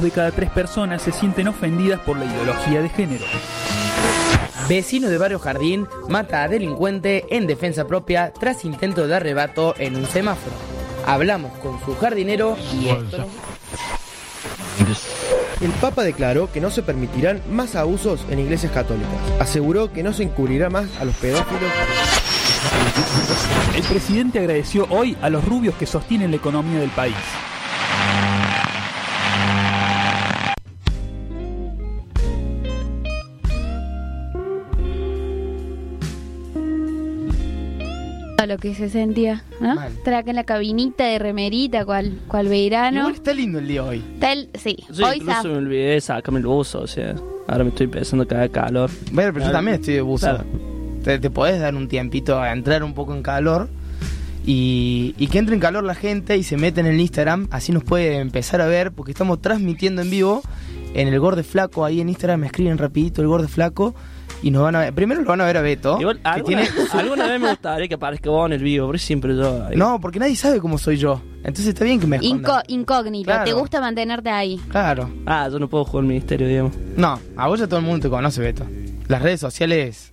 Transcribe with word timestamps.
Dos 0.00 0.04
de 0.04 0.10
cada 0.12 0.30
tres 0.30 0.48
personas 0.48 1.02
se 1.02 1.12
sienten 1.12 1.46
ofendidas 1.48 2.00
por 2.00 2.16
la 2.16 2.24
ideología 2.24 2.80
de 2.80 2.88
género. 2.88 3.24
Vecino 4.66 5.10
de 5.10 5.18
Barrio 5.18 5.38
Jardín 5.38 5.86
mata 6.08 6.42
a 6.42 6.48
delincuente 6.48 7.26
en 7.28 7.46
defensa 7.46 7.86
propia 7.86 8.32
tras 8.32 8.64
intento 8.64 9.06
de 9.06 9.14
arrebato 9.14 9.74
en 9.76 9.96
un 9.96 10.06
semáforo. 10.06 10.56
Hablamos 11.06 11.52
con 11.58 11.78
su 11.84 11.94
jardinero 11.96 12.56
y 12.72 12.88
esto 12.88 13.26
El 15.60 15.70
Papa 15.72 16.02
declaró 16.02 16.50
que 16.50 16.62
no 16.62 16.70
se 16.70 16.82
permitirán 16.82 17.42
más 17.50 17.76
abusos 17.76 18.24
en 18.30 18.38
iglesias 18.38 18.72
católicas. 18.72 19.10
Aseguró 19.38 19.92
que 19.92 20.02
no 20.02 20.14
se 20.14 20.22
encubrirá 20.22 20.70
más 20.70 20.88
a 20.98 21.04
los 21.04 21.16
pedófilos. 21.16 21.70
El 23.76 23.82
presidente 23.82 24.38
agradeció 24.38 24.86
hoy 24.88 25.18
a 25.20 25.28
los 25.28 25.44
rubios 25.44 25.74
que 25.74 25.84
sostienen 25.84 26.30
la 26.30 26.38
economía 26.38 26.80
del 26.80 26.90
país. 26.90 27.16
A 38.40 38.46
lo 38.46 38.56
que 38.56 38.74
se 38.74 38.88
sentía, 38.88 39.44
¿no? 39.60 39.74
Mal. 39.74 39.92
Estar 39.92 40.14
acá 40.14 40.30
en 40.30 40.36
la 40.36 40.44
cabinita 40.44 41.04
de 41.04 41.18
remerita, 41.18 41.84
cual, 41.84 42.18
cual 42.26 42.48
verano. 42.48 43.00
Igual 43.00 43.14
está 43.14 43.34
lindo 43.34 43.58
el 43.58 43.68
día 43.68 43.84
hoy. 43.84 44.02
Está 44.14 44.32
el- 44.32 44.48
sí, 44.54 44.76
Yo 44.92 45.06
hoy 45.06 45.16
incluso 45.18 45.44
me 45.48 45.56
olvidé 45.56 45.90
de 45.92 46.00
sacarme 46.00 46.40
el 46.40 46.46
buzo, 46.46 46.80
o 46.80 46.86
sea, 46.86 47.14
ahora 47.46 47.64
me 47.64 47.70
estoy 47.70 47.84
empezando 47.84 48.24
a 48.24 48.26
caer 48.28 48.50
calor. 48.50 48.90
Bueno, 49.12 49.32
pero 49.34 49.44
yo 49.46 49.52
también 49.52 49.74
estoy 49.76 49.94
de 49.94 50.00
buzo. 50.00 50.26
Claro. 50.26 50.44
Te, 51.04 51.18
te 51.18 51.30
podés 51.30 51.60
dar 51.60 51.74
un 51.74 51.86
tiempito 51.88 52.40
a 52.40 52.52
entrar 52.52 52.82
un 52.82 52.94
poco 52.94 53.14
en 53.14 53.22
calor 53.22 53.68
y, 54.46 55.14
y 55.18 55.26
que 55.26 55.38
entre 55.38 55.54
en 55.54 55.60
calor 55.60 55.84
la 55.84 55.94
gente 55.94 56.36
y 56.36 56.42
se 56.42 56.56
mete 56.56 56.80
en 56.80 56.86
el 56.86 56.98
Instagram. 57.00 57.48
Así 57.50 57.72
nos 57.72 57.84
puede 57.84 58.16
empezar 58.18 58.60
a 58.60 58.66
ver 58.66 58.92
porque 58.92 59.12
estamos 59.12 59.40
transmitiendo 59.42 60.02
en 60.02 60.10
vivo 60.10 60.42
en 60.94 61.08
el 61.08 61.20
Gorde 61.20 61.42
Flaco. 61.42 61.84
Ahí 61.84 62.00
en 62.00 62.08
Instagram 62.08 62.40
me 62.40 62.46
escriben 62.46 62.78
rapidito 62.78 63.20
el 63.22 63.28
Gorde 63.28 63.48
Flaco 63.48 63.94
y 64.42 64.50
nos 64.50 64.62
van 64.62 64.76
a 64.76 64.80
ver. 64.80 64.94
Primero 64.94 65.20
lo 65.22 65.26
van 65.28 65.40
a 65.40 65.44
ver 65.44 65.56
a 65.56 65.62
Beto. 65.62 65.98
Igual, 66.00 66.16
que 66.20 66.28
alguna, 66.28 66.62
tiene- 66.62 66.88
alguna 66.94 67.26
vez 67.26 67.40
me 67.40 67.48
gustaría 67.50 67.88
que 67.88 67.94
aparezca 67.94 68.30
vos 68.30 68.46
en 68.46 68.52
el 68.54 68.62
vivo, 68.62 68.86
pero 68.86 68.98
siempre 68.98 69.36
yo. 69.36 69.66
ahí. 69.66 69.76
No, 69.76 70.00
porque 70.00 70.18
nadie 70.18 70.36
sabe 70.36 70.60
cómo 70.60 70.78
soy 70.78 70.96
yo. 70.96 71.20
Entonces 71.38 71.66
está 71.68 71.84
bien 71.84 72.00
que 72.00 72.06
me 72.06 72.16
escondan. 72.16 72.42
Inco- 72.50 72.62
incógnito. 72.68 73.24
Claro. 73.26 73.44
Te 73.44 73.52
gusta 73.52 73.80
mantenerte 73.80 74.30
ahí. 74.30 74.58
Claro. 74.68 75.10
Ah, 75.26 75.48
yo 75.50 75.58
no 75.58 75.68
puedo 75.68 75.84
jugar 75.84 76.04
el 76.04 76.08
ministerio, 76.08 76.46
digamos. 76.48 76.72
No, 76.96 77.18
a 77.36 77.48
vos 77.48 77.58
ya 77.60 77.66
todo 77.66 77.80
el 77.80 77.86
mundo 77.86 78.00
te 78.02 78.10
conoce, 78.10 78.40
Beto. 78.40 78.66
Las 79.08 79.22
redes 79.22 79.40
sociales 79.40 80.12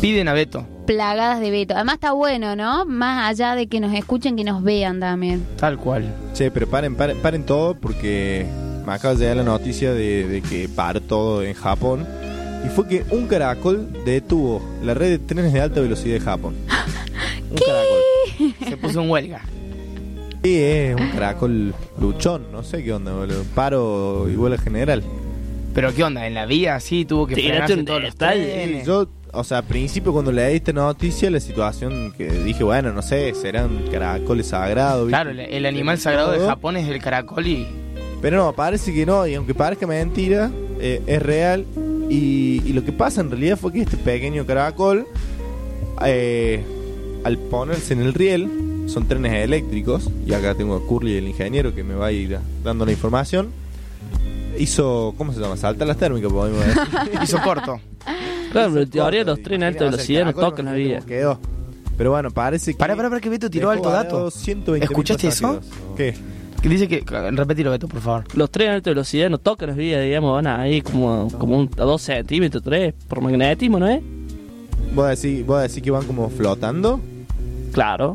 piden 0.00 0.28
a 0.28 0.32
Beto. 0.32 0.66
Plagadas 0.86 1.40
de 1.40 1.50
Beto. 1.50 1.74
Además 1.74 1.94
está 1.96 2.12
bueno, 2.12 2.54
¿no? 2.56 2.84
Más 2.86 3.28
allá 3.30 3.54
de 3.56 3.66
que 3.66 3.80
nos 3.80 3.92
escuchen, 3.94 4.36
que 4.36 4.44
nos 4.44 4.62
vean 4.62 5.00
también. 5.00 5.44
Tal 5.58 5.76
cual. 5.78 6.04
Che, 6.34 6.50
pero 6.50 6.68
paren, 6.68 6.94
paren, 6.94 7.18
paren 7.20 7.44
todo 7.44 7.74
porque 7.74 8.46
me 8.86 8.92
acaba 8.92 9.14
de 9.14 9.20
llegar 9.20 9.36
la 9.38 9.42
noticia 9.42 9.92
de, 9.92 10.28
de 10.28 10.42
que 10.42 10.68
paró 10.68 11.00
todo 11.00 11.42
en 11.42 11.54
Japón. 11.54 12.06
Y 12.64 12.68
fue 12.68 12.88
que 12.88 13.04
un 13.10 13.26
caracol 13.26 13.90
detuvo 14.04 14.62
la 14.82 14.94
red 14.94 15.10
de 15.10 15.18
trenes 15.18 15.52
de 15.52 15.60
alta 15.60 15.80
velocidad 15.80 16.14
de 16.14 16.20
Japón. 16.20 16.54
Un 17.50 17.56
caracol. 17.58 18.68
Se 18.68 18.76
puso 18.76 19.02
en 19.02 19.10
huelga. 19.10 19.42
Sí, 20.42 20.58
es 20.60 20.94
un 21.00 21.08
caracol 21.10 21.74
luchón, 21.98 22.46
no 22.52 22.62
sé 22.62 22.82
qué 22.84 22.92
onda, 22.92 23.12
boludo. 23.12 23.44
Paro 23.54 24.28
y 24.28 24.36
huelga 24.36 24.58
general. 24.58 25.02
Pero 25.72 25.94
qué 25.94 26.04
onda, 26.04 26.26
en 26.26 26.34
la 26.34 26.44
vía 26.46 26.78
sí 26.80 27.04
tuvo 27.04 27.26
que 27.26 27.34
frenarse 27.34 27.82
todos 27.84 28.02
los 28.02 28.12
detalle. 28.12 28.44
trenes. 28.52 28.86
Yo, 28.86 29.08
o 29.32 29.42
sea, 29.42 29.58
al 29.58 29.64
principio 29.64 30.12
cuando 30.12 30.32
leí 30.32 30.56
esta 30.56 30.72
noticia, 30.72 31.30
la 31.30 31.40
situación 31.40 32.12
que 32.12 32.28
dije, 32.30 32.62
bueno, 32.62 32.92
no 32.92 33.00
sé, 33.02 33.32
serán 33.34 33.84
caracoles 33.90 34.48
sagrados. 34.48 35.06
¿viste? 35.06 35.10
Claro, 35.10 35.30
el, 35.30 35.40
el 35.40 35.64
animal 35.66 35.98
sagrado 35.98 36.32
de. 36.32 36.40
Japón 36.40 36.76
es 36.76 36.88
el 36.88 37.00
caracol 37.00 37.46
y 37.46 37.66
Pero 38.20 38.36
no, 38.36 38.52
parece 38.52 38.92
que 38.92 39.06
no, 39.06 39.26
y 39.26 39.34
aunque 39.34 39.54
parezca 39.54 39.86
mentira, 39.86 40.50
eh, 40.78 41.00
es 41.06 41.22
real. 41.22 41.64
Y, 42.08 42.62
y 42.64 42.72
lo 42.72 42.84
que 42.84 42.92
pasa 42.92 43.20
en 43.20 43.30
realidad 43.30 43.58
fue 43.58 43.72
que 43.72 43.80
este 43.80 43.96
pequeño 43.96 44.46
caracol, 44.46 45.06
eh, 46.04 46.62
al 47.24 47.38
ponerse 47.38 47.94
en 47.94 48.00
el 48.00 48.14
riel, 48.14 48.50
son 48.86 49.08
trenes 49.08 49.32
eléctricos, 49.32 50.10
y 50.26 50.32
acá 50.34 50.54
tengo 50.54 50.76
a 50.76 50.86
Curly, 50.86 51.16
el 51.16 51.28
ingeniero, 51.28 51.74
que 51.74 51.82
me 51.82 51.94
va 51.94 52.06
a 52.06 52.12
ir 52.12 52.38
dando 52.62 52.84
la 52.84 52.92
información. 52.92 53.50
Hizo, 54.58 55.14
¿cómo 55.16 55.32
se 55.32 55.40
llama? 55.40 55.56
Salta 55.56 55.84
las 55.84 55.96
térmicas, 55.96 56.30
podemos 56.30 56.64
decir. 56.64 56.82
hizo 57.22 57.40
corto. 57.42 57.80
Claro, 58.52 58.70
pero 58.70 58.82
en 58.82 58.90
teoría 58.90 59.24
los 59.24 59.42
trenes 59.42 59.60
de 59.60 59.66
alta 59.66 59.84
velocidad 59.86 60.24
no 60.26 60.32
tocan 60.32 60.66
la 60.66 60.72
vía. 60.74 61.00
Quedó. 61.00 61.40
Pero 61.96 62.10
bueno, 62.10 62.30
parece 62.30 62.72
que. 62.72 62.78
Pará, 62.78 62.94
pará, 62.94 63.08
pará, 63.08 63.20
que 63.20 63.30
Beto 63.30 63.50
tiró 63.50 63.70
alto 63.70 63.90
dato. 63.90 64.14
varado 64.14 64.30
120.000 64.30 64.82
¿Escuchaste 64.82 65.28
eso? 65.28 65.60
¿Qué? 65.96 66.14
Que 66.64 66.70
dice 66.70 66.88
que. 66.88 67.04
Repetilo, 67.32 67.70
Beto, 67.70 67.88
por 67.88 68.00
favor. 68.00 68.24
Los 68.34 68.50
trenes 68.50 68.70
de 68.72 68.76
alta 68.76 68.90
velocidad 68.90 69.28
no 69.28 69.36
tocan 69.36 69.68
las 69.68 69.76
vías, 69.76 70.02
digamos, 70.02 70.32
van 70.32 70.46
ahí 70.46 70.80
como, 70.80 71.28
como 71.38 71.58
un- 71.58 71.70
a 71.76 71.82
dos 71.82 72.00
centímetros, 72.00 72.62
tres, 72.62 72.94
por 73.06 73.20
magnetismo, 73.20 73.78
¿no 73.78 73.86
es? 73.86 74.00
¿Vos 74.94 75.08
decís, 75.20 75.44
vos 75.44 75.60
decís 75.60 75.82
que 75.82 75.90
van 75.90 76.06
como 76.06 76.30
flotando? 76.30 77.00
Claro. 77.70 78.14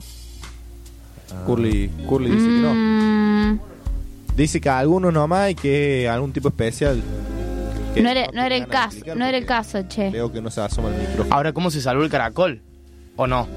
Curly, 1.45 1.91
Curly 2.07 2.31
dice 2.31 2.45
que 2.47 2.59
no. 2.59 2.73
Mm, 2.73 3.59
Dice 4.35 4.59
que 4.59 4.69
algunos 4.69 5.13
nomás 5.13 5.51
y 5.51 5.55
que 5.55 6.09
algún 6.09 6.31
tipo 6.33 6.47
especial. 6.47 6.99
que 7.93 8.01
no, 8.01 8.09
era, 8.09 8.29
no 8.33 8.41
era 8.41 8.55
el 8.55 8.65
caso, 8.67 8.97
no 9.15 9.25
era 9.25 9.37
el 9.37 9.45
caso, 9.45 9.83
che. 9.87 10.09
Veo 10.09 10.31
que 10.31 10.41
no 10.41 10.49
se 10.49 10.61
asoma 10.61 10.89
el 10.89 10.95
micrófono. 10.95 11.35
Ahora, 11.35 11.53
¿cómo 11.53 11.69
se 11.69 11.81
salvó 11.81 12.01
el 12.03 12.09
caracol? 12.09 12.61
¿O 13.15 13.27
no? 13.27 13.47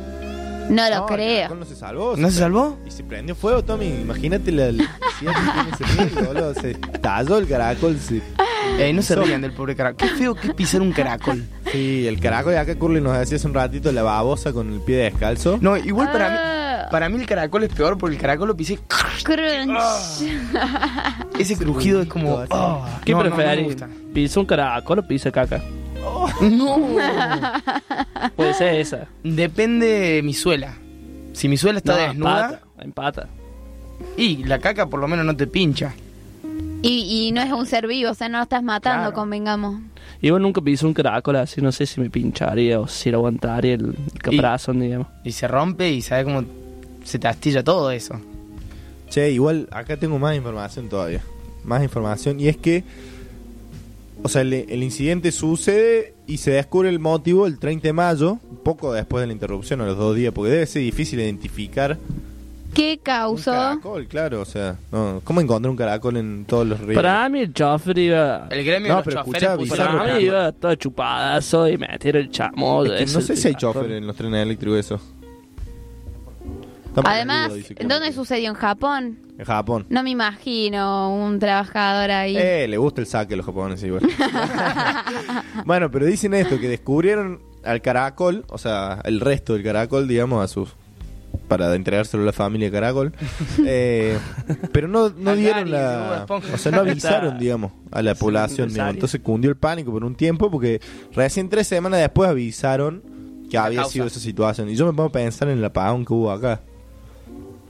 No 0.71 0.89
lo 0.89 0.97
No, 0.97 1.09
el 1.09 1.15
creo. 1.15 1.37
caracol 1.37 1.59
No 1.61 1.65
se 1.67 1.77
salvó. 1.77 2.15
¿No 2.17 2.31
se 2.31 2.39
salvó? 2.39 2.78
Y 2.87 2.91
se 2.91 3.03
prendió 3.05 3.34
fuego, 3.34 3.62
Tommy. 3.65 3.87
Imagínate 3.87 4.53
la 4.53 4.67
electricidad 4.67 5.33
que 5.34 5.53
tiene 5.53 5.71
ese 5.73 5.84
riel, 6.15 6.25
boludo. 6.27 6.55
Se 6.55 6.75
talló 6.75 7.39
el 7.39 7.49
caracol. 7.49 7.99
Sí. 7.99 8.23
Eh, 8.78 8.93
no 8.93 9.03
se 9.03 9.17
rían 9.17 9.43
del 9.43 9.53
pobre 9.53 9.75
caracol. 9.75 10.09
Qué 10.09 10.15
feo 10.15 10.34
que 10.34 10.49
es 10.49 10.55
pisar 10.55 10.81
un 10.83 10.93
caracol. 10.93 11.45
Sí, 11.73 12.06
el 12.06 12.21
caracol. 12.21 12.53
Y 12.55 12.56
acá 12.56 12.75
Curly 12.77 13.00
nos 13.00 13.19
decía 13.19 13.37
hace 13.37 13.47
un 13.47 13.55
ratito 13.55 13.91
la 13.93 14.03
babosa 14.03 14.53
con 14.53 14.73
el 14.73 14.81
pie 14.81 14.97
descalzo. 14.97 15.59
No, 15.61 15.77
igual 15.77 16.11
para 16.12 16.28
mí. 16.31 16.37
Ah, 16.39 16.89
Para 16.91 17.09
mí 17.09 17.19
el 17.21 17.27
caracol 17.27 17.65
es 17.65 17.73
peor 17.75 17.99
porque 17.99 18.15
el 18.17 18.21
caracol 18.23 18.49
lo 18.49 18.56
pisé. 18.56 18.79
crunch. 19.25 20.23
Ese 21.39 21.56
crujido 21.56 22.03
es 22.03 22.09
como. 22.09 22.44
oh, 22.50 22.87
¿Qué 23.05 23.12
no, 23.12 23.19
no, 23.19 23.31
no 23.31 23.31
me 23.31 23.37
preferís? 23.44 23.65
gusta. 23.67 23.89
¿Pisa 24.15 24.41
un 24.41 24.47
caracol 24.47 24.99
o 25.00 25.06
pisa 25.06 25.31
caca? 25.31 25.61
No. 26.40 26.78
Puede 28.36 28.54
ser 28.54 28.74
esa. 28.76 29.08
Depende 29.22 29.86
de 29.86 30.22
mi 30.22 30.34
suela. 30.34 30.76
Si 31.32 31.48
mi 31.48 31.56
suela 31.56 31.78
está 31.78 31.92
No, 31.94 31.98
desnuda. 32.08 32.44
empata, 32.44 32.60
empata. 32.84 33.28
Y 34.16 34.44
la 34.44 34.58
caca 34.58 34.86
por 34.86 35.00
lo 35.00 35.08
menos 35.08 35.24
no 35.24 35.36
te 35.36 35.46
pincha. 35.46 35.94
Y, 36.82 37.28
y 37.28 37.32
no 37.32 37.40
es 37.43 37.52
un 37.52 37.64
ser 37.66 37.87
vivo, 37.87 38.10
o 38.10 38.14
sea, 38.14 38.28
no 38.28 38.38
lo 38.38 38.43
estás 38.44 38.62
matando, 38.62 39.02
Claro. 39.10 39.14
convengamos. 39.14 39.81
Y 40.20 40.31
vos 40.31 40.40
nunca 40.40 40.60
pisé 40.60 40.84
un 40.87 40.94
caracol 40.94 41.37
así, 41.37 41.60
no 41.60 41.70
sé 41.72 41.87
si 41.87 42.00
me 42.00 42.10
pincharía 42.10 42.81
o 42.81 42.88
si 42.88 43.10
lo 43.10 43.19
aguantaría 43.19 43.75
el, 43.75 43.94
el 44.12 44.20
caparazón, 44.20 44.81
digamos. 44.81 45.06
Y 45.25 45.32
se 45.32 45.46
rompe 45.48 45.90
y 45.90 46.02
sabe 46.02 46.25
cómo 46.25 46.44
se 47.05 47.19
te 47.19 47.28
astilla 47.28 47.62
todo 47.62 47.90
eso. 47.90 48.20
Che, 49.10 49.31
igual 49.31 49.69
acá 49.70 49.96
tengo 49.96 50.19
más 50.19 50.34
información 50.37 50.88
todavía. 50.88 51.22
Más 51.64 51.82
información. 51.82 52.40
Y 52.40 52.48
es 52.48 52.56
que. 52.56 52.82
O 54.24 54.28
sea, 54.28 54.42
el, 54.42 54.52
el 54.52 54.82
incidente 54.82 55.32
sucede 55.32 56.14
y 56.26 56.38
se 56.38 56.52
descubre 56.52 56.88
el 56.88 56.98
motivo 57.00 57.46
el 57.46 57.58
30 57.58 57.88
de 57.88 57.92
mayo, 57.92 58.38
poco 58.62 58.92
después 58.92 59.20
de 59.20 59.26
la 59.26 59.32
interrupción, 59.32 59.80
a 59.80 59.86
los 59.86 59.96
dos 59.96 60.14
días, 60.14 60.32
porque 60.32 60.50
debe 60.52 60.66
ser 60.66 60.82
difícil 60.82 61.19
identificar 61.20 61.98
¿Qué 62.72 62.92
un 62.92 63.04
causó? 63.04 63.50
caracol, 63.50 64.06
claro. 64.06 64.40
O 64.40 64.44
sea, 64.44 64.76
no, 64.92 65.20
¿cómo 65.24 65.40
encontrar 65.40 65.70
un 65.70 65.76
caracol 65.76 66.16
en 66.16 66.44
todos 66.46 66.66
los 66.66 66.80
ríos? 66.80 66.94
Para 67.02 67.28
mí 67.28 67.40
el 67.40 67.52
chofer 67.52 67.98
iba... 67.98 68.46
El 68.50 68.64
gremio 68.64 68.88
No, 68.88 68.94
de 69.02 69.04
los 69.04 69.04
pero 69.04 69.24
choferes 69.24 69.50
puso 69.58 69.76
Para 69.76 70.14
mí 70.16 70.24
iba 70.24 70.52
todo 70.52 70.74
chupadazo 70.76 71.69
y 71.69 71.76
meter 71.76 72.16
el 72.16 72.30
chamo. 72.30 72.84
Es 72.84 72.92
que 72.92 73.02
ese 73.04 73.14
no 73.14 73.20
sé 73.20 73.36
si 73.36 73.48
hay 73.48 73.54
chofer 73.56 73.90
en 73.92 74.06
los 74.06 74.16
trenes 74.16 74.42
eléctricos 74.42 74.78
eso. 74.78 75.00
Además, 77.05 77.53
¿dónde 77.87 78.12
sucedió? 78.12 78.50
¿En 78.50 78.55
Japón? 78.56 79.19
En 79.39 79.44
Japón. 79.44 79.87
No 79.89 80.03
me 80.03 80.11
imagino 80.11 81.15
un 81.15 81.39
trabajador 81.39 82.11
ahí. 82.11 82.37
Eh, 82.37 82.67
le 82.69 82.77
gusta 82.77 83.00
el 83.00 83.06
saque 83.06 83.35
a 83.35 83.37
los 83.37 83.47
japoneses 83.47 83.87
igual. 83.87 84.03
bueno, 85.65 85.91
pero 85.91 86.06
dicen 86.06 86.35
esto, 86.35 86.59
que 86.59 86.69
descubrieron 86.69 87.41
al 87.65 87.81
caracol, 87.81 88.44
o 88.49 88.59
sea, 88.59 89.00
el 89.05 89.21
resto 89.21 89.55
del 89.55 89.62
caracol, 89.62 90.06
digamos, 90.09 90.44
a 90.44 90.49
sus 90.49 90.75
para 91.49 91.75
entregárselo 91.75 92.23
a 92.23 92.27
la 92.27 92.33
familia 92.33 92.71
caracol. 92.71 93.12
Eh, 93.67 94.19
pero 94.73 94.89
no, 94.89 95.11
no 95.11 95.35
dieron 95.37 95.65
de 95.67 95.71
la... 95.71 96.27
O 96.29 96.59
sea, 96.59 96.73
no 96.73 96.81
avisaron, 96.81 97.39
digamos, 97.39 97.73
a 97.91 98.03
la 98.03 98.15
población. 98.15 98.69
digamos. 98.71 98.94
Entonces 98.94 99.21
cundió 99.21 99.50
el 99.50 99.56
pánico 99.56 99.93
por 99.93 100.05
un 100.05 100.15
tiempo 100.15 100.50
porque 100.50 100.81
recién 101.12 101.49
tres 101.49 101.67
semanas 101.67 102.00
después 102.00 102.29
avisaron 102.29 103.03
que 103.50 103.56
La 103.56 103.65
había 103.67 103.81
causa. 103.81 103.93
sido 103.93 104.06
esa 104.06 104.21
situación. 104.21 104.69
Y 104.71 104.75
yo 104.77 104.87
me 104.87 104.93
pongo 104.93 105.09
a 105.11 105.12
pensar 105.12 105.49
en 105.49 105.59
el 105.59 105.65
apagón 105.65 106.05
que 106.05 106.12
hubo 106.12 106.31
acá. 106.31 106.61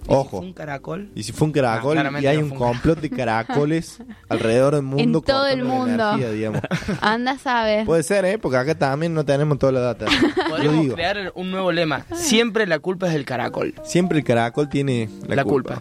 ¿Y 0.02 0.06
si 0.08 0.14
Ojo. 0.14 0.38
fue 0.38 0.40
un 0.46 0.52
caracol? 0.52 1.10
Y 1.14 1.22
si 1.22 1.32
fue 1.32 1.46
un 1.46 1.52
caracol 1.52 1.92
claramente 1.92 2.24
y 2.24 2.26
hay 2.28 2.38
no 2.38 2.44
un 2.44 2.50
complot 2.50 3.00
de 3.00 3.08
caracoles 3.10 3.98
alrededor 4.28 4.74
del 4.74 4.82
mundo. 4.82 5.18
En 5.20 5.24
todo 5.24 5.46
el 5.46 5.62
mundo. 5.64 5.92
energía, 6.10 6.30
digamos. 6.32 6.60
Anda, 7.00 7.38
sabe. 7.38 7.84
Puede 7.84 8.02
ser, 8.02 8.24
¿eh? 8.24 8.38
Porque 8.38 8.56
acá 8.56 8.74
también 8.74 9.14
no 9.14 9.24
tenemos 9.24 9.58
toda 9.58 9.70
la 9.72 9.80
data. 9.80 10.06
Yo 10.10 10.48
Podríamos 10.50 10.82
digo, 10.82 10.94
crear 10.94 11.32
un 11.36 11.50
nuevo 11.52 11.70
lema. 11.70 12.04
Siempre 12.14 12.66
la 12.66 12.78
culpa 12.80 13.06
es 13.06 13.12
del 13.12 13.24
caracol. 13.24 13.74
siempre 13.84 14.18
el 14.18 14.24
caracol 14.24 14.68
tiene 14.68 15.08
la, 15.28 15.36
La 15.36 15.44
culpa. 15.44 15.80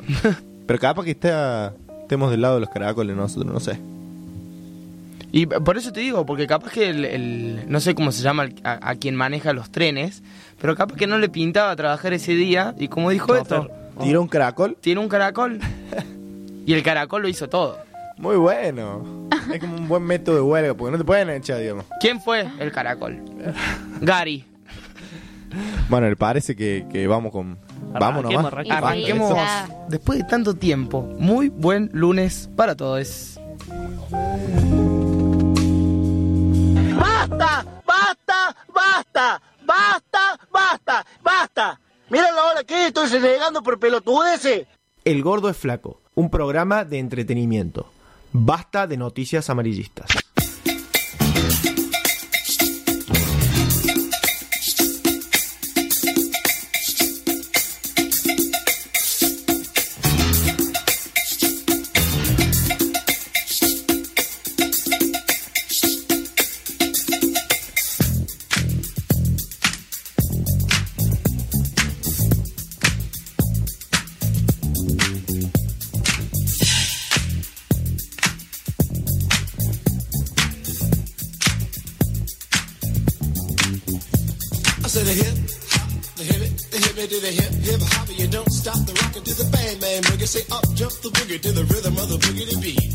Pero 0.67 0.79
capaz 0.79 1.03
que 1.03 1.11
está, 1.11 1.73
estemos 2.03 2.29
del 2.29 2.41
lado 2.41 2.55
de 2.55 2.61
los 2.61 2.69
caracoles 2.69 3.15
nosotros, 3.15 3.51
no 3.51 3.59
sé. 3.59 3.79
Y 5.33 5.45
por 5.45 5.77
eso 5.77 5.93
te 5.93 6.01
digo, 6.01 6.25
porque 6.25 6.45
capaz 6.45 6.71
que 6.71 6.89
el, 6.89 7.05
el- 7.05 7.63
no 7.69 7.79
sé 7.79 7.95
cómo 7.95 8.11
se 8.11 8.21
llama 8.21 8.43
el- 8.43 8.55
a, 8.65 8.89
a 8.89 8.95
quien 8.95 9.15
maneja 9.15 9.53
los 9.53 9.71
trenes, 9.71 10.21
pero 10.59 10.75
capaz 10.75 10.95
que 10.97 11.07
no 11.07 11.17
le 11.17 11.29
pintaba 11.29 11.73
trabajar 11.75 12.11
ese 12.13 12.33
día 12.35 12.75
y 12.77 12.89
como 12.89 13.09
dijo 13.11 13.35
esto, 13.35 13.69
Tiró 14.03 14.21
un 14.21 14.27
caracol. 14.27 14.77
tiene 14.79 15.01
un 15.01 15.07
caracol 15.09 15.59
y 16.65 16.73
el 16.73 16.83
caracol 16.83 17.21
lo 17.23 17.27
hizo 17.27 17.49
todo. 17.49 17.77
Muy 18.17 18.35
bueno. 18.35 19.27
Es 19.51 19.59
como 19.59 19.75
un 19.75 19.87
buen 19.87 20.03
método 20.03 20.35
de 20.35 20.41
huelga, 20.41 20.73
porque 20.75 20.91
no 20.91 20.97
te 20.97 21.03
pueden 21.03 21.29
echar, 21.31 21.59
digamos. 21.59 21.85
¿Quién 21.99 22.21
fue 22.21 22.47
el 22.59 22.71
caracol? 22.71 23.19
Gary. 24.01 24.45
Bueno, 25.89 26.07
le 26.07 26.15
parece 26.15 26.55
que, 26.55 26.85
que 26.91 27.07
vamos 27.07 27.31
con. 27.31 27.57
Vamos 27.93 28.23
Arranquemos, 28.23 28.43
nomás. 28.53 28.53
arranquemos. 28.53 29.31
Arranquemos 29.31 29.89
después 29.89 30.19
de 30.19 30.25
tanto 30.25 30.53
tiempo. 30.55 31.01
Muy 31.17 31.49
buen 31.49 31.89
lunes 31.93 32.49
para 32.55 32.75
todos. 32.75 33.39
¡Basta! 36.95 37.65
¡Basta! 37.85 38.55
¡Basta! 38.73 39.41
¡Basta! 39.65 40.39
¡Basta! 40.51 41.05
¡Basta! 41.23 41.79
Mira 42.11 42.27
la 42.29 42.63
que 42.65 42.87
estoy 42.87 43.07
renegando 43.07 43.63
por 43.63 43.79
pelotudeces. 43.79 44.67
El 45.05 45.23
Gordo 45.23 45.47
es 45.47 45.55
Flaco, 45.55 46.01
un 46.13 46.29
programa 46.29 46.83
de 46.83 46.99
entretenimiento. 46.99 47.89
Basta 48.33 48.85
de 48.85 48.97
noticias 48.97 49.49
amarillistas. 49.49 50.07
Said 84.91 85.07
the 85.07 85.15
hip, 85.23 85.37
hop, 85.71 85.87
the 86.19 86.23
hip 86.27 86.41
it, 86.43 86.51
the 86.67 86.77
hip 86.83 86.97
it 86.99 87.07
to 87.07 87.19
the 87.23 87.31
hip, 87.31 87.51
hip 87.63 87.81
hop, 87.95 88.07
you 88.11 88.27
don't 88.27 88.51
stop 88.51 88.75
the 88.83 88.91
rockin' 88.99 89.23
to 89.23 89.33
the 89.39 89.47
bang 89.47 89.79
bang 89.79 90.03
boogie. 90.03 90.27
Say 90.27 90.43
up, 90.51 90.67
jump 90.75 90.91
the 90.99 91.07
boogie 91.15 91.39
to 91.39 91.51
the 91.55 91.63
rhythm 91.71 91.95
of 91.95 92.11
the 92.11 92.19
boogie 92.19 92.59
beat. 92.59 92.91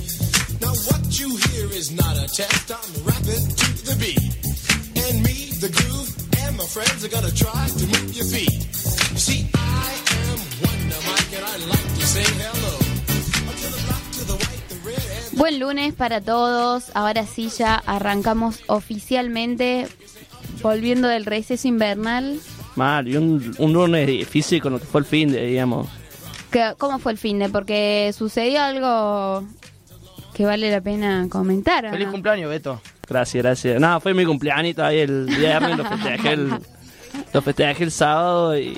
Now 0.61 0.77
what 0.77 1.09
you 1.17 1.33
hear 1.49 1.73
is 1.73 1.97
not 1.97 2.13
a 2.21 2.29
test, 2.29 2.69
I'm 2.69 2.93
rapping 3.01 3.49
to 3.49 3.69
the 3.89 3.97
beat. 3.97 4.29
And 5.09 5.25
me, 5.25 5.57
the 5.57 5.73
groove, 5.73 6.13
and 6.45 6.53
my 6.61 6.69
friends 6.69 7.01
are 7.01 7.09
gonna 7.17 7.33
try 7.33 7.65
to 7.65 7.85
move 7.89 8.13
your 8.13 8.29
feet. 8.29 8.61
You 9.17 9.23
see, 9.25 9.49
I 9.57 9.89
am 10.21 10.39
Wonder 10.69 11.01
Mike 11.01 11.33
and 11.33 11.45
I 11.49 11.57
like 11.65 11.91
to 11.97 12.05
say 12.05 12.29
hello. 12.45 12.97
Buen 15.33 15.61
lunes 15.61 15.95
para 15.95 16.21
todos. 16.21 16.85
Ahora 16.95 17.27
sí 17.27 17.51
ya 17.51 17.77
arrancamos 17.87 18.61
oficialmente 18.69 19.87
volviendo 20.63 21.09
del 21.09 21.25
receso 21.25 21.69
invernal. 21.69 22.39
Mal, 22.77 23.09
y 23.09 23.17
un, 23.17 23.55
un 23.59 23.73
lunes 23.73 24.07
difícil 24.07 24.61
con 24.61 24.73
lo 24.75 24.79
que 24.79 24.87
fue 24.87 25.01
el 25.01 25.07
fin 25.07 25.33
de, 25.33 25.47
digamos. 25.47 25.89
¿Qué- 26.51 26.75
¿Cómo 26.79 26.99
fue 26.99 27.13
el 27.13 27.19
fin 27.19 27.39
de? 27.39 27.49
Porque 27.49 28.13
sucedió 28.17 28.63
algo 28.63 29.45
que 30.35 30.45
vale 30.45 30.71
la 30.71 30.81
pena 30.81 31.27
comentar. 31.31 31.87
¿o 31.87 31.91
Feliz 31.91 32.07
no? 32.07 32.13
cumpleaños, 32.13 32.51
Beto. 32.51 32.81
Gracias, 33.09 33.43
gracias. 33.43 33.81
No, 33.81 34.01
fue 34.01 34.13
mi 34.15 34.25
cumpleaños 34.27 34.79
ahí 34.79 34.99
el 34.99 35.27
viernes, 35.27 35.77
lo 35.79 35.85
festejé 35.85 36.33
el, 36.33 36.51
lo 37.33 37.43
festejé 37.43 37.85
el 37.85 37.91
sábado 37.93 38.59
y 38.59 38.77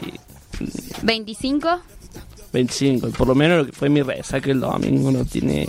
25. 1.03 1.81
25. 2.53 3.09
Por 3.11 3.27
lo 3.29 3.35
menos 3.35 3.59
lo 3.59 3.67
que 3.67 3.73
fue 3.73 3.89
mi 3.89 4.03
resaca 4.03 4.51
el 4.51 4.61
domingo 4.61 5.11
no 5.11 5.25
tiene... 5.25 5.69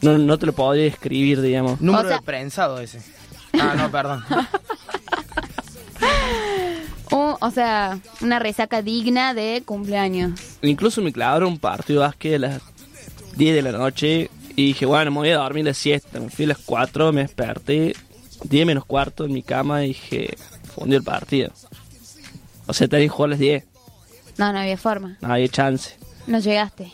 No, 0.00 0.16
no 0.16 0.38
te 0.38 0.46
lo 0.46 0.52
podría 0.52 0.86
escribir, 0.86 1.40
digamos. 1.40 1.80
Número 1.80 2.04
O 2.04 2.08
sea- 2.08 2.18
de 2.18 2.22
prensado 2.22 2.78
ese. 2.80 3.02
Ah, 3.54 3.74
no, 3.76 3.90
perdón. 3.90 4.24
Un- 7.30 7.36
o 7.40 7.50
sea, 7.50 7.98
una 8.20 8.38
resaca 8.38 8.82
digna 8.82 9.34
de 9.34 9.62
cumpleaños. 9.64 10.40
Incluso 10.62 11.02
me 11.02 11.12
clavaron 11.12 11.48
un 11.52 11.58
partido 11.58 12.00
de 12.00 12.06
básquet 12.06 12.34
a 12.36 12.38
las 12.38 12.62
10 13.36 13.54
de 13.54 13.62
la 13.62 13.72
noche 13.72 14.30
y 14.56 14.66
dije, 14.68 14.86
bueno, 14.86 15.10
me 15.10 15.18
voy 15.18 15.30
a 15.30 15.38
dormir 15.38 15.64
la 15.64 15.74
siesta. 15.74 16.18
Me 16.20 16.30
fui 16.30 16.44
a 16.44 16.48
las 16.48 16.58
4, 16.58 17.12
me 17.12 17.22
desperté 17.22 17.94
10 18.44 18.66
menos 18.66 18.84
cuarto 18.84 19.24
en 19.24 19.32
mi 19.32 19.42
cama 19.42 19.84
y 19.84 19.88
dije, 19.88 20.36
fundió 20.74 20.98
el 20.98 21.04
partido. 21.04 21.52
O 22.66 22.72
sea, 22.72 22.88
tenía 22.88 23.06
que 23.06 23.10
jugar 23.10 23.28
a 23.28 23.30
las 23.30 23.38
10, 23.38 23.64
No, 24.36 24.52
no 24.52 24.58
había 24.58 24.76
forma. 24.76 25.16
no 25.20 25.32
había 25.32 25.48
chance. 25.48 25.96
No 26.26 26.38
llegaste. 26.38 26.92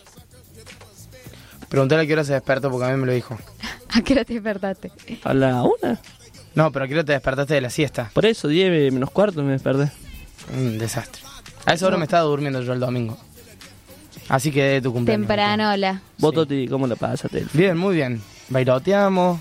Preguntale 1.68 2.02
a 2.02 2.06
qué 2.06 2.12
hora 2.12 2.24
se 2.24 2.32
despertó 2.34 2.70
porque 2.70 2.86
a 2.86 2.90
mí 2.94 3.00
me 3.00 3.06
lo 3.06 3.12
dijo. 3.12 3.36
¿A 3.90 4.00
qué 4.02 4.12
hora 4.14 4.24
te 4.24 4.34
despertaste? 4.34 4.92
A 5.24 5.34
la 5.34 5.62
1, 5.62 5.98
No, 6.54 6.70
pero 6.70 6.84
a 6.84 6.88
qué 6.88 6.94
hora 6.94 7.04
te 7.04 7.12
despertaste 7.12 7.54
de 7.54 7.60
la 7.60 7.70
siesta. 7.70 8.10
por 8.14 8.26
eso, 8.26 8.48
10 8.48 8.92
menos 8.92 9.10
cuarto 9.10 9.42
me 9.42 9.52
desperté. 9.52 9.90
Un 10.52 10.78
desastre. 10.78 11.22
A 11.66 11.74
esa 11.74 11.86
hora 11.86 11.96
me 11.96 12.04
estaba 12.04 12.24
durmiendo 12.24 12.60
yo 12.62 12.72
el 12.72 12.80
domingo. 12.80 13.16
Así 14.28 14.50
que 14.50 14.62
de 14.62 14.82
tu 14.82 14.92
cumpleaños. 14.92 15.26
Temprano, 15.26 15.70
hola. 15.72 16.02
¿Vos, 16.18 16.30
Sí. 16.30 16.34
Toti, 16.36 16.68
cómo 16.68 16.86
la 16.86 16.96
pasaste? 16.96 17.44
Bien, 17.52 17.76
muy 17.76 17.96
bien. 17.96 18.20
Bailoteamos. 18.48 19.38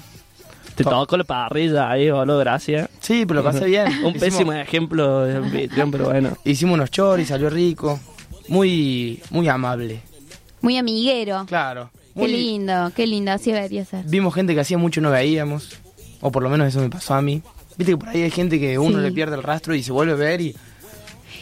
Te 0.75 0.83
To- 0.83 0.89
tocó 0.89 1.17
la 1.17 1.23
parrilla 1.23 1.89
ahí, 1.91 2.09
boludo, 2.09 2.39
gracias. 2.39 2.89
Sí, 2.99 3.25
pero 3.27 3.41
lo 3.41 3.43
pasé 3.51 3.65
bien. 3.65 3.87
Un 4.03 4.15
Hicimos- 4.15 4.19
pésimo 4.19 4.53
ejemplo 4.53 5.21
de 5.25 5.37
anfitrión, 5.37 5.91
pero 5.91 6.05
bueno. 6.05 6.35
Hicimos 6.43 6.73
unos 6.75 6.89
choris, 6.91 7.27
salió 7.27 7.49
rico. 7.49 7.99
Muy, 8.47 9.21
muy 9.29 9.47
amable. 9.47 10.01
Muy 10.61 10.77
amiguero. 10.77 11.45
Claro. 11.47 11.91
Qué 12.15 12.27
lindo, 12.27 12.91
qué 12.95 13.07
lindo. 13.07 13.31
Así 13.31 13.51
debería 13.51 13.85
ser. 13.85 14.03
Vimos 14.05 14.33
gente 14.33 14.53
que 14.53 14.59
hacía 14.61 14.77
mucho 14.77 14.99
no 15.01 15.11
veíamos. 15.11 15.77
O 16.21 16.31
por 16.31 16.43
lo 16.43 16.49
menos 16.49 16.67
eso 16.67 16.79
me 16.79 16.89
pasó 16.89 17.13
a 17.13 17.21
mí. 17.21 17.41
Viste 17.77 17.93
que 17.93 17.97
por 17.97 18.09
ahí 18.09 18.21
hay 18.21 18.31
gente 18.31 18.59
que 18.59 18.77
uno 18.79 18.97
Sí. 18.99 19.03
le 19.03 19.11
pierde 19.11 19.35
el 19.35 19.43
rastro 19.43 19.73
y 19.75 19.83
se 19.83 19.91
vuelve 19.91 20.13
a 20.13 20.15
ver 20.15 20.41
y. 20.41 20.55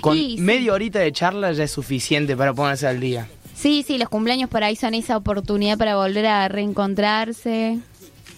Con 0.02 0.18
Sí, 0.18 0.36
sí. 0.38 0.42
media 0.42 0.74
horita 0.74 1.00
de 1.00 1.12
charla 1.12 1.52
ya 1.54 1.64
es 1.64 1.72
suficiente 1.72 2.36
para 2.36 2.54
ponerse 2.54 2.88
al 2.88 3.00
día. 3.00 3.28
Sí, 3.56 3.84
sí, 3.88 3.98
los 4.00 4.10
cumpleaños 4.10 4.50
por 4.50 4.64
ahí 4.64 4.76
son 4.76 4.94
esa 4.96 5.16
oportunidad 5.16 5.78
para 5.78 5.96
volver 5.96 6.26
a 6.26 6.48
reencontrarse, 6.48 7.80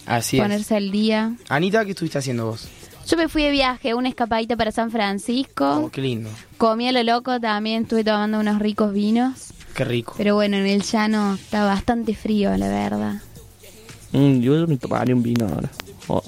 Así 0.05 0.37
es. 0.37 0.43
ponerse 0.43 0.75
al 0.75 0.91
día. 0.91 1.33
Anita, 1.49 1.85
¿qué 1.85 1.91
estuviste 1.91 2.17
haciendo 2.17 2.47
vos? 2.47 2.67
Yo 3.07 3.17
me 3.17 3.27
fui 3.27 3.43
de 3.43 3.51
viaje, 3.51 3.93
una 3.93 4.09
escapadita 4.09 4.55
para 4.55 4.71
San 4.71 4.91
Francisco. 4.91 5.83
Oh, 5.85 5.89
qué 5.91 6.01
lindo. 6.01 6.29
Comí 6.57 6.87
a 6.87 6.91
lo 6.91 7.03
loco 7.03 7.39
también, 7.39 7.83
estuve 7.83 8.03
tomando 8.03 8.39
unos 8.39 8.59
ricos 8.59 8.93
vinos. 8.93 9.53
Qué 9.75 9.83
rico. 9.85 10.13
Pero 10.17 10.35
bueno, 10.35 10.57
en 10.57 10.67
el 10.67 10.83
llano 10.83 11.33
está 11.35 11.65
bastante 11.65 12.15
frío, 12.15 12.55
la 12.57 12.67
verdad. 12.69 13.21
Mm, 14.11 14.39
yo 14.41 14.67
me 14.67 14.77
tomaría 14.77 15.15
un 15.15 15.23
vino 15.23 15.47
ahora. 15.47 15.69
Oh, 16.07 16.23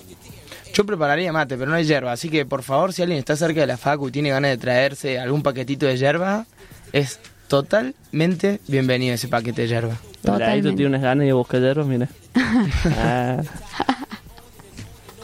Yo 0.76 0.86
prepararía 0.86 1.32
mate, 1.32 1.58
pero 1.58 1.72
no 1.72 1.78
hay 1.78 1.86
hierba. 1.86 2.12
Así 2.12 2.30
que, 2.30 2.46
por 2.46 2.62
favor, 2.62 2.92
si 2.92 3.02
alguien 3.02 3.18
está 3.18 3.36
cerca 3.38 3.62
de 3.62 3.68
la 3.68 3.78
facu 3.78 4.10
y 4.10 4.12
tiene 4.12 4.30
ganas 4.30 4.52
de 4.52 4.58
traerse 4.58 5.18
algún 5.18 5.42
paquetito 5.42 5.86
de 5.86 5.98
hierba, 5.98 6.46
es 6.92 7.20
totalmente 7.48 8.60
bienvenido 8.68 9.16
ese 9.16 9.30
paquete 9.30 9.62
de 9.64 9.68
hierba. 9.70 9.94
Totalmente. 9.96 10.22
Totalmente. 10.22 10.76
tiene 10.76 10.90
unas 10.90 11.02
ganas 11.02 11.26
de 11.26 11.32
buscar 11.34 11.62
hierbas, 11.62 11.88
mira. 11.88 12.10
Ah, 12.98 13.42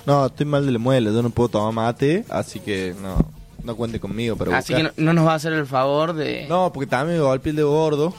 No, 0.05 0.25
estoy 0.25 0.46
mal 0.46 0.65
de 0.65 0.72
la 0.72 0.79
muela, 0.79 1.12
yo 1.12 1.22
no 1.22 1.29
puedo 1.29 1.50
tomar 1.50 1.74
mate, 1.74 2.25
así 2.29 2.60
que 2.60 2.96
no, 3.01 3.17
no 3.63 3.75
cuente 3.75 4.00
conmigo 4.00 4.36
para 4.38 4.58
Así 4.58 4.74
que 4.74 4.84
no, 4.84 4.91
no 4.98 5.13
nos 5.13 5.27
va 5.27 5.34
a 5.34 5.36
hacer 5.36 5.53
el 5.53 5.65
favor 5.67 6.13
de... 6.13 6.46
No, 6.50 6.72
porque 6.74 6.88
también 6.88 7.20
me 7.20 7.24
golpeé 7.25 7.51
el 7.51 7.58
de 7.58 7.63
gordo 7.63 8.13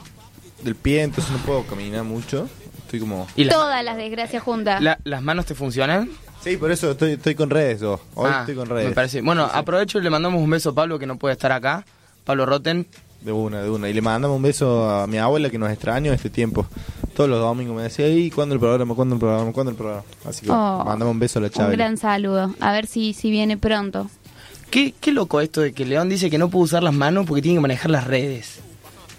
del 0.63 0.75
pie, 0.75 1.01
entonces 1.03 1.31
no 1.33 1.39
puedo 1.39 1.63
caminar 1.65 2.03
mucho. 2.03 2.47
Estoy 2.85 2.99
como... 3.01 3.27
¿Y 3.35 3.43
las- 3.45 3.55
Todas 3.55 3.83
las 3.83 3.97
desgracias 3.97 4.41
juntas. 4.43 4.81
la- 4.81 4.97
¿Las 5.03 5.21
manos 5.23 5.45
te 5.45 5.55
funcionan? 5.55 6.09
Sí, 6.43 6.57
por 6.57 6.71
eso 6.71 6.91
estoy, 6.91 7.11
estoy 7.13 7.35
con 7.35 7.49
redes. 7.49 7.81
Hoy 7.83 7.97
Ah, 8.17 8.39
estoy 8.41 8.55
con 8.55 8.67
redes. 8.67 8.89
Me 8.89 8.95
parece. 8.95 9.21
Bueno, 9.21 9.43
aprovecho 9.51 9.99
y 9.99 10.01
le 10.03 10.09
mandamos 10.09 10.41
un 10.41 10.49
beso 10.49 10.71
a 10.71 10.73
Pablo 10.73 10.99
que 10.99 11.05
no 11.07 11.17
puede 11.17 11.33
estar 11.33 11.51
acá. 11.51 11.85
Pablo 12.25 12.45
Roten. 12.45 12.85
De 13.21 13.31
una, 13.31 13.61
de 13.61 13.69
una. 13.69 13.87
Y 13.89 13.93
le 13.93 14.01
mandamos 14.01 14.35
un 14.35 14.43
beso 14.43 14.89
a 14.89 15.07
mi 15.07 15.17
abuela 15.17 15.49
que 15.49 15.57
nos 15.57 15.71
extraño 15.71 16.11
este 16.11 16.29
tiempo. 16.29 16.65
Todos 17.15 17.29
los 17.29 17.39
domingos 17.39 17.75
me 17.77 17.83
decía, 17.83 18.09
¿y 18.09 18.29
cuándo 18.29 18.55
el 18.55 18.59
programa? 18.59 18.93
¿Cuándo 18.95 19.15
el 19.15 19.19
programa? 19.19 19.51
¿Cuándo 19.53 19.71
el 19.71 19.77
programa? 19.77 20.03
Así 20.25 20.45
que 20.45 20.51
Oh, 20.51 20.83
mandamos 20.85 21.13
un 21.13 21.19
beso 21.19 21.39
a 21.39 21.43
la 21.43 21.47
Un 21.47 21.53
Chávez. 21.53 21.77
gran 21.77 21.97
saludo. 21.97 22.53
A 22.59 22.71
ver 22.73 22.87
si, 22.87 23.13
si 23.13 23.31
viene 23.31 23.55
pronto. 23.57 24.09
¿Qué, 24.69 24.93
qué 24.99 25.13
loco 25.13 25.39
esto 25.39 25.61
de 25.61 25.71
que 25.71 25.85
León 25.85 26.09
dice 26.09 26.29
que 26.29 26.37
no 26.37 26.49
puede 26.49 26.65
usar 26.65 26.83
las 26.83 26.93
manos 26.93 27.25
porque 27.25 27.41
tiene 27.41 27.57
que 27.57 27.61
manejar 27.61 27.91
las 27.91 28.05
redes. 28.05 28.59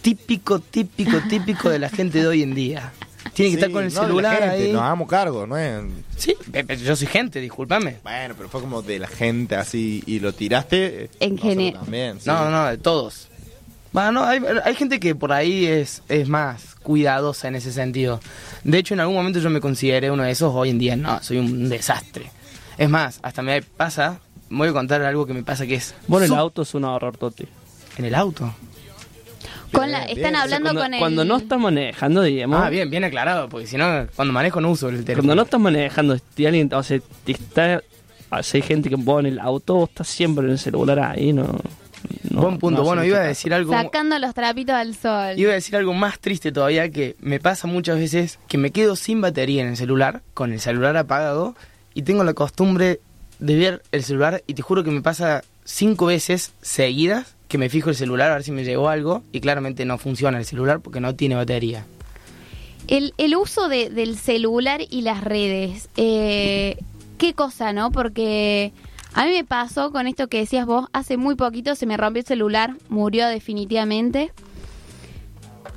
típico, 0.03 0.59
típico, 0.59 1.17
típico 1.31 1.71
de 1.71 1.79
la 1.79 1.89
gente 1.89 2.19
de 2.21 2.27
hoy 2.27 2.43
en 2.43 2.55
día. 2.55 2.93
Tiene 3.35 3.51
que 3.51 3.57
Sí, 3.57 3.65
estar 3.65 3.71
con 3.71 3.85
el 3.85 3.93
no, 3.93 3.95
de 3.95 4.01
la 4.01 4.07
celular 4.07 4.39
gente, 4.39 4.65
ahí. 4.67 4.73
Nos 4.73 4.83
hagamos 4.83 5.09
cargo, 5.09 5.47
¿no 5.47 5.57
es? 5.59 5.83
Sí, 6.17 6.37
yo 6.85 6.97
soy 6.97 7.07
gente, 7.09 7.41
discúlpame. 7.41 7.97
Bueno, 8.03 8.35
pero 8.37 8.49
fue 8.49 8.61
como 8.61 8.81
de 8.83 8.99
la 9.01 9.09
gente 9.09 9.57
así 9.57 10.03
y 10.07 10.21
lo 10.21 10.33
tiraste. 10.33 11.05
eh, 11.05 11.11
En 11.21 11.37
general. 11.37 11.83
Sí. 11.85 12.27
No, 12.27 12.49
no, 12.51 12.67
de 12.67 12.79
todos. 12.79 13.29
Bueno, 13.93 14.13
no, 14.13 14.25
hay, 14.25 14.41
hay 14.65 14.75
gente 14.75 14.99
que 14.99 15.15
por 15.15 15.33
ahí 15.33 15.67
es, 15.67 16.03
es 16.09 16.29
más 16.29 16.75
cuidadosa 16.83 17.47
en 17.49 17.55
ese 17.57 17.73
sentido. 17.73 18.21
De 18.65 18.79
hecho, 18.79 18.95
en 18.95 19.01
algún 19.01 19.15
momento 19.17 19.39
yo 19.39 19.51
me 19.51 19.61
consideré 19.61 20.11
uno 20.11 20.23
de 20.25 20.33
esos, 20.33 20.53
hoy 20.55 20.71
en 20.71 20.79
día 20.79 20.97
no, 20.97 21.23
soy 21.23 21.39
un 21.39 21.69
desastre. 21.69 22.31
Es 22.77 22.89
más, 22.91 23.21
hasta 23.23 23.41
me 23.43 23.63
pasa, 23.63 24.19
voy 24.51 24.69
a 24.69 24.73
contar 24.73 25.01
algo 25.03 25.27
que 25.27 25.33
me 25.35 25.45
pasa 25.45 25.65
que 25.67 25.77
es... 25.77 25.95
Bueno, 26.09 26.27
el 26.27 26.35
auto 26.35 26.63
es 26.63 26.75
un 26.75 26.85
horror, 26.85 27.17
Toti. 27.17 27.47
En 27.97 28.05
el 28.05 28.17
auto. 28.17 28.53
Con 29.75 29.91
la, 29.91 30.05
están 30.05 30.17
bien. 30.17 30.37
hablando 30.37 30.69
cuando, 30.71 30.83
con 30.83 30.95
el... 30.95 31.01
cuando 31.01 31.25
no 31.25 31.37
estás 31.37 31.59
manejando, 31.59 32.23
digamos. 32.23 32.63
Ah, 32.63 32.71
bien, 32.71 32.91
bien 32.91 33.05
aclarado, 33.05 33.49
porque 33.49 33.67
si 33.67 33.77
no, 33.77 34.07
cuando 34.15 34.33
manejo 34.33 34.61
no 34.61 34.71
uso 34.71 34.89
el 34.89 35.05
teléfono. 35.05 35.17
Cuando 35.17 35.35
no 35.35 35.43
estás 35.43 35.61
manejando, 35.61 36.17
si 36.37 36.47
alguien, 36.47 36.73
o 36.73 36.83
sea, 36.83 37.01
está, 37.27 37.83
o 38.31 38.43
sea, 38.43 38.59
hay 38.59 38.63
gente 38.63 38.89
que 38.89 38.99
pone 38.99 39.29
el 39.29 39.39
auto, 39.39 39.75
vos 39.75 39.89
estás 39.91 40.09
siempre 40.09 40.45
en 40.47 40.53
el 40.53 40.59
celular 40.59 40.99
ahí, 40.99 41.33
no. 41.33 41.59
no 42.31 42.41
Buen 42.41 42.59
punto. 42.59 42.81
no 42.81 42.85
bueno, 42.85 43.05
iba 43.05 43.19
a 43.19 43.25
decir 43.25 43.53
algo... 43.53 43.73
Sacando 43.73 44.19
los 44.19 44.35
trapitos 44.35 44.75
al 44.75 44.95
sol. 44.95 45.39
Iba 45.39 45.53
a 45.53 45.55
decir 45.55 45.77
algo 45.77 45.93
más 45.93 46.19
triste 46.19 46.53
todavía 46.53 46.91
que 46.91 47.17
me 47.21 47.41
pasa 47.41 47.67
muchas 47.67 47.99
veces 47.99 48.39
que 48.49 48.59
me 48.59 48.71
quedo 48.71 48.97
sin 48.97 49.21
batería 49.21 49.63
en 49.63 49.69
el 49.69 49.77
celular, 49.77 50.23
con 50.35 50.53
el 50.53 50.61
celular 50.61 50.97
apagado, 50.97 51.55
y 51.95 52.03
tengo 52.03 52.25
la 52.25 52.35
costumbre 52.35 53.01
de 53.39 53.57
ver 53.57 53.83
el 53.93 54.05
celular 54.05 54.43
y 54.47 54.55
te 54.55 54.63
juro 54.63 54.85
que 54.85 54.91
me 54.91 55.03
pasa 55.03 55.43
cinco 55.65 56.07
veces 56.07 56.53
seguidas 56.63 57.35
que 57.55 57.59
me 57.59 57.69
fijo 57.69 57.89
el 57.91 57.95
celular 57.95 58.33
a 58.33 58.35
ver 58.35 58.43
si 58.43 58.51
me 58.51 58.65
llegó 58.65 58.89
algo 58.89 59.23
y 59.31 59.39
claramente 59.39 59.85
no 59.85 59.97
funciona 59.97 60.39
el 60.39 60.45
celular 60.45 60.81
porque 60.81 60.99
no 60.99 61.15
tiene 61.15 61.37
batería. 61.37 61.87
El, 62.89 63.15
el 63.17 63.37
uso 63.37 63.69
de- 63.69 63.91
del 63.91 64.19
celular 64.19 64.81
y 64.91 65.03
las 65.03 65.23
redes, 65.23 65.89
eh, 65.97 66.77
qué 67.17 67.33
cosa, 67.33 67.73
¿no? 67.73 67.93
Porque 67.93 68.73
a 69.13 69.25
mí 69.25 69.31
me 69.31 69.45
pasó 69.45 69.93
con 69.93 70.09
esto 70.09 70.27
que 70.27 70.39
decías 70.39 70.67
vos, 70.67 70.89
hace 70.93 71.17
muy 71.17 71.37
poquito 71.37 71.77
se 71.77 71.87
me 71.87 71.97
rompió 71.97 72.23
el 72.23 72.27
celular, 72.27 72.75
murió 72.89 73.29
definitivamente. 73.29 74.33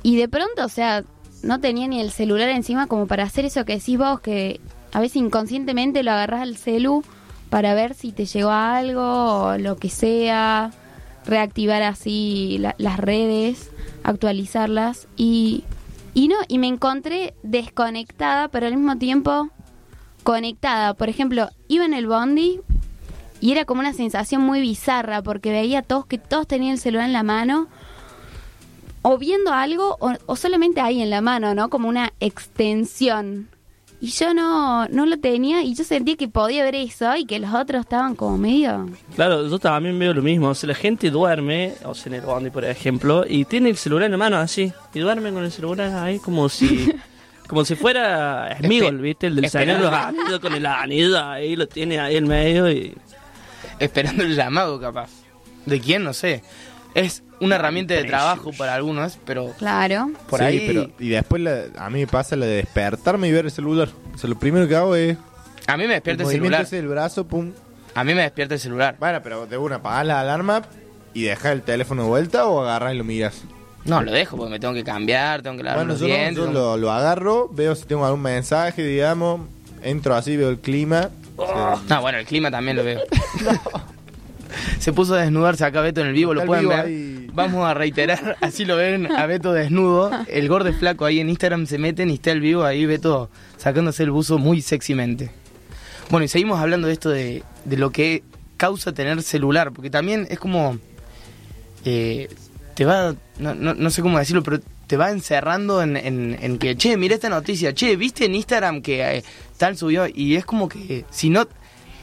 Y 0.02 0.16
de 0.16 0.26
pronto, 0.28 0.64
o 0.64 0.68
sea, 0.68 1.04
no 1.44 1.60
tenía 1.60 1.86
ni 1.86 2.00
el 2.00 2.10
celular 2.10 2.48
encima 2.48 2.88
como 2.88 3.06
para 3.06 3.22
hacer 3.22 3.44
eso 3.44 3.64
que 3.64 3.74
decís 3.76 3.96
vos, 3.98 4.18
que 4.18 4.58
a 4.92 4.98
veces 4.98 5.18
inconscientemente 5.18 6.02
lo 6.02 6.10
agarras 6.10 6.40
al 6.42 6.56
celu 6.56 7.04
para 7.50 7.74
ver 7.74 7.94
si 7.94 8.10
te 8.10 8.26
llegó 8.26 8.50
algo 8.50 9.44
o 9.44 9.58
lo 9.58 9.76
que 9.76 9.90
sea, 9.90 10.72
reactivar 11.28 11.82
así 11.82 12.56
la- 12.58 12.74
las 12.78 12.98
redes, 12.98 13.70
actualizarlas 14.02 15.06
y, 15.16 15.62
y 16.14 16.28
no, 16.28 16.36
y 16.48 16.58
me 16.58 16.66
encontré 16.66 17.34
desconectada, 17.42 18.48
pero 18.48 18.66
al 18.66 18.74
mismo 18.76 18.96
tiempo 18.96 19.50
conectada. 20.24 20.94
Por 20.94 21.08
ejemplo, 21.08 21.48
iba 21.68 21.84
en 21.84 21.94
el 21.94 22.06
bondi 22.06 22.60
y 23.40 23.52
era 23.52 23.64
como 23.64 23.80
una 23.80 23.92
sensación 23.92 24.42
muy 24.42 24.60
bizarra 24.60 25.22
porque 25.22 25.52
veía 25.52 25.80
a 25.80 25.82
todos 25.82 26.06
que 26.06 26.18
todos 26.18 26.46
tenían 26.48 26.72
el 26.72 26.78
celular 26.80 27.06
en 27.06 27.12
la 27.12 27.22
mano 27.22 27.68
o 29.02 29.16
viendo 29.16 29.52
algo 29.52 29.96
o, 30.00 30.12
o 30.26 30.36
solamente 30.36 30.80
ahí 30.80 31.00
en 31.00 31.10
la 31.10 31.20
mano, 31.20 31.54
¿no? 31.54 31.68
Como 31.70 31.88
una 31.88 32.12
extensión. 32.20 33.48
Y 34.00 34.08
yo 34.08 34.32
no, 34.32 34.86
no 34.86 35.06
lo 35.06 35.18
tenía 35.18 35.62
y 35.62 35.74
yo 35.74 35.82
sentía 35.82 36.16
que 36.16 36.28
podía 36.28 36.62
ver 36.62 36.76
eso 36.76 37.16
y 37.16 37.24
que 37.24 37.40
los 37.40 37.52
otros 37.52 37.80
estaban 37.80 38.14
como 38.14 38.38
medio... 38.38 38.88
Claro, 39.16 39.48
yo 39.48 39.58
también 39.58 39.98
veo 39.98 40.14
lo 40.14 40.22
mismo. 40.22 40.48
O 40.48 40.54
sea, 40.54 40.68
la 40.68 40.74
gente 40.74 41.10
duerme, 41.10 41.74
o 41.84 41.94
sea, 41.94 42.10
en 42.10 42.14
el 42.14 42.20
bondi, 42.20 42.50
por 42.50 42.64
ejemplo, 42.64 43.24
y 43.28 43.44
tiene 43.44 43.70
el 43.70 43.76
celular 43.76 44.06
en 44.06 44.12
la 44.12 44.18
mano 44.18 44.36
así. 44.36 44.72
Y 44.94 45.00
duermen 45.00 45.34
con 45.34 45.44
el 45.44 45.50
celular 45.50 45.92
ahí 45.94 46.18
como 46.18 46.48
si. 46.48 46.92
Como 47.48 47.64
si 47.64 47.76
fuera 47.76 48.58
Smigol, 48.58 48.98
¿viste? 48.98 49.28
El 49.28 49.36
del 49.36 49.48
Señor 49.48 49.80
los 49.80 49.90
Anillos 49.90 50.38
con 50.38 50.52
el 50.52 50.66
anillo 50.66 51.18
ahí, 51.18 51.56
lo 51.56 51.66
tiene 51.66 51.98
ahí 51.98 52.16
en 52.16 52.28
medio 52.28 52.70
y. 52.70 52.94
Esperando 53.78 54.22
el 54.22 54.36
llamado 54.36 54.78
capaz. 54.78 55.08
¿De 55.64 55.80
quién? 55.80 56.04
No 56.04 56.12
sé. 56.12 56.42
Es 56.94 57.22
una 57.40 57.54
herramienta 57.56 57.94
de 57.94 58.04
trabajo 58.04 58.50
para 58.52 58.74
algunos, 58.74 59.18
pero 59.24 59.52
Claro. 59.58 60.10
por 60.28 60.40
Sí, 60.40 60.44
ahí... 60.44 60.64
pero 60.66 60.90
y 60.98 61.08
después 61.10 61.40
la- 61.42 61.64
a 61.78 61.88
mí 61.90 62.00
me 62.00 62.06
pasa 62.06 62.34
la 62.36 62.46
de 62.46 62.56
despertarme 62.56 63.28
y 63.28 63.32
ver 63.32 63.44
el 63.46 63.50
celular. 63.50 63.88
O 64.14 64.18
sea, 64.18 64.28
lo 64.28 64.38
primero 64.38 64.66
que 64.68 64.74
hago 64.76 64.94
es 64.96 65.16
A 65.66 65.76
mí 65.76 65.86
me 65.86 65.94
despierta 65.94 66.22
el, 66.22 66.26
movimiento 66.26 66.56
celular. 66.64 66.70
del 66.70 66.88
brazo, 66.88 67.26
pum. 67.26 67.52
A 67.94 68.04
mí 68.04 68.14
me 68.14 68.22
despierta 68.22 68.54
el 68.54 68.60
celular. 68.60 68.96
Bueno, 68.98 69.20
pero 69.22 69.46
de 69.46 69.56
una 69.58 69.76
apagar 69.76 70.06
la 70.06 70.20
alarma 70.20 70.62
y 71.14 71.22
dejar 71.22 71.52
el 71.52 71.62
teléfono 71.62 72.02
de 72.04 72.08
vuelta 72.08 72.46
o 72.46 72.60
agarrar 72.62 72.94
y 72.94 72.98
lo 72.98 73.04
miras. 73.04 73.42
No, 73.84 74.02
lo 74.02 74.12
dejo 74.12 74.36
porque 74.36 74.50
me 74.50 74.60
tengo 74.60 74.74
que 74.74 74.84
cambiar, 74.84 75.40
tengo 75.42 75.56
que 75.56 75.62
lavar 75.62 75.78
Bueno, 75.78 75.92
los 75.92 76.00
yo, 76.00 76.08
no, 76.08 76.14
dientes. 76.14 76.36
yo 76.36 76.44
tengo- 76.46 76.58
lo, 76.58 76.76
lo 76.76 76.92
agarro, 76.92 77.48
veo 77.52 77.74
si 77.74 77.84
tengo 77.86 78.04
algún 78.04 78.20
mensaje, 78.22 78.82
digamos, 78.82 79.42
entro 79.82 80.14
así, 80.14 80.36
veo 80.36 80.48
el 80.50 80.58
clima. 80.58 81.08
o 81.36 81.46
sea, 81.46 81.76
No, 81.96 82.02
bueno, 82.02 82.18
el 82.18 82.26
clima 82.26 82.50
también 82.50 82.76
lo 82.76 82.84
veo. 82.84 83.00
Se 84.78 84.92
puso 84.92 85.14
a 85.14 85.18
desnudarse 85.22 85.64
acá 85.64 85.80
Beto 85.80 86.00
en 86.00 86.08
el 86.08 86.12
vivo, 86.14 86.32
lo 86.34 86.40
Está 86.42 86.44
el 86.44 86.46
pueden 86.46 86.62
vivo 86.62 86.72
ver. 86.76 86.86
ahí. 86.86 87.27
Vamos 87.38 87.66
a 87.68 87.74
reiterar, 87.74 88.36
así 88.40 88.64
lo 88.64 88.76
ven 88.76 89.10
a 89.10 89.26
Beto 89.26 89.52
desnudo. 89.52 90.10
El 90.28 90.48
gordo 90.48 90.72
flaco 90.72 91.04
ahí 91.04 91.20
en 91.20 91.28
Instagram 91.30 91.66
se 91.66 91.78
meten 91.78 92.10
y 92.10 92.14
está 92.14 92.32
el 92.32 92.40
vivo 92.40 92.64
ahí 92.64 92.84
Beto 92.86 93.30
sacándose 93.56 94.02
el 94.02 94.10
buzo 94.10 94.38
muy 94.38 94.60
sexymente. 94.60 95.30
Bueno, 96.10 96.24
y 96.24 96.28
seguimos 96.28 96.58
hablando 96.60 96.86
de 96.88 96.92
esto 96.94 97.10
de, 97.10 97.42
de 97.64 97.76
lo 97.76 97.90
que 97.90 98.22
causa 98.56 98.92
tener 98.92 99.22
celular, 99.22 99.72
porque 99.72 99.90
también 99.90 100.26
es 100.30 100.38
como... 100.38 100.78
eh, 101.84 102.28
te 102.74 102.84
va, 102.84 103.14
no, 103.38 103.54
no, 103.54 103.74
no 103.74 103.90
sé 103.90 104.02
cómo 104.02 104.18
decirlo, 104.18 104.42
pero 104.42 104.60
te 104.86 104.96
va 104.96 105.10
encerrando 105.10 105.82
en, 105.82 105.96
en- 105.96 106.38
en 106.40 106.58
que, 106.58 106.76
che, 106.76 106.96
mira 106.96 107.14
esta 107.14 107.28
noticia, 107.28 107.74
che, 107.74 107.96
viste 107.96 108.24
en 108.24 108.34
Instagram 108.36 108.82
que 108.82 109.18
eh, 109.18 109.24
tal 109.56 109.76
subió, 109.76 110.06
y 110.06 110.36
es 110.36 110.44
como 110.44 110.68
que 110.68 111.04
si 111.10 111.28
no, 111.28 111.46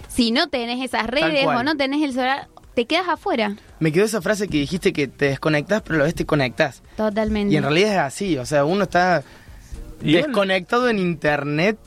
Si 0.08 0.32
no 0.32 0.48
tenés 0.50 0.84
esas 0.84 1.08
redes 1.08 1.46
o 1.60 1.63
no 1.63 1.75
tenés 1.77 2.04
el 2.04 2.12
celular, 2.12 2.48
te 2.75 2.86
quedas 2.86 3.08
afuera. 3.08 3.55
Me 3.79 3.91
quedó 3.91 4.05
esa 4.05 4.22
frase 4.22 4.48
que 4.48 4.58
dijiste 4.60 4.94
que 4.94 5.08
te 5.08 5.25
desconectás, 5.29 5.82
pero 5.82 5.96
a 5.96 5.98
la 6.00 6.03
vez 6.05 6.15
te 6.15 6.25
conectás. 6.25 6.84
Totalmente. 6.98 7.53
Y 7.53 7.58
en 7.58 7.63
realidad 7.63 7.91
es 7.94 7.98
así, 8.00 8.38
o 8.38 8.46
sea, 8.46 8.65
uno 8.65 8.84
está 8.84 9.24
Y 10.01 10.12
bueno. 10.13 10.27
desconectado 10.27 10.89
en 10.89 11.00
internet 11.00 11.77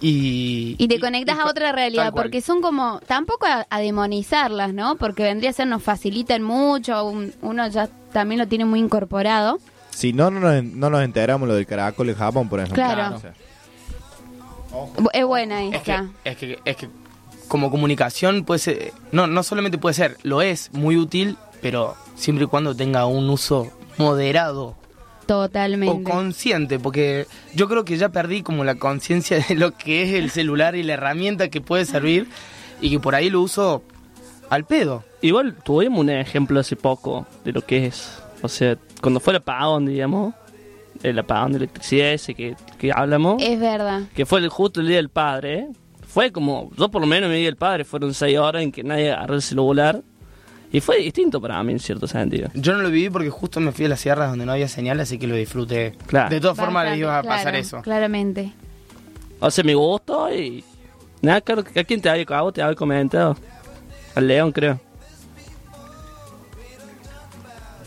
y... 0.00 0.76
Y 0.78 0.88
te 0.88 0.98
conectas 1.00 1.36
y- 1.36 1.40
a 1.40 1.46
otra 1.46 1.72
realidad, 1.72 2.12
porque 2.14 2.40
son 2.40 2.62
como, 2.62 3.00
tampoco 3.06 3.46
a, 3.46 3.66
a 3.68 3.80
demonizarlas, 3.80 4.72
¿no? 4.72 4.96
Porque 4.96 5.22
vendría 5.24 5.50
a 5.50 5.52
ser, 5.52 5.66
nos 5.66 5.82
facilitan 5.82 6.42
mucho, 6.42 7.04
un- 7.04 7.34
uno 7.42 7.68
ya 7.68 7.88
también 8.12 8.38
lo 8.38 8.48
tiene 8.48 8.64
muy 8.64 8.80
incorporado. 8.80 9.58
Si 9.90 10.12
no, 10.12 10.30
no 10.30 10.40
nos, 10.40 10.64
no 10.64 10.88
nos 10.88 11.02
enteramos 11.02 11.46
lo 11.48 11.54
del 11.54 11.66
caracol 11.66 12.08
en 12.08 12.14
Japón, 12.16 12.48
por 12.48 12.60
ejemplo. 12.60 12.82
Claro. 12.82 13.16
O 13.16 13.20
sea, 13.20 13.34
Bu- 14.96 15.10
Es 15.12 15.24
buena 15.26 15.64
Es 15.64 15.70
que, 15.70 15.76
esta. 15.76 16.08
es 16.24 16.36
que, 16.36 16.58
es 16.64 16.76
que 16.76 16.88
como 17.50 17.70
comunicación 17.70 18.44
puede 18.44 18.60
ser, 18.60 18.92
no, 19.10 19.26
no 19.26 19.42
solamente 19.42 19.76
puede 19.76 19.94
ser, 19.94 20.16
lo 20.22 20.40
es 20.40 20.72
muy 20.72 20.96
útil, 20.96 21.36
pero 21.60 21.96
siempre 22.14 22.44
y 22.44 22.48
cuando 22.48 22.76
tenga 22.76 23.04
un 23.06 23.28
uso 23.28 23.66
moderado 23.98 24.76
o 25.22 25.26
Totalmente. 25.26 26.08
consciente, 26.08 26.78
porque 26.78 27.26
yo 27.54 27.68
creo 27.68 27.84
que 27.84 27.96
ya 27.98 28.10
perdí 28.10 28.42
como 28.42 28.62
la 28.64 28.76
conciencia 28.76 29.40
de 29.48 29.56
lo 29.56 29.72
que 29.72 30.04
es 30.04 30.14
el 30.14 30.30
celular 30.30 30.76
y 30.76 30.84
la 30.84 30.94
herramienta 30.94 31.48
que 31.50 31.60
puede 31.60 31.84
servir 31.86 32.28
y 32.80 32.88
que 32.90 33.00
por 33.00 33.14
ahí 33.16 33.30
lo 33.30 33.40
uso 33.40 33.82
al 34.48 34.64
pedo. 34.64 35.02
Igual 35.20 35.56
tuvimos 35.64 35.98
un 36.00 36.10
ejemplo 36.10 36.60
hace 36.60 36.76
poco 36.76 37.26
de 37.44 37.52
lo 37.52 37.62
que 37.66 37.86
es. 37.86 38.22
O 38.42 38.48
sea, 38.48 38.76
cuando 39.02 39.18
fue 39.20 39.32
el 39.32 39.38
apagón, 39.38 39.86
digamos, 39.86 40.34
el 41.02 41.18
apagón 41.18 41.52
de 41.52 41.58
electricidad 41.58 42.12
ese 42.12 42.34
que, 42.34 42.54
que 42.78 42.92
hablamos, 42.92 43.42
Es 43.42 43.58
verdad. 43.60 44.02
que 44.14 44.24
fue 44.24 44.38
el, 44.40 44.48
justo 44.48 44.80
el 44.80 44.86
día 44.88 44.96
del 44.96 45.08
padre, 45.10 45.58
¿eh? 45.58 45.68
Fue 46.10 46.32
como, 46.32 46.70
yo 46.76 46.90
por 46.90 47.00
lo 47.00 47.06
menos 47.06 47.30
mi 47.30 47.36
día 47.36 47.46
del 47.46 47.56
padre 47.56 47.84
fueron 47.84 48.12
seis 48.14 48.36
horas 48.36 48.62
en 48.62 48.72
que 48.72 48.82
nadie 48.82 49.12
agarró 49.12 49.36
el 49.36 49.42
celular. 49.42 50.02
Y 50.72 50.80
fue 50.80 50.98
distinto 50.98 51.40
para 51.40 51.62
mí 51.62 51.72
en 51.72 51.78
cierto 51.78 52.06
sentido. 52.06 52.48
Yo 52.54 52.74
no 52.74 52.82
lo 52.82 52.90
viví 52.90 53.10
porque 53.10 53.30
justo 53.30 53.58
me 53.58 53.72
fui 53.72 53.86
a 53.86 53.88
las 53.88 54.00
sierras 54.00 54.30
donde 54.30 54.46
no 54.46 54.52
había 54.52 54.68
señal, 54.68 55.00
así 55.00 55.18
que 55.18 55.26
lo 55.26 55.34
disfruté. 55.34 55.96
Claro. 56.06 56.30
De 56.30 56.40
todas 56.40 56.56
formas 56.56 56.88
les 56.90 56.98
iba 56.98 57.18
a 57.18 57.22
pasar 57.22 57.42
claro, 57.42 57.58
eso. 57.58 57.82
Claramente. 57.82 58.52
O 59.40 59.50
sea, 59.50 59.64
me 59.64 59.74
gustó 59.74 60.32
y... 60.32 60.64
Nada, 61.22 61.40
claro, 61.40 61.64
que 61.64 61.80
a 61.80 61.84
quién 61.84 62.00
te 62.00 62.08
había 62.08 62.24
cagado, 62.24 62.52
te 62.52 62.62
había 62.62 62.76
comentado. 62.76 63.36
Al 64.14 64.28
León, 64.28 64.52
creo. 64.52 64.80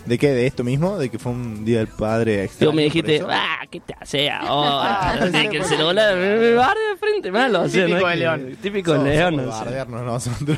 ¿De 0.05 0.17
qué? 0.17 0.29
¿De 0.31 0.45
esto 0.47 0.63
mismo? 0.65 0.97
¿De 0.97 1.09
que 1.09 1.17
fue 1.17 1.31
un 1.31 1.63
día 1.63 1.77
del 1.79 1.87
padre 1.87 2.35
Yo 2.37 2.41
extraño? 2.43 2.73
me 2.73 2.83
dijiste, 2.83 3.23
ah, 3.29 3.59
¿qué 3.71 3.79
te 3.79 3.95
hace 3.99 4.29
ahora? 4.29 5.11
Así 5.13 5.47
que 5.47 5.57
el 5.57 5.63
celular 5.63 6.15
me, 6.17 6.35
me 6.37 6.53
barde 6.55 6.81
de 6.91 6.97
frente, 6.97 7.31
malo. 7.31 7.61
O 7.61 7.69
sea, 7.69 7.85
Típico 7.85 8.01
no 8.01 8.07
de 8.07 8.13
que- 8.13 8.19
León. 8.19 8.57
Típico 8.61 8.91
de 8.93 8.97
Somos- 8.97 9.31
León. 9.35 9.49
bardearnos 9.49 10.01
nosotros. 10.03 10.57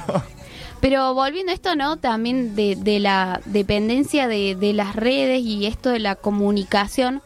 Pero 0.82 1.14
volviendo 1.14 1.52
a 1.52 1.56
esto, 1.56 1.76
¿no? 1.76 1.98
También 1.98 2.56
de, 2.56 2.76
de 2.76 3.00
la 3.00 3.40
dependencia 3.46 4.28
de, 4.28 4.56
de 4.56 4.74
las 4.74 4.96
redes 4.96 5.42
y 5.42 5.66
esto 5.68 5.90
de 5.90 6.00
la 6.00 6.16
comunicación, 6.16 7.22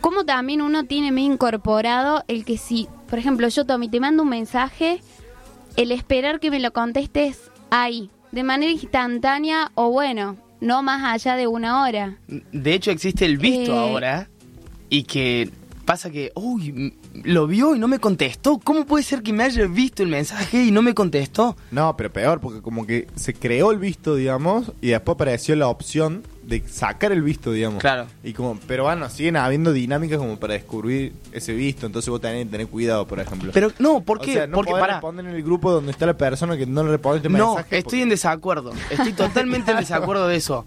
como 0.00 0.24
también 0.24 0.62
uno 0.62 0.84
tiene 0.84 1.12
muy 1.12 1.24
incorporado 1.24 2.24
el 2.28 2.44
que 2.44 2.58
si, 2.58 2.88
por 3.08 3.18
ejemplo, 3.18 3.46
yo, 3.48 3.64
Tommy, 3.66 3.88
te 3.88 4.00
mando 4.00 4.22
un 4.24 4.28
mensaje, 4.30 5.00
el 5.76 5.92
esperar 5.92 6.40
que 6.40 6.50
me 6.50 6.58
lo 6.60 6.72
contestes 6.72 7.50
ahí, 7.70 8.10
de 8.32 8.42
manera 8.42 8.70
instantánea 8.72 9.70
o 9.74 9.90
bueno, 9.90 10.36
no 10.60 10.82
más 10.82 11.02
allá 11.04 11.36
de 11.36 11.46
una 11.46 11.82
hora. 11.82 12.16
De 12.28 12.74
hecho, 12.74 12.90
existe 12.90 13.24
el 13.24 13.38
visto 13.38 13.72
Eh. 13.72 13.78
ahora 13.78 14.28
y 14.88 15.04
que 15.04 15.50
pasa 15.84 16.10
que, 16.10 16.32
uy, 16.34 16.94
lo 17.24 17.46
vio 17.46 17.74
y 17.74 17.78
no 17.78 17.88
me 17.88 17.98
contestó. 17.98 18.58
¿Cómo 18.62 18.86
puede 18.86 19.04
ser 19.04 19.22
que 19.22 19.32
me 19.32 19.44
haya 19.44 19.66
visto 19.66 20.02
el 20.02 20.08
mensaje 20.08 20.64
y 20.64 20.70
no 20.70 20.82
me 20.82 20.94
contestó? 20.94 21.56
No, 21.70 21.96
pero 21.96 22.12
peor, 22.12 22.40
porque 22.40 22.60
como 22.62 22.86
que 22.86 23.06
se 23.16 23.34
creó 23.34 23.70
el 23.72 23.78
visto, 23.78 24.14
digamos, 24.14 24.72
y 24.80 24.88
después 24.88 25.14
apareció 25.14 25.56
la 25.56 25.68
opción 25.68 26.22
de 26.42 26.62
sacar 26.66 27.12
el 27.12 27.22
visto, 27.22 27.52
digamos. 27.52 27.80
Claro. 27.80 28.06
Y 28.24 28.32
como, 28.32 28.58
pero 28.66 28.84
bueno, 28.84 29.08
siguen 29.08 29.36
habiendo 29.36 29.72
dinámicas 29.72 30.18
como 30.18 30.38
para 30.38 30.54
descubrir 30.54 31.12
ese 31.32 31.52
visto, 31.52 31.86
entonces 31.86 32.08
vos 32.10 32.20
tenés 32.20 32.44
que 32.46 32.50
tener 32.50 32.66
cuidado, 32.66 33.06
por 33.06 33.20
ejemplo. 33.20 33.50
Pero 33.54 33.70
no, 33.78 34.00
¿por 34.00 34.18
O 34.18 34.20
qué? 34.20 34.32
sea, 34.32 34.46
no 34.46 34.56
Porque 34.56 34.72
para. 34.72 35.00
en 35.18 35.26
el 35.26 35.42
grupo 35.42 35.70
donde 35.70 35.92
está 35.92 36.06
la 36.06 36.16
persona 36.16 36.56
que 36.56 36.66
no 36.66 36.82
le 36.82 36.90
respondiste 36.90 37.28
No, 37.28 37.54
mensaje. 37.54 37.78
estoy 37.78 38.02
en 38.02 38.08
desacuerdo. 38.08 38.72
Estoy 38.90 39.12
totalmente 39.12 39.70
en 39.70 39.76
desacuerdo 39.80 40.26
de 40.26 40.36
eso. 40.36 40.64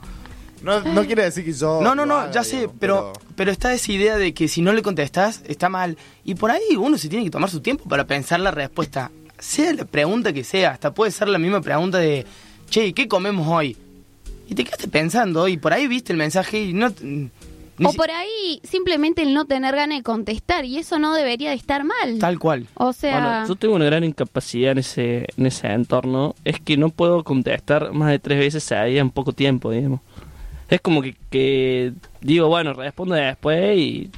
No, 0.63 0.81
no 0.81 1.05
quiere 1.05 1.23
decir 1.23 1.43
que 1.43 1.53
yo. 1.53 1.81
No, 1.81 1.93
no, 1.93 2.05
no, 2.05 2.15
haga, 2.19 2.31
ya 2.31 2.43
sé, 2.43 2.55
digamos, 2.57 2.75
pero, 2.79 3.13
pero 3.35 3.51
está 3.51 3.73
esa 3.73 3.91
idea 3.91 4.17
de 4.17 4.33
que 4.33 4.47
si 4.47 4.61
no 4.61 4.71
le 4.73 4.81
contestas, 4.81 5.43
está 5.45 5.69
mal. 5.69 5.97
Y 6.23 6.35
por 6.35 6.51
ahí 6.51 6.75
uno 6.77 6.97
se 6.97 7.09
tiene 7.09 7.25
que 7.25 7.31
tomar 7.31 7.49
su 7.49 7.59
tiempo 7.59 7.83
para 7.89 8.07
pensar 8.07 8.39
la 8.39 8.51
respuesta. 8.51 9.11
Sea 9.37 9.73
la 9.73 9.83
pregunta 9.85 10.31
que 10.31 10.43
sea, 10.45 10.71
hasta 10.71 10.93
puede 10.93 11.11
ser 11.11 11.27
la 11.27 11.37
misma 11.37 11.59
pregunta 11.61 11.97
de, 11.97 12.25
che, 12.69 12.93
¿qué 12.93 13.07
comemos 13.09 13.45
hoy? 13.47 13.75
Y 14.47 14.55
te 14.55 14.63
quedaste 14.63 14.87
pensando 14.87 15.47
y 15.47 15.57
por 15.57 15.73
ahí 15.73 15.87
viste 15.87 16.13
el 16.13 16.17
mensaje 16.17 16.61
y 16.61 16.73
no... 16.73 16.93
ni 17.01 17.29
O 17.85 17.91
por 17.93 18.09
ahí 18.11 18.61
simplemente 18.63 19.21
el 19.23 19.33
no 19.33 19.45
tener 19.45 19.75
ganas 19.75 19.97
de 19.97 20.03
contestar 20.03 20.63
y 20.63 20.77
eso 20.77 20.97
no 20.99 21.13
debería 21.13 21.49
de 21.49 21.55
estar 21.55 21.83
mal. 21.83 22.19
Tal 22.19 22.39
cual. 22.39 22.67
O 22.75 22.93
sea, 22.93 23.19
Bueno, 23.19 23.47
yo 23.47 23.55
tengo 23.55 23.75
una 23.75 23.85
gran 23.85 24.03
incapacidad 24.03 24.73
en 24.73 24.77
ese, 24.77 25.27
en 25.35 25.45
ese 25.45 25.67
entorno. 25.67 26.35
Es 26.45 26.59
que 26.61 26.77
no 26.77 26.89
puedo 26.89 27.23
contestar 27.23 27.91
más 27.93 28.11
de 28.11 28.19
tres 28.19 28.39
veces 28.39 28.71
a 28.71 28.83
día 28.83 29.01
en 29.01 29.09
poco 29.09 29.33
tiempo, 29.33 29.71
digamos. 29.71 29.99
Es 30.73 30.81
como 30.81 31.01
que, 31.03 31.15
que 31.29 31.93
digo, 32.21 32.47
bueno, 32.47 32.73
respondo 32.73 33.13
después 33.13 33.77
y, 33.77 34.09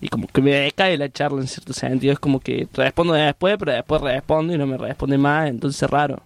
y 0.00 0.08
como 0.08 0.26
que 0.26 0.42
me 0.42 0.50
decae 0.50 0.98
la 0.98 1.08
charla 1.10 1.40
en 1.40 1.48
cierto 1.48 1.72
sentido. 1.72 2.12
Es 2.12 2.18
como 2.18 2.38
que 2.40 2.68
respondo 2.74 3.14
después, 3.14 3.56
pero 3.58 3.72
después 3.72 4.02
respondo 4.02 4.52
y 4.54 4.58
no 4.58 4.66
me 4.66 4.76
responde 4.76 5.16
más, 5.16 5.48
entonces 5.48 5.82
es 5.82 5.88
raro. 5.90 6.20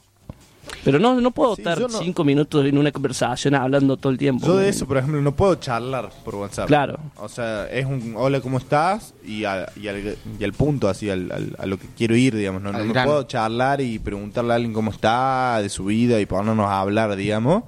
Pero 0.84 0.98
no, 0.98 1.20
no 1.20 1.30
puedo 1.30 1.54
Sí, 1.56 1.62
estar 1.62 1.80
no- 1.80 1.88
cinco 1.88 2.24
minutos 2.24 2.66
en 2.66 2.76
una 2.78 2.90
conversación 2.92 3.54
hablando 3.54 3.96
todo 3.96 4.10
el 4.12 4.18
tiempo. 4.18 4.44
Yo 4.46 4.56
de 4.56 4.68
eso, 4.68 4.86
por 4.86 4.98
ejemplo, 4.98 5.20
no 5.22 5.32
puedo 5.32 5.54
charlar 5.54 6.10
por 6.24 6.34
WhatsApp. 6.34 6.66
Claro. 6.66 6.98
O 7.16 7.28
sea, 7.28 7.66
es 7.70 7.86
un 7.86 8.14
hola, 8.16 8.40
¿cómo 8.40 8.58
estás? 8.58 9.14
Y, 9.24 9.44
a- 9.44 9.70
y, 9.80 9.86
al, 9.88 10.16
y 10.38 10.44
al 10.44 10.52
punto, 10.52 10.88
así, 10.88 11.08
al, 11.10 11.30
al- 11.32 11.56
a 11.58 11.66
lo 11.66 11.78
que 11.78 11.86
quiero 11.96 12.16
ir, 12.16 12.34
digamos. 12.34 12.60
No, 12.60 12.72
no, 12.72 12.84
no 12.84 12.92
puedo 12.92 13.22
charlar 13.22 13.80
y 13.80 13.98
preguntarle 14.00 14.52
a 14.52 14.56
alguien 14.56 14.72
cómo 14.72 14.90
está, 14.90 15.60
de 15.62 15.68
su 15.68 15.84
vida 15.84 16.20
y 16.20 16.26
ponernos 16.26 16.66
a 16.68 16.80
hablar, 16.80 17.14
digamos. 17.16 17.62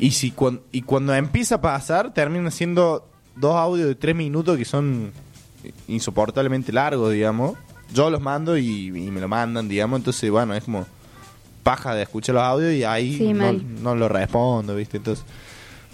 Y, 0.00 0.12
si 0.12 0.30
cuan- 0.30 0.60
y 0.72 0.82
cuando 0.82 1.14
empieza 1.14 1.56
a 1.56 1.60
pasar, 1.60 2.12
termina 2.14 2.50
siendo 2.50 3.06
dos 3.36 3.54
audios 3.56 3.86
de 3.88 3.94
tres 3.94 4.16
minutos 4.16 4.56
que 4.56 4.64
son 4.64 5.12
insoportablemente 5.88 6.72
largos, 6.72 7.12
digamos. 7.12 7.56
Yo 7.92 8.08
los 8.10 8.20
mando 8.20 8.56
y, 8.56 8.86
y 8.86 9.10
me 9.10 9.20
lo 9.20 9.28
mandan, 9.28 9.68
digamos. 9.68 9.98
Entonces, 9.98 10.30
bueno, 10.30 10.54
es 10.54 10.64
como 10.64 10.86
paja 11.62 11.94
de 11.94 12.02
escuchar 12.02 12.34
los 12.36 12.44
audios 12.44 12.72
y 12.72 12.84
ahí 12.84 13.18
Sí, 13.18 13.32
no, 13.32 13.52
no 13.52 13.94
lo 13.94 14.08
respondo, 14.08 14.74
¿viste? 14.76 14.96
Entonces, 14.98 15.24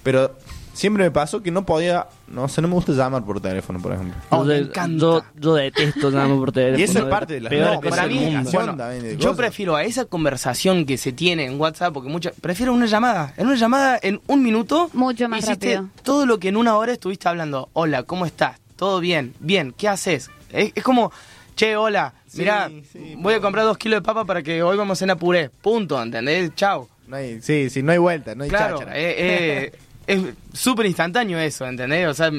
pero 0.03 0.37
siempre 0.77 1.03
me 1.05 1.11
pasó 1.11 1.43
que 1.43 1.51
no 1.51 1.65
podía, 1.65 2.07
no 2.29 2.49
sé, 2.49 2.61
no 2.63 2.69
me 2.69 2.75
gusta 2.75 2.93
llamar 2.93 3.25
por 3.25 3.41
teléfono, 3.41 3.81
por 3.81 3.93
ejemplo. 3.93 4.15
Oh, 4.31 4.45
Yo, 4.45 4.45
me 4.45 4.99
yo, 4.99 5.25
yo 5.35 5.55
detesto 5.55 6.11
llamar 6.11 6.37
por 6.39 6.53
teléfono. 6.53 6.79
Y 6.79 6.83
eso 6.83 6.99
es 6.99 7.05
parte 7.07 7.35
de 7.35 7.41
las 7.41 7.51
peores 7.51 7.81
no, 7.83 7.91
para 7.91 8.07
mí, 8.07 8.37
bueno, 8.53 8.77
yo 9.19 9.35
prefiero 9.35 9.75
a 9.77 9.85
esa 9.85 10.05
conversación 10.05 10.85
que 10.87 10.99
se 10.99 11.13
tiene 11.13 11.47
en 11.47 11.59
WhatsApp, 11.61 11.93
porque 11.95 12.09
mucha, 12.09 12.31
prefiero 12.41 12.73
una 12.73 12.87
llamada. 12.87 13.33
En 13.37 13.47
una 13.47 13.57
llamada, 13.57 13.99
en 14.03 14.21
un 14.27 14.43
minuto, 14.43 14.91
Mucho 14.93 15.29
más 15.29 15.41
hiciste 15.45 15.77
rápido. 15.77 15.91
todo 16.03 16.27
lo 16.27 16.39
que 16.39 16.49
en 16.49 16.57
una 16.57 16.77
hora 16.77 16.93
estuviste 16.93 17.29
hablando. 17.29 17.69
Hola, 17.73 18.03
¿cómo 18.03 18.27
estás? 18.27 18.59
¿Todo 18.77 19.01
bien? 19.01 19.35
Bien, 19.41 19.75
¿qué 19.77 19.89
haces? 19.89 20.31
Es, 20.53 20.73
es 20.75 20.83
como, 20.85 21.11
che, 21.55 21.77
hola, 21.77 22.13
Sí, 22.27 22.41
mirá, 22.41 22.69
sí, 22.93 23.15
voy 23.17 23.33
a 23.35 23.41
comprar 23.41 23.65
dos 23.65 23.79
kilos 23.79 23.99
de 23.99 24.03
papa 24.03 24.25
para 24.27 24.43
que 24.43 24.63
hoy 24.63 24.77
vamos 24.77 24.99
a 24.99 25.01
cenar 25.01 25.17
puré. 25.17 25.49
Punto, 25.49 26.03
¿entendés? 26.03 26.55
Chau. 26.55 26.87
No 27.09 27.17
hay, 27.17 27.41
sí, 27.41 27.71
sí, 27.71 27.83
no 27.83 27.93
hay 27.93 27.99
vuelta, 27.99 28.35
no 28.35 28.45
hay 28.45 28.51
Claro, 28.51 28.79
cháchara. 28.81 28.99
eh, 28.99 29.15
eh, 29.17 29.73
es 30.07 30.23
súper 30.53 30.87
instantáneo 30.87 31.39
eso, 31.39 31.67
¿entendés? 31.67 32.09
O 32.09 32.15
sea, 32.15 32.31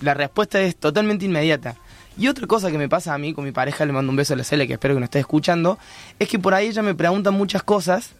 la 0.00 0.14
respuesta 0.14 0.60
es 0.60 0.76
totalmente 0.76 1.24
inmediata. 1.24 1.76
Y 2.18 2.28
otra 2.28 2.46
cosa 2.46 2.70
que 2.70 2.78
me 2.78 2.88
pasa 2.88 3.12
a 3.12 3.18
mí 3.18 3.34
con 3.34 3.44
mi 3.44 3.52
pareja, 3.52 3.84
le 3.84 3.92
mando 3.92 4.10
un 4.10 4.16
beso 4.16 4.34
a 4.34 4.36
la 4.36 4.44
Cele, 4.44 4.66
que 4.66 4.74
espero 4.74 4.94
que 4.94 5.00
nos 5.00 5.08
esté 5.08 5.18
escuchando, 5.18 5.78
es 6.18 6.28
que 6.28 6.38
por 6.38 6.54
ahí 6.54 6.68
ella 6.68 6.82
me 6.82 6.94
pregunta 6.94 7.30
muchas 7.30 7.62
cosas 7.62 8.12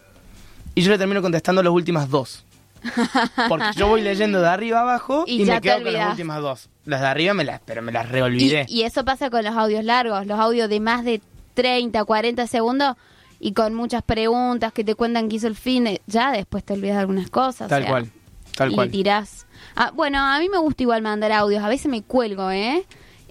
y 0.75 0.81
yo 0.81 0.91
le 0.91 0.97
termino 0.97 1.21
contestando 1.21 1.63
las 1.63 1.73
últimas 1.73 2.09
dos. 2.09 2.43
Porque 3.49 3.65
yo 3.75 3.87
voy 3.87 4.01
leyendo 4.01 4.39
de 4.39 4.47
arriba 4.47 4.81
abajo 4.81 5.23
Y 5.25 5.43
me 5.45 5.59
quedo 5.61 5.81
con 5.81 5.93
las 5.93 6.11
últimas 6.11 6.41
dos. 6.41 6.69
Las 6.85 7.01
de 7.01 7.07
arriba 7.07 7.33
me 7.33 7.43
las, 7.43 7.59
pero 7.61 7.81
me 7.81 7.91
las 7.91 8.07
reolvidé. 8.07 8.65
y 8.69 8.83
eso 8.83 9.03
pasa 9.03 9.31
con 9.31 9.43
los 9.43 9.55
audios 9.55 9.83
largos, 9.83 10.27
los 10.27 10.39
audios 10.39 10.69
de 10.69 10.79
más 10.79 11.03
de 11.03 11.21
30, 11.55 12.05
40 12.05 12.45
segundos 12.45 12.95
y 13.39 13.53
con 13.53 13.73
muchas 13.73 14.03
preguntas 14.03 14.71
que 14.73 14.83
te 14.83 14.93
cuentan 14.93 15.27
que 15.27 15.37
hizo 15.37 15.47
el 15.47 15.55
fin, 15.55 15.87
eh, 15.87 16.01
ya 16.05 16.31
después 16.31 16.63
te 16.63 16.73
olvidas 16.73 16.97
de 16.97 17.01
algunas 17.01 17.29
cosas. 17.29 17.67
Tal 17.67 17.81
o 17.81 17.85
sea, 17.85 17.91
cual, 17.91 18.11
tal 18.57 18.71
y 18.71 18.75
cual. 18.75 18.87
le 18.87 18.91
tirás. 18.91 19.45
Ah, 19.75 19.91
bueno, 19.95 20.19
a 20.19 20.37
mí 20.39 20.49
me 20.49 20.57
gusta 20.57 20.83
igual 20.83 21.01
mandar 21.01 21.31
audios, 21.31 21.63
a 21.63 21.69
veces 21.69 21.87
me 21.89 22.01
cuelgo, 22.03 22.51
¿eh? 22.51 22.83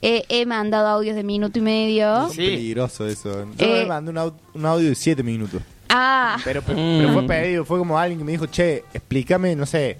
Eh, 0.03 0.25
he 0.29 0.47
mandado 0.47 0.87
audios 0.89 1.17
de 1.17 1.25
minuto 1.25 1.59
y 1.59 1.62
medio. 1.62 2.27
Es 2.29 2.33
Sí. 2.35 2.39
peligroso 2.47 3.07
eso. 3.07 3.47
Yo 3.57 3.67
Eh. 3.67 3.81
me 3.83 3.87
mandé 3.87 4.11
un, 4.11 4.19
au- 4.19 4.35
un 4.55 4.65
audio 4.67 4.89
de 4.89 4.95
7 4.95 5.23
minutos. 5.23 5.61
Ah, 5.89 6.37
Pero, 6.45 6.62
pe- 6.62 6.73
Mm. 6.75 6.99
pero 6.99 7.12
fue 7.12 7.23
pedido, 7.27 7.65
fue 7.65 7.79
como 7.79 7.99
alguien 7.99 8.19
que 8.19 8.25
me 8.25 8.33
dijo, 8.33 8.47
che, 8.47 8.85
explícame, 8.93 9.55
no 9.57 9.67
sé, 9.67 9.99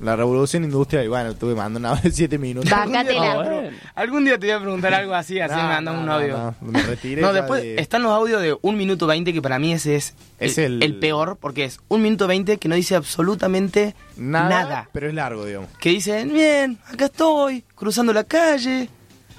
la 0.00 0.16
revolución 0.16 0.64
industrial. 0.64 1.04
Y 1.04 1.08
bueno, 1.08 1.34
tuve 1.34 1.54
mandando 1.54 1.78
un 1.88 1.96
audio 1.96 2.02
de 2.10 2.12
7 2.12 2.38
minutos. 2.38 2.70
Bácatela. 2.70 3.32
Ah, 3.32 3.36
bueno. 3.36 3.76
Algún 3.94 4.24
día 4.24 4.38
te 4.38 4.46
voy 4.46 4.54
a 4.56 4.60
preguntar 4.60 4.94
algo 4.94 5.14
así, 5.14 5.40
así 5.40 5.54
No, 5.54 5.62
me 5.62 5.68
mandas 5.68 5.94
no, 5.94 6.00
un 6.00 6.06
no, 6.06 6.12
audio. 6.14 6.36
no, 6.38 6.54
me 6.70 6.82
retiré 6.82 7.20
No, 7.22 7.28
ya 7.28 7.40
después 7.40 7.62
de- 7.62 7.80
están 7.80 8.02
los 8.02 8.12
audios 8.12 8.40
de 8.42 8.56
un 8.60 8.76
minuto 8.76 9.06
20 9.06 9.32
que 9.32 9.42
para 9.42 9.58
mí 9.58 9.72
ese 9.72 9.96
es, 9.96 10.14
Es 10.38 10.58
el, 10.58 10.98
peor 11.00 11.36
porque 11.40 11.64
es 11.64 11.80
un 11.88 12.02
minuto 12.02 12.26
20 12.26 12.58
que 12.58 12.68
no 12.68 12.74
dice 12.74 12.94
absolutamente 12.94 13.94
nada, 14.16 14.48
nada. 14.48 14.88
pero 14.92 15.08
es 15.08 15.14
largo, 15.14 15.44
digamos. 15.44 15.68
Que 15.80 15.90
dice, 15.90 16.24
bien, 16.24 16.78
acá 16.92 17.06
estoy, 17.06 17.64
cruzando 17.74 18.12
la 18.12 18.24
calle, 18.24 18.88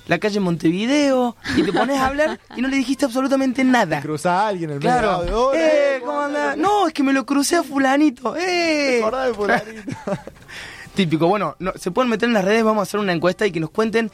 la 0.09 0.17
calle 0.19 0.39
Montevideo, 0.39 1.35
y 1.55 1.61
te 1.63 1.71
pones 1.71 1.97
a 1.97 2.07
hablar 2.07 2.39
y 2.57 2.61
no 2.61 2.67
le 2.67 2.75
dijiste 2.77 3.05
absolutamente 3.05 3.63
nada. 3.63 4.01
Cruza 4.01 4.41
a 4.41 4.47
alguien 4.49 4.71
en 4.71 4.75
el 4.77 4.81
Claro. 4.81 5.09
audio. 5.11 5.47
Hola, 5.49 5.59
eh, 5.61 6.01
¿cómo? 6.03 6.27
No, 6.57 6.87
es 6.87 6.93
que 6.93 7.03
me 7.03 7.13
lo 7.13 7.25
crucé 7.25 7.55
a 7.57 7.63
fulanito. 7.63 8.33
¿Te 8.33 8.97
Eh. 8.99 9.05
de 9.05 9.33
fulanito? 9.35 9.81
Típico. 10.95 11.27
Bueno, 11.27 11.55
no, 11.59 11.71
se 11.75 11.91
pueden 11.91 12.09
meter 12.09 12.27
en 12.27 12.33
las 12.33 12.43
redes, 12.43 12.63
vamos 12.63 12.79
a 12.81 12.83
hacer 12.83 12.99
una 12.99 13.13
encuesta 13.13 13.45
y 13.45 13.51
que 13.51 13.59
nos 13.59 13.69
cuenten 13.69 14.11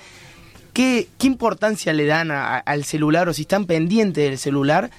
qué, 0.73 1.07
qué 1.17 1.27
importancia 1.27 1.93
le 1.93 2.05
dan 2.05 2.29
a- 2.29 2.57
al 2.57 2.83
celular 2.83 3.29
o 3.29 3.33
si 3.33 3.43
están 3.43 3.65
pendientes 3.65 4.23
del 4.29 4.37
celular 4.37 4.91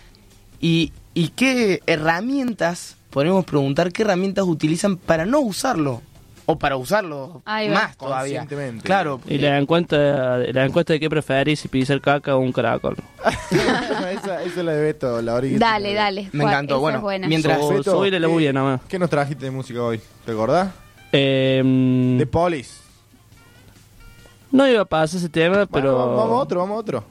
y, 0.61 0.93
y 1.13 1.29
qué 1.29 1.83
herramientas, 1.87 2.97
podemos 3.11 3.45
preguntar 3.45 3.93
qué 3.93 4.03
herramientas 4.03 4.47
utilizan 4.47 4.97
para 4.97 5.27
no 5.27 5.41
usarlo 5.41 6.01
o 6.47 6.59
para 6.59 6.77
usarlo 6.77 7.43
más 7.45 7.97
todavía. 7.97 8.47
Claro. 8.83 9.21
Y 9.27 9.39
la 9.39 9.59
encuesta, 9.59 10.39
la 10.39 10.65
encuesta 10.65 10.93
de 10.93 11.01
qué 11.01 11.11
preferís, 11.11 11.59
si 11.61 11.69
pisar 11.69 12.01
caca 12.01 12.37
o 12.37 12.39
un 12.39 12.53
caracol. 12.53 12.97
esa, 13.51 14.43
esa 14.43 14.45
es 14.45 14.57
la 14.57 14.73
de 14.73 14.81
Beto, 14.83 15.21
la 15.23 15.35
original. 15.35 15.61
dale, 15.61 15.95
dale. 15.95 16.29
Me 16.33 16.45
encantó. 16.45 16.75
esa 16.75 16.81
Bueno, 16.81 16.99
es 16.99 17.03
buena. 17.03 17.29
mientras- 17.29 17.59
So- 17.59 17.69
Beto, 17.71 17.91
subile 17.99 18.21
la 18.21 18.27
¿qué- 18.29 18.33
bulla 18.33 18.53
nomás. 18.53 18.81
¿Qué 18.89 18.99
nos 18.99 19.11
trajiste 19.11 19.45
de 19.47 19.51
música 19.51 19.83
hoy? 19.83 20.01
¿Te 20.25 20.33
acordás? 20.33 20.71
Eh, 21.13 21.63
De 22.19 22.27
Polis. 22.27 22.81
no 24.53 24.67
iba 24.69 24.83
a 24.83 24.85
pasar 24.85 25.19
ese 25.19 25.29
tema, 25.29 25.67
pero... 25.67 25.97
Bueno, 25.97 26.17
vamos 26.17 26.31
a 26.39 26.43
otro, 26.43 26.61
vamos 26.61 26.77
a 26.77 26.81
otro. 26.81 27.05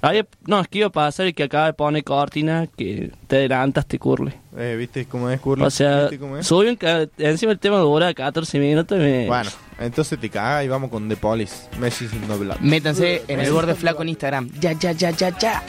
Había- 0.00 0.26
no, 0.46 0.60
es 0.60 0.68
que 0.68 0.78
iba 0.78 0.86
a 0.86 0.90
pasar 0.92 1.26
el 1.26 1.34
que 1.34 1.42
acaba 1.42 1.66
de 1.66 1.72
poner 1.72 2.04
cortina 2.04 2.68
que 2.76 3.10
te 3.26 3.36
adelantas, 3.36 3.84
te 3.86 3.98
curle. 3.98 4.32
Eh, 4.56 4.76
¿Viste 4.78 5.06
cómo 5.06 5.28
es, 5.28 5.40
Curly? 5.40 5.64
O 5.64 5.70
sea, 5.70 6.08
ca- 6.76 7.08
encima 7.18 7.52
el 7.52 7.58
tema 7.58 7.78
dura 7.78 8.14
14 8.14 8.58
minutos 8.60 8.96
y 8.96 9.00
me... 9.00 9.26
Bueno, 9.26 9.50
entonces 9.80 10.18
te 10.20 10.30
cagas 10.30 10.64
y 10.64 10.68
vamos 10.68 10.90
con 10.90 11.08
The 11.08 11.16
Police. 11.16 11.68
Messi 11.80 12.06
sin 12.06 12.26
doblar. 12.28 12.60
Métanse 12.62 13.22
en 13.26 13.40
el 13.40 13.50
borde 13.52 13.74
flaco 13.74 14.02
en 14.02 14.10
Instagram. 14.10 14.50
Ya, 14.60 14.72
ya, 14.72 14.92
ya, 14.92 15.10
ya, 15.10 15.36
ya. 15.36 15.62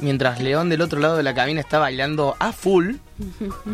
Mientras 0.00 0.40
León 0.40 0.68
del 0.68 0.80
otro 0.80 1.00
lado 1.00 1.16
de 1.16 1.22
la 1.22 1.34
cabina 1.34 1.60
está 1.60 1.78
bailando 1.78 2.36
a 2.38 2.52
full. 2.52 2.96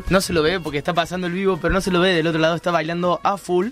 No 0.08 0.20
se 0.20 0.32
lo 0.32 0.42
ve 0.42 0.60
porque 0.60 0.78
está 0.78 0.94
pasando 0.94 1.26
el 1.26 1.32
vivo, 1.32 1.58
pero 1.60 1.72
no 1.72 1.80
se 1.80 1.90
lo 1.90 2.00
ve 2.00 2.12
del 2.12 2.26
otro 2.26 2.40
lado, 2.40 2.56
está 2.56 2.70
bailando 2.70 3.20
a 3.22 3.36
full. 3.36 3.68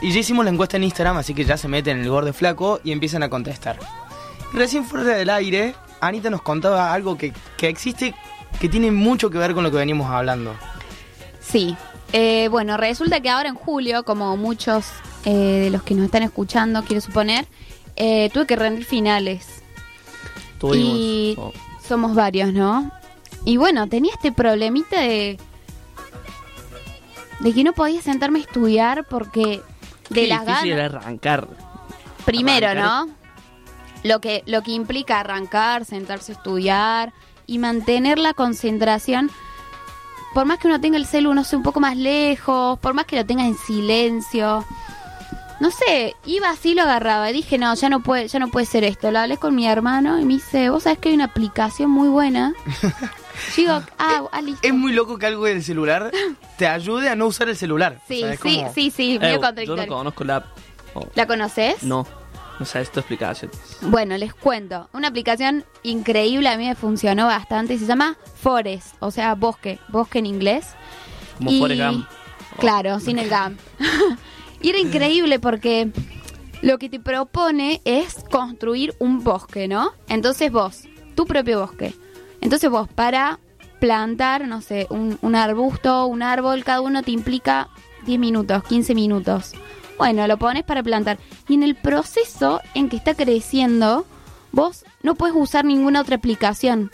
Y 0.00 0.12
ya 0.12 0.20
hicimos 0.20 0.44
la 0.44 0.50
encuesta 0.50 0.76
en 0.76 0.84
Instagram, 0.84 1.16
así 1.16 1.32
que 1.34 1.44
ya 1.44 1.56
se 1.56 1.68
meten 1.68 1.98
en 1.98 2.04
el 2.04 2.10
borde 2.10 2.32
flaco 2.32 2.80
y 2.84 2.92
empiezan 2.92 3.22
a 3.22 3.30
contestar. 3.30 3.78
Recién 4.52 4.84
fuera 4.84 5.04
del 5.04 5.30
aire, 5.30 5.74
Anita 6.00 6.28
nos 6.28 6.42
contaba 6.42 6.92
algo 6.92 7.16
que, 7.16 7.32
que 7.56 7.68
existe 7.68 8.14
que 8.60 8.68
tiene 8.68 8.90
mucho 8.90 9.30
que 9.30 9.38
ver 9.38 9.54
con 9.54 9.64
lo 9.64 9.70
que 9.70 9.78
venimos 9.78 10.10
hablando. 10.10 10.54
Sí. 11.40 11.76
Eh, 12.12 12.48
bueno, 12.48 12.76
resulta 12.76 13.20
que 13.20 13.30
ahora 13.30 13.48
en 13.48 13.54
julio, 13.54 14.04
como 14.04 14.36
muchos 14.36 14.86
eh, 15.24 15.32
de 15.64 15.70
los 15.70 15.82
que 15.82 15.94
nos 15.94 16.04
están 16.04 16.22
escuchando, 16.22 16.82
quiero 16.84 17.00
suponer, 17.00 17.46
eh, 17.96 18.28
tuve 18.32 18.46
que 18.46 18.56
rendir 18.56 18.84
finales. 18.84 19.61
Tuvimos. 20.62 20.96
Y 20.96 21.34
oh, 21.38 21.52
somos 21.86 22.14
varios, 22.14 22.52
¿no? 22.52 22.90
Y 23.44 23.56
bueno, 23.56 23.88
tenía 23.88 24.12
este 24.12 24.30
problemita 24.30 25.00
de. 25.00 25.38
de 27.40 27.52
que 27.52 27.64
no 27.64 27.72
podía 27.72 28.00
sentarme 28.00 28.38
a 28.38 28.42
estudiar 28.42 29.04
porque 29.10 29.60
de 30.08 30.14
qué 30.14 30.26
las 30.28 30.46
difícil 30.46 30.70
ganas. 30.70 30.90
era 30.90 30.98
arrancar. 31.00 31.48
Primero, 32.24 32.68
arrancar. 32.68 33.06
¿no? 33.06 33.14
Lo 34.04 34.20
que, 34.20 34.44
lo 34.46 34.62
que 34.62 34.70
implica 34.70 35.18
arrancar, 35.18 35.84
sentarse 35.84 36.32
a 36.32 36.34
estudiar 36.36 37.12
y 37.46 37.58
mantener 37.58 38.18
la 38.18 38.32
concentración. 38.32 39.30
Por 40.34 40.46
más 40.46 40.58
que 40.58 40.68
uno 40.68 40.80
tenga 40.80 40.96
el 40.96 41.06
celu, 41.06 41.34
no 41.34 41.42
sé, 41.42 41.56
un 41.56 41.62
poco 41.64 41.80
más 41.80 41.96
lejos, 41.96 42.78
por 42.78 42.94
más 42.94 43.04
que 43.06 43.16
lo 43.16 43.26
tenga 43.26 43.44
en 43.44 43.56
silencio. 43.56 44.64
No 45.62 45.70
sé, 45.70 46.16
iba 46.26 46.50
así, 46.50 46.74
lo 46.74 46.82
agarraba. 46.82 47.30
Y 47.30 47.34
dije, 47.34 47.56
no, 47.56 47.72
ya 47.74 47.88
no 47.88 48.02
puede, 48.02 48.26
ya 48.26 48.40
no 48.40 48.48
puede 48.48 48.66
ser 48.66 48.82
esto. 48.82 49.12
Lo 49.12 49.20
hablé 49.20 49.36
con 49.36 49.54
mi 49.54 49.68
hermano 49.68 50.18
y 50.18 50.24
me 50.24 50.34
dice, 50.34 50.70
vos 50.70 50.82
sabés 50.82 50.98
que 50.98 51.10
hay 51.10 51.14
una 51.14 51.26
aplicación 51.26 51.88
muy 51.88 52.08
buena. 52.08 52.52
Yo 52.82 52.88
digo, 53.56 53.72
ah, 53.96 54.24
ah, 54.32 54.42
listo. 54.42 54.66
Es 54.66 54.74
muy 54.74 54.92
loco 54.92 55.18
que 55.18 55.26
algo 55.26 55.44
del 55.44 55.62
celular 55.62 56.10
te 56.58 56.66
ayude 56.66 57.08
a 57.08 57.14
no 57.14 57.26
usar 57.28 57.48
el 57.48 57.56
celular. 57.56 58.00
Sí, 58.08 58.24
O 58.24 58.26
sea, 58.26 58.36
sí, 58.36 58.56
como- 58.56 58.72
sí, 58.74 58.90
sí, 58.90 59.18
Eh, 59.22 59.38
yo 59.64 59.76
no 59.76 59.86
conozco 59.86 60.24
la 60.24 60.36
app. 60.36 60.46
Oh, 60.94 61.06
¿La 61.14 61.26
conoces? 61.28 61.84
no, 61.84 62.06
no 62.58 62.66
sé 62.66 62.80
esta 62.80 62.98
explicación. 62.98 63.50
Bueno, 63.82 64.16
les 64.18 64.34
cuento. 64.34 64.88
Una 64.92 65.08
aplicación 65.08 65.64
increíble, 65.84 66.48
a 66.48 66.58
mí 66.58 66.66
me 66.66 66.74
funcionó 66.74 67.26
bastante. 67.28 67.78
Se 67.78 67.86
llama 67.86 68.16
Forest, 68.42 68.96
o 68.98 69.12
sea, 69.12 69.36
bosque, 69.36 69.78
bosque 69.88 70.18
en 70.18 70.26
inglés. 70.26 70.66
Como 71.38 71.52
Y- 71.52 71.60
Forrest 71.60 71.82
Gump. 71.82 72.06
Claro, 72.58 73.00
sin 73.00 73.18
el 73.18 73.28
GAMP. 73.30 73.58
y 74.62 74.70
era 74.70 74.78
increíble 74.78 75.38
porque 75.38 75.90
lo 76.62 76.78
que 76.78 76.88
te 76.88 77.00
propone 77.00 77.80
es 77.84 78.24
construir 78.30 78.94
un 78.98 79.24
bosque, 79.24 79.68
¿no? 79.68 79.92
Entonces 80.08 80.50
vos, 80.50 80.84
tu 81.14 81.26
propio 81.26 81.60
bosque. 81.60 81.94
Entonces 82.40 82.70
vos, 82.70 82.88
para 82.88 83.40
plantar, 83.80 84.46
no 84.46 84.60
sé, 84.60 84.86
un, 84.90 85.18
un 85.22 85.34
arbusto, 85.34 86.06
un 86.06 86.22
árbol, 86.22 86.62
cada 86.62 86.80
uno 86.80 87.02
te 87.02 87.10
implica 87.10 87.68
10 88.06 88.18
minutos, 88.20 88.62
15 88.64 88.94
minutos. 88.94 89.52
Bueno, 89.98 90.26
lo 90.26 90.38
pones 90.38 90.62
para 90.62 90.82
plantar. 90.82 91.18
Y 91.48 91.54
en 91.54 91.64
el 91.64 91.74
proceso 91.74 92.60
en 92.74 92.88
que 92.88 92.96
está 92.96 93.14
creciendo, 93.14 94.06
vos 94.52 94.84
no 95.02 95.16
puedes 95.16 95.36
usar 95.36 95.64
ninguna 95.64 96.00
otra 96.00 96.16
aplicación. 96.16 96.90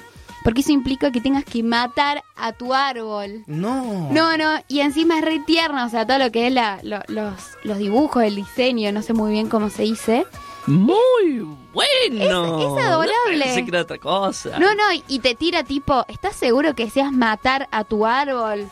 Porque 0.48 0.62
eso 0.62 0.72
implica 0.72 1.12
que 1.12 1.20
tengas 1.20 1.44
que 1.44 1.62
matar 1.62 2.24
a 2.34 2.52
tu 2.52 2.72
árbol. 2.72 3.42
No. 3.46 4.08
No, 4.10 4.38
no, 4.38 4.58
y 4.66 4.80
encima 4.80 5.18
es 5.18 5.24
re 5.26 5.40
tierno, 5.40 5.84
o 5.84 5.90
sea, 5.90 6.06
todo 6.06 6.16
lo 6.18 6.32
que 6.32 6.46
es 6.46 6.52
la, 6.54 6.78
lo- 6.82 7.02
los, 7.08 7.34
los 7.64 7.76
dibujos, 7.76 8.22
el 8.24 8.36
diseño, 8.36 8.90
no 8.90 9.02
sé 9.02 9.12
muy 9.12 9.32
bien 9.32 9.50
cómo 9.50 9.68
se 9.68 9.82
dice. 9.82 10.24
Muy 10.66 11.40
bueno. 11.74 12.70
Es- 12.70 12.78
es 12.78 12.84
adorable. 12.86 13.44
Pensé 13.44 13.64
que 13.64 13.70
era 13.70 13.82
otra 13.82 13.98
cosa. 13.98 14.58
No, 14.58 14.74
no, 14.74 14.84
y 15.06 15.18
te 15.18 15.34
tira 15.34 15.64
tipo, 15.64 16.06
¿estás 16.08 16.34
seguro 16.34 16.74
que 16.74 16.88
seas 16.88 17.12
matar 17.12 17.68
a 17.70 17.84
tu 17.84 18.06
árbol? 18.06 18.66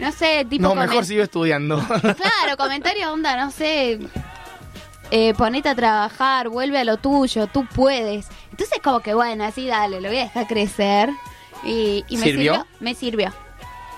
No 0.00 0.10
sé, 0.10 0.44
tipo... 0.50 0.62
No, 0.66 0.74
mejor 0.74 1.04
sigo 1.04 1.22
estudiando. 1.22 1.76
Claro, 1.78 2.56
comentario 2.58 3.12
onda, 3.12 3.36
no 3.36 3.52
sé, 3.52 4.00
eh, 5.10 5.34
ponete 5.34 5.68
a 5.68 5.74
trabajar, 5.74 6.48
vuelve 6.48 6.78
a 6.78 6.84
lo 6.84 6.96
tuyo, 6.96 7.46
tú 7.46 7.66
puedes. 7.74 8.28
Entonces 8.50 8.78
como 8.82 9.00
que 9.00 9.14
bueno, 9.14 9.44
así 9.44 9.66
dale, 9.66 10.00
lo 10.00 10.08
voy 10.08 10.18
a 10.18 10.22
dejar 10.24 10.46
crecer. 10.46 11.10
Y, 11.64 12.04
y 12.08 12.16
me 12.16 12.24
¿Sirvió? 12.24 12.52
sirvió. 12.54 12.66
Me 12.80 12.94
sirvió. 12.94 13.32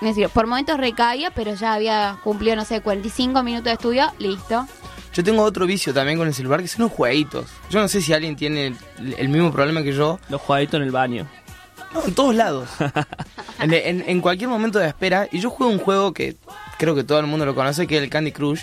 Me 0.01 0.09
sirvió. 0.13 0.29
Por 0.29 0.47
momentos 0.47 0.77
recaía, 0.77 1.31
pero 1.31 1.53
ya 1.53 1.73
había 1.73 2.17
cumplido, 2.23 2.55
no 2.57 2.65
sé, 2.65 2.81
45 2.81 3.41
minutos 3.43 3.65
de 3.65 3.71
estudio, 3.73 4.11
listo. 4.19 4.67
Yo 5.13 5.23
tengo 5.23 5.43
otro 5.43 5.65
vicio 5.65 5.93
también 5.93 6.17
con 6.17 6.27
el 6.27 6.33
celular 6.33 6.61
que 6.61 6.67
son 6.67 6.83
los 6.83 6.91
jueguitos. 6.91 7.45
Yo 7.69 7.79
no 7.79 7.87
sé 7.87 8.01
si 8.01 8.11
alguien 8.13 8.35
tiene 8.35 8.67
el, 8.67 8.77
el 9.17 9.29
mismo 9.29 9.51
problema 9.51 9.83
que 9.83 9.93
yo. 9.93 10.19
Los 10.27 10.41
jueguitos 10.41 10.79
en 10.79 10.83
el 10.87 10.91
baño. 10.91 11.27
No, 11.93 12.03
en 12.03 12.15
todos 12.15 12.33
lados. 12.35 12.67
en, 13.59 13.71
en- 13.73 14.03
en 14.09 14.21
cualquier 14.21 14.49
momento 14.49 14.79
de 14.79 14.87
espera. 14.87 15.27
Y 15.31 15.39
yo 15.39 15.49
juego 15.51 15.71
un 15.71 15.79
juego 15.79 16.11
que 16.13 16.35
creo 16.79 16.95
que 16.95 17.03
todo 17.03 17.19
el 17.19 17.27
mundo 17.27 17.45
lo 17.45 17.53
conoce, 17.53 17.85
que 17.85 17.97
es 17.97 18.03
el 18.03 18.09
Candy 18.09 18.31
Crush. 18.31 18.61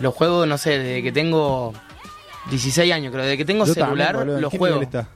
Lo 0.00 0.10
juego, 0.12 0.44
no 0.46 0.58
sé, 0.58 0.78
desde 0.78 1.02
que 1.02 1.12
tengo 1.12 1.72
16 2.50 2.92
años, 2.92 3.12
creo. 3.12 3.24
Desde 3.24 3.36
que 3.36 3.44
tengo 3.44 3.64
Yo 3.64 3.74
celular, 3.74 4.08
también, 4.08 4.18
boludo. 4.18 4.36
¿En 4.36 4.42
lo 4.42 4.50
qué 4.50 4.58
juego. 4.58 4.82
está? 4.82 5.08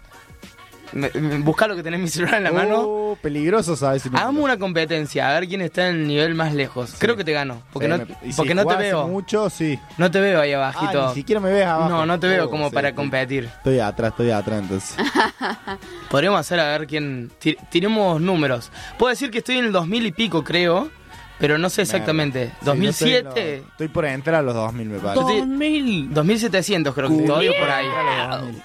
Me- 0.93 1.11
me- 1.15 1.39
Busca 1.41 1.67
lo 1.67 1.77
que 1.77 1.83
tenés 1.83 2.01
mi 2.01 2.09
celular 2.09 2.37
en 2.37 2.45
la 2.45 2.53
mano. 2.53 2.77
Oh, 2.81 3.19
peligroso, 3.21 3.77
¿sabes? 3.77 4.01
Si 4.03 4.09
Hagamos 4.09 4.43
una 4.43 4.57
competencia, 4.57 5.29
a 5.29 5.35
ver 5.39 5.47
quién 5.47 5.61
está 5.61 5.89
en 5.89 5.97
el 5.97 6.07
nivel 6.07 6.35
más 6.35 6.55
lejos. 6.55 6.95
Creo 6.99 7.15
que 7.15 7.25
te 7.25 7.33
gano, 7.33 7.61
porque 7.75 7.87
Sí, 7.89 7.91
no, 7.93 7.99
me- 7.99 8.27
y 8.27 8.33
si 8.33 8.37
porque 8.39 8.55
no 8.55 8.65
te 8.65 8.75
veo. 8.77 9.07
mucho, 9.07 9.51
sí. 9.51 9.79
No 9.99 10.11
te 10.11 10.19
veo 10.19 10.41
ahí 10.41 10.53
Ah, 10.55 10.57
abajito. 10.69 11.09
ni 11.09 11.15
siquiera 11.15 11.41
me 11.43 11.51
ves 11.53 11.67
abajo. 11.67 11.91
no, 11.91 12.07
no 12.07 12.19
te 12.19 12.27
veo 12.29 12.47
Oh, 12.47 12.51
como 12.51 12.69
sí, 12.71 12.75
para 12.75 12.95
competir. 12.95 13.45
Estoy 13.45 13.81
atrás, 13.81 14.13
estoy 14.13 14.31
atrás, 14.31 14.61
entonces. 14.63 14.97
Podríamos 16.11 16.41
hacer 16.41 16.59
a 16.61 16.79
ver 16.79 16.87
quién. 16.87 17.31
ti- 17.39 17.57
Tiremos 17.71 18.19
números. 18.21 18.71
Puedo 18.99 19.11
decir 19.11 19.31
que 19.31 19.39
estoy 19.39 19.59
en 19.59 19.67
el 19.67 19.73
2000 19.73 20.07
y 20.07 20.13
pico, 20.13 20.43
creo. 20.43 20.91
Pero 21.39 21.57
no 21.59 21.71
sé 21.71 21.83
exactamente. 21.83 22.47
Sí, 22.61 22.67
yo 22.67 22.73
estoy 22.91 23.13
en 23.15 23.25
2007. 23.25 23.57
los- 23.63 23.71
Estoy 23.71 23.89
por 23.89 24.05
entrar 24.07 24.37
a 24.37 24.43
los 24.43 24.55
2000, 24.55 24.89
me 24.89 24.99
parece. 24.99 25.21
2000. 25.39 26.13
2700 26.15 26.95
creo 26.95 27.09
que 27.09 27.23
todavía 27.25 27.53
por 27.59 27.71
ahí. 27.71 27.87
Entrar 27.87 28.07
a 28.09 28.29
los 28.29 28.41
2000. 28.43 28.63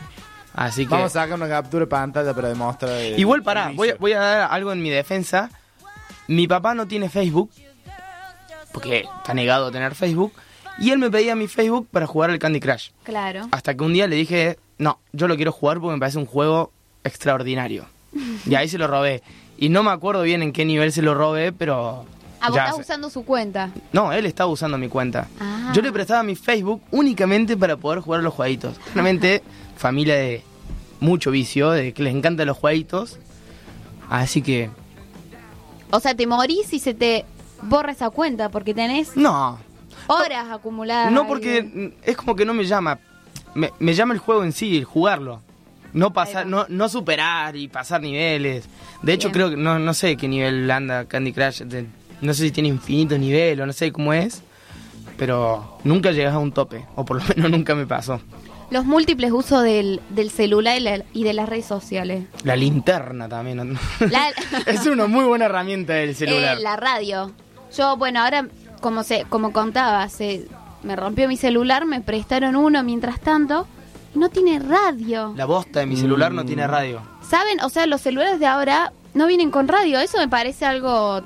Así 0.56 0.84
que. 0.86 0.90
Vamos 0.90 1.16
a 1.16 1.22
sacar 1.22 1.36
una 1.36 1.48
captura 1.48 1.82
de 1.86 1.88
pantalla 1.88 2.34
para 2.34 2.50
demostrar. 2.50 2.92
el- 3.00 3.20
Igual 3.20 3.44
pará, 3.44 3.72
voy, 3.76 3.90
a- 3.90 3.96
voy 3.96 4.14
a 4.14 4.20
dar 4.20 4.48
algo 4.52 4.72
en 4.72 4.82
mi 4.82 4.90
defensa. 4.90 5.50
Mi 6.28 6.48
papá 6.48 6.74
no 6.74 6.88
tiene 6.88 7.10
Facebook. 7.10 7.52
Porque 8.72 9.00
está 9.18 9.34
negado 9.34 9.68
a 9.68 9.72
tener 9.72 9.94
Facebook. 9.96 10.34
Y 10.80 10.90
él 10.92 10.98
me 10.98 11.12
pedía 11.12 11.36
mi 11.36 11.48
Facebook 11.48 11.88
para 11.92 12.08
jugar 12.08 12.32
al 12.32 12.40
Candy 12.40 12.60
Crush. 12.60 12.90
Claro. 13.04 13.48
Hasta 13.52 13.76
que 13.76 13.84
un 13.84 13.94
día 13.94 14.08
le 14.08 14.16
dije, 14.16 14.58
no, 14.80 15.00
yo 15.12 15.28
lo 15.28 15.36
quiero 15.36 15.52
jugar 15.52 15.80
porque 15.80 15.94
me 15.94 16.00
parece 16.00 16.18
un 16.18 16.26
juego 16.26 16.72
extraordinario. 17.04 17.86
Y 18.48 18.56
ahí 18.56 18.68
se 18.68 18.78
lo 18.80 18.88
robé. 18.88 19.22
Y 19.58 19.70
no 19.70 19.84
me 19.84 19.92
acuerdo 19.92 20.24
bien 20.24 20.42
en 20.42 20.52
qué 20.52 20.66
nivel 20.66 20.92
se 20.92 21.02
lo 21.04 21.14
robé, 21.14 21.52
pero... 21.52 22.06
Ah, 22.44 22.48
vos 22.50 22.56
ya 22.58 22.66
estás 22.66 22.80
usando 22.80 23.10
su 23.10 23.24
cuenta. 23.26 23.72
No, 23.92 24.12
él 24.12 24.26
estaba 24.26 24.50
usando 24.50 24.78
mi 24.78 24.90
cuenta. 24.90 25.28
Ah. 25.40 25.72
Yo 25.74 25.82
le 25.82 25.92
prestaba 25.92 26.24
mi 26.24 26.36
Facebook 26.36 26.82
únicamente 26.92 27.56
para 27.58 27.78
poder 27.78 28.00
jugar 28.02 28.20
a 28.20 28.24
los 28.24 28.34
jueguitos. 28.34 28.76
Realmente, 28.94 29.42
familia 29.78 30.16
de 30.16 30.44
mucho 31.00 31.32
vicio, 31.32 31.72
de 31.72 31.94
que 31.94 32.04
les 32.04 32.14
encantan 32.14 32.48
los 32.48 32.58
jueguitos. 32.58 33.18
Así 34.10 34.42
que, 34.42 34.70
O 35.92 36.00
sea, 36.00 36.16
te 36.16 36.28
morís 36.28 36.74
y 36.74 36.80
se 36.80 36.94
te 36.94 37.26
borra 37.62 37.92
esa 37.94 38.10
cuenta 38.10 38.50
porque 38.50 38.74
tenés 38.74 39.16
no. 39.16 39.58
horas 40.08 40.48
acumuladas. 40.52 41.12
No 41.12 41.22
ahí. 41.22 41.28
porque 41.28 41.94
es 42.04 42.18
como 42.18 42.36
que 42.36 42.46
no 42.46 42.54
me 42.54 42.66
llama. 42.66 43.00
Me, 43.56 43.72
me 43.80 43.94
llama 43.94 44.14
el 44.14 44.20
juego 44.20 44.44
en 44.44 44.52
sí, 44.52 44.76
el 44.78 44.84
jugarlo. 44.86 45.42
No 45.94 46.12
pasar, 46.12 46.48
no, 46.48 46.66
no 46.70 46.90
superar 46.90 47.56
y 47.56 47.68
pasar 47.68 48.02
niveles. 48.02 48.66
De 49.04 49.14
hecho, 49.14 49.28
Bien. 49.30 49.34
creo 49.34 49.50
que 49.52 49.58
no, 49.58 49.78
no 49.78 49.94
sé 49.94 50.18
qué 50.18 50.28
nivel 50.28 50.70
anda 50.72 51.06
Candy 51.06 51.32
Crush. 51.32 51.62
de- 51.62 51.86
no 52.24 52.34
sé 52.34 52.44
si 52.44 52.52
tiene 52.52 52.70
infinito 52.70 53.18
nivel 53.18 53.62
o 53.62 53.66
no 53.66 53.74
sé 53.74 53.92
cómo 53.92 54.14
es. 54.14 54.42
Pero 55.18 55.78
nunca 55.84 56.12
llegas 56.12 56.34
a 56.34 56.40
un 56.40 56.52
tope. 56.52 56.86
O 56.96 57.06
por 57.06 57.18
lo 57.18 57.24
menos 57.36 57.52
nunca 57.52 57.76
me 57.76 57.86
pasó. 57.86 58.20
Los 58.72 58.86
múltiples 58.86 59.32
usos 59.32 59.62
del, 59.64 60.02
del 60.10 60.32
celular 60.32 60.78
y, 60.78 60.80
la- 60.82 61.04
y 61.14 61.24
de 61.24 61.34
las 61.34 61.48
redes 61.48 61.66
sociales. 61.66 62.24
La 62.44 62.56
linterna 62.56 63.30
también. 63.30 63.78
La- 64.10 64.30
es 64.66 64.86
una 64.88 65.06
muy 65.08 65.26
buena 65.26 65.46
herramienta 65.46 65.94
del 65.94 66.16
celular. 66.16 66.58
Eh, 66.58 66.62
la 66.62 66.76
radio. 66.76 67.32
Yo, 67.78 67.98
bueno, 67.98 68.22
ahora, 68.22 68.48
como 68.82 69.04
se, 69.04 69.26
como 69.30 69.52
contaba, 69.54 70.08
se 70.10 70.48
me 70.82 70.96
rompió 70.96 71.28
mi 71.28 71.38
celular, 71.38 71.86
me 71.86 72.02
prestaron 72.02 72.56
uno 72.56 72.84
mientras 72.84 73.20
tanto. 73.20 73.68
y 74.16 74.20
No 74.20 74.30
tiene 74.30 74.58
radio. 74.60 75.34
La 75.38 75.46
bosta 75.46 75.82
de 75.82 75.86
mi 75.86 75.96
celular 75.96 76.32
no 76.34 76.44
tiene 76.46 76.66
radio. 76.66 77.02
¿Saben? 77.28 77.60
O 77.62 77.70
sea, 77.70 77.86
los 77.86 78.02
celulares 78.02 78.40
de 78.40 78.48
ahora 78.48 78.92
no 79.14 79.28
vienen 79.28 79.52
con 79.52 79.68
radio. 79.68 80.00
Eso 80.00 80.18
me 80.18 80.28
parece 80.28 80.66
algo 80.66 81.22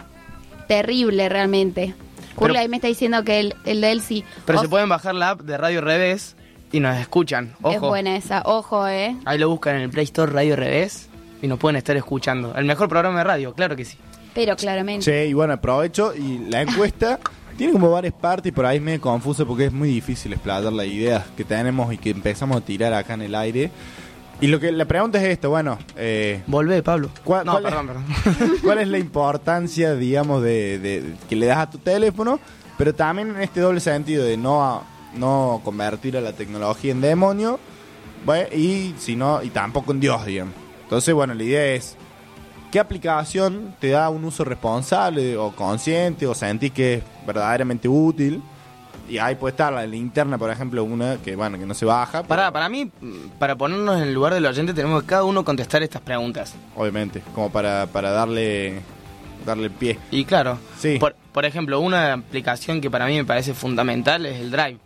terrible 0.68 1.30
realmente. 1.30 1.94
Julia 2.36 2.54
Pero- 2.54 2.60
ahí 2.60 2.68
me 2.70 2.78
está 2.78 2.88
diciendo 2.88 3.24
que 3.24 3.40
el, 3.40 3.56
el 3.66 3.82
de 3.82 3.92
él 3.92 4.02
sí. 4.02 4.24
Pero 4.46 4.60
O 4.60 4.62
se 4.62 4.70
pueden 4.70 4.90
bajar 4.90 5.16
la 5.16 5.32
app 5.32 5.42
de 5.42 5.58
Radio 5.58 5.82
Revés 5.82 6.36
y 6.72 6.80
nos 6.80 6.98
escuchan. 6.98 7.54
Ojo. 7.62 7.74
Es 7.74 7.80
buena 7.82 8.16
esa. 8.16 8.42
Ojo, 8.46 8.88
¿eh? 8.88 9.16
Ahí 9.26 9.38
lo 9.40 9.50
buscan 9.50 9.76
en 9.78 9.82
el 9.84 9.90
Play 9.90 10.04
Store 10.06 10.32
Radio 10.32 10.56
Revés 10.56 11.10
y 11.42 11.48
nos 11.48 11.58
pueden 11.58 11.78
estar 11.78 11.96
escuchando. 11.98 12.54
El 12.56 12.66
mejor 12.66 12.90
programa 12.90 13.18
de 13.20 13.24
radio, 13.24 13.54
claro 13.54 13.76
que 13.76 13.86
sí. 13.86 13.98
Pero 14.36 14.56
claramente. 14.56 15.04
Che, 15.06 15.28
y 15.28 15.34
bueno, 15.34 15.54
aprovecho 15.54 16.14
y 16.16 16.38
la 16.50 16.62
encuesta 16.62 17.20
tiene 17.58 17.74
como 17.74 17.90
varias 17.90 18.14
partes 18.14 18.50
y 18.52 18.52
por 18.54 18.68
ahí 18.68 18.80
me 18.80 19.00
confuso 19.00 19.48
porque 19.48 19.66
es 19.66 19.74
muy 19.74 19.90
difícil 19.90 20.32
explayar 20.34 20.72
las 20.72 20.86
ideas 20.86 21.24
que 21.36 21.44
tenemos 21.44 21.92
y 21.92 21.98
que 21.98 22.12
empezamos 22.12 22.58
a 22.58 22.62
tirar 22.62 22.94
acá 22.94 23.16
en 23.16 23.24
el 23.24 23.34
aire. 23.34 23.72
Y 24.40 24.48
lo 24.48 24.60
que 24.60 24.72
la 24.72 24.86
pregunta 24.86 25.18
es 25.20 25.26
esto, 25.30 25.50
bueno, 25.50 25.80
eh, 25.96 26.44
Volvé, 26.46 26.84
Pablo. 26.84 27.10
¿Cuál- 27.24 27.46
no, 27.46 27.54
cuál 27.54 27.66
es- 27.66 27.72
perdón, 27.72 27.88
perdón. 27.88 28.58
¿cuál 28.64 28.78
es 28.80 28.88
la 28.88 29.00
importancia, 29.00 29.96
digamos, 29.96 30.44
de, 30.44 30.78
de- 30.80 31.14
que 31.28 31.36
le 31.36 31.48
das 31.48 31.58
a 31.58 31.70
tu 31.72 31.80
teléfono? 31.80 32.40
Pero 32.78 32.94
también 32.94 33.30
en 33.30 33.42
este 33.42 33.60
doble 33.62 33.80
sentido 33.80 34.24
de 34.24 34.38
no, 34.38 34.84
no 35.16 35.62
convertir 35.64 36.16
a 36.18 36.22
la 36.22 36.34
tecnología 36.34 36.92
en 36.92 37.02
demonio 37.02 37.60
bueno, 38.26 38.48
y, 38.56 38.94
sino, 39.00 39.42
y 39.42 39.50
tampoco 39.50 39.92
en 39.92 40.00
Dios, 40.00 40.24
digamos. 40.26 40.54
Entonces, 40.84 41.14
bueno, 41.16 41.34
la 41.34 41.44
idea 41.44 41.66
es, 41.74 41.96
¿qué 42.72 42.80
aplicación 42.80 43.76
te 43.80 43.90
da 43.90 44.10
un 44.10 44.24
uso 44.26 44.44
responsable 44.44 45.36
o 45.38 45.52
consciente 45.56 46.28
o 46.28 46.36
sentís 46.36 46.72
que 46.72 46.94
es 46.96 47.04
verdaderamente 47.26 47.88
útil? 47.88 48.42
Y 49.10 49.18
ahí 49.20 49.36
puede 49.36 49.52
estar 49.52 49.72
la 49.72 49.86
linterna, 49.86 50.38
por 50.38 50.50
ejemplo, 50.52 50.84
una 50.84 51.18
que, 51.18 51.36
bueno, 51.36 51.58
que 51.58 51.66
no 51.66 51.74
se 51.74 51.86
baja. 51.86 52.20
pero- 52.24 52.28
Para, 52.28 52.52
para 52.52 52.68
mí, 52.70 52.92
para 53.40 53.56
ponernos 53.56 53.96
en 53.98 54.04
el 54.04 54.14
lugar 54.14 54.34
del 54.34 54.46
oyente, 54.46 54.74
tenemos 54.74 55.02
que 55.04 55.08
cada 55.10 55.24
uno 55.24 55.46
contestar 55.46 55.82
estas 55.84 56.02
preguntas. 56.02 56.56
Obviamente, 56.76 57.22
como 57.34 57.50
para, 57.52 57.88
para 57.88 58.12
darle, 58.12 58.82
darle 59.46 59.70
pie. 59.70 59.98
Y 60.12 60.26
claro, 60.26 60.58
Sí. 60.78 60.98
por, 61.00 61.16
por 61.32 61.46
ejemplo, 61.46 61.80
una 61.80 62.14
aplicación 62.14 62.82
que 62.82 62.92
para 62.92 63.06
mí 63.06 63.16
me 63.16 63.24
parece 63.26 63.54
fundamental 63.54 64.26
es 64.26 64.42
el 64.42 64.52
Drive. 64.52 64.78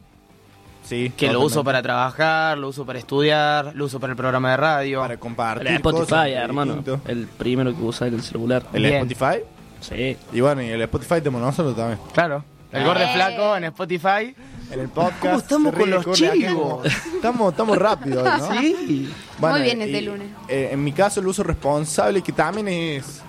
Sí, 0.84 1.12
Que 1.16 1.32
lo 1.32 1.42
uso 1.42 1.64
para 1.64 1.82
trabajar, 1.82 2.58
lo 2.58 2.68
uso 2.70 2.86
para 2.86 3.00
estudiar, 3.00 3.72
lo 3.76 3.86
uso 3.86 4.00
para 4.00 4.12
el 4.12 4.18
programa 4.18 4.52
de 4.52 4.58
radio. 4.58 5.00
para 5.02 5.18
compartir 5.18 5.68
El 5.68 5.74
Spotify, 5.76 6.06
cosas 6.06 6.28
hermano. 6.28 6.84
El 7.08 7.28
primero 7.28 7.76
que 7.76 7.82
usa 7.82 8.08
en 8.08 8.16
el 8.16 8.22
celular. 8.24 8.64
el 8.74 8.84
Bien. 8.84 8.96
Spotify 9.08 9.44
Sí. 9.80 10.18
y 10.34 10.42
bueno 10.42 10.62
y 10.62 10.68
el 10.70 10.82
Spotify 10.82 11.16
tenemos 11.22 11.42
nosotros 11.42 11.76
también 11.76 12.00
Claro. 12.14 12.44
El. 12.72 12.84
Gordo 12.86 13.04
Eh. 13.04 13.10
Flaco 13.14 13.56
en 13.58 13.64
Spotify. 13.66 14.36
en 14.72 14.80
el 14.80 14.88
podcast 14.90 15.20
¿Cómo 15.22 15.38
estamos 15.38 15.76
con 15.76 15.90
los 15.90 16.12
chivos? 16.14 16.86
estamos 17.16 17.52
estamos 17.52 17.78
rápidos 17.78 18.24
¿no? 18.24 18.62
Sí. 18.62 19.10
Muy 19.40 19.62
bien 19.62 19.82
este 19.82 19.98
y, 19.98 20.02
lunes. 20.06 20.28
eh, 20.48 20.70
en 20.72 20.84
mi 20.84 20.94
caso 20.94 21.20
el 21.20 21.28
uso 21.28 21.44
responsable 21.44 22.22
que 22.22 22.32
también 22.32 22.68
es 22.70 23.22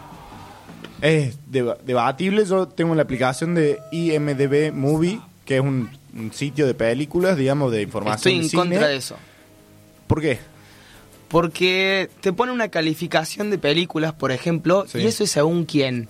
es 1.01 1.37
deba- 1.51 1.77
debatible 1.85 2.45
yo 2.45 2.69
tengo 2.69 2.95
la 2.95 3.03
aplicación 3.03 3.55
de 3.57 3.81
IMDb 3.91 4.73
Movie 4.73 5.21
que 5.45 5.57
es 5.57 5.61
un, 5.61 5.91
un 6.17 6.33
sitio 6.33 6.65
de 6.67 6.75
películas 6.75 7.37
digamos 7.37 7.73
de 7.73 7.83
información 7.83 8.17
Estoy 8.19 8.35
de 8.35 8.39
en 8.45 8.49
cine. 8.51 8.63
contra 8.63 8.89
de 8.89 8.97
eso. 8.97 9.17
¿por 10.07 10.21
qué? 10.21 10.39
Porque 11.29 12.11
te 12.21 12.33
pone 12.33 12.53
una 12.53 12.69
calificación 12.69 13.51
de 13.51 13.57
películas, 13.59 14.13
por 14.13 14.33
ejemplo, 14.33 14.85
Sí. 14.87 14.99
y 14.99 15.07
eso 15.07 15.25
es 15.25 15.31
según 15.31 15.65
quién. 15.65 16.07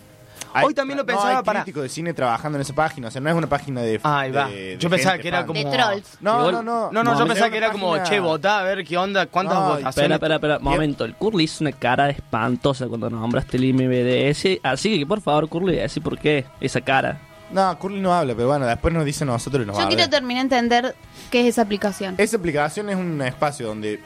Hay- 0.54 0.66
Hoy 0.66 0.74
también 0.74 0.96
lo 0.98 1.02
no, 1.02 1.06
pensaba 1.06 1.38
hay 1.38 1.42
para. 1.44 1.64
de 1.64 1.88
cine 1.88 2.12
trabajando 2.14 2.58
en 2.58 2.62
esa 2.62 2.74
página 2.74 3.08
o 3.08 3.10
sea 3.10 3.20
no 3.20 3.30
es 3.30 3.34
una 3.36 3.46
página 3.48 3.80
de 3.82 4.00
Ahí 4.02 4.30
va. 4.30 4.48
de- 4.48 4.54
de 4.54 4.78
Yo 4.78 4.90
pensaba 4.90 5.12
gente 5.12 5.22
que 5.22 5.28
era 5.28 5.46
como. 5.46 5.58
De 5.58 5.64
trolls. 5.76 6.18
no 6.20 6.50
no 6.52 6.62
no 6.62 6.90
No, 6.92 7.02
no, 7.04 7.18
yo 7.18 7.26
pensaba 7.26 7.50
que 7.50 7.56
era 7.56 7.72
como, 7.72 7.96
che, 8.04 8.20
votá 8.20 8.60
a 8.60 8.62
ver 8.62 8.84
qué 8.84 8.96
onda, 8.96 9.26
cuántas 9.26 9.54
No, 9.56 9.60
votaciones. 9.62 9.96
Espera, 9.96 10.14
espera, 10.16 10.34
espera, 10.36 10.58
momento. 10.58 11.04
El 11.04 11.14
Curly 11.14 11.44
hizo 11.44 11.64
una 11.64 11.72
cara 11.72 12.10
espantosa 12.10 12.86
cuando 12.86 13.08
nombraste 13.10 13.56
el 13.56 13.64
IMBDS. 13.64 14.60
Así 14.62 14.98
que, 14.98 15.06
por 15.06 15.20
favor, 15.20 15.48
Curly, 15.48 15.80
así 15.80 16.00
por 16.00 16.18
qué 16.18 16.44
esa 16.60 16.80
cara. 16.80 17.18
No, 17.50 17.78
Curly 17.78 18.00
no 18.00 18.14
habla, 18.14 18.34
pero 18.34 18.48
bueno, 18.48 18.66
después 18.66 18.92
nos 18.94 19.04
dice 19.04 19.24
a 19.24 19.26
nosotros 19.26 19.62
y 19.62 19.66
nos 19.66 19.76
va 19.76 19.80
Yo 19.80 19.86
a 19.86 19.88
quiero 19.88 20.02
ver. 20.04 20.10
terminar 20.10 20.48
de 20.48 20.56
entender 20.56 20.94
qué 21.30 21.40
es 21.42 21.46
esa 21.48 21.62
aplicación. 21.62 22.14
Esa 22.18 22.36
aplicación 22.36 22.88
es 22.88 22.96
un 22.96 23.20
espacio 23.22 23.66
donde, 23.66 24.00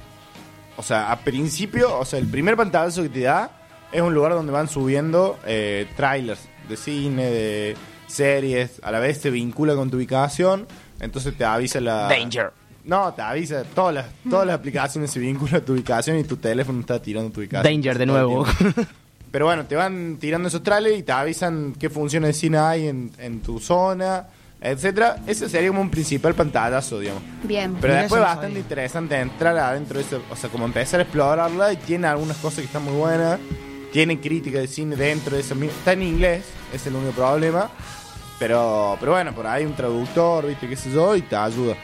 o 0.76 0.82
sea, 0.82 1.12
a 1.12 1.16
principio, 1.20 1.96
o 1.98 2.04
sea, 2.04 2.18
el 2.18 2.26
primer 2.28 2.56
pantallazo 2.56 3.02
que 3.02 3.09
te 3.09 3.20
da 3.20 3.50
es 3.92 4.03
un 4.03 4.14
lugar 4.14 4.33
donde 4.33 4.53
van 4.53 4.68
subiendo 4.68 5.38
eh, 5.46 5.87
trailers 5.96 6.40
de 6.68 6.77
cine, 6.77 7.25
de 7.31 7.77
series, 8.07 8.81
a 8.83 8.90
la 8.90 9.01
vez 9.01 9.20
te 9.20 9.31
vincula 9.31 9.75
con 9.75 9.90
tu 9.90 9.96
ubicación, 9.96 10.66
entonces 11.01 11.37
te 11.37 11.44
avisa 11.44 11.81
la... 11.81 12.09
Danger. 12.09 12.53
No, 12.85 13.12
te 13.14 13.22
avisa, 13.22 13.64
todas 13.64 13.94
las, 13.94 14.07
todas 14.31 14.46
las 14.46 14.57
aplicaciones 14.57 15.11
se 15.11 15.18
vinculan 15.18 15.57
a 15.57 15.61
tu 15.61 15.72
ubicación 15.72 16.18
y 16.18 16.25
tu 16.25 16.37
teléfono 16.37 16.81
está 16.81 17.03
tirando 17.03 17.31
tu 17.31 17.40
ubicación. 17.40 17.75
Danger 17.75 17.99
de 17.99 18.07
nuevo. 18.07 18.46
Pero 19.33 19.46
bueno, 19.46 19.66
te 19.66 19.75
van 19.75 20.18
tirando 20.20 20.49
esos 20.49 20.62
trailers 20.62 20.96
y 20.96 21.03
te 21.03 21.12
avisan 21.12 21.75
qué 21.79 21.90
funciones 21.90 22.29
de 22.29 22.33
cine 22.35 22.59
hay 22.59 22.87
en, 22.87 23.11
en 23.18 23.40
tu 23.40 23.59
zona, 23.59 24.29
etcétera. 24.61 25.16
Ese 25.27 25.49
sería 25.49 25.68
como 25.68 25.81
un 25.81 25.90
principal 25.90 26.35
pantallazo, 26.35 27.01
digamos. 27.01 27.22
Bien. 27.42 27.77
Pero 27.81 27.94
después 27.94 28.20
no 28.20 28.27
bastante 28.27 28.46
sabía. 28.46 28.61
interesante 28.61 29.20
entrar 29.20 29.59
adentro 29.59 29.99
de 29.99 30.05
eso, 30.05 30.22
o 30.31 30.37
sea, 30.37 30.49
como 30.49 30.64
empezar 30.64 31.01
a 31.01 31.03
explorarla 31.03 31.72
y 31.72 31.77
tiene 31.77 32.07
algunas 32.07 32.37
cosas 32.37 32.61
que 32.61 32.66
están 32.66 32.85
muy 32.85 32.94
buenas, 32.94 33.40
tiene 33.96 34.20
crítica 34.20 34.59
de 34.59 34.66
cine 34.66 34.94
dentro 34.94 35.37
de 35.37 35.40
eso 35.40 35.54
mismo. 35.54 35.74
Está 35.78 35.92
en 35.94 36.02
inglés, 36.02 36.44
es 36.70 36.87
el 36.87 36.96
único 36.96 37.12
problema, 37.12 37.70
pero 38.38 38.94
pero 39.00 39.12
bueno, 39.12 39.32
por 39.35 39.46
ahí 39.46 39.64
un 39.64 39.72
traductor, 39.74 40.46
viste, 40.46 40.68
qué 40.68 40.76
sé 40.76 40.92
yo, 40.92 41.16
y 41.16 41.22
te 41.22 41.35
ayuda. 41.35 41.74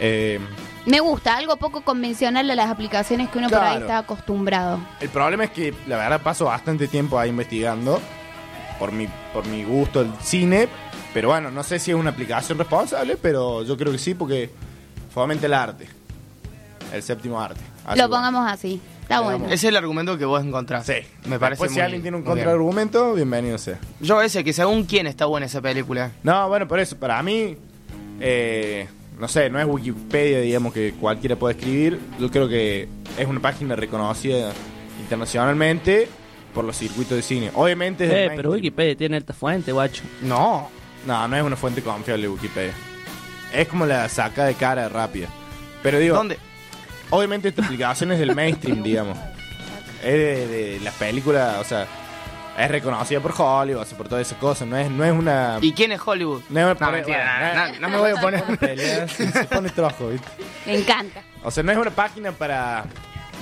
Eh, 0.00 0.40
Me 0.84 0.98
gusta, 0.98 1.36
algo 1.36 1.56
poco 1.56 1.82
convencional 1.82 2.50
a 2.50 2.56
las 2.56 2.68
aplicaciones 2.68 3.28
que 3.28 3.38
uno 3.38 3.48
por 3.48 3.60
ahí 3.60 3.78
está 3.78 3.98
acostumbrado. 3.98 4.80
el 5.00 5.08
problema 5.10 5.44
es 5.44 5.50
que 5.52 5.72
la 5.86 5.96
verdad 5.96 6.20
paso 6.22 6.46
bastante 6.46 6.88
tiempo 6.88 7.20
ahí 7.20 7.30
investigando 7.30 8.00
por 8.80 8.90
mi, 8.90 9.06
por 9.32 9.46
mi 9.46 9.62
gusto 9.62 10.00
el 10.00 10.10
cine, 10.24 10.66
pero 11.12 11.28
bueno, 11.28 11.52
no 11.52 11.62
sé 11.62 11.78
si 11.78 11.92
es 11.92 11.96
una 11.96 12.10
aplicación 12.10 12.58
responsable, 12.58 13.16
pero 13.16 13.62
yo 13.62 13.76
creo 13.76 13.92
que 13.92 13.98
sí 13.98 14.14
porque 14.14 14.50
fomenta 15.08 15.46
el 15.46 15.54
arte, 15.54 15.86
el 16.92 17.00
séptimo 17.00 17.40
arte. 17.40 17.60
Así 17.86 17.96
Lo 18.00 18.08
bueno. 18.08 18.24
pongamos 18.24 18.50
así. 18.52 18.80
Está 19.14 19.20
bueno. 19.38 19.46
es 19.52 19.64
el 19.64 19.76
argumento 19.76 20.18
que 20.18 20.24
vos 20.24 20.44
encontrás. 20.44 20.86
Sí, 20.86 20.92
Me 21.26 21.38
parece 21.38 21.62
Después, 21.62 21.70
si 21.72 21.76
muy- 21.76 21.82
alguien 21.82 22.02
tiene 22.02 22.16
un 22.16 22.22
muy 22.24 22.34
bien. 22.34 22.44
contraargumento, 22.44 23.14
bienvenido 23.14 23.58
sea. 23.58 23.78
Yo 24.00 24.20
ese, 24.22 24.42
que 24.44 24.52
según 24.52 24.84
quién 24.84 25.06
está 25.06 25.26
buena 25.26 25.46
esa 25.46 25.60
película. 25.60 26.12
No, 26.22 26.48
bueno, 26.48 26.66
por 26.68 26.80
eso, 26.80 26.96
para 26.96 27.22
mí, 27.22 27.56
eh, 28.20 28.86
no 29.18 29.28
sé, 29.28 29.48
no 29.50 29.60
es 29.60 29.66
Wikipedia, 29.66 30.40
digamos, 30.40 30.72
que 30.72 30.94
cualquiera 31.00 31.36
puede 31.36 31.54
escribir. 31.56 31.98
Yo 32.18 32.30
creo 32.30 32.48
que 32.48 32.88
es 33.18 33.26
una 33.26 33.40
página 33.40 33.76
reconocida 33.76 34.52
internacionalmente 35.00 36.08
por 36.54 36.64
los 36.64 36.76
circuitos 36.76 37.16
de 37.16 37.22
cine. 37.22 37.50
Obviamente 37.54 38.04
es 38.04 38.12
Eh, 38.12 38.32
pero 38.36 38.50
Wikipedia 38.52 38.96
tiene 38.96 39.16
alta 39.16 39.32
fuente, 39.32 39.72
guacho. 39.72 40.02
No. 40.22 40.68
No, 41.06 41.28
no 41.28 41.36
es 41.36 41.42
una 41.42 41.56
fuente 41.56 41.82
confiable 41.82 42.28
Wikipedia. 42.28 42.72
Es 43.52 43.68
como 43.68 43.86
la 43.86 44.08
saca 44.08 44.44
de 44.46 44.54
cara 44.54 44.88
rápida. 44.88 45.28
Pero 45.82 45.98
digo, 45.98 46.16
¿Dónde? 46.16 46.38
Obviamente 47.14 47.48
esta 47.48 47.64
aplicación 47.64 48.12
es 48.12 48.18
del 48.18 48.34
mainstream, 48.34 48.82
digamos. 48.82 49.16
Es 50.02 50.12
de, 50.12 50.46
de 50.46 50.80
las 50.80 50.94
películas, 50.94 51.56
o 51.60 51.64
sea, 51.64 51.86
es 52.58 52.70
reconocida 52.70 53.20
por 53.20 53.32
Hollywood, 53.36 53.82
o 53.82 53.84
sea, 53.84 53.96
por 53.96 54.08
todas 54.08 54.26
esas 54.26 54.38
cosas. 54.38 54.68
No 54.68 54.76
es, 54.76 54.90
no 54.90 55.04
es 55.04 55.12
una... 55.12 55.58
¿Y 55.60 55.72
quién 55.72 55.92
es 55.92 56.00
Hollywood? 56.04 56.42
No, 56.50 56.68
me 56.68 56.74
No, 56.78 56.90
mentira, 56.92 57.54
bueno, 57.54 57.72
no, 57.72 57.80
no 57.80 57.88
me 57.88 57.98
voy 57.98 58.10
a 58.10 58.20
poner. 58.20 58.58
Pelea, 58.58 59.08
se, 59.08 59.30
se 59.30 59.44
pone 59.44 59.70
trojo, 59.70 60.08
¿viste? 60.10 60.28
Me 60.66 60.78
encanta. 60.78 61.22
O 61.42 61.50
sea, 61.50 61.62
no 61.62 61.72
es 61.72 61.78
una 61.78 61.90
página 61.90 62.32
para 62.32 62.84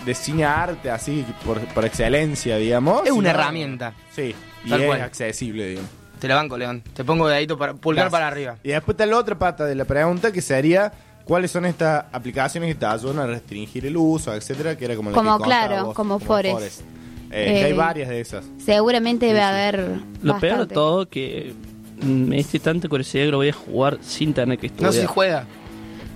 de 0.07 0.15
cine 0.15 0.45
arte 0.45 0.91
así 0.91 1.25
por, 1.45 1.61
por 1.69 1.85
excelencia, 1.85 2.57
digamos. 2.57 3.05
Es 3.05 3.11
una 3.13 3.31
sino- 3.31 3.41
herramienta. 3.41 3.93
Sí, 4.15 4.35
y 4.65 4.71
Tal 4.71 4.81
es 4.83 4.87
cual. 4.87 5.01
accesible, 5.03 5.67
digamos. 5.67 5.91
Te 6.21 6.29
la 6.29 6.37
banco, 6.37 6.57
León. 6.57 6.83
Te 6.95 7.03
pongo 7.03 7.27
dedito 7.29 7.59
para 7.59 7.75
pulgar 7.75 8.05
Gracias. 8.05 8.13
para 8.13 8.29
arriba. 8.29 8.57
Y 8.63 8.69
después 8.69 8.95
está 8.95 9.07
la 9.07 9.17
otra 9.19 9.37
pata 9.37 9.65
de 9.65 9.75
la 9.75 9.85
pregunta 9.85 10.31
que 10.33 10.41
sería 10.41 10.93
¿cuáles 11.25 11.51
son 11.51 11.65
estas 11.67 12.05
aplicaciones 12.13 12.69
que 12.69 12.75
te 12.75 12.87
ayudan 12.87 13.19
a 13.21 13.27
restringir 13.27 13.87
el 13.87 13.97
uso, 13.97 14.35
etcétera? 14.35 14.77
Que 14.77 14.85
era 14.87 14.97
como 14.97 15.11
la 15.11 15.17
Como 15.17 15.39
que 15.39 15.45
claro, 15.45 15.87
vos, 15.87 15.95
como 15.95 16.19
Forest. 16.19 16.83
Eh, 17.31 17.65
hay 17.65 17.71
Eh, 17.73 17.75
varias 17.75 18.09
de 18.11 18.21
esas. 18.21 18.45
Seguramente 18.63 19.27
debe 19.27 19.39
Sí, 19.41 19.45
sí. 19.45 19.51
haber. 19.51 19.89
Lo 20.23 20.39
peor 20.39 20.67
de 20.69 20.75
todo 20.75 21.09
que 21.09 21.55
me 22.03 22.37
diste 22.37 22.59
tanta 22.59 22.89
curiosidad 22.89 23.25
que 23.27 23.31
lo 23.31 23.37
voy 23.39 23.49
a 23.49 23.53
jugar 23.55 23.99
sin 24.03 24.35
tener 24.35 24.59
que 24.59 24.67
estudiar. 24.67 24.93
No 24.93 25.01
se 25.01 25.07
juega. 25.07 25.47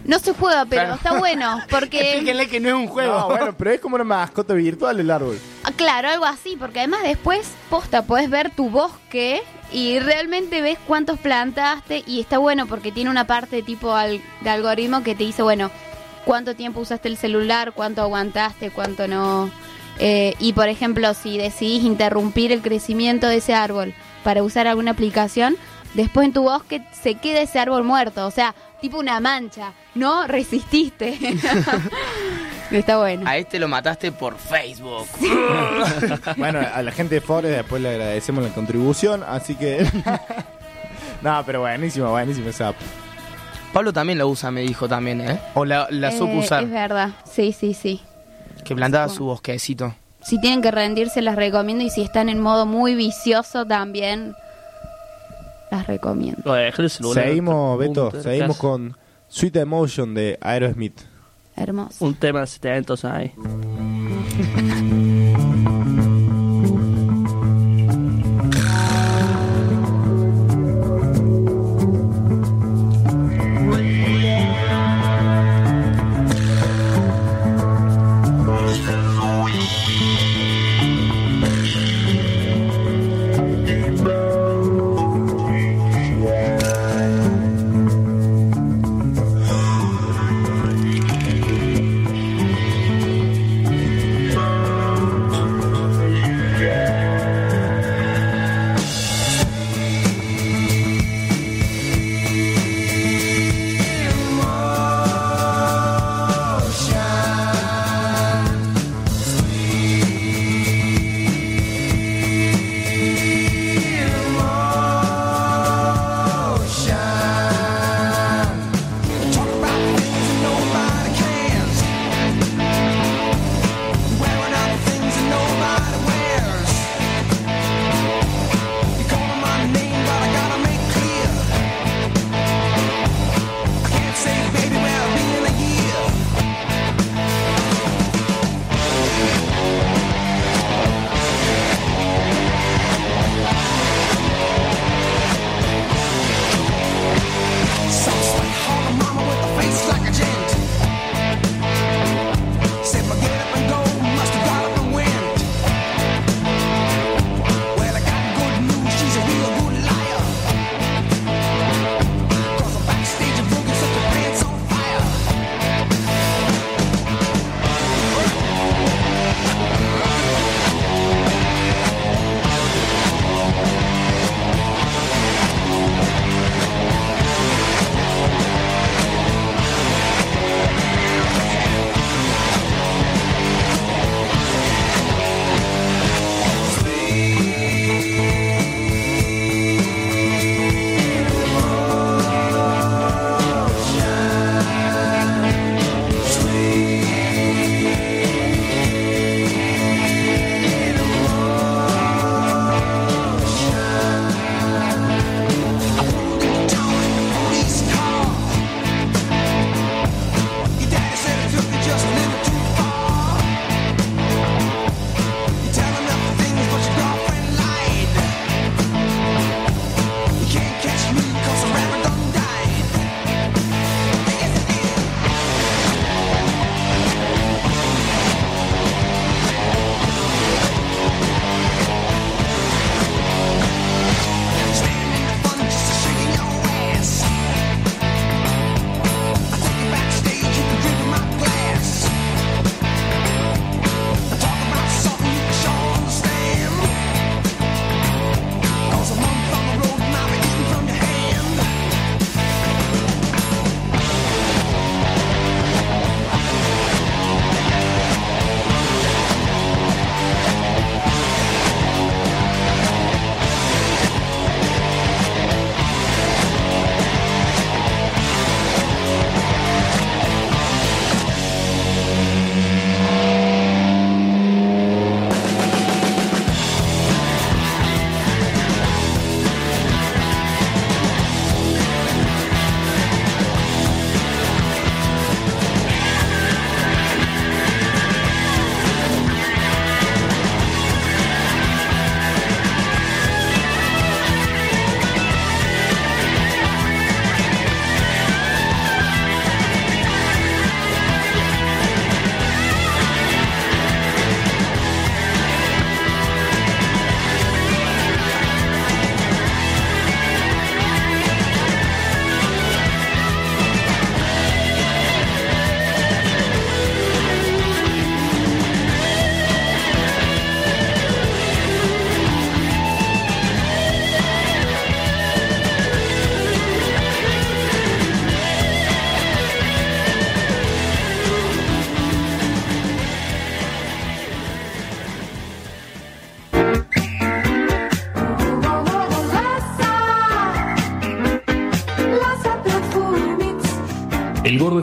No 0.07 0.19
se 0.19 0.33
juega, 0.33 0.65
pero 0.67 0.83
Claro. 0.83 0.95
está 0.95 1.19
bueno. 1.19 1.61
Porque. 1.71 2.01
Explíquenle 2.01 2.49
que 2.49 2.61
no 2.61 2.69
es 2.69 2.75
un 2.75 2.87
juego. 2.89 3.19
No, 3.19 3.27
bueno, 3.29 3.55
pero 3.57 3.71
es 3.73 3.81
como 3.81 3.97
una 3.97 4.05
mascota 4.05 4.55
virtual 4.55 4.99
el 5.01 5.11
árbol. 5.11 5.39
Ah, 5.65 5.73
Claro, 5.77 6.09
algo 6.09 6.25
así, 6.25 6.57
porque 6.59 6.79
además 6.81 7.01
después, 7.03 7.51
posta, 7.69 8.03
podés 8.03 8.31
ver 8.31 8.51
tu 8.51 8.71
bosque 8.71 9.43
y 9.73 9.99
realmente 9.99 10.63
ves 10.63 10.79
cuántos 10.87 11.19
plantaste 11.19 12.03
y 12.07 12.21
está 12.21 12.39
bueno 12.39 12.67
porque 12.67 12.93
tiene 12.93 13.11
una 13.11 13.27
parte 13.27 13.63
tipo 13.63 13.93
al- 13.95 14.23
de 14.43 14.51
algoritmo 14.51 15.03
que 15.03 15.15
te 15.15 15.25
dice, 15.25 15.43
bueno, 15.43 15.71
cuánto 16.25 16.55
tiempo 16.55 16.81
usaste 16.81 17.09
el 17.09 17.17
celular, 17.17 17.73
cuánto 17.73 18.01
aguantaste, 18.03 18.71
cuánto 18.71 19.07
no. 19.09 19.51
Eh, 19.99 20.35
y 20.39 20.53
por 20.53 20.69
ejemplo, 20.69 21.13
si 21.15 21.37
decidís 21.39 21.83
interrumpir 21.83 22.53
el 22.53 22.63
crecimiento 22.63 23.27
de 23.27 23.37
ese 23.39 23.55
árbol 23.55 23.93
para 24.25 24.43
usar 24.43 24.67
alguna 24.67 24.93
aplicación, 24.93 25.57
después 25.95 26.27
en 26.27 26.33
tu 26.33 26.43
bosque 26.43 26.83
se 27.03 27.15
queda 27.17 27.41
ese 27.41 27.59
árbol 27.59 27.83
muerto, 27.85 28.27
o 28.27 28.31
sea, 28.31 28.55
tipo 28.81 28.99
una 28.99 29.21
mancha, 29.21 29.73
no 29.95 30.27
resististe. 30.27 31.19
está 32.71 32.99
bueno. 32.99 33.23
A 33.29 33.37
este 33.37 33.59
lo 33.59 33.69
mataste 33.69 34.13
por 34.13 34.37
Facebook. 34.39 35.07
Bueno, 36.37 36.61
a 36.61 36.83
la 36.83 36.93
gente 36.93 37.17
de 37.17 37.21
Forest 37.21 37.57
después 37.57 37.81
le 37.83 37.91
agradecemos 37.91 38.43
la 38.45 38.51
contribución, 38.51 39.23
así 39.27 39.55
que... 39.55 39.87
no, 41.23 41.43
pero 41.47 41.61
buenísimo, 41.61 42.11
buenísimo 42.11 42.49
esa 42.49 42.69
app. 42.69 42.77
Pablo 43.73 43.93
también 43.93 44.19
la 44.19 44.27
usa, 44.27 44.51
me 44.51 44.63
dijo 44.63 44.89
también, 44.89 45.21
¿eh? 45.21 45.41
O 45.55 45.65
la, 45.65 45.87
la 45.91 46.11
supo 46.13 46.33
Eh, 46.33 46.39
usar. 46.39 46.63
Es 46.65 46.71
verdad, 46.71 47.11
sí, 47.31 47.53
sí, 47.53 47.75
sí. 47.75 48.01
Que 48.65 48.75
plantaba 48.75 49.09
su 49.09 49.25
bosquecito. 49.25 49.95
Si 50.23 50.41
tienen 50.41 50.61
que 50.63 50.71
rendirse, 50.71 51.23
las 51.23 51.37
recomiendo. 51.37 51.85
Y 51.85 51.91
si 51.91 52.03
están 52.03 52.29
en 52.29 52.41
modo 52.41 52.67
muy 52.67 52.95
vicioso, 52.95 53.65
también 53.67 54.35
las 55.71 55.87
recomiendo. 55.87 56.55
Seguimos, 57.13 57.79
Beto, 57.79 58.11
seguimos 58.23 58.57
con 58.57 58.97
Sweet 59.29 59.57
Emotion 59.57 60.15
de 60.15 60.39
Aerosmith. 60.41 61.01
Hermoso. 61.57 62.05
Un 62.05 62.15
tema 62.15 62.41
de 62.41 62.47
70 62.47 63.17
ahí. 63.17 63.33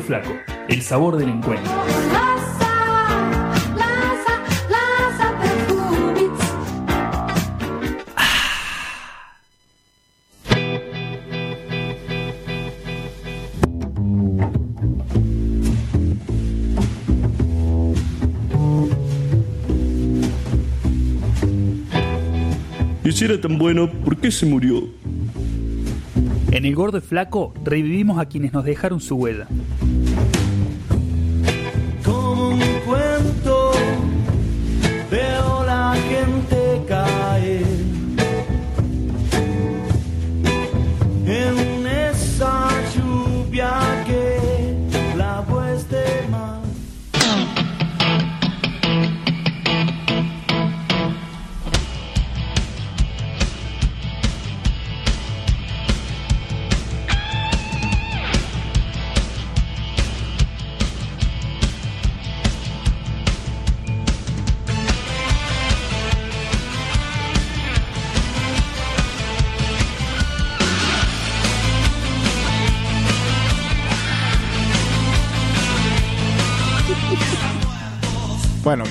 Flaco, 0.01 0.31
el 0.67 0.81
sabor 0.81 1.17
del 1.17 1.29
encuentro. 1.29 1.71
Y 23.05 23.11
si 23.11 23.25
era 23.25 23.39
tan 23.39 23.57
bueno, 23.57 23.91
¿por 23.91 24.17
qué 24.17 24.31
se 24.31 24.45
murió? 24.45 24.87
En 26.51 26.65
el 26.65 26.75
gordo 26.75 26.99
y 26.99 27.01
flaco 27.01 27.53
revivimos 27.63 28.19
a 28.19 28.25
quienes 28.25 28.53
nos 28.53 28.63
dejaron 28.63 29.01
su 29.01 29.15
huella. 29.15 29.47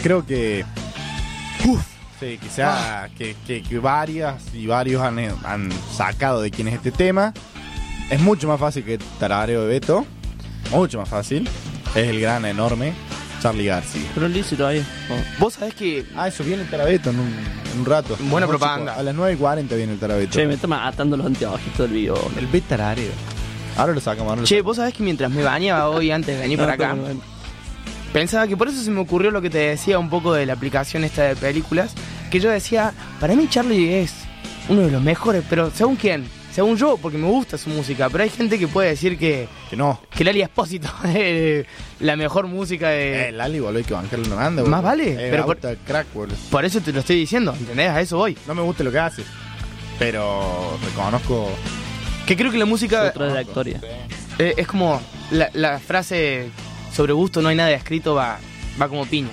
Creo 0.02 0.24
que. 0.26 0.64
Uf, 1.66 1.80
sí, 2.20 2.38
que, 2.38 2.48
sea, 2.48 3.08
que, 3.16 3.36
que- 3.46 3.62
que 3.62 3.78
varias 3.78 4.42
y 4.54 4.66
varios 4.66 5.02
han, 5.02 5.18
han 5.44 5.70
sacado 5.96 6.42
de 6.42 6.50
quién 6.50 6.68
es 6.68 6.74
este 6.74 6.90
tema. 6.90 7.32
Es 8.10 8.20
mucho 8.20 8.48
más 8.48 8.60
fácil 8.60 8.84
que 8.84 8.98
Tarareo 9.18 9.62
de 9.62 9.68
Beto. 9.68 10.04
Mucho 10.70 10.98
más 10.98 11.08
fácil. 11.08 11.48
Es 11.94 12.08
el 12.08 12.20
gran, 12.20 12.44
enorme 12.44 12.92
Charlie 13.42 13.66
García. 13.66 14.08
Pero 14.14 14.28
Lizzy 14.28 14.56
todavía. 14.56 14.84
Vos 15.38 15.54
sabés 15.54 15.74
que. 15.74 16.04
Ah, 16.16 16.28
eso 16.28 16.42
viene 16.44 16.62
el 16.62 16.68
Tarabeto 16.70 17.10
en 17.10 17.20
un, 17.20 17.26
en 17.74 17.80
un 17.80 17.86
rato. 17.86 18.16
Buena 18.20 18.46
propaganda. 18.46 18.94
A 18.94 19.02
las 19.02 19.14
9 19.14 19.34
y 19.34 19.36
40 19.36 19.74
viene 19.76 19.92
el 19.94 19.98
Tarabeto. 19.98 20.32
Che, 20.32 20.46
me 20.46 20.54
está 20.54 20.66
matando 20.66 21.16
los 21.16 21.26
anteojitos 21.26 21.78
del 21.78 21.90
video. 21.92 22.30
El 22.38 22.46
Betarareo. 22.46 23.10
Ahora 23.76 23.92
lo 23.94 24.00
sacamos. 24.00 24.28
Ahora 24.30 24.40
lo 24.42 24.46
Che, 24.46 24.56
sacamos. 24.56 24.64
vos 24.66 24.76
sabés 24.76 24.94
que 24.94 25.02
mientras 25.02 25.30
me 25.30 25.42
bañaba 25.42 25.88
hoy 25.88 26.10
antes 26.10 26.34
de 26.36 26.42
venir 26.42 26.58
para 26.58 26.74
acá, 26.74 26.94
pensaba 28.12 28.46
que 28.46 28.56
por 28.56 28.68
eso 28.68 28.82
se 28.82 28.90
me 28.90 29.00
ocurrió 29.00 29.30
lo 29.30 29.40
que 29.42 29.50
te 29.50 29.58
decía 29.58 29.98
un 29.98 30.10
poco 30.10 30.32
de 30.34 30.46
la 30.46 30.52
aplicación 30.54 31.04
esta 31.04 31.24
de 31.24 31.36
películas, 31.36 31.92
que 32.30 32.40
yo 32.40 32.50
decía, 32.50 32.92
para 33.20 33.34
mí 33.34 33.46
Charlie 33.48 34.00
es 34.00 34.12
uno 34.68 34.82
de 34.82 34.90
los 34.90 35.02
mejores, 35.02 35.42
pero 35.48 35.70
según 35.74 35.96
quién, 35.96 36.24
según 36.54 36.76
yo, 36.76 36.96
porque 36.98 37.18
me 37.18 37.26
gusta 37.26 37.56
su 37.58 37.70
música, 37.70 38.08
pero 38.10 38.24
hay 38.24 38.30
gente 38.30 38.58
que 38.58 38.68
puede 38.68 38.90
decir 38.90 39.18
que, 39.18 39.48
Que 39.70 39.76
no. 39.76 40.00
que 40.14 40.22
Lali 40.24 40.42
Espósito 40.42 40.88
es 41.14 41.66
la 42.00 42.16
mejor 42.16 42.46
música 42.46 42.90
de... 42.90 43.28
Eh, 43.28 43.32
Lali, 43.32 43.58
boludo, 43.60 43.78
hay 43.78 43.84
que 43.84 43.94
bancarle 43.94 44.26
una 44.26 44.36
banda, 44.36 44.62
Más 44.62 44.70
boludo. 44.70 44.82
vale, 44.82 45.12
Eh, 45.14 45.28
pero 45.30 45.46
por- 45.46 45.58
crack, 45.58 46.06
boludo. 46.12 46.36
Por 46.50 46.64
eso 46.64 46.80
te 46.80 46.92
lo 46.92 47.00
estoy 47.00 47.16
diciendo, 47.16 47.54
¿entendés? 47.58 47.88
A 47.90 48.00
eso 48.00 48.18
voy. 48.18 48.36
No 48.46 48.54
me 48.54 48.62
gusta 48.62 48.84
lo 48.84 48.92
que 48.92 48.98
hace. 48.98 49.22
Pero 49.98 50.78
reconozco. 50.84 51.50
Que 52.26 52.36
creo 52.36 52.50
que 52.50 52.58
la 52.58 52.64
música 52.66 53.04
Otra 53.08 53.26
de 53.26 53.34
la 53.34 53.42
historia. 53.42 53.80
eh, 54.38 54.54
es 54.56 54.66
como 54.66 55.00
la, 55.30 55.50
la 55.54 55.78
frase 55.78 56.50
sobre 56.94 57.12
gusto 57.12 57.40
no 57.42 57.48
hay 57.48 57.56
nada 57.56 57.70
escrito 57.72 58.14
va, 58.14 58.38
va 58.80 58.88
como 58.88 59.06
piña. 59.06 59.30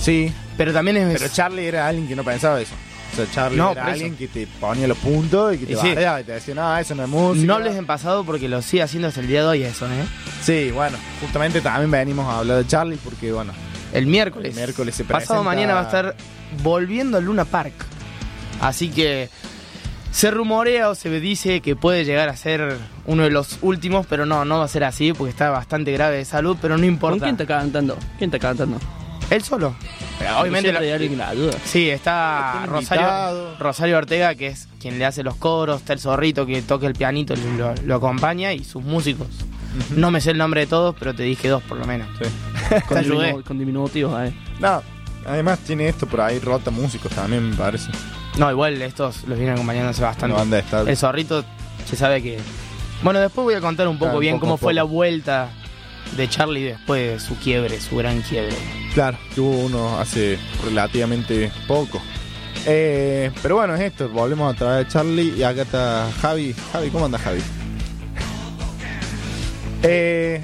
Sí, 0.00 0.32
Pero 0.56 0.72
también 0.72 0.96
es... 0.96 1.18
Pero 1.20 1.32
Charlie 1.32 1.66
era 1.66 1.86
alguien 1.86 2.08
que 2.08 2.16
no 2.16 2.24
pensaba 2.24 2.60
eso. 2.60 2.74
O 3.12 3.16
sea, 3.16 3.26
Charlie 3.32 3.56
No, 3.58 3.72
era 3.72 3.86
alguien 3.86 4.16
que 4.16 4.28
te 4.28 4.46
ponía 4.60 4.86
los 4.88 4.98
puntos 4.98 5.54
y 5.54 5.58
que 5.58 5.66
te 5.66 5.72
Y 5.72 5.76
sí. 5.76 5.88
y 5.90 5.94
te 5.94 6.32
decía, 6.32 6.54
no, 6.54 6.76
eso 6.76 6.94
no 6.94 7.04
es 7.04 7.08
música. 7.08 7.46
No 7.46 7.54
hables 7.54 7.76
en 7.76 7.86
pasado 7.86 8.24
porque 8.24 8.48
lo 8.48 8.60
sigue 8.62 8.82
haciendo 8.82 9.08
hasta 9.08 9.20
el 9.20 9.28
día 9.28 9.42
de 9.42 9.46
hoy 9.48 9.62
eso, 9.62 9.86
¿eh? 9.86 10.04
Sí, 10.42 10.70
bueno, 10.72 10.98
justamente 11.20 11.60
también 11.60 11.90
venimos 11.90 12.26
a 12.26 12.38
hablar 12.40 12.58
de 12.58 12.66
Charlie 12.66 12.98
porque, 13.02 13.32
bueno, 13.32 13.52
El 13.92 14.06
miércoles. 14.06 14.50
el 14.50 14.56
miércoles 14.56 14.94
se 14.94 15.04
Pasado 15.04 15.40
presenta- 15.40 15.42
mañana 15.44 15.74
va 15.74 15.80
a 15.80 15.84
estar 15.84 16.16
volviendo 16.62 17.16
al 17.16 17.24
Luna 17.24 17.44
Park. 17.44 17.74
Así 18.60 18.88
que 18.88 19.28
se 20.16 20.30
rumorea 20.30 20.88
o 20.88 20.94
se 20.94 21.10
dice 21.20 21.60
que 21.60 21.76
puede 21.76 22.06
llegar 22.06 22.30
a 22.30 22.36
ser 22.38 22.78
uno 23.04 23.24
de 23.24 23.30
los 23.30 23.58
últimos, 23.60 24.06
pero 24.06 24.24
no, 24.24 24.46
no 24.46 24.58
va 24.60 24.64
a 24.64 24.68
ser 24.68 24.82
así 24.84 25.12
porque 25.12 25.30
está 25.30 25.50
bastante 25.50 25.92
grave 25.92 26.16
de 26.16 26.24
salud, 26.24 26.56
pero 26.58 26.76
no 26.76 26.80
¿Con 26.80 26.88
importa. 26.88 27.18
quién 27.26 27.34
está 27.34 27.46
cantando? 27.46 27.98
¿Quién 28.16 28.28
está 28.32 28.38
cantando? 28.38 28.78
Él 29.28 29.42
solo. 29.42 29.74
Pero 30.18 30.38
obviamente 30.40 30.72
la- 30.72 31.28
ayuda. 31.28 31.52
Sí, 31.66 31.90
está 31.90 32.64
Rosario. 32.64 33.56
Rosario 33.58 33.98
Ortega, 33.98 34.34
que 34.36 34.46
es 34.46 34.68
quien 34.80 34.98
le 34.98 35.04
hace 35.04 35.22
los 35.22 35.34
coros, 35.36 35.80
está 35.82 35.92
el 35.92 35.98
zorrito 36.00 36.46
que 36.46 36.62
toca 36.62 36.86
el 36.86 36.94
pianito, 36.94 37.34
lo, 37.58 37.74
lo 37.84 37.94
acompaña, 37.96 38.54
y 38.54 38.64
sus 38.64 38.82
músicos. 38.82 39.26
No 39.94 40.10
me 40.10 40.22
sé 40.22 40.30
el 40.30 40.38
nombre 40.38 40.62
de 40.62 40.66
todos, 40.68 40.94
pero 40.98 41.14
te 41.14 41.24
dije 41.24 41.48
dos 41.48 41.62
por 41.64 41.76
lo 41.76 41.84
menos. 41.86 42.08
Sí. 42.18 42.74
Con, 42.88 43.04
diminu- 43.04 43.44
con 43.44 43.58
diminutivos, 43.58 44.18
eh. 44.26 44.32
No, 44.60 44.82
además 45.26 45.58
tiene 45.58 45.88
esto 45.88 46.06
por 46.06 46.22
ahí, 46.22 46.38
rota 46.38 46.70
músicos 46.70 47.12
también, 47.12 47.50
me 47.50 47.54
parece. 47.56 47.90
No, 48.36 48.50
igual 48.50 48.80
estos 48.82 49.24
los 49.24 49.38
vienen 49.38 49.54
acompañando 49.54 49.90
hace 49.90 50.02
bastante. 50.02 50.58
estable. 50.58 50.90
El 50.90 50.96
zorrito 50.96 51.44
se 51.88 51.96
sabe 51.96 52.22
que. 52.22 52.38
Bueno, 53.02 53.20
después 53.20 53.44
voy 53.44 53.54
a 53.54 53.60
contar 53.60 53.88
un 53.88 53.96
poco 53.96 54.06
Claro, 54.10 54.18
bien 54.20 54.34
poco 54.36 54.40
cómo 54.46 54.56
fue 54.56 54.72
poco. 54.72 54.74
la 54.74 54.82
vuelta 54.82 55.48
de 56.16 56.28
Charlie 56.28 56.62
después 56.64 57.12
de 57.12 57.20
su 57.20 57.36
quiebre, 57.38 57.80
su 57.80 57.96
gran 57.96 58.20
quiebre. 58.22 58.54
Claro, 58.94 59.18
que 59.34 59.40
hubo 59.40 59.58
uno 59.64 59.98
hace 59.98 60.38
relativamente 60.64 61.50
poco. 61.66 62.00
Eh, 62.66 63.30
pero 63.42 63.56
bueno, 63.56 63.74
es 63.74 63.80
esto, 63.82 64.08
volvemos 64.08 64.52
a 64.54 64.56
traer 64.56 64.86
a 64.86 64.88
Charlie 64.88 65.34
y 65.36 65.42
acá 65.42 65.62
está 65.62 66.08
Javi. 66.20 66.54
Javi, 66.72 66.90
¿cómo 66.90 67.04
anda 67.06 67.18
Javi? 67.18 67.40
Eh, 69.82 70.42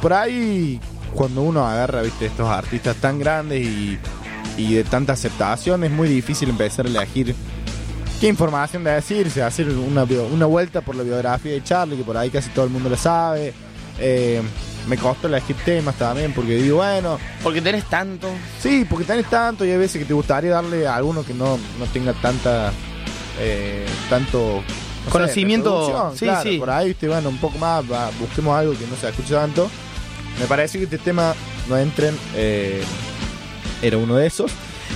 por 0.00 0.12
ahí, 0.12 0.80
cuando 1.14 1.42
uno 1.42 1.64
agarra, 1.66 2.02
viste, 2.02 2.26
estos 2.26 2.48
artistas 2.48 2.96
tan 2.96 3.18
grandes 3.18 3.60
y, 3.64 3.98
y 4.56 4.74
de 4.74 4.84
tanta 4.84 5.12
aceptación, 5.14 5.84
es 5.84 5.90
muy 5.90 6.08
difícil 6.08 6.48
empezar 6.50 6.86
a 6.86 6.88
elegir 6.88 7.34
qué 8.20 8.28
información 8.28 8.84
decirse, 8.84 9.42
hacer 9.42 9.68
una, 9.68 10.04
una 10.04 10.46
vuelta 10.46 10.80
por 10.80 10.94
la 10.94 11.02
biografía 11.02 11.52
de 11.52 11.64
Charlie, 11.64 11.96
que 11.96 12.04
por 12.04 12.16
ahí 12.16 12.30
casi 12.30 12.50
todo 12.50 12.64
el 12.64 12.70
mundo 12.70 12.88
la 12.88 12.96
sabe. 12.96 13.52
Eh, 13.98 14.40
me 14.88 14.96
costó 14.96 15.28
elegir 15.28 15.56
temas 15.64 15.94
también, 15.96 16.32
porque 16.32 16.56
digo, 16.56 16.78
bueno, 16.78 17.18
Porque 17.42 17.60
tenés 17.60 17.84
tanto. 17.84 18.28
Sí, 18.60 18.86
porque 18.88 19.04
tenés 19.04 19.26
tanto 19.26 19.64
y 19.64 19.70
hay 19.70 19.78
veces 19.78 20.00
que 20.00 20.04
te 20.04 20.14
gustaría 20.14 20.50
darle 20.50 20.86
a 20.86 20.96
alguno 20.96 21.24
que 21.24 21.34
no, 21.34 21.58
no 21.78 21.86
tenga 21.92 22.12
tanta 22.14 22.72
eh, 23.38 23.86
tanto 24.08 24.62
no 25.04 25.10
Conocimiento, 25.10 26.12
sí, 26.14 26.24
claro, 26.24 26.42
sí. 26.42 26.58
por 26.58 26.70
ahí 26.70 26.96
bueno 27.02 27.28
un 27.28 27.38
poco 27.38 27.58
más 27.58 27.84
va, 27.90 28.10
busquemos 28.20 28.56
algo 28.56 28.72
que 28.72 28.86
no 28.86 28.94
se 28.96 29.08
escuche 29.08 29.34
tanto 29.34 29.68
me 30.38 30.46
parece 30.46 30.78
que 30.78 30.84
este 30.84 30.98
tema 30.98 31.34
no 31.68 31.76
entren 31.76 32.16
eh, 32.36 32.84
era 33.82 33.96
uno 33.98 34.16
de 34.16 34.26
esos 34.26 34.50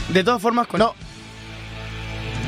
De 0.09 0.23
todas 0.25 0.41
formas, 0.41 0.67
con. 0.67 0.79
no 0.79 0.95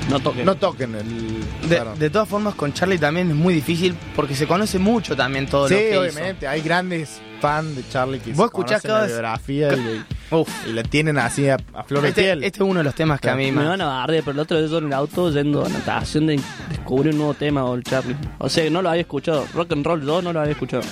No 0.09 0.21
toquen. 0.21 0.45
no 0.47 0.55
toquen 0.55 0.95
el 0.95 1.41
De, 1.69 1.77
claro. 1.77 1.95
de 1.97 2.09
todas 2.11 2.29
formas, 2.29 2.55
con 2.55 2.73
Charlie 2.73 2.99
también 2.99 3.29
es 3.31 3.37
muy 3.37 3.53
difícil 3.53 3.95
porque 4.17 4.35
se 4.35 4.47
conoce 4.47 4.79
mucho 4.79 5.15
también 5.17 5.47
todo 5.47 5.69
sí 5.69 5.75
lo 5.75 5.81
que 5.81 5.91
hizo. 5.91 6.01
obviamente 6.01 6.47
hay 6.49 6.61
grandes 6.63 7.21
fans 7.41 7.77
de 7.77 7.89
Charlie 7.89 8.19
que 8.21 8.31
Vos 8.33 8.39
se 8.39 8.45
escuchás 8.47 8.83
cada 8.83 8.99
la 9.01 9.05
vez- 9.05 9.13
biografía 9.13 9.73
y, 9.75 10.05
Uf. 10.35 10.49
y 10.67 10.73
la 10.73 10.83
tienen 10.83 11.19
así 11.19 11.49
a, 11.49 11.57
a 11.75 11.85
flor 11.85 12.03
de 12.03 12.09
Este, 12.09 12.23
piel 12.23 12.43
este 12.43 12.59
es 12.59 12.69
uno 12.69 12.79
de 12.81 12.85
los 12.85 12.95
temas 12.95 13.21
que 13.21 13.31
a 13.31 13.37
mí 13.37 13.47
Me 13.47 13.59
más. 13.59 13.69
van 13.69 13.81
a 13.83 13.87
barrer, 13.87 14.23
pero 14.25 14.33
el 14.33 14.39
otro 14.41 14.59
día 14.59 14.67
yo 14.69 14.79
en 14.79 14.87
el 14.87 14.93
auto 14.93 15.31
yendo 15.31 15.65
a 15.65 15.69
natación 15.69 16.27
de 16.27 16.41
descubrir 16.71 17.13
un 17.13 17.19
nuevo 17.19 17.35
tema 17.35 17.65
o 17.65 17.75
el 17.75 17.83
Charlie. 17.85 18.17
O 18.39 18.49
sea, 18.49 18.69
no 18.71 18.83
lo 18.83 18.89
había 18.91 19.03
escuchado. 19.03 19.47
Rock 19.55 19.73
and 19.73 19.85
Roll 19.87 20.05
2 20.05 20.25
no 20.25 20.33
lo 20.33 20.41
había 20.41 20.53
escuchado. 20.53 20.83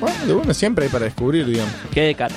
bueno, 0.00 0.16
de 0.26 0.32
bueno 0.34 0.54
siempre 0.54 0.86
hay 0.86 0.90
para 0.90 1.04
descubrir 1.04 1.46
digamos 1.46 1.72
Qué 1.92 2.00
de 2.02 2.14
cara. 2.14 2.34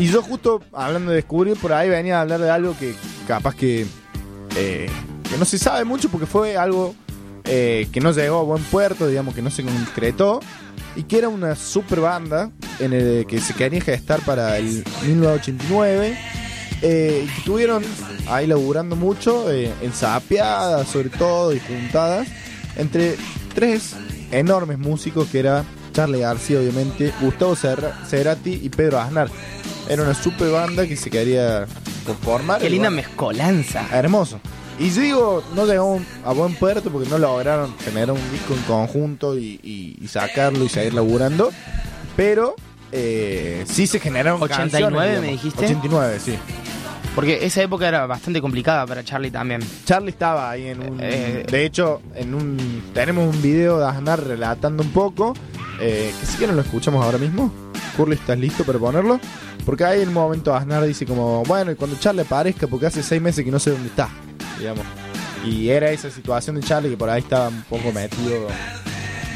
Y 0.00 0.06
yo 0.06 0.22
justo 0.22 0.62
hablando 0.72 1.10
de 1.10 1.16
descubrir, 1.16 1.58
por 1.58 1.74
ahí 1.74 1.90
venía 1.90 2.16
a 2.16 2.20
hablar 2.22 2.40
de 2.40 2.48
algo 2.48 2.74
que 2.78 2.94
capaz 3.28 3.54
que, 3.54 3.86
eh, 4.56 4.88
que 5.28 5.36
no 5.36 5.44
se 5.44 5.58
sabe 5.58 5.84
mucho 5.84 6.08
porque 6.08 6.24
fue 6.24 6.56
algo 6.56 6.94
eh, 7.44 7.86
que 7.92 8.00
no 8.00 8.10
llegó 8.10 8.38
a 8.38 8.42
buen 8.44 8.62
puerto, 8.64 9.06
digamos 9.06 9.34
que 9.34 9.42
no 9.42 9.50
se 9.50 9.62
concretó, 9.62 10.40
y 10.96 11.02
que 11.02 11.18
era 11.18 11.28
una 11.28 11.54
super 11.54 12.00
banda 12.00 12.50
en 12.78 12.94
el 12.94 13.26
que 13.26 13.42
se 13.42 13.52
quería 13.52 13.82
gestar 13.82 14.20
para 14.20 14.56
el 14.56 14.84
1989, 15.04 16.16
eh, 16.80 17.28
estuvieron 17.36 17.82
ahí 18.26 18.46
laburando 18.46 18.96
mucho, 18.96 19.52
eh, 19.52 19.70
sobre 20.00 21.10
todo, 21.10 21.52
y 21.52 21.60
juntadas, 21.60 22.26
entre 22.76 23.16
tres 23.54 23.96
enormes 24.32 24.78
músicos 24.78 25.28
que 25.28 25.40
era 25.40 25.66
Charlie 25.92 26.20
García, 26.20 26.58
obviamente, 26.60 27.12
Gustavo 27.20 27.54
Cerra- 27.56 27.94
Cerati 28.08 28.60
y 28.62 28.68
Pedro 28.68 29.00
Aznar. 29.00 29.28
Era 29.88 30.02
una 30.02 30.14
super 30.14 30.50
banda 30.50 30.86
que 30.86 30.96
se 30.96 31.10
quería 31.10 31.66
conformar. 32.06 32.60
Qué 32.60 32.66
y 32.66 32.70
linda 32.70 32.88
bueno, 32.90 33.02
mezcolanza. 33.08 33.86
Hermoso. 33.92 34.40
Y 34.78 34.90
yo 34.90 35.00
digo, 35.02 35.44
no 35.54 35.66
llegó 35.66 36.00
a 36.24 36.32
buen 36.32 36.54
puerto 36.54 36.90
porque 36.90 37.08
no 37.08 37.18
lograron 37.18 37.74
generar 37.84 38.12
un 38.12 38.32
disco 38.32 38.54
en 38.54 38.62
conjunto 38.62 39.36
y, 39.36 39.60
y- 39.62 39.98
y 40.00 40.08
sacarlo 40.08 40.64
y 40.64 40.68
seguir 40.68 40.94
laburando. 40.94 41.50
Pero 42.16 42.54
eh, 42.92 43.64
sí 43.68 43.86
se 43.86 44.00
generaron 44.00 44.42
89 44.42 44.80
canciones, 44.80 45.20
me 45.20 45.26
digamos. 45.26 45.42
dijiste. 45.42 45.64
89, 45.64 46.20
sí. 46.24 46.34
Porque 47.20 47.44
esa 47.44 47.62
época 47.62 47.86
era 47.86 48.06
bastante 48.06 48.40
complicada 48.40 48.86
para 48.86 49.04
Charlie 49.04 49.30
también. 49.30 49.60
Charlie 49.84 50.08
estaba 50.08 50.50
ahí 50.50 50.68
en 50.68 50.80
un. 50.80 50.98
Eh, 51.02 51.44
de 51.46 51.66
hecho, 51.66 52.00
en 52.14 52.32
un. 52.32 52.82
Tenemos 52.94 53.34
un 53.34 53.42
video 53.42 53.78
de 53.78 53.84
Aznar 53.84 54.26
relatando 54.26 54.82
un 54.82 54.88
poco. 54.88 55.34
eh, 55.82 56.14
que 56.18 56.26
si 56.26 56.38
quieren 56.38 56.56
lo 56.56 56.62
escuchamos 56.62 57.04
ahora 57.04 57.18
mismo. 57.18 57.52
Curly, 57.94 58.14
¿estás 58.14 58.38
listo 58.38 58.64
para 58.64 58.78
ponerlo? 58.78 59.20
Porque 59.66 59.84
ahí 59.84 60.00
en 60.00 60.08
un 60.08 60.14
momento 60.14 60.54
Aznar 60.54 60.82
dice 60.84 61.04
como, 61.04 61.42
bueno, 61.44 61.70
y 61.70 61.74
cuando 61.74 61.98
Charlie 61.98 62.22
aparezca, 62.22 62.66
porque 62.66 62.86
hace 62.86 63.02
seis 63.02 63.20
meses 63.20 63.44
que 63.44 63.50
no 63.50 63.58
sé 63.58 63.72
dónde 63.72 63.88
está, 63.88 64.08
digamos. 64.58 64.86
Y 65.44 65.68
era 65.68 65.90
esa 65.90 66.10
situación 66.10 66.56
de 66.56 66.62
Charlie 66.62 66.88
que 66.88 66.96
por 66.96 67.10
ahí 67.10 67.20
estaba 67.20 67.48
un 67.48 67.64
poco 67.64 67.92
metido 67.92 68.46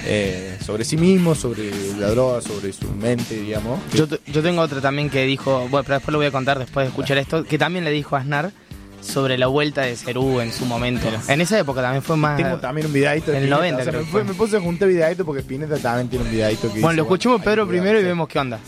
eh, 0.06 0.58
sobre 0.64 0.84
sí 0.84 0.96
mismo, 0.96 1.34
sobre 1.34 1.70
la 1.98 2.08
droga, 2.10 2.40
sobre 2.40 2.72
su 2.72 2.90
mente, 2.92 3.36
digamos. 3.36 3.80
Yo, 3.94 4.06
yo 4.26 4.42
tengo 4.42 4.60
otra 4.62 4.80
también 4.80 5.10
que 5.10 5.24
dijo, 5.24 5.60
bueno, 5.70 5.84
pero 5.84 5.94
después 5.94 6.12
lo 6.12 6.18
voy 6.18 6.26
a 6.26 6.30
contar 6.30 6.58
después 6.58 6.84
de 6.84 6.88
escuchar 6.88 7.18
esto, 7.18 7.44
que 7.44 7.58
también 7.58 7.84
le 7.84 7.90
dijo 7.90 8.16
a 8.16 8.20
Aznar 8.20 8.52
sobre 9.00 9.36
la 9.36 9.48
vuelta 9.48 9.82
de 9.82 9.96
Cerú 9.96 10.40
en 10.40 10.50
su 10.52 10.64
momento. 10.64 11.06
En 11.28 11.40
esa 11.42 11.58
época 11.58 11.82
también 11.82 12.02
fue 12.02 12.16
más... 12.16 12.36
Tengo 12.38 12.56
también 12.56 12.86
un 12.86 12.92
videito 12.94 13.30
de 13.32 13.36
En 13.38 13.42
el 13.44 13.50
Spinetta, 13.52 13.76
90 13.76 13.80
o 13.80 13.84
sea, 13.84 13.92
creo 13.92 14.04
me, 14.04 14.10
fue- 14.10 14.24
me 14.24 14.34
puse 14.34 14.56
a 14.56 14.60
juntar 14.60 14.88
videito 14.88 15.24
porque 15.26 15.40
Spinetta 15.42 15.76
también 15.76 16.08
tiene 16.08 16.24
un 16.24 16.30
videito 16.30 16.62
que 16.72 16.80
Bueno, 16.80 16.88
dice, 16.88 16.96
lo 16.96 17.02
escuchemos 17.02 17.40
hay 17.40 17.44
Pedro 17.44 17.68
primero 17.68 18.00
y 18.00 18.04
vemos 18.04 18.28
qué 18.28 18.38
onda. 18.38 18.58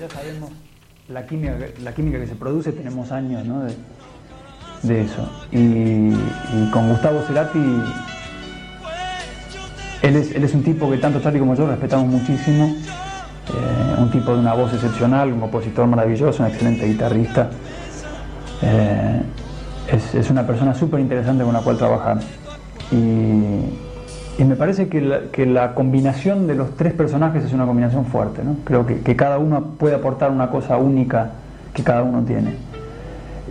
ya 0.00 0.08
sabemos 0.14 0.50
la 1.08 1.26
química, 1.26 1.56
la 1.82 1.94
química 1.94 2.18
que 2.20 2.26
se 2.28 2.34
produce, 2.36 2.72
tenemos 2.72 3.10
años 3.10 3.44
¿no? 3.44 3.64
de, 3.64 3.74
de 4.82 5.02
eso. 5.02 5.28
Y, 5.50 5.58
y 5.58 6.70
con 6.72 6.88
Gustavo 6.90 7.22
Cerati, 7.26 7.58
él 10.16 10.44
es, 10.44 10.54
un 10.54 10.62
tipo 10.62 10.90
que 10.90 10.98
tanto 10.98 11.20
Charlie 11.20 11.40
como 11.40 11.54
yo 11.54 11.66
respetamos 11.66 12.06
muchísimo, 12.06 12.66
eh, 12.66 14.00
un 14.00 14.10
tipo 14.10 14.32
de 14.32 14.40
una 14.40 14.54
voz 14.54 14.72
excepcional, 14.72 15.32
un 15.32 15.40
compositor 15.40 15.86
maravilloso, 15.86 16.42
un 16.42 16.48
excelente 16.48 16.86
guitarrista. 16.86 17.50
Eh, 18.62 19.22
es, 20.14 20.30
una 20.30 20.46
persona 20.46 20.74
súper 20.74 21.00
interesante 21.00 21.44
con 21.44 21.52
la 21.52 21.60
cual 21.60 21.76
trabajar. 21.76 22.18
Y, 22.90 23.82
me 24.42 24.56
parece 24.56 24.88
que 24.88 25.46
la, 25.46 25.74
combinación 25.74 26.46
de 26.46 26.54
los 26.54 26.76
tres 26.76 26.92
personajes 26.92 27.44
es 27.44 27.52
una 27.52 27.66
combinación 27.66 28.04
fuerte. 28.06 28.42
Creo 28.64 28.84
que, 28.84 29.00
que 29.00 29.14
cada 29.14 29.38
uno 29.38 29.74
puede 29.78 29.94
aportar 29.94 30.30
una 30.30 30.50
cosa 30.50 30.76
única 30.76 31.30
que 31.72 31.82
cada 31.82 32.02
uno 32.02 32.22
tiene. 32.22 32.54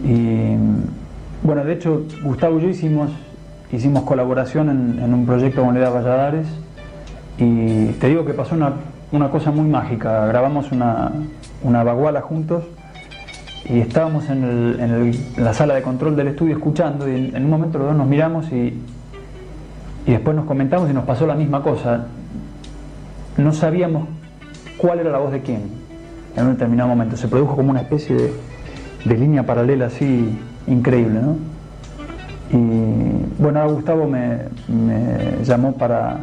Y 0.03 0.55
bueno, 1.43 1.64
de 1.64 1.74
hecho, 1.74 2.03
Gustavo 2.24 2.59
y 2.59 2.64
yo 2.64 2.70
hicimos, 2.70 3.11
hicimos 3.74 4.03
colaboración 4.03 4.69
en, 4.69 5.13
un 5.13 5.26
proyecto 5.26 5.63
con 5.63 5.74
Leda 5.74 5.89
Valladares 5.89 6.45
y 7.39 7.88
te 7.93 8.07
digo 8.07 8.24
que 8.24 8.34
pasó 8.34 8.53
una, 8.53 8.74
una 9.11 9.32
cosa 9.32 9.49
muy 9.49 9.67
mágica. 9.67 10.28
Grabamos 10.28 10.71
una, 10.71 11.11
una 11.63 11.84
baguala 11.84 12.21
juntos 12.21 12.63
y 13.65 13.80
estábamos 13.80 14.30
en, 14.30 14.43
en 14.80 15.11
la 15.38 15.53
sala 15.55 15.74
de 15.74 15.82
control 15.82 16.15
del 16.15 16.28
estudio 16.28 16.55
escuchando 16.55 17.09
y 17.09 17.15
en, 17.15 17.36
en 17.36 17.45
un 17.45 17.49
momento 17.49 17.80
los 17.80 17.88
dos 17.88 17.97
nos 17.97 18.07
miramos 18.07 18.51
y, 18.51 18.80
y 20.05 20.11
después 20.11 20.36
nos 20.36 20.45
comentamos 20.45 20.89
y 20.91 20.93
nos 20.93 21.05
pasó 21.05 21.26
la 21.26 21.34
misma 21.34 21.63
cosa. 21.63 22.05
No 23.38 23.53
sabíamos 23.53 24.07
cuál 24.78 24.99
era 24.99 25.09
la 25.09 25.17
voz 25.17 25.32
de 25.32 25.41
quién 25.41 25.61
en 26.36 26.45
un 26.45 26.53
determinado 26.53 26.89
momento. 26.89 27.17
Se 27.17 27.28
produjo 27.28 27.55
como 27.55 27.71
una 27.71 27.82
especie 27.82 28.15
de, 28.15 28.34
de 29.05 29.17
línea 29.17 29.43
paralela 29.47 29.88
así 29.88 30.38
increíble, 30.67 31.19
¿no? 31.19 31.53
Y 32.54 33.41
bueno, 33.41 33.62
ahora 33.62 33.74
Gustavo 33.74 34.08
me, 34.08 34.38
llamó 35.43 35.74
para 35.74 36.18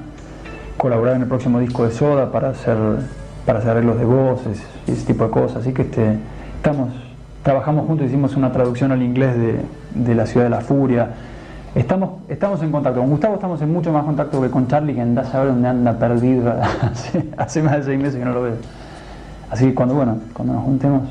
colaborar 0.76 1.16
en 1.16 1.22
el 1.22 1.28
próximo 1.28 1.59
disco 1.59 1.85
de 1.85 1.91
Soda, 1.91 2.31
para 2.31 2.51
hacer, 2.51 2.76
para 3.45 3.59
hacer 3.59 3.72
arreglos 3.72 3.99
de 3.99 4.05
voces 4.05 4.62
y 4.87 4.93
ese 4.93 5.07
tipo 5.07 5.24
de 5.24 5.31
cosas. 5.31 5.59
Así 5.59 5.72
que 5.72 5.83
este, 5.83 6.18
estamos, 6.55 6.91
trabajamos 7.43 7.87
juntos, 7.87 8.07
hicimos 8.07 8.37
una 8.37 8.53
traducción 8.53 8.93
al 8.93 9.03
inglés 9.03 9.37
de, 9.37 9.61
de 9.95 10.14
La 10.14 10.24
Ciudad 10.24 10.47
de 10.47 10.51
la 10.51 10.61
Furia. 10.61 11.11
Estamos, 11.74 12.20
estamos 12.28 12.62
en 12.62 12.70
contacto. 12.70 13.01
Con 13.01 13.11
Gustavo 13.11 13.35
estamos 13.35 13.61
en 13.62 13.72
mucho 13.72 13.93
más 13.93 14.05
contacto 14.05 14.41
que 14.41 14.51
con 14.51 14.68
Charlie, 14.68 14.95
que 14.95 15.01
anda 15.01 15.22
a 15.22 15.24
saber 15.24 15.49
dónde 15.49 15.66
anda 15.66 15.99
perdido 15.99 16.55
hace, 16.83 17.28
hace 17.37 17.62
más 17.62 17.78
de 17.78 17.83
seis 17.83 17.99
meses 17.99 18.16
que 18.20 18.24
no 18.24 18.33
lo 18.33 18.43
veo. 18.43 18.57
Así 19.51 19.66
que 19.66 19.74
cuando, 19.74 19.97
bueno, 19.97 20.18
cuando 20.33 20.55
nos 20.55 20.62
juntemos, 20.62 21.03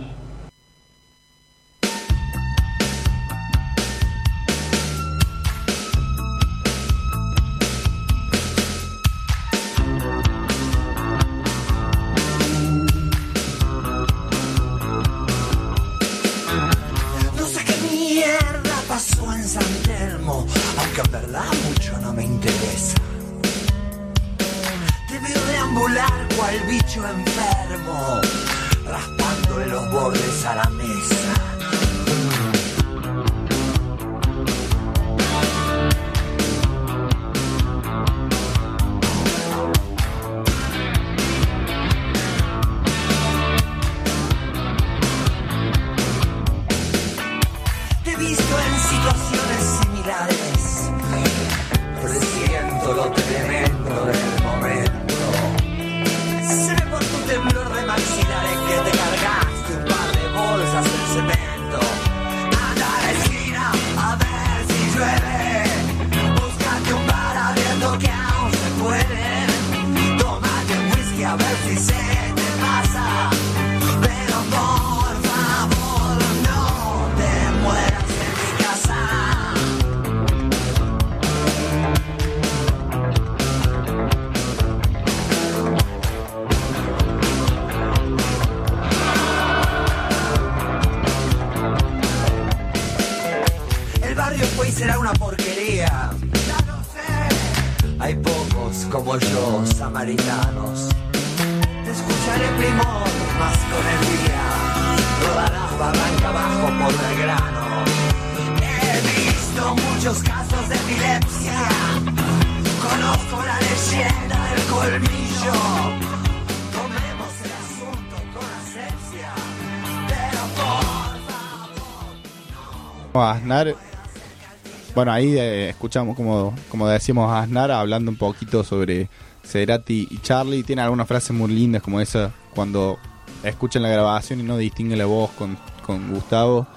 bueno, 125.00 125.14
ahí 125.14 125.38
eh, 125.38 125.70
escuchamos 125.70 126.14
como, 126.14 126.54
como 126.68 126.86
decimos 126.86 127.32
a 127.32 127.40
Aznar 127.40 127.72
hablando 127.72 128.12
un 128.12 128.18
poquito 128.18 128.66
sobre 128.66 129.08
Cerati 129.46 130.10
y 130.12 130.18
Charlie. 130.18 130.62
Tiene 130.64 130.82
algunas 130.82 131.08
frases 131.08 131.32
muy 131.32 131.50
lindas 131.54 131.82
como 131.82 132.02
esa 132.02 132.34
cuando 132.54 132.98
escuchan 133.42 133.84
la 133.84 133.88
grabación 133.88 134.42
y 134.42 134.44
no 134.44 134.58
distinguen 134.58 134.98
la 134.98 135.06
voz 135.06 135.32
con, 135.38 135.58
con 135.86 136.14
Gustavo. 136.14 136.68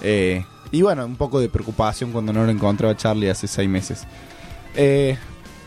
Eh, 0.00 0.44
y 0.70 0.82
bueno, 0.82 1.04
un 1.04 1.16
poco 1.16 1.40
de 1.40 1.48
preocupación 1.48 2.12
cuando 2.12 2.32
no 2.32 2.44
lo 2.44 2.52
encontraba 2.52 2.96
Charlie 2.96 3.28
hace 3.28 3.48
seis 3.48 3.68
meses. 3.68 4.06
Eh, 4.76 5.18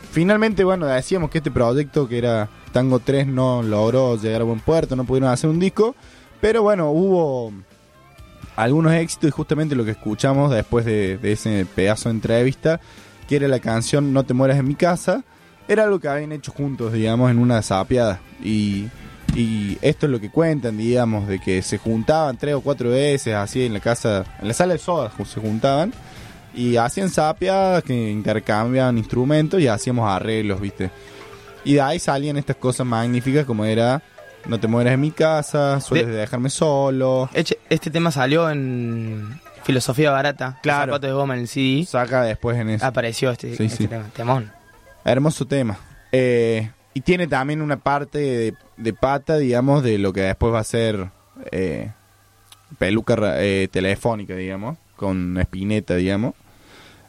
finalmente, 0.09 0.63
bueno, 0.63 0.85
decíamos 0.85 1.29
que 1.29 1.39
este 1.39 1.51
proyecto 1.51 2.07
que 2.07 2.17
era 2.17 2.47
Tango 2.71 2.99
3 2.99 3.27
no 3.27 3.61
logró 3.61 4.15
llegar 4.15 4.39
a 4.39 4.45
buen 4.45 4.61
puerto, 4.61 4.95
no 4.95 5.03
pudieron 5.03 5.31
hacer 5.31 5.49
un 5.49 5.59
disco. 5.59 5.97
Pero 6.39 6.63
bueno, 6.63 6.91
hubo 6.91 7.51
algunos 8.55 8.93
éxitos 8.93 9.27
y 9.27 9.31
justamente 9.31 9.75
lo 9.75 9.85
que 9.85 9.91
escuchamos 9.91 10.51
después 10.51 10.85
de, 10.85 11.19
ese 11.23 11.65
pedazo 11.75 12.09
de 12.09 12.15
entrevista, 12.15 12.79
que 13.27 13.35
era 13.37 13.47
la 13.47 13.59
canción 13.59 14.13
No 14.13 14.23
te 14.23 14.33
mueras 14.33 14.57
en 14.57 14.67
mi 14.67 14.75
casa, 14.75 15.23
era 15.67 15.83
algo 15.83 15.99
que 15.99 16.07
habían 16.07 16.31
hecho 16.31 16.51
juntos, 16.51 16.93
digamos, 16.93 17.31
en 17.31 17.39
una 17.39 17.61
sapiada. 17.61 18.19
Y 18.43 18.87
esto 19.81 20.05
es 20.05 20.11
lo 20.11 20.19
que 20.21 20.29
cuentan, 20.29 20.77
digamos, 20.77 21.27
de 21.27 21.39
que 21.39 21.61
se 21.61 21.77
juntaban 21.77 22.37
tres 22.37 22.55
o 22.55 22.61
cuatro 22.61 22.89
veces 22.91 23.33
así 23.33 23.65
en 23.65 23.73
la 23.73 23.79
casa, 23.81 24.23
en 24.41 24.47
la 24.47 24.53
sala 24.53 24.73
de 24.73 24.79
soda 24.79 25.11
ju- 25.11 25.25
se 25.25 25.41
juntaban 25.41 25.91
y 26.53 26.77
hacían 26.77 27.09
sapiadas 27.09 27.83
que 27.83 28.11
intercambiaban 28.11 28.97
instrumentos 28.97 29.59
y 29.59 29.67
hacíamos 29.67 30.09
arreglos, 30.09 30.61
¿viste? 30.61 30.89
Y 31.65 31.73
de 31.73 31.81
ahí 31.81 31.99
salían 31.99 32.37
estas 32.37 32.55
cosas 32.55 32.85
magníficas 32.87 33.43
como 33.45 33.65
era 33.65 34.01
No 34.47 34.59
te 34.59 34.67
mueras 34.67 34.93
en 34.93 35.01
mi 35.01 35.11
casa, 35.11 35.79
sueles 35.81 36.07
dejarme 36.07 36.49
solo. 36.49 37.29
Este 37.33 37.89
tema 37.89 38.11
salió 38.11 38.49
en 38.49 39.39
Filosofía 39.63 40.11
Barata, 40.11 40.59
Claro. 40.61 40.93
Zapatos 40.93 41.09
de 41.09 41.13
Goma 41.13 41.33
en 41.33 41.41
el 41.41 41.47
CD. 41.47 41.85
Saca 41.85 42.21
después 42.23 42.57
en 42.57 42.69
eso. 42.69 42.85
Apareció 42.85 43.31
este, 43.31 43.55
Sí, 43.55 43.63
este 43.65 43.77
sí. 43.77 43.87
tema, 43.87 44.05
temón. 44.15 44.51
Hermoso 45.03 45.45
tema. 45.45 45.77
Eh, 46.11 46.69
y 46.93 47.01
tiene 47.01 47.27
también 47.27 47.61
una 47.61 47.77
parte 47.77 48.19
de, 48.19 48.53
de 48.77 48.93
pata, 48.93 49.37
digamos, 49.37 49.83
de 49.83 49.97
lo 49.97 50.13
que 50.13 50.21
después 50.21 50.53
va 50.53 50.59
a 50.59 50.63
ser 50.63 51.09
eh, 51.51 51.91
peluca 52.77 53.15
eh, 53.43 53.67
telefónica, 53.71 54.35
digamos, 54.35 54.77
con 54.95 55.37
espineta, 55.39 55.95
digamos. 55.95 56.35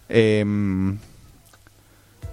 Eh, 0.08 0.44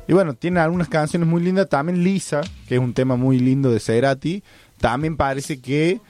y 0.07 0.11
bueno, 0.13 0.33
tiene 0.33 0.59
algunas 0.59 0.89
canciones 0.89 1.27
muy 1.29 1.41
lindas. 1.41 1.69
También 1.69 2.03
Lisa, 2.03 2.41
que 2.67 2.75
es 2.75 2.81
un 2.81 2.93
tema 2.93 3.15
muy 3.15 3.39
lindo 3.39 3.71
de 3.71 3.79
Cerati. 3.79 4.43
También 4.83 5.15
parece 5.15 5.61
que, 5.61 6.01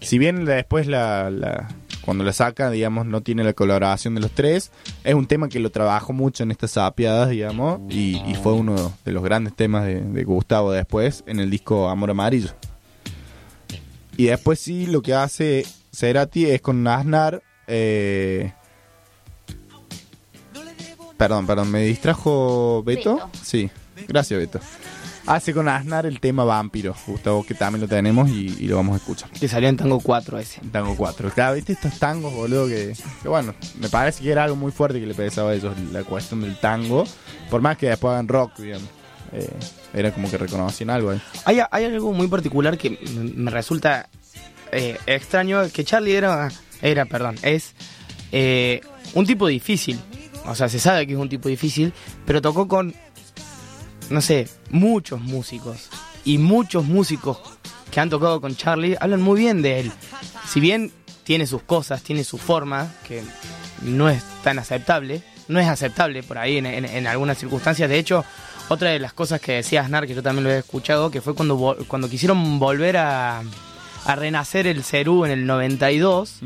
si 0.00 0.18
bien 0.18 0.44
después 0.44 0.88
la, 0.88 1.30
la- 1.30 1.68
cuando 2.00 2.24
la 2.24 2.32
saca, 2.32 2.68
digamos, 2.68 3.06
no 3.06 3.20
tiene 3.20 3.44
la 3.44 3.52
colaboración 3.52 4.16
de 4.16 4.20
los 4.22 4.32
tres, 4.32 4.72
es 5.04 5.14
un 5.14 5.26
tema 5.28 5.48
que 5.48 5.60
lo 5.60 5.70
trabajó 5.70 6.12
mucho 6.12 6.42
en 6.42 6.50
estas 6.50 6.72
sapiadas, 6.72 7.30
digamos, 7.30 7.80
y, 7.88 8.20
y 8.26 8.34
fue 8.34 8.54
uno 8.54 8.92
de 9.04 9.12
los 9.12 9.22
grandes 9.22 9.54
temas 9.54 9.84
de, 9.86 10.00
de 10.00 10.24
Gustavo 10.24 10.72
después 10.72 11.22
en 11.28 11.38
el 11.38 11.48
disco 11.48 11.88
Amor 11.88 12.10
Amarillo. 12.10 12.50
Y 14.16 14.24
después 14.26 14.58
sí, 14.58 14.86
lo 14.86 15.00
que 15.00 15.14
hace 15.14 15.64
Cerati 15.94 16.46
es 16.46 16.60
con 16.60 16.84
Aznar. 16.88 17.40
eh, 17.68 18.52
Perdón, 21.16 21.46
perdón, 21.46 21.70
me 21.70 21.82
distrajo 21.82 22.82
Beto. 22.84 23.14
Beto. 23.14 23.30
Sí, 23.44 23.70
gracias 24.08 24.38
Beto. 24.40 24.60
Hace 25.26 25.52
con 25.52 25.68
Aznar 25.68 26.06
el 26.06 26.20
tema 26.20 26.44
Vampiro, 26.44 26.94
Gustavo, 27.06 27.44
que 27.44 27.54
también 27.54 27.80
lo 27.80 27.88
tenemos 27.88 28.30
y, 28.30 28.56
y 28.60 28.68
lo 28.68 28.76
vamos 28.76 28.94
a 28.94 28.96
escuchar. 28.98 29.28
Que 29.30 29.48
salió 29.48 29.68
en 29.68 29.76
Tango 29.76 29.98
4 29.98 30.38
ese. 30.38 30.60
Tango 30.70 30.94
4. 30.96 31.30
Claro, 31.30 31.54
viste 31.56 31.72
estos 31.72 31.98
tangos, 31.98 32.32
boludo, 32.32 32.68
que, 32.68 32.94
que 33.22 33.28
bueno, 33.28 33.52
me 33.80 33.88
parece 33.88 34.22
que 34.22 34.30
era 34.30 34.44
algo 34.44 34.54
muy 34.54 34.70
fuerte 34.70 35.00
que 35.00 35.06
le 35.06 35.14
pesaba 35.14 35.50
a 35.50 35.54
ellos, 35.54 35.74
la 35.92 36.04
cuestión 36.04 36.42
del 36.42 36.56
tango. 36.60 37.04
Por 37.50 37.60
más 37.60 37.76
que 37.76 37.88
después 37.88 38.12
hagan 38.12 38.28
rock, 38.28 38.56
digamos. 38.58 38.88
Eh, 39.32 39.50
era 39.92 40.12
como 40.12 40.30
que 40.30 40.38
reconocían 40.38 40.90
algo 40.90 41.10
ahí. 41.10 41.20
Hay, 41.44 41.58
hay 41.70 41.84
algo 41.84 42.12
muy 42.12 42.28
particular 42.28 42.78
que 42.78 42.98
me 43.34 43.50
resulta 43.50 44.08
eh, 44.72 44.96
extraño, 45.06 45.62
que 45.72 45.84
Charlie 45.84 46.14
era, 46.14 46.50
era 46.82 47.04
perdón, 47.04 47.36
es 47.42 47.74
eh, 48.32 48.80
un 49.14 49.26
tipo 49.26 49.46
difícil. 49.46 49.98
O 50.46 50.54
sea, 50.54 50.68
se 50.68 50.78
sabe 50.78 51.06
que 51.06 51.14
es 51.14 51.18
un 51.18 51.28
tipo 51.28 51.48
difícil, 51.48 51.92
pero 52.24 52.40
tocó 52.40 52.68
con, 52.68 52.94
no 54.10 54.20
sé, 54.20 54.48
muchos 54.70 55.20
músicos. 55.20 55.88
Y 56.24 56.38
muchos 56.38 56.84
músicos 56.84 57.38
que 57.90 58.00
han 58.00 58.10
tocado 58.10 58.40
con 58.40 58.56
Charlie 58.56 58.96
hablan 59.00 59.22
muy 59.22 59.38
bien 59.38 59.62
de 59.62 59.80
él. 59.80 59.92
Si 60.48 60.60
bien 60.60 60.92
tiene 61.24 61.46
sus 61.46 61.62
cosas, 61.62 62.02
tiene 62.02 62.24
su 62.24 62.38
forma, 62.38 62.92
que 63.06 63.22
no 63.82 64.08
es 64.08 64.22
tan 64.42 64.58
aceptable, 64.58 65.22
no 65.48 65.60
es 65.60 65.66
aceptable 65.68 66.22
por 66.22 66.38
ahí 66.38 66.56
en, 66.56 66.66
en- 66.66 66.84
en 66.84 67.06
algunas 67.06 67.38
circunstancias. 67.38 67.88
De 67.88 67.98
hecho, 67.98 68.24
otra 68.68 68.90
de 68.90 68.98
las 68.98 69.12
cosas 69.12 69.40
que 69.40 69.52
decía 69.52 69.82
Aznar, 69.82 70.06
que 70.06 70.14
yo 70.14 70.22
también 70.22 70.44
lo 70.44 70.50
he 70.50 70.58
escuchado, 70.58 71.10
que 71.10 71.20
fue 71.20 71.34
cuando, 71.34 71.76
cuando 71.86 72.08
quisieron 72.08 72.58
volver 72.58 72.96
a, 72.96 73.42
a 74.04 74.16
renacer 74.16 74.66
el 74.66 74.82
Cerú 74.82 75.24
en 75.24 75.30
el 75.30 75.46
92, 75.46 76.40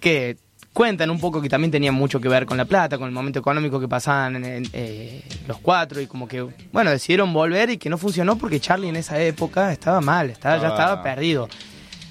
que 0.00 0.36
cuentan 0.78 1.10
un 1.10 1.18
poco 1.18 1.42
que 1.42 1.48
también 1.48 1.72
tenía 1.72 1.90
mucho 1.90 2.20
que 2.20 2.28
ver 2.28 2.46
con 2.46 2.56
la 2.56 2.64
plata, 2.64 2.98
con 2.98 3.08
el 3.08 3.12
momento 3.12 3.40
económico 3.40 3.80
que 3.80 3.88
pasaban 3.88 4.40
eh, 4.44 5.24
los 5.48 5.58
cuatro 5.58 6.00
y 6.00 6.06
como 6.06 6.28
que, 6.28 6.46
bueno, 6.70 6.92
decidieron 6.92 7.32
volver 7.32 7.70
y 7.70 7.78
que 7.78 7.90
no 7.90 7.98
funcionó 7.98 8.38
porque 8.38 8.60
Charlie 8.60 8.88
en 8.88 8.94
esa 8.94 9.20
época 9.20 9.72
estaba 9.72 10.00
mal, 10.00 10.30
estaba, 10.30 10.54
ya 10.56 10.68
Estaba- 10.68 10.84
estaba 10.84 11.02
perdido. 11.02 11.48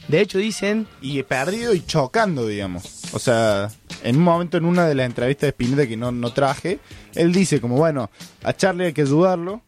De 0.10 0.20
hecho 0.20 0.38
dicen... 0.38 0.86
Y 1.02 1.24
perdido 1.24 1.74
y 1.74 1.80
chocando, 1.86 2.46
digamos. 2.46 3.06
O 3.14 3.20
sea, 3.20 3.70
en 4.04 4.18
un 4.18 4.24
momento 4.24 4.58
en 4.58 4.66
una 4.66 4.86
de 4.86 4.96
las 4.96 5.06
entrevistas 5.06 5.44
de 5.44 5.50
Spinetta 5.52 5.88
que 5.88 5.96
no, 5.96 6.12
no 6.12 6.34
traje, 6.34 6.80
él 7.16 7.32
dice 7.32 7.62
como, 7.62 7.78
bueno, 7.78 8.10
a 8.44 8.52
Charlie 8.52 8.88
hay 8.88 8.94
que 8.94 9.04
ayudarlo, 9.04 9.62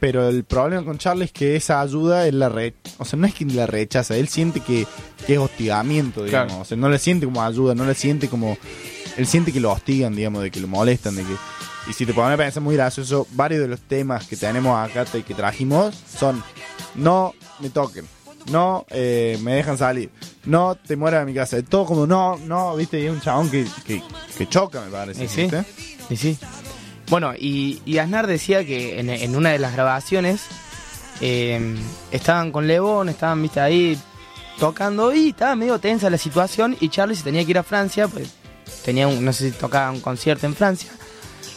pero 0.00 0.28
el 0.28 0.44
problema 0.44 0.82
con 0.82 0.96
Charlie 0.96 1.26
es 1.26 1.32
que 1.32 1.56
esa 1.56 1.80
ayuda 1.80 2.26
él 2.26 2.38
la 2.38 2.48
re... 2.48 2.74
O 2.98 3.04
sea, 3.04 3.18
no 3.18 3.26
es 3.26 3.34
que 3.34 3.44
la 3.44 3.66
rechaza, 3.66 4.16
él 4.16 4.28
siente 4.28 4.60
que, 4.60 4.86
que 5.26 5.34
es 5.34 5.38
hostigamiento, 5.38 6.24
digamos. 6.24 6.48
Claro. 6.48 6.62
O 6.62 6.64
sea, 6.64 6.76
no 6.78 6.88
le 6.88 6.98
siente 6.98 7.26
como 7.26 7.42
ayuda, 7.42 7.74
no 7.74 7.84
le 7.84 7.94
siente 7.94 8.28
como... 8.28 8.56
Él 9.16 9.26
siente 9.26 9.52
que 9.52 9.60
lo 9.60 9.70
hostigan, 9.70 10.16
digamos, 10.16 10.42
de 10.42 10.50
que 10.50 10.58
lo 10.58 10.68
molestan, 10.68 11.16
de 11.16 11.22
que... 11.22 11.34
Y 11.88 11.92
si 11.92 12.06
te 12.06 12.14
pones 12.14 12.34
a 12.34 12.36
pensar 12.36 12.62
muy 12.62 12.76
gracioso, 12.76 13.26
varios 13.32 13.60
de 13.60 13.68
los 13.68 13.80
temas 13.80 14.26
que 14.26 14.36
tenemos 14.36 14.78
acá 14.78 15.04
y 15.14 15.22
que 15.22 15.34
trajimos 15.34 15.94
son 16.18 16.42
no 16.94 17.34
me 17.58 17.70
toquen, 17.70 18.06
no 18.50 18.86
eh, 18.90 19.38
me 19.42 19.54
dejan 19.54 19.78
salir, 19.78 20.10
no 20.44 20.74
te 20.74 20.96
mueras 20.96 21.20
de 21.20 21.26
mi 21.26 21.34
casa. 21.34 21.60
Todo 21.62 21.86
como 21.86 22.06
no, 22.06 22.36
no, 22.36 22.76
viste, 22.76 23.00
y 23.00 23.06
es 23.06 23.12
un 23.12 23.20
chabón 23.20 23.50
que, 23.50 23.66
que, 23.86 24.02
que 24.36 24.48
choca, 24.48 24.82
me 24.82 24.90
parece. 24.90 25.24
Y 25.24 25.28
sí, 25.28 25.42
¿viste? 25.42 25.64
y 26.10 26.16
sí. 26.16 26.38
Bueno, 27.10 27.34
y, 27.36 27.82
y 27.84 27.98
Aznar 27.98 28.26
decía 28.26 28.64
que 28.64 29.00
en, 29.00 29.10
en 29.10 29.36
una 29.36 29.50
de 29.50 29.58
las 29.58 29.72
grabaciones 29.74 30.42
eh, 31.20 31.76
estaban 32.12 32.52
con 32.52 32.66
Lebón, 32.66 33.08
estaban, 33.08 33.42
viste, 33.42 33.60
ahí 33.60 33.98
tocando 34.58 35.12
y 35.12 35.30
estaba 35.30 35.56
medio 35.56 35.78
tensa 35.78 36.08
la 36.08 36.18
situación 36.18 36.76
y 36.80 36.88
Charlie 36.88 37.16
se 37.16 37.24
tenía 37.24 37.44
que 37.44 37.50
ir 37.50 37.58
a 37.58 37.62
Francia, 37.62 38.06
pues 38.08 38.30
tenía 38.84 39.08
un, 39.08 39.24
no 39.24 39.32
sé 39.32 39.50
si 39.50 39.56
tocaba 39.58 39.90
un 39.90 40.00
concierto 40.00 40.46
en 40.46 40.54
Francia. 40.54 40.90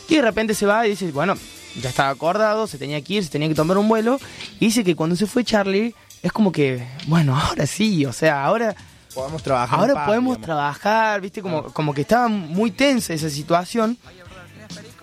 Y 0.09 0.15
de 0.15 0.21
repente 0.23 0.53
se 0.55 0.65
va 0.65 0.85
y 0.87 0.91
dice, 0.91 1.11
bueno, 1.11 1.35
ya 1.79 1.89
estaba 1.89 2.09
acordado, 2.09 2.65
se 2.67 2.77
tenía 2.77 3.01
que 3.01 3.13
ir, 3.15 3.23
se 3.23 3.29
tenía 3.29 3.47
que 3.47 3.55
tomar 3.55 3.77
un 3.77 3.87
vuelo. 3.87 4.19
Y 4.59 4.65
dice 4.65 4.83
que 4.83 4.95
cuando 4.95 5.15
se 5.15 5.27
fue 5.27 5.43
Charlie, 5.43 5.93
es 6.21 6.31
como 6.31 6.51
que, 6.51 6.85
bueno, 7.07 7.37
ahora 7.39 7.67
sí, 7.67 8.05
o 8.05 8.13
sea, 8.13 8.43
ahora 8.43 8.75
Podemos 9.13 9.43
trabajar. 9.43 9.79
ahora 9.79 9.93
paz, 9.93 10.07
podemos 10.07 10.37
digamos. 10.37 10.45
trabajar, 10.45 11.21
viste, 11.21 11.41
como, 11.43 11.63
como 11.71 11.93
que 11.93 12.01
estaba 12.01 12.27
muy 12.29 12.71
tensa 12.71 13.13
esa 13.13 13.29
situación 13.29 13.95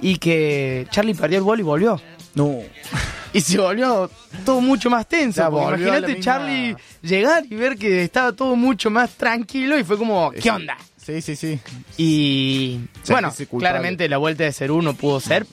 y 0.00 0.16
que 0.18 0.86
Charlie 0.90 1.14
perdió 1.14 1.38
el 1.38 1.44
vuelo 1.44 1.60
y 1.62 1.64
volvió. 1.64 2.00
No. 2.34 2.58
Y 3.32 3.40
se 3.42 3.58
volvió 3.58 4.10
todo 4.44 4.60
mucho 4.60 4.90
más 4.90 5.06
tenso. 5.06 5.46
Imagínate 5.46 6.16
misma- 6.16 6.20
Charlie 6.20 6.76
llegar 7.00 7.44
y 7.48 7.54
ver 7.54 7.76
que 7.78 8.02
estaba 8.02 8.32
todo 8.32 8.56
mucho 8.56 8.90
más 8.90 9.10
tranquilo 9.10 9.78
y 9.78 9.84
fue 9.84 9.96
como, 9.96 10.32
¿qué 10.32 10.42
Sí. 10.42 10.48
onda? 10.48 10.76
Sí, 10.96 11.22
sí, 11.22 11.36
sí. 11.36 11.60
Y 11.96 12.80
bueno, 13.08 13.32
claramente 13.58 14.08
la 14.08 14.16
vuelta 14.18 14.42
de 14.42 14.52
Cerú 14.52 14.82
no 14.82 14.94
pudo 14.94 15.20
ser 15.20 15.46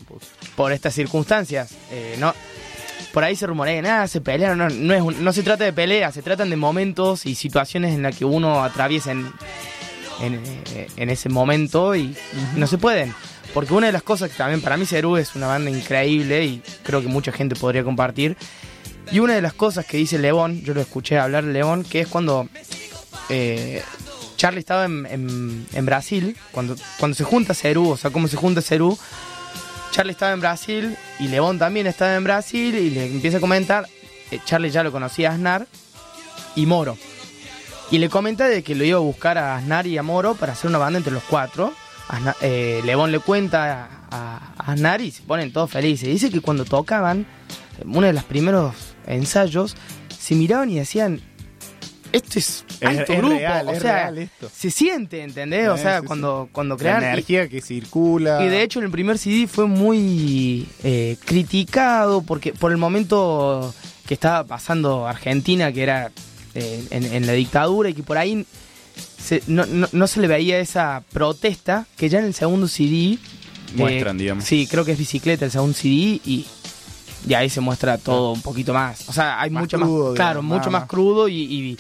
por 0.56 0.72
estas 0.72 0.96
circunstancias. 0.96 1.70
Eh, 1.92 2.16
no, 2.20 2.34
por 3.14 3.24
ahí 3.24 3.36
se 3.36 3.46
rumorea, 3.46 3.80
nada, 3.84 4.08
se 4.08 4.22
pelearon. 4.22 4.58
No, 4.58 4.70
no, 4.70 4.94
es 4.96 5.02
un- 5.04 5.24
no 5.24 5.32
se 5.32 5.44
trata 5.44 5.64
de 5.64 5.72
pelea, 5.74 6.12
se 6.12 6.24
tratan 6.24 6.50
de 6.50 6.56
momentos 6.56 7.28
y 7.28 7.36
situaciones 7.36 7.94
en 7.94 8.02
las 8.02 8.18
que 8.18 8.26
uno 8.26 8.64
atraviesa 8.64 9.12
en, 9.12 9.32
en, 10.22 10.42
eh, 10.74 10.88
en 10.98 11.10
ese 11.12 11.30
momento 11.30 11.96
y 11.96 12.16
no 12.56 12.66
se 12.66 12.80
pueden. 12.80 13.14
Porque 13.58 13.74
una 13.74 13.88
de 13.88 13.92
las 13.92 14.04
cosas 14.04 14.30
que 14.30 14.38
también 14.38 14.62
para 14.62 14.78
mí 14.78 14.86
Cerú 14.86 15.18
es 15.18 15.34
una 15.34 15.48
banda 15.48 15.72
increíble 15.72 16.46
y 16.46 16.62
creo 16.84 17.02
que 17.02 17.08
mucha 17.08 17.32
gente 17.32 17.56
podría 17.56 17.84
compartir. 17.84 18.38
Y 19.12 19.18
una 19.18 19.34
de 19.34 19.42
las 19.42 19.54
cosas 19.54 19.84
que 19.88 19.98
dice 19.98 20.20
León, 20.20 20.62
yo 20.62 20.76
lo 20.76 20.82
escuché 20.82 21.18
hablar 21.18 21.44
León, 21.44 21.84
que 21.84 22.02
es 22.02 22.08
cuando 22.08 22.48
eh, 23.30 23.82
Charlie 24.36 24.60
estaba 24.60 24.86
en, 24.86 25.66
Brasil, 25.82 26.38
cuando, 26.52 26.76
cuando 27.00 27.18
se 27.18 27.24
junta 27.24 27.56
Cerú, 27.56 27.90
o 27.90 27.98
sea, 27.98 28.12
cómo 28.12 28.28
se 28.28 28.38
junta 28.38 28.62
Cerú, 28.62 28.96
Charlie 29.90 30.12
estaba 30.12 30.34
en 30.34 30.40
Brasil 30.40 30.96
y 31.20 31.28
León 31.28 31.58
también 31.58 31.88
estaba 31.88 32.14
en 32.14 32.24
Brasil 32.24 32.76
y 32.76 32.92
le 32.92 33.08
empieza 33.08 33.38
a 33.38 33.42
comentar, 33.42 33.88
eh, 34.30 34.40
Charlie 34.46 34.70
ya 34.70 34.84
lo 34.84 34.92
conocía 34.92 35.32
a 35.32 35.34
Aznar 35.34 35.66
y 36.56 36.68
Moro. 36.68 36.96
Y 37.90 37.98
le 37.98 38.08
comenta 38.08 38.48
de 38.48 38.62
que 38.62 38.76
lo 38.76 38.84
iba 38.84 38.98
a 38.98 39.02
buscar 39.02 39.40
a 39.40 39.56
Aznar 39.56 39.88
y 39.88 39.98
a 39.98 40.04
Moro 40.04 40.36
para 40.36 40.54
hacer 40.54 40.70
una 40.70 40.78
banda 40.78 40.98
entre 40.98 41.12
los 41.12 41.24
cuatro. 41.24 41.74
Aznar- 42.10 42.36
eh, 42.42 42.82
León 42.86 43.12
le 43.12 43.20
cuenta 43.20 43.90
a, 44.10 44.50
a 44.58 44.72
Aznar 44.72 45.02
y 45.02 45.12
se 45.12 45.24
ponen 45.24 45.52
todos 45.52 45.70
felices. 45.72 46.08
Dice 46.10 46.30
que 46.30 46.42
cuando 46.42 46.66
tocaban, 46.66 47.26
uno 47.86 48.08
de 48.08 48.14
los 48.14 48.24
primeros 48.24 48.74
ensayos, 49.06 49.76
se 50.18 50.36
miraban 50.36 50.70
y 50.70 50.76
decían, 50.80 51.22
esto 52.12 52.40
es 52.40 52.64
alto 52.82 53.12
es 53.14 53.18
grupo. 53.20 53.36
real, 53.36 53.68
o 53.68 53.72
es 53.72 53.82
sea, 53.82 53.94
real 54.04 54.18
esto. 54.20 54.50
se 54.54 54.72
siente, 54.72 55.22
¿entendés? 55.24 55.68
o 55.68 55.76
Eh, 55.76 55.78
sea, 55.78 56.00
sí, 56.02 56.08
cuando, 56.08 56.48
cuando 56.52 56.76
La 56.76 56.80
crean... 56.80 57.02
y- 57.02 57.06
energía 57.08 57.48
que 57.50 57.62
circula. 57.62 58.44
y 58.44 58.48
de 58.48 58.64
hecho 58.64 58.80
en 58.80 58.86
el 58.86 58.92
primer 58.92 59.18
CD 59.18 59.46
fue 59.48 59.68
muy 59.68 60.68
eh, 60.84 61.18
criticado 61.26 62.22
porque 62.22 62.54
por 62.54 62.72
el 62.72 62.78
momento 62.78 63.74
que 64.08 64.14
estaba 64.14 64.46
pasando 64.46 65.06
Argentina, 65.08 65.72
que 65.74 65.84
era 65.84 66.12
eh, 66.56 66.86
en, 66.92 67.04
en 67.14 67.28
la 67.28 67.34
dictadura 67.34 67.90
y 67.90 67.94
que 67.94 68.04
por 68.04 68.18
ahí 68.18 68.46
se- 69.22 69.44
no, 69.48 69.66
no- 69.66 69.90
no 69.92 70.08
se 70.08 70.20
le 70.22 70.28
veía 70.28 70.60
esa 70.60 71.04
protesta 71.12 71.86
que 71.98 72.10
ya 72.10 72.20
en 72.20 72.26
el 72.26 72.34
segundo 72.34 72.68
CD... 72.68 73.14
eh, 73.14 73.20
Muestran, 73.76 74.18
digamos. 74.18 74.44
Sí, 74.46 74.68
creo 74.70 74.86
que 74.86 74.94
es 74.94 74.98
Bicicleta 74.98 75.46
el 75.46 75.52
segundo 75.52 75.74
CD 75.76 76.22
y 76.26 76.46
y 77.28 77.34
ahí 77.34 77.50
se 77.50 77.60
muestra 77.60 77.98
todo 77.98 78.32
un 78.32 78.42
poquito 78.42 78.74
más. 78.74 79.10
O 79.10 79.12
sea, 79.14 79.42
hay 79.42 79.50
Más 79.50 79.64
mucho 79.64 79.78
crudo, 79.78 80.06
más, 80.10 80.16
claro, 80.16 80.40
digamos, 80.42 80.58
mucho 80.60 80.70
nada 80.70 80.80
más 80.82 80.88
crudo 80.90 81.28
y, 81.28 81.36
y, 81.42 81.78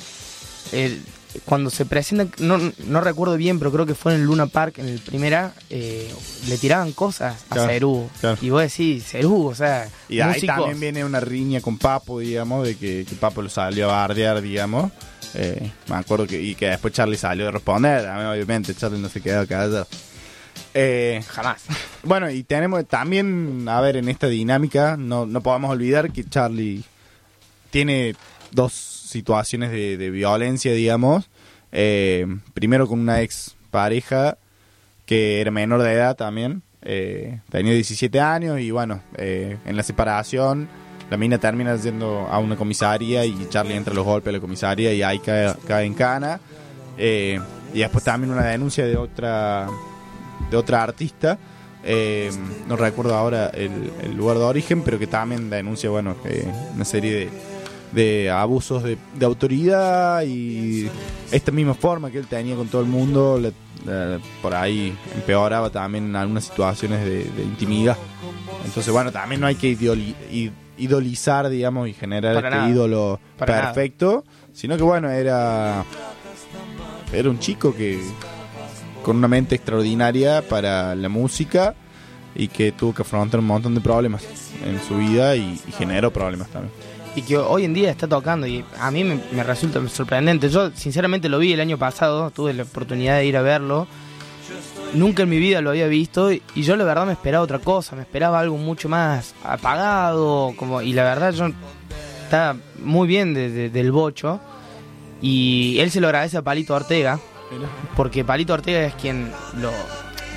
eh, 0.73 0.99
cuando 1.45 1.69
se 1.69 1.85
presenta, 1.85 2.27
no, 2.43 2.59
no 2.87 2.99
recuerdo 3.01 3.37
bien, 3.37 3.57
pero 3.59 3.71
creo 3.71 3.85
que 3.85 3.93
fue 3.95 4.15
en 4.15 4.21
el 4.21 4.25
Luna 4.25 4.47
Park, 4.47 4.79
en 4.79 4.89
el 4.89 4.99
primera, 4.99 5.53
eh, 5.69 6.11
le 6.49 6.57
tiraban 6.57 6.91
cosas 6.91 7.35
a 7.49 7.53
Claro, 7.53 7.69
Cerú. 7.71 8.09
claro. 8.19 8.37
Y 8.41 8.49
vos 8.49 8.61
decís, 8.63 9.05
Cerú, 9.05 9.45
o 9.47 9.55
sea, 9.55 9.87
Y 10.09 10.19
ahí 10.19 10.33
músicos. 10.33 10.55
también 10.57 10.79
viene 10.81 11.05
una 11.05 11.19
riña 11.21 11.61
con 11.61 11.77
Papo, 11.77 12.19
digamos, 12.19 12.65
de 12.67 12.75
que, 12.75 13.05
que 13.07 13.15
Papo 13.15 13.41
lo 13.41 13.49
salió 13.49 13.85
a 13.89 13.93
bardear, 14.01 14.41
digamos. 14.41 14.91
Eh, 15.35 15.71
me 15.89 15.95
acuerdo 15.95 16.27
que, 16.27 16.41
y 16.41 16.55
que 16.55 16.67
después 16.67 16.93
Charlie 16.93 17.17
salió 17.17 17.47
a 17.47 17.51
responder. 17.51 18.07
A 18.07 18.17
mí, 18.17 18.23
obviamente, 18.25 18.73
Charlie 18.73 18.99
no 18.99 19.09
se 19.09 19.21
quedó 19.21 19.47
callado. 19.47 19.87
Eh, 20.73 21.23
Jamás. 21.27 21.65
Bueno, 22.03 22.29
y 22.29 22.43
tenemos 22.43 22.87
también, 22.87 23.67
a 23.67 23.81
ver, 23.81 23.97
en 23.97 24.09
esta 24.09 24.27
dinámica, 24.27 24.97
no, 24.97 25.25
no 25.25 25.41
podemos 25.41 25.71
olvidar 25.71 26.11
que 26.11 26.23
Charlie 26.23 26.83
tiene 27.69 28.15
dos 28.51 28.73
situaciones 28.73 29.71
de, 29.71 29.97
de 29.97 30.09
violencia, 30.09 30.71
digamos. 30.71 31.29
Eh, 31.71 32.25
primero 32.53 32.87
con 32.87 32.99
una 32.99 33.21
ex 33.21 33.55
pareja 33.71 34.37
que 35.05 35.41
era 35.41 35.51
menor 35.51 35.81
de 35.81 35.93
edad 35.93 36.15
también. 36.15 36.63
Eh, 36.81 37.41
tenía 37.49 37.73
17 37.73 38.19
años 38.19 38.59
y 38.59 38.71
bueno, 38.71 39.01
en 39.17 39.75
la 39.75 39.83
separación 39.83 40.69
la 41.09 41.17
mina 41.17 41.37
termina 41.37 41.75
yendo 41.75 42.27
a 42.29 42.39
una 42.39 42.55
comisaría 42.55 43.25
y 43.25 43.47
Charlie 43.49 43.75
entra 43.75 43.93
a 43.93 43.95
los 43.95 44.05
golpes 44.05 44.29
a 44.29 44.33
la 44.33 44.39
comisaría 44.41 44.93
y 44.93 45.01
ahí 45.03 45.19
cae, 45.19 45.53
cae 45.67 45.85
en 45.85 45.93
cana. 45.93 46.39
Eh, 46.97 47.39
y 47.73 47.79
después 47.79 48.03
también 48.03 48.31
una 48.33 48.43
denuncia 48.45 48.85
de 48.85 48.97
otra 48.97 49.67
de 50.49 50.57
otra 50.57 50.83
artista. 50.83 51.37
eh, 51.83 52.31
no 52.67 52.75
recuerdo 52.75 53.15
ahora 53.15 53.47
el, 53.47 53.91
el 54.03 54.15
lugar 54.17 54.37
de 54.37 54.43
origen, 54.43 54.81
pero 54.83 54.99
que 54.99 55.07
también 55.07 55.49
denuncia, 55.49 55.89
bueno, 55.89 56.15
que 56.21 56.45
una 56.75 56.83
serie 56.85 57.13
de, 57.13 57.29
de 57.93 58.29
abusos 58.29 58.83
de, 58.83 58.97
de 59.17 59.25
autoridad 59.25 60.23
y 60.23 60.89
esta 61.31 61.51
misma 61.51 61.73
forma 61.73 62.11
que 62.11 62.17
él 62.17 62.27
tenía 62.27 62.55
con 62.55 62.67
todo 62.67 62.81
el 62.81 62.87
mundo, 62.87 63.39
por 64.41 64.53
ahí 64.55 64.93
empeoraba 65.15 65.69
también 65.69 66.05
en 66.05 66.15
algunas 66.17 66.45
situaciones 66.45 67.05
de, 67.05 67.23
de 67.23 67.43
intimidad. 67.43 67.97
Entonces, 68.65 68.91
bueno, 68.91 69.11
también 69.11 69.39
no 69.39 69.47
hay 69.47 69.55
que 69.55 69.71
idoli- 69.77 70.15
i- 70.31 70.51
idolizar, 70.77 71.49
digamos, 71.49 71.87
y 71.89 71.93
generar 71.93 72.35
Para 72.35 72.47
este 72.47 72.57
nada. 72.59 72.69
ídolo 72.69 73.19
Para 73.37 73.53
nada. 73.55 73.73
perfecto, 73.73 74.23
sino 74.53 74.77
que, 74.77 74.83
bueno, 74.83 75.09
era, 75.09 75.83
era 77.13 77.29
un 77.29 77.39
chico 77.39 77.73
que 77.75 77.99
con 79.03 79.17
una 79.17 79.27
mente 79.27 79.55
extraordinaria 79.55 80.41
para 80.47 80.95
la 80.95 81.09
música 81.09 81.75
y 82.35 82.47
que 82.49 82.71
tuvo 82.71 82.93
que 82.93 83.01
afrontar 83.03 83.39
un 83.39 83.47
montón 83.47 83.73
de 83.73 83.81
problemas 83.81 84.23
en 84.65 84.79
su 84.85 84.97
vida 84.97 85.35
y, 85.35 85.59
y 85.67 85.71
generó 85.71 86.11
problemas 86.11 86.49
también. 86.49 86.73
y 87.15 87.21
que 87.21 87.37
hoy 87.37 87.63
en 87.65 87.73
día 87.73 87.89
está 87.89 88.07
tocando 88.07 88.45
y 88.45 88.63
a 88.79 88.91
mí 88.91 89.03
me, 89.03 89.19
me 89.31 89.43
resulta 89.43 89.85
sorprendente. 89.87 90.49
Yo 90.49 90.71
sinceramente 90.71 91.29
lo 91.29 91.39
vi 91.39 91.53
el 91.53 91.61
año 91.61 91.77
pasado, 91.77 92.29
tuve 92.31 92.53
la 92.53 92.63
oportunidad 92.63 93.17
de 93.17 93.25
ir 93.25 93.37
a 93.37 93.41
verlo. 93.41 93.87
Nunca 94.93 95.23
en 95.23 95.29
mi 95.29 95.37
vida 95.37 95.61
lo 95.61 95.69
había 95.71 95.87
visto 95.87 96.31
y 96.31 96.41
yo 96.55 96.75
la 96.75 96.83
verdad 96.83 97.05
me 97.05 97.11
esperaba 97.11 97.43
otra 97.43 97.59
cosa, 97.59 97.95
me 97.95 98.01
esperaba 98.03 98.39
algo 98.39 98.57
mucho 98.57 98.89
más 98.89 99.35
apagado, 99.43 100.53
como 100.57 100.81
y 100.81 100.93
la 100.93 101.03
verdad 101.03 101.33
yo 101.33 101.49
está 102.23 102.55
muy 102.83 103.07
bien 103.07 103.33
de- 103.33 103.49
de- 103.51 103.69
del 103.69 103.91
bocho 103.91 104.39
y 105.21 105.77
él 105.79 105.91
se 105.91 105.99
lo 106.01 106.07
agradece 106.07 106.37
a 106.37 106.41
Palito 106.41 106.73
Ortega 106.73 107.19
porque 107.95 108.23
Palito 108.23 108.53
Ortega 108.53 108.81
es 108.85 108.93
quien 108.95 109.29
lo, 109.61 109.71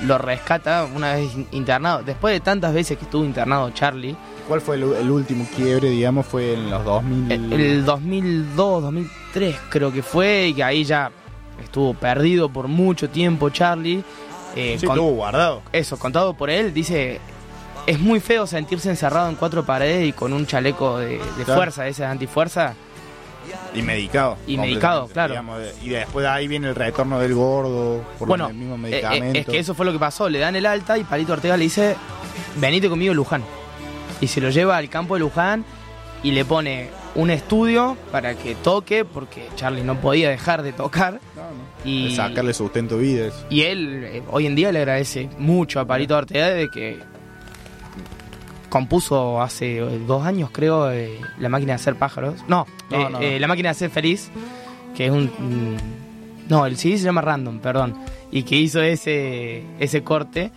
lo 0.05 0.17
rescata 0.17 0.87
una 0.93 1.15
vez 1.15 1.31
internado, 1.51 2.03
después 2.03 2.33
de 2.33 2.39
tantas 2.41 2.73
veces 2.73 2.97
que 2.97 3.05
estuvo 3.05 3.23
internado 3.23 3.69
Charlie. 3.71 4.15
¿Cuál 4.47 4.59
fue 4.61 4.75
el, 4.75 4.83
el 4.83 5.09
último 5.09 5.47
quiebre, 5.55 5.89
digamos? 5.89 6.25
Fue 6.25 6.53
en 6.53 6.69
los 6.69 6.83
2000. 6.83 7.31
El, 7.31 7.53
el 7.53 7.85
2002, 7.85 8.83
2003 8.83 9.55
creo 9.69 9.91
que 9.93 10.03
fue, 10.03 10.47
y 10.49 10.53
que 10.53 10.63
ahí 10.63 10.83
ya 10.83 11.09
estuvo 11.63 11.93
perdido 11.93 12.49
por 12.49 12.67
mucho 12.67 13.09
tiempo 13.09 13.49
Charlie. 13.49 14.03
Eh, 14.55 14.77
Sí, 14.79 14.85
estuvo 14.85 15.11
guardado. 15.11 15.61
Eso, 15.71 15.97
contado 15.97 16.33
por 16.33 16.49
él, 16.49 16.73
dice, 16.73 17.19
es 17.87 17.99
muy 17.99 18.19
feo 18.19 18.45
sentirse 18.47 18.89
encerrado 18.89 19.29
en 19.29 19.35
cuatro 19.35 19.65
paredes 19.65 20.07
y 20.07 20.13
con 20.13 20.33
un 20.33 20.45
chaleco 20.45 20.97
de, 20.99 21.17
de 21.37 21.43
Claro. 21.45 21.55
fuerza, 21.55 21.87
ese 21.87 22.03
de 22.03 22.09
antifuerza. 22.09 22.73
Y 23.73 23.81
medicado. 23.81 24.37
Y 24.47 24.57
medicado, 24.57 25.07
claro. 25.07 25.33
digamos, 25.33 25.59
y 25.81 25.89
después 25.89 26.23
de 26.23 26.29
ahí 26.29 26.47
viene 26.47 26.69
el 26.69 26.75
retorno 26.75 27.19
del 27.19 27.33
gordo 27.33 28.03
por 28.19 28.27
Bueno, 28.27 28.47
el 28.49 28.53
mismo 28.53 28.75
eh, 28.75 28.77
medicamento. 28.77 29.37
eh, 29.37 29.41
es 29.41 29.47
que 29.47 29.59
eso 29.59 29.73
fue 29.73 29.85
lo 29.85 29.91
que 29.93 29.99
pasó, 29.99 30.29
le 30.29 30.39
dan 30.39 30.55
el 30.55 30.65
alta 30.65 30.97
y 30.97 31.03
Palito 31.03 31.33
Ortega 31.33 31.57
le 31.57 31.63
dice, 31.63 31.95
venite 32.57 32.87
conmigo 32.89 33.13
Luján. 33.13 33.43
Y 34.19 34.27
se 34.27 34.41
lo 34.41 34.49
lleva 34.51 34.77
al 34.77 34.89
campo 34.89 35.15
de 35.15 35.21
Luján 35.21 35.65
y 36.21 36.31
le 36.31 36.45
pone 36.45 36.89
un 37.15 37.29
estudio 37.29 37.97
para 38.11 38.35
que 38.35 38.55
toque, 38.55 39.03
porque 39.05 39.47
Charlie 39.55 39.83
no 39.83 39.99
podía 39.99 40.29
dejar 40.29 40.63
de 40.63 40.71
tocar. 40.73 41.19
Y, 41.83 42.09
De 42.09 42.15
sacarle 42.15 42.53
sustento 42.53 42.97
de 42.97 43.01
vida. 43.01 43.25
eso. 43.27 43.45
y 43.49 43.61
él 43.61 44.03
eh, 44.05 44.23
hoy 44.29 44.45
en 44.45 44.55
día 44.55 44.71
le 44.71 44.79
agradece 44.79 45.29
mucho 45.39 45.79
a 45.79 45.85
Palito 45.85 46.15
Ortega 46.15 46.49
de 46.49 46.69
que 46.69 46.99
compuso 48.69 49.41
hace 49.41 49.77
eh, 49.79 49.99
dos 50.07 50.25
años, 50.25 50.49
creo, 50.51 50.91
eh, 50.91 51.19
La 51.39 51.49
máquina 51.49 51.71
de 51.73 51.75
hacer 51.75 51.95
pájaros. 51.95 52.35
No, 52.47 52.65
No, 52.89 52.97
eh, 52.97 53.03
no, 53.03 53.09
no. 53.09 53.21
eh, 53.21 53.39
La 53.39 53.47
máquina 53.47 53.69
de 53.69 53.75
ser 53.75 53.89
feliz, 53.89 54.29
que 54.95 55.07
es 55.07 55.11
un... 55.11 55.25
mm, 55.25 55.77
no, 56.49 56.65
el 56.65 56.77
CD 56.77 56.97
se 56.97 57.05
llama 57.05 57.21
Random, 57.21 57.59
perdón. 57.59 57.95
Y 58.31 58.43
que 58.43 58.55
hizo 58.57 58.81
ese, 58.81 59.63
ese 59.79 60.03
corte. 60.03 60.51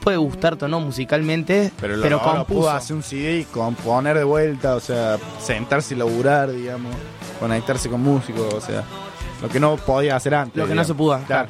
Puede 0.00 0.16
gustarte 0.16 0.64
o 0.64 0.68
no 0.68 0.80
musicalmente, 0.80 1.70
Pero, 1.80 1.96
pero, 2.00 2.16
lo, 2.16 2.22
ahora 2.22 2.38
compuso. 2.38 2.60
pudo 2.60 2.70
hacer 2.70 2.96
un 2.96 3.02
CD 3.02 3.40
y 3.40 3.44
componer 3.44 4.16
de 4.16 4.24
vuelta, 4.24 4.74
o 4.76 4.80
sea, 4.80 5.18
sentarse 5.40 5.94
y 5.94 5.98
laburar, 5.98 6.50
digamos, 6.50 6.94
conectarse 7.38 7.88
con 7.90 8.00
músicos, 8.02 8.52
o 8.54 8.60
sea, 8.60 8.82
lo 9.42 9.48
que 9.48 9.60
no 9.60 9.76
podía 9.76 10.16
hacer 10.16 10.34
antes. 10.34 10.56
Lo 10.56 10.66
que 10.66 10.74
no 10.74 10.84
se 10.84 10.94
pudo, 10.94 11.18
Claro. 11.26 11.48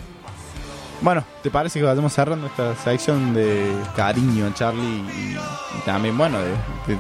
Bueno, 1.03 1.25
¿te 1.43 1.51
parece 1.51 1.79
que 1.81 1.87
vayamos 1.87 2.13
cerrando 2.13 2.47
esta 2.49 2.77
sección 2.77 3.33
de 3.33 3.73
cariño 3.97 4.53
Charlie 4.55 4.83
y, 4.83 5.37
y 5.79 5.81
también, 5.87 6.19
bueno, 6.19 6.39
de, 6.39 6.49
de- 6.51 6.99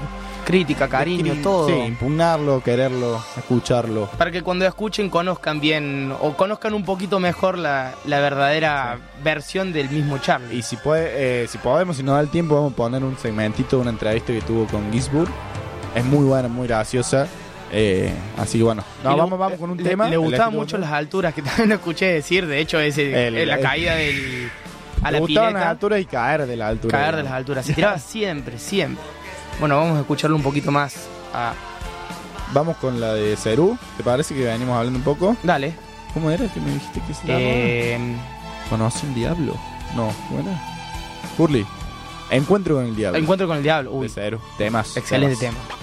Crítica, 0.51 0.88
cariño, 0.88 1.34
todo. 1.42 1.68
Sí, 1.68 1.74
impugnarlo, 1.74 2.61
quererlo, 2.62 3.22
escucharlo. 3.36 4.07
Para 4.18 4.30
que 4.32 4.42
cuando 4.42 4.66
escuchen 4.66 5.09
conozcan 5.09 5.61
bien 5.61 6.12
o 6.20 6.32
conozcan 6.36 6.74
un 6.74 6.84
poquito 6.84 7.20
mejor 7.20 7.57
la, 7.57 7.94
la 8.05 8.18
verdadera 8.20 8.98
versión 9.22 9.72
del 9.72 9.88
mismo 9.90 10.18
Charlie. 10.18 10.57
Y 10.59 10.62
si 10.62 10.76
puede, 10.76 11.44
eh, 11.44 11.46
si 11.48 11.59
podemos, 11.59 11.96
si 11.98 12.03
nos 12.03 12.16
da 12.16 12.20
el 12.20 12.28
tiempo, 12.30 12.57
vamos 12.57 12.72
a 12.72 12.76
poner 12.76 13.05
un 13.05 13.16
segmentito 13.16 13.76
de 13.76 13.82
una 13.82 13.90
entrevista 13.90 14.32
que 14.32 14.40
tuvo 14.40 14.66
con 14.66 14.90
Gisburg. 14.92 15.30
Es 15.94 16.05
muy 16.05 16.24
buena, 16.24 16.48
muy 16.48 16.66
graciosa. 16.66 17.28
Eh, 17.72 18.12
así 18.36 18.59
que 18.59 18.64
bueno, 18.64 18.82
no, 19.05 19.16
vamos, 19.16 19.38
vamos 19.38 19.57
con 19.59 19.70
un 19.70 19.76
le- 19.76 19.88
tema. 19.90 20.09
Le 20.09 20.16
gustaban 20.16 20.53
mucho 20.53 20.76
las 20.78 20.90
alturas, 20.90 21.32
que 21.32 21.42
también 21.42 21.68
lo 21.68 21.76
escuché 21.76 22.07
decir. 22.07 22.46
De 22.48 22.59
hecho, 22.59 22.80
ese, 22.80 23.28
El- 23.28 23.36
eh, 23.36 23.46
la 23.46 23.55
el- 23.55 23.61
caída 23.62 23.94
del, 23.94 24.51
a 25.03 25.11
Le 25.11 25.12
la 25.12 25.18
gustaban 25.20 25.48
pileta. 25.51 25.61
las 25.61 25.68
alturas 25.70 26.01
y 26.01 26.05
caer 26.07 26.46
de 26.46 26.57
la 26.57 26.66
altura. 26.66 26.98
Caer 26.98 27.16
de 27.16 27.22
las 27.22 27.32
alturas. 27.34 27.64
Se 27.66 27.72
tiraba 27.74 27.98
siempre, 28.01 28.59
siempre. 28.59 29.05
Bueno, 29.61 29.76
vamos 29.76 29.96
a 29.98 30.00
escucharlo 30.00 30.36
un 30.36 30.42
poquito 30.42 30.70
más. 30.70 30.94
a- 31.34 31.52
Vamos 32.52 32.76
con 32.78 32.98
la 32.98 33.14
de 33.14 33.36
Cerú. 33.36 33.78
¿Te 33.96 34.02
parece 34.02 34.34
que 34.34 34.44
venimos 34.44 34.76
hablando 34.76 34.98
un 34.98 35.04
poco? 35.04 35.36
Dale. 35.44 35.72
¿Cómo 36.12 36.30
era 36.32 36.48
que 36.52 36.58
me 36.58 36.72
dijiste 36.72 37.00
que 37.06 37.14
se? 37.14 37.20
Eh, 37.28 38.16
¿Conoce 38.68 39.06
el 39.06 39.14
diablo? 39.14 39.54
No, 39.94 40.12
¿cómo 40.28 40.40
era? 40.40 40.61
Hurley. 41.38 41.64
Encuentro 42.30 42.76
con 42.76 42.86
el 42.86 42.96
diablo. 42.96 43.18
Encuentro 43.18 43.46
con 43.46 43.58
el 43.58 43.62
diablo. 43.62 43.92
Uy, 43.92 44.08
de 44.08 44.12
Cerú. 44.12 44.40
Temas. 44.58 44.96
excelente 44.96 45.36
temas. 45.36 45.54
tema. 45.68 45.80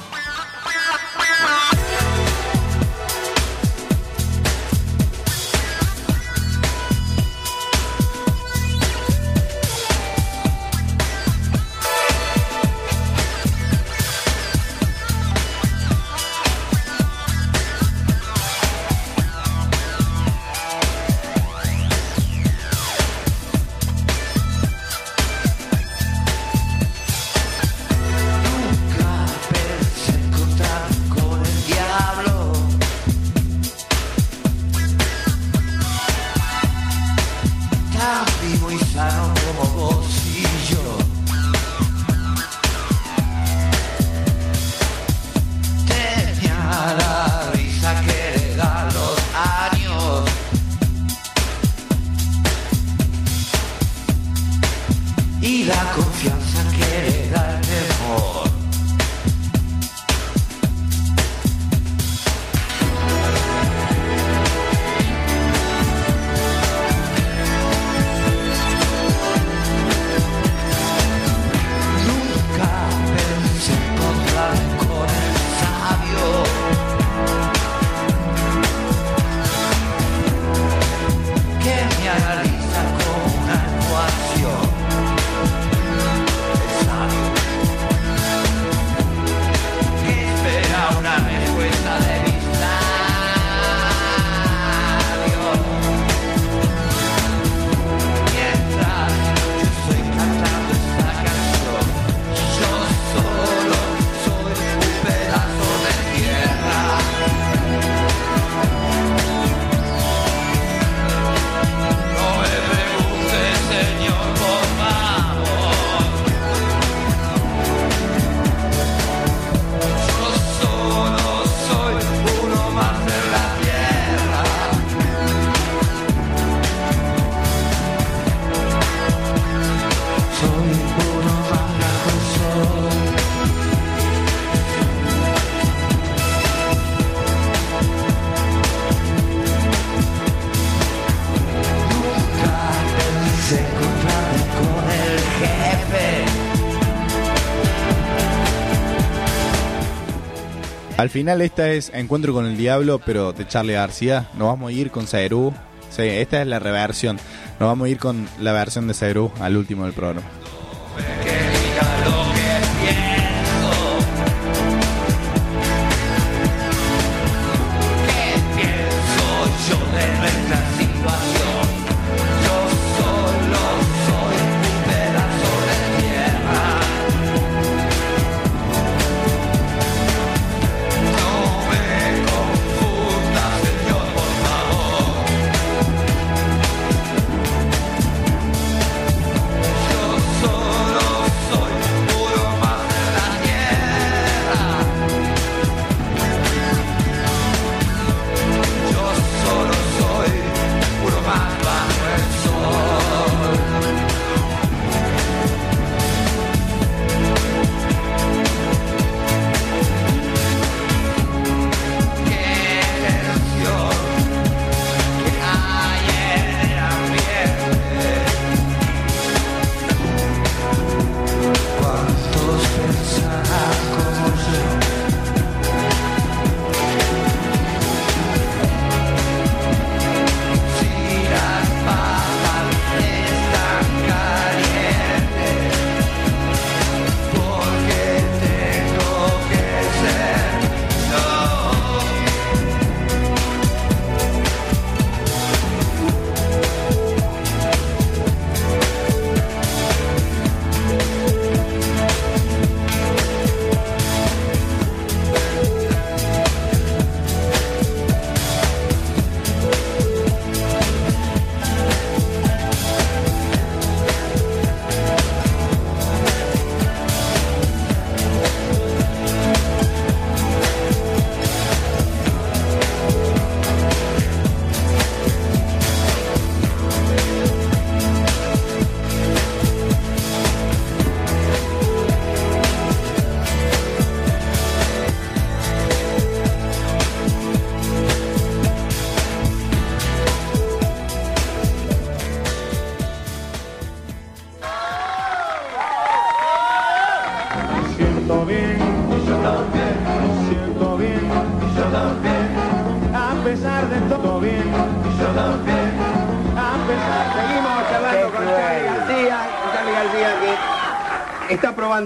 Al 150.98 151.12
final 151.12 151.43
esta 151.43 151.70
es 151.70 151.91
Encuentro 151.93 152.34
con 152.34 152.48
el 152.48 152.58
Diablo, 152.58 153.00
pero 153.06 153.32
de 153.32 153.48
Charlie 153.48 153.74
García. 153.74 154.30
Nos 154.34 154.48
vamos 154.48 154.70
a 154.70 154.74
ir 154.74 154.89
con 154.89 155.06
Cerú. 155.06 155.54
Sí, 155.91 156.02
esta 156.02 156.41
es 156.41 156.48
la 156.48 156.58
reversión. 156.58 157.18
Nos 157.60 157.70
vamos 157.70 157.86
a 157.86 157.89
ir 157.89 158.00
con 158.00 158.28
la 158.39 158.52
versión 158.52 158.88
de 158.88 158.95
Cerú 158.95 159.32
al 159.39 159.58
último 159.58 159.86
del 159.86 159.93
programa. 159.93 160.24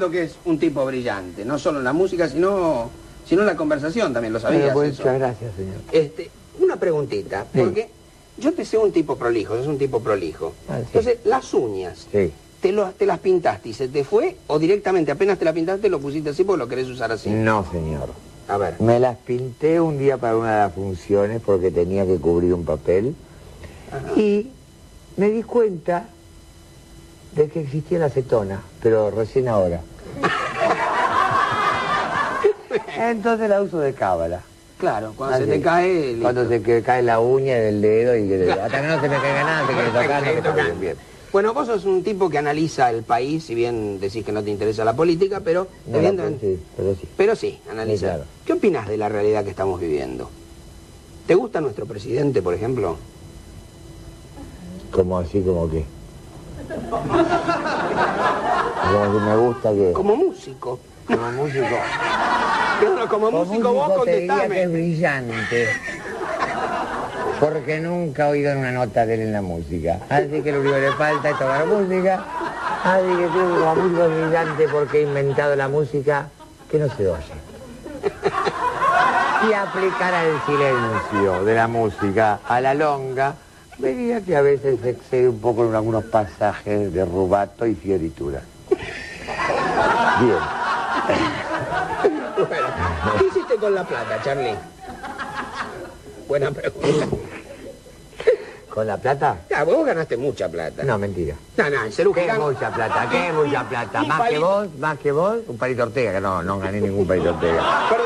Que 0.10 0.24
es 0.24 0.36
un 0.46 0.58
tipo 0.58 0.86
brillante, 0.86 1.46
no 1.46 1.60
solo 1.60 1.80
en 1.80 1.84
la 1.84 1.94
música, 1.94 2.28
sino, 2.30 2.90
sino 3.28 3.42
en 3.42 3.48
la 3.48 3.56
conversación 3.56 4.14
también, 4.14 4.34
lo 4.34 4.40
sabías 4.40 4.64
Eh, 4.64 4.88
eso? 4.90 5.02
muchas 5.04 5.20
gracias, 5.20 5.56
señor. 5.56 5.76
Este, 5.92 6.30
una 6.60 6.78
preguntita, 6.78 7.46
Sí. 7.54 7.60
porque 7.60 7.90
yo 8.38 8.54
te 8.54 8.66
sé 8.66 8.78
un 8.78 8.92
tipo 8.92 9.16
prolijo, 9.18 9.56
es 9.56 9.68
un 9.68 9.78
tipo 9.78 10.00
prolijo. 10.02 10.54
Ah, 10.70 10.78
sí. 10.80 10.84
Entonces, 10.88 11.18
las 11.26 11.54
uñas, 11.54 12.08
Sí. 12.12 12.32
¿te, 12.62 12.72
lo- 12.72 12.90
¿te 12.92 13.06
las 13.06 13.20
pintaste 13.20 13.70
y 13.70 13.74
se 13.74 13.88
te 13.88 14.04
fue? 14.04 14.38
¿O 14.48 14.58
directamente 14.60 15.12
apenas 15.12 15.38
te 15.38 15.46
las 15.46 15.54
pintaste 15.54 15.90
lo 15.90 16.00
pusiste 16.00 16.30
así 16.32 16.44
porque 16.44 16.60
lo 16.60 16.68
querés 16.68 16.88
usar 16.88 17.12
así? 17.12 17.30
No, 17.30 17.66
señor. 17.72 18.10
A 18.48 18.58
ver. 18.58 18.76
Me 18.82 19.00
las 19.00 19.18
pinté 19.18 19.80
un 19.80 19.98
día 19.98 20.18
para 20.18 20.36
una 20.36 20.52
de 20.54 20.60
las 20.66 20.74
funciones 20.74 21.42
porque 21.46 21.72
tenía 21.72 22.06
que 22.06 22.18
cubrir 22.18 22.54
un 22.54 22.66
papel 22.66 23.16
y 24.18 24.48
me 25.18 25.30
di 25.30 25.44
cuenta 25.44 26.08
de 27.36 27.48
que 27.50 27.62
existía 27.62 28.00
la 28.00 28.08
acetona, 28.08 28.62
pero 28.82 29.10
recién 29.12 29.48
ahora. 29.48 29.82
Entonces 32.98 33.50
la 33.50 33.62
uso 33.62 33.80
de 33.80 33.94
cábala. 33.94 34.42
Claro, 34.78 35.14
cuando 35.16 35.36
Así. 35.36 35.46
se 35.46 35.52
te 35.52 35.62
cae... 35.62 36.08
listo. 36.08 36.22
Cuando 36.24 36.48
se 36.48 36.62
que 36.64 36.82
cae 36.82 37.04
la 37.04 37.20
uña 37.20 37.56
del 37.56 37.82
dedo 37.82 38.16
y 38.16 38.28
que 38.28 38.52
hasta 38.52 38.82
que 38.82 38.88
no 38.88 39.00
se 39.00 39.10
me 39.10 39.18
caiga 39.18 39.44
nada, 39.44 39.68
te 39.68 39.74
quiere 39.74 40.42
tocar, 40.42 40.68
no 40.74 40.80
bien. 40.80 40.96
Bueno, 41.32 41.54
vos 41.54 41.68
sos 41.68 41.86
un 41.86 42.04
tipo 42.04 42.30
que 42.30 42.40
analiza 42.40 42.90
el 42.90 43.04
país, 43.04 43.46
si 43.46 43.56
bien 43.56 44.00
decís 44.00 44.26
que 44.26 44.32
no 44.32 44.44
te 44.44 44.50
interesa 44.50 44.84
la 44.84 44.96
política, 44.96 45.40
pero 45.40 45.68
No, 45.86 46.00
sí, 46.00 46.60
pero 46.76 46.96
sí. 46.96 47.08
Pero 47.16 47.36
sí, 47.36 47.60
analiza. 47.70 47.98
Sí, 47.98 48.06
claro. 48.06 48.24
¿Qué 48.46 48.54
opinas 48.54 48.88
de 48.88 48.98
la 48.98 49.08
realidad 49.08 49.44
que 49.44 49.52
estamos 49.52 49.80
viviendo? 49.80 50.30
¿Te 51.28 51.36
gusta 51.36 51.62
nuestro 51.62 51.86
presidente, 51.86 52.42
por 52.42 52.54
ejemplo? 52.54 52.98
Como 54.92 55.20
así, 55.20 55.42
como 55.42 55.70
que. 55.70 55.86
Como 58.92 59.14
que 59.14 59.20
me 59.26 59.36
gusta 59.38 59.72
que. 59.72 59.92
Como 59.94 60.16
músico. 60.16 60.80
Como 61.08 61.32
músico. 61.32 61.68
Claro, 62.80 63.08
como, 63.10 63.32
músico, 63.32 63.74
vos 63.74 64.06
te 64.06 64.12
diría 64.12 64.34
que 64.34 64.40
contestame. 64.40 64.62
es 64.64 64.72
brillante. 64.72 65.70
Porque 67.40 67.80
nunca 67.80 68.28
he 68.28 68.32
oído 68.32 68.58
una 68.58 68.72
nota 68.72 69.06
de 69.06 69.16
él 69.16 69.22
en 69.22 69.34
la 69.34 69.42
música. 69.42 70.00
Así 70.10 70.42
que 70.42 70.52
lo 70.52 70.62
único 70.62 70.76
que 70.76 70.82
le 70.82 70.92
falta 70.94 71.30
es 71.30 71.38
tocar 71.40 71.66
música. 71.66 72.24
Así 72.84 73.08
que 73.08 73.24
que 73.24 73.28
como 73.28 73.76
músico 73.76 74.10
brillante 74.10 74.68
porque 74.68 75.00
he 75.00 75.04
inventado 75.04 75.56
la 75.56 75.68
música 75.68 76.28
que 76.70 76.80
no 76.80 76.88
se 76.96 77.08
oye. 77.08 77.34
Y 79.50 79.54
aplicar 79.54 80.14
el 80.26 80.40
silencio 80.46 81.44
de 81.44 81.56
la 81.56 81.68
música 81.68 82.40
a 82.48 82.62
la 82.62 82.74
longa, 82.76 83.34
vería 83.78 84.22
que 84.22 84.36
a 84.36 84.42
veces 84.42 84.84
excede 84.86 85.30
un 85.30 85.40
poco 85.40 85.66
en 85.66 85.76
algunos 85.76 86.06
pasajes 86.06 86.94
de 86.94 87.06
rubato 87.06 87.66
y 87.66 87.76
fioritura. 87.76 88.42
Bien. 90.20 90.36
Bueno, 92.48 92.68
¿qué 93.20 93.26
hiciste 93.26 93.56
con 93.56 93.76
la 93.76 93.84
plata, 93.84 94.20
Charlie? 94.24 94.56
Buena 96.28 96.52
pregunta. 96.52 97.08
¿Con 98.70 98.88
la 98.88 98.98
plata? 98.98 99.38
Ya, 99.50 99.64
vos 99.66 99.86
ganaste 99.86 100.16
mucha 100.16 100.48
plata. 100.48 100.84
No, 100.84 100.98
mentira. 100.98 101.36
No, 101.58 101.70
no, 101.70 101.84
en 101.84 101.92
Cerú 101.92 102.14
¿Qué 102.14 102.22
Gigante- 102.22 102.42
mucha 102.54 102.72
plata? 102.72 103.08
¿Qué 103.12 103.32
mucha 103.34 103.68
plata? 103.68 104.04
¿Más 104.04 104.30
que 104.30 104.40
vos? 104.40 104.68
¿Más 104.80 104.98
que 104.98 105.12
vos? 105.12 105.38
Un 105.48 105.58
palito 105.58 105.84
Ortega, 105.84 106.14
que 106.14 106.22
no, 106.22 106.42
no 106.42 106.58
gané 106.60 106.80
ningún 106.80 107.06
palito 107.06 107.32
Ortega. 107.32 107.62
Perdón, 107.90 108.06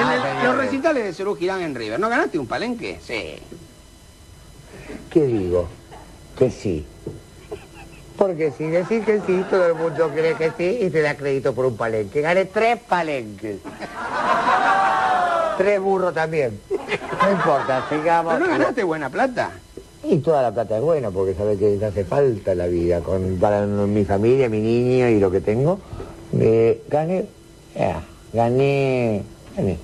en 0.00 0.08
el- 0.38 0.44
los 0.44 0.56
recitales 0.56 1.04
de 1.04 1.12
Cerú 1.12 1.34
Girán 1.34 1.60
en 1.62 1.74
River, 1.74 1.98
¿no 1.98 2.08
ganaste 2.08 2.38
un 2.38 2.46
palenque? 2.46 3.00
Sí. 3.04 3.36
¿Qué 5.16 5.24
digo? 5.24 5.66
Que 6.38 6.50
sí. 6.50 6.84
Porque 8.18 8.52
si 8.52 8.64
decís 8.64 9.02
que 9.02 9.22
sí, 9.26 9.42
todo 9.48 9.68
el 9.68 9.74
mundo 9.74 10.10
cree 10.14 10.34
que 10.34 10.50
sí 10.58 10.84
y 10.84 10.90
te 10.90 11.00
da 11.00 11.14
crédito 11.16 11.54
por 11.54 11.64
un 11.64 11.74
palenque. 11.74 12.20
Gané 12.20 12.44
tres 12.44 12.78
palenques. 12.86 13.60
tres 15.56 15.80
burros 15.80 16.12
también. 16.12 16.60
No 16.68 17.32
importa, 17.32 17.86
sigamos. 17.88 18.34
¿Pero 18.34 18.44
no 18.44 18.58
ganaste 18.58 18.84
buena 18.84 19.08
plata? 19.08 19.52
Y 20.04 20.18
toda 20.18 20.42
la 20.42 20.52
plata 20.52 20.76
es 20.76 20.82
buena 20.82 21.10
porque 21.10 21.32
sabes 21.32 21.58
que 21.58 21.78
te 21.78 21.86
hace 21.86 22.04
falta 22.04 22.54
la 22.54 22.66
vida. 22.66 23.00
Con, 23.00 23.38
para 23.38 23.64
mi 23.64 24.04
familia, 24.04 24.50
mi 24.50 24.60
niño 24.60 25.08
y 25.08 25.18
lo 25.18 25.30
que 25.30 25.40
tengo. 25.40 25.80
Eh, 26.38 26.82
gané, 26.90 27.24
ya, 27.74 28.02
gané, 28.34 29.22
gané. 29.56 29.78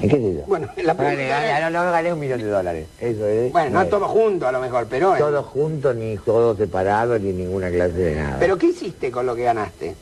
¿Qué 0.00 0.08
sé 0.10 0.34
yo? 0.34 0.40
Bueno, 0.46 0.68
la 0.82 0.94
pregunta 0.94 1.58
es- 1.58 1.62
no, 1.72 1.84
no 1.84 1.90
gané 1.90 2.12
un 2.12 2.20
millón 2.20 2.40
de 2.40 2.46
dólares. 2.46 2.86
Eso 3.00 3.26
es. 3.26 3.52
Bueno, 3.52 3.70
no 3.70 3.82
es. 3.82 3.90
todo 3.90 4.06
junto 4.08 4.46
a 4.46 4.52
lo 4.52 4.60
mejor, 4.60 4.86
pero... 4.88 5.14
eh. 5.16 5.18
Todo 5.18 5.42
junto, 5.42 5.94
ni 5.94 6.16
todo 6.18 6.56
separado, 6.56 7.18
ni 7.18 7.32
ninguna 7.32 7.70
clase 7.70 7.94
de 7.98 8.14
nada. 8.16 8.36
¿Pero 8.38 8.58
qué 8.58 8.66
hiciste 8.66 9.10
con 9.10 9.26
lo 9.26 9.34
que 9.34 9.44
ganaste? 9.44 9.94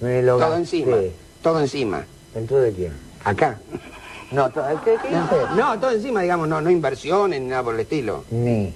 Me 0.00 0.22
lo 0.22 0.32
todo 0.38 0.40
gasté. 0.50 0.56
encima. 0.60 0.96
Todo 1.42 1.60
encima. 1.60 2.04
¿Dentro 2.34 2.60
de 2.60 2.72
quién? 2.72 2.92
Acá. 3.24 3.58
No, 4.32 4.50
todo, 4.50 4.64
¿qué, 4.84 4.96
qué 5.02 5.08
hice? 5.08 5.54
No, 5.56 5.78
todo 5.78 5.90
encima, 5.92 6.20
digamos, 6.22 6.48
no, 6.48 6.60
no 6.60 6.70
inversiones 6.70 7.40
ni 7.40 7.48
nada 7.48 7.62
por 7.62 7.74
el 7.74 7.80
estilo. 7.80 8.24
Ni. 8.30 8.74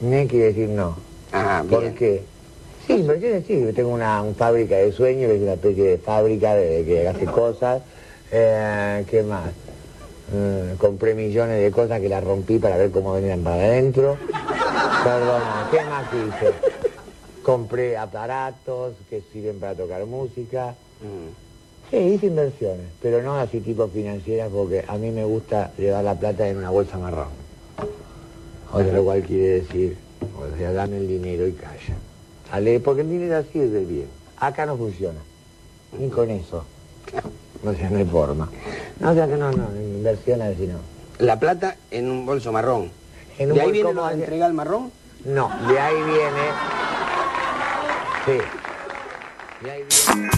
Ni 0.00 0.26
quiere 0.26 0.46
decir 0.46 0.68
no. 0.68 0.96
Ah, 1.32 1.62
¿Por 1.68 1.80
bien. 1.82 1.94
qué? 1.94 2.22
Sí, 2.86 2.94
inversiones 2.94 3.44
sí. 3.46 3.64
Tengo 3.74 3.90
una, 3.90 4.20
una 4.22 4.34
fábrica 4.34 4.76
de 4.76 4.92
sueños, 4.92 5.30
que 5.30 5.36
es 5.36 5.42
una 5.42 5.52
especie 5.54 5.84
de 5.84 5.98
fábrica 5.98 6.54
de, 6.54 6.84
que 6.84 7.08
hace 7.08 7.24
cosas. 7.26 7.82
Eh, 8.32 9.04
¿Qué 9.08 9.22
más? 9.22 9.50
Eh, 10.32 10.74
compré 10.78 11.14
millones 11.14 11.62
de 11.62 11.70
cosas 11.70 12.00
que 12.00 12.08
las 12.08 12.24
rompí 12.24 12.58
para 12.58 12.76
ver 12.76 12.90
cómo 12.90 13.12
venían 13.12 13.42
para 13.42 13.56
adentro. 13.56 14.16
Perdona, 15.04 15.68
¿qué 15.70 15.80
más 15.84 16.06
hice? 16.12 16.52
Compré 17.42 17.96
aparatos 17.96 18.94
que 19.10 19.22
sirven 19.32 19.60
para 19.60 19.74
tocar 19.74 20.04
música. 20.06 20.74
Sí, 21.90 21.96
hice 21.96 22.26
inversiones, 22.26 22.86
pero 23.02 23.22
no 23.22 23.36
así 23.36 23.60
tipo 23.60 23.86
financieras 23.88 24.48
porque 24.50 24.84
a 24.88 24.96
mí 24.96 25.10
me 25.10 25.24
gusta 25.24 25.72
llevar 25.76 26.04
la 26.04 26.14
plata 26.14 26.48
en 26.48 26.56
una 26.56 26.70
bolsa 26.70 26.96
marrón. 26.96 27.28
O 28.72 28.82
sea, 28.82 28.92
lo 28.92 29.04
cual 29.04 29.22
quiere 29.22 29.60
decir, 29.60 29.96
o 30.22 30.56
sea, 30.56 30.72
dame 30.72 30.96
el 30.96 31.06
dinero 31.06 31.46
y 31.46 31.52
calla. 31.52 31.94
Sale, 32.50 32.80
porque 32.80 33.02
el 33.02 33.10
dinero 33.10 33.44
sirve 33.52 33.84
bien. 33.84 34.08
Acá 34.38 34.64
no 34.66 34.76
funciona. 34.76 35.20
Ni 35.98 36.08
con 36.08 36.30
eso. 36.30 36.64
O 37.64 37.72
sea, 37.72 37.88
no 37.90 37.98
hay 37.98 38.04
forma. 38.04 38.48
No, 39.00 39.10
o 39.10 39.14
sea 39.14 39.26
que 39.26 39.36
no, 39.36 39.50
no, 39.50 39.68
inversiones 39.76 40.54
así 40.54 40.66
no. 40.66 40.78
La 41.18 41.38
plata 41.38 41.76
en 41.90 42.10
un 42.10 42.26
bolso 42.26 42.52
marrón. 42.52 42.90
En 43.38 43.50
un 43.50 43.56
¿De 43.56 43.62
ahí 43.62 43.72
viene 43.72 43.92
lo 43.92 44.00
de 44.00 44.02
marrón. 44.02 44.20
entregar 44.20 44.50
el 44.50 44.54
marrón? 44.54 44.92
No, 45.24 45.50
de 45.68 45.78
ahí 45.78 45.96
viene... 45.96 46.42
Sí. 48.26 48.38
De 49.64 49.70
ahí 49.70 49.82
viene... 49.88 50.30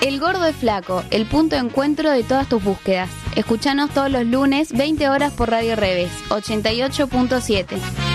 El 0.00 0.18
Gordo 0.18 0.46
es 0.46 0.56
Flaco, 0.56 1.02
el 1.10 1.26
punto 1.26 1.56
de 1.56 1.62
encuentro 1.62 2.10
de 2.10 2.24
todas 2.24 2.48
tus 2.48 2.64
búsquedas. 2.64 3.10
Escuchanos 3.36 3.90
todos 3.90 4.10
los 4.10 4.24
lunes, 4.24 4.72
20 4.72 5.08
horas 5.08 5.32
por 5.32 5.50
Radio 5.50 5.76
Revés, 5.76 6.10
88.7. 6.30 8.09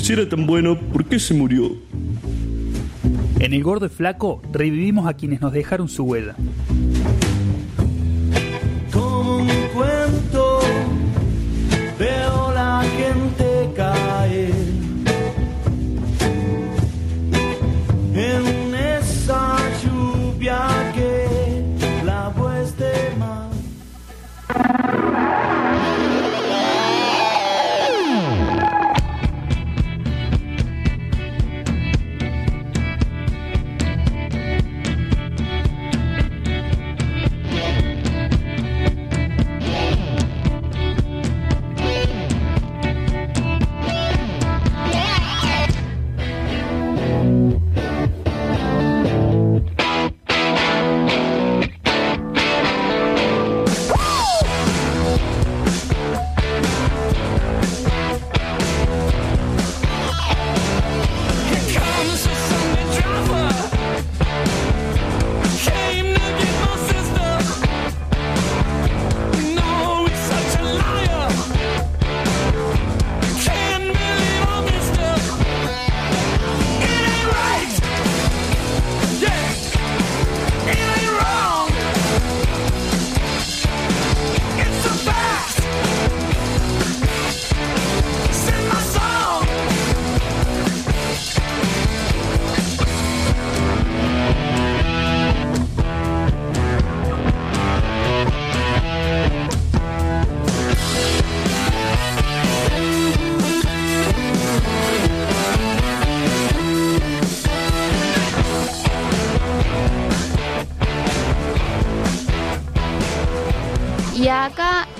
si 0.00 0.14
era 0.14 0.28
tan 0.28 0.46
bueno, 0.46 0.78
¿por 0.78 1.04
qué 1.04 1.18
se 1.18 1.34
murió? 1.34 1.76
En 3.38 3.52
El 3.52 3.62
Gordo 3.62 3.86
y 3.86 3.88
Flaco 3.90 4.42
revivimos 4.52 5.06
a 5.06 5.14
quienes 5.14 5.40
nos 5.40 5.52
dejaron 5.52 5.88
su 5.88 6.04
huella. 6.04 6.36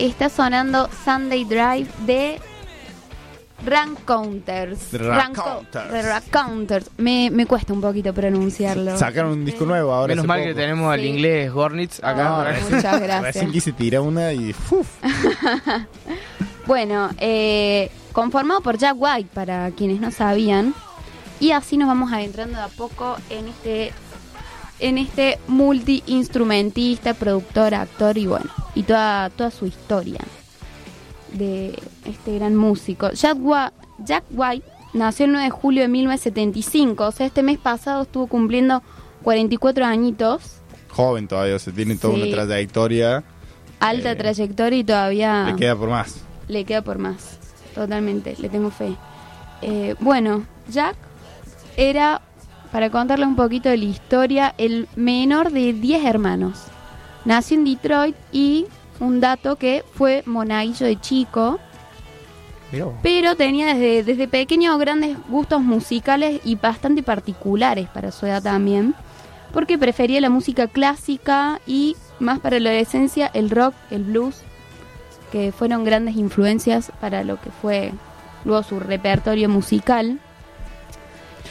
Está 0.06 0.28
sonando 0.28 0.88
Sunday 1.04 1.44
Drive 1.44 1.88
de 2.06 2.40
Rank 3.64 4.04
Counters. 4.04 4.92
Raconteurs. 4.92 5.90
The 5.90 6.02
Raconteurs. 6.02 6.90
Me, 6.96 7.30
me 7.30 7.46
cuesta 7.46 7.72
un 7.72 7.80
poquito 7.80 8.14
pronunciarlo. 8.14 8.96
Sacaron 8.96 9.32
un 9.32 9.44
disco 9.44 9.64
nuevo 9.66 9.92
ahora. 9.92 10.12
Menos 10.12 10.26
mal 10.26 10.40
poco. 10.40 10.48
que 10.48 10.54
tenemos 10.54 10.92
al 10.92 11.04
inglés 11.04 11.52
Gornitz 11.52 11.98
acá. 12.02 12.50
Ah, 12.50 12.54
Muchas 12.70 13.00
gracias. 13.00 13.22
Recién 13.34 13.52
quise 13.52 13.72
tirar 13.72 14.00
una 14.00 14.32
y. 14.32 14.52
¡fuf! 14.52 14.88
Bueno, 16.66 17.10
eh, 17.18 17.90
conformado 18.12 18.60
por 18.60 18.78
Jack 18.78 18.94
White, 18.96 19.30
para 19.34 19.72
quienes 19.72 20.00
no 20.00 20.12
sabían. 20.12 20.72
Y 21.40 21.50
así 21.50 21.76
nos 21.76 21.88
vamos 21.88 22.12
adentrando 22.12 22.58
de 22.58 22.62
a 22.62 22.68
poco 22.68 23.16
en 23.28 23.48
este 23.48 23.92
en 24.80 24.98
este 24.98 25.38
multi-instrumentista, 25.48 27.14
productor, 27.14 27.74
actor 27.74 28.16
y 28.18 28.26
bueno, 28.26 28.46
y 28.74 28.82
toda, 28.82 29.30
toda 29.30 29.50
su 29.50 29.66
historia 29.66 30.20
de 31.32 31.78
este 32.06 32.36
gran 32.38 32.56
músico. 32.56 33.10
Jack, 33.12 33.36
Wa- 33.40 33.72
Jack 33.98 34.24
White 34.30 34.66
nació 34.94 35.26
el 35.26 35.32
9 35.32 35.44
de 35.44 35.50
julio 35.50 35.82
de 35.82 35.88
1975, 35.88 37.06
o 37.06 37.12
sea, 37.12 37.26
este 37.26 37.42
mes 37.42 37.58
pasado 37.58 38.02
estuvo 38.02 38.26
cumpliendo 38.26 38.82
44 39.22 39.84
añitos, 39.84 40.56
Joven 40.88 41.28
todavía, 41.28 41.54
o 41.54 41.58
sea, 41.60 41.72
tiene 41.72 41.94
toda 41.96 42.14
Sí. 42.16 42.22
una 42.22 42.30
trayectoria. 42.46 43.22
alta 43.78 44.16
trayectoria 44.16 44.78
y 44.78 44.84
todavía... 44.84 45.44
Le 45.50 45.56
queda 45.56 45.76
por 45.76 45.88
más. 45.88 46.16
Le 46.48 46.64
queda 46.64 46.82
por 46.82 46.98
más, 46.98 47.38
totalmente, 47.74 48.34
le 48.40 48.48
tengo 48.48 48.70
fe. 48.72 48.96
Eh, 49.62 49.94
bueno, 50.00 50.44
Jack 50.68 50.96
era, 51.76 52.22
para 52.72 52.90
contarles 52.90 53.28
un 53.28 53.36
poquito 53.36 53.68
de 53.68 53.76
la 53.76 53.84
historia, 53.84 54.54
el 54.58 54.88
menor 54.96 55.50
de 55.50 55.72
10 55.72 56.04
hermanos. 56.04 56.64
Nació 57.24 57.56
en 57.58 57.64
Detroit 57.64 58.16
y 58.32 58.66
un 59.00 59.20
dato 59.20 59.56
que 59.56 59.84
fue 59.94 60.22
monaguillo 60.26 60.86
de 60.86 61.00
chico, 61.00 61.58
pero 63.02 63.34
tenía 63.34 63.74
desde, 63.74 64.04
desde 64.04 64.28
pequeño 64.28 64.78
grandes 64.78 65.16
gustos 65.28 65.60
musicales 65.60 66.40
y 66.44 66.54
bastante 66.54 67.02
particulares 67.02 67.88
para 67.88 68.12
su 68.12 68.26
edad 68.26 68.42
también, 68.42 68.94
porque 69.52 69.76
prefería 69.76 70.20
la 70.20 70.30
música 70.30 70.68
clásica 70.68 71.60
y 71.66 71.96
más 72.20 72.38
para 72.38 72.60
la 72.60 72.70
adolescencia 72.70 73.26
el 73.34 73.50
rock, 73.50 73.74
el 73.90 74.04
blues, 74.04 74.42
que 75.32 75.52
fueron 75.52 75.84
grandes 75.84 76.16
influencias 76.16 76.92
para 77.00 77.24
lo 77.24 77.40
que 77.40 77.50
fue 77.50 77.92
luego 78.44 78.62
su 78.62 78.80
repertorio 78.80 79.48
musical. 79.48 80.20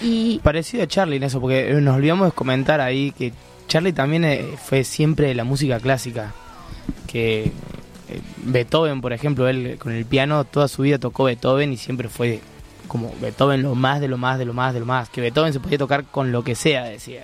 Y 0.01 0.39
Parecido 0.39 0.83
a 0.83 0.87
Charlie 0.87 1.17
en 1.17 1.23
eso, 1.23 1.41
porque 1.41 1.71
nos 1.81 1.95
olvidamos 1.95 2.27
de 2.27 2.31
comentar 2.31 2.81
ahí 2.81 3.11
que 3.11 3.33
Charlie 3.67 3.93
también 3.93 4.23
eh, 4.25 4.45
fue 4.63 4.83
siempre 4.83 5.27
de 5.27 5.35
la 5.35 5.43
música 5.43 5.79
clásica. 5.79 6.33
Que 7.07 7.45
eh, 7.45 7.51
Beethoven, 8.43 9.01
por 9.01 9.13
ejemplo, 9.13 9.47
él 9.47 9.77
con 9.79 9.91
el 9.91 10.05
piano 10.05 10.43
toda 10.45 10.67
su 10.67 10.83
vida 10.83 10.97
tocó 10.99 11.25
Beethoven 11.25 11.73
y 11.73 11.77
siempre 11.77 12.09
fue 12.09 12.39
como 12.87 13.13
Beethoven 13.21 13.61
lo 13.61 13.75
más 13.75 14.01
de 14.01 14.07
lo 14.07 14.17
más 14.17 14.39
de 14.39 14.45
lo 14.45 14.53
más 14.53 14.73
de 14.73 14.79
lo 14.79 14.85
más. 14.85 15.09
Que 15.09 15.21
Beethoven 15.21 15.53
se 15.53 15.59
podía 15.59 15.77
tocar 15.77 16.05
con 16.05 16.31
lo 16.31 16.43
que 16.43 16.55
sea, 16.55 16.83
decía. 16.85 17.23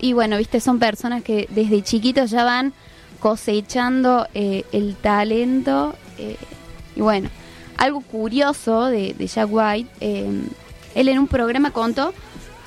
Y 0.00 0.12
bueno, 0.14 0.38
viste, 0.38 0.60
son 0.60 0.78
personas 0.78 1.22
que 1.22 1.46
desde 1.50 1.82
chiquitos 1.82 2.30
ya 2.30 2.44
van 2.44 2.72
cosechando 3.20 4.26
eh, 4.34 4.64
el 4.72 4.96
talento. 4.96 5.94
eh, 6.16 6.36
y 6.96 7.00
bueno, 7.00 7.28
algo 7.76 8.00
curioso 8.00 8.86
de, 8.86 9.14
de 9.14 9.26
Jack 9.26 9.48
White, 9.50 9.90
eh, 10.00 10.26
él 10.94 11.08
en 11.08 11.18
un 11.18 11.28
programa 11.28 11.70
contó 11.70 12.12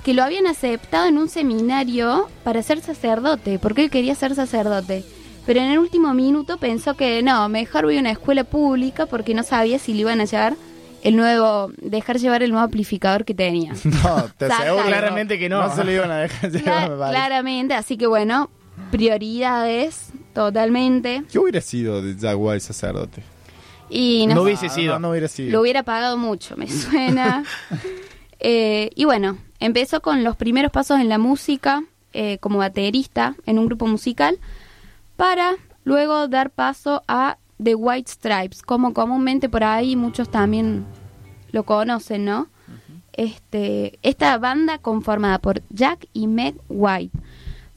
que 0.04 0.14
lo 0.14 0.24
habían 0.24 0.48
aceptado 0.48 1.08
en 1.08 1.18
un 1.18 1.30
seminario 1.30 2.28
para 2.44 2.64
ser 2.64 2.82
sacerdote, 2.82 3.60
porque 3.60 3.84
él 3.84 3.90
quería 3.90 4.16
ser 4.16 4.36
sacerdote. 4.36 5.04
Pero 5.46 5.60
en 5.60 5.72
el 5.72 5.80
último 5.80 6.14
minuto 6.14 6.58
pensó 6.58 6.96
que 6.96 7.22
no, 7.24 7.50
mejor 7.50 7.86
voy 7.86 7.98
a 7.98 8.00
una 8.00 8.12
escuela 8.12 8.44
pública 8.44 9.06
porque 9.06 9.34
no 9.34 9.44
sabía 9.44 9.80
si 9.80 9.94
le 9.94 10.02
iban 10.02 10.22
a 10.22 10.26
llevar 10.26 10.56
el 11.04 11.16
nuevo, 11.16 11.72
dejar 11.82 12.20
llevar 12.20 12.44
el 12.44 12.52
nuevo 12.52 12.64
amplificador 12.66 13.26
que 13.26 13.34
tenía. 13.34 13.74
No, 13.84 14.26
te 14.38 14.46
aseguro 14.46 14.86
Claramente 14.86 15.40
que 15.40 15.50
no. 15.50 15.62
No 15.68 15.76
se 15.76 15.84
lo 15.84 15.92
iban 15.92 16.12
a 16.12 16.18
dejar 16.20 16.52
llevar, 16.52 16.98
parece. 16.98 17.12
Claramente, 17.12 17.74
así 17.74 17.98
que 17.98 18.08
bueno, 18.08 18.50
prioridades 18.92 20.12
totalmente. 20.34 21.24
¿Qué 21.32 21.40
hubiera 21.40 21.62
sido 21.62 22.02
de 22.02 22.36
White 22.36 22.60
sacerdote? 22.60 23.24
Y 23.90 24.26
no, 24.28 24.36
No 24.36 24.42
sé, 24.42 24.46
hubiese 24.46 24.70
sido. 24.70 24.94
No, 24.94 25.00
no 25.00 25.10
hubiera 25.10 25.28
sido. 25.28 25.52
lo 25.52 25.62
hubiera 25.62 25.84
pagado 25.84 26.18
mucho, 26.18 26.56
me 26.56 26.68
suena. 26.68 27.44
Eh, 28.42 28.90
y 28.96 29.06
bueno, 29.06 29.38
empezó 29.60 30.02
con 30.02 30.24
los 30.24 30.36
primeros 30.36 30.72
pasos 30.72 31.00
en 31.00 31.08
la 31.10 31.18
música 31.20 31.84
eh, 32.14 32.40
como 32.40 32.58
baterista 32.58 33.36
en 33.46 33.60
un 33.60 33.68
grupo 33.68 33.86
musical 33.88 34.40
para 35.16 35.54
luego 35.84 36.28
dar 36.28 36.50
paso 36.50 37.04
a 37.08 37.38
The 37.64 37.76
White 37.76 38.12
Stripes, 38.12 38.64
como 38.64 38.94
comúnmente 38.94 39.48
por 39.48 39.64
ahí 39.64 39.96
muchos 39.96 40.30
también 40.30 40.86
lo 41.52 41.64
conocen, 41.64 42.26
¿no? 42.26 42.48
Este, 43.14 44.00
esta 44.02 44.38
banda 44.40 44.80
conformada 44.80 45.38
por 45.40 45.62
Jack 45.70 46.08
y 46.14 46.28
Meg 46.28 46.56
White. 46.70 47.16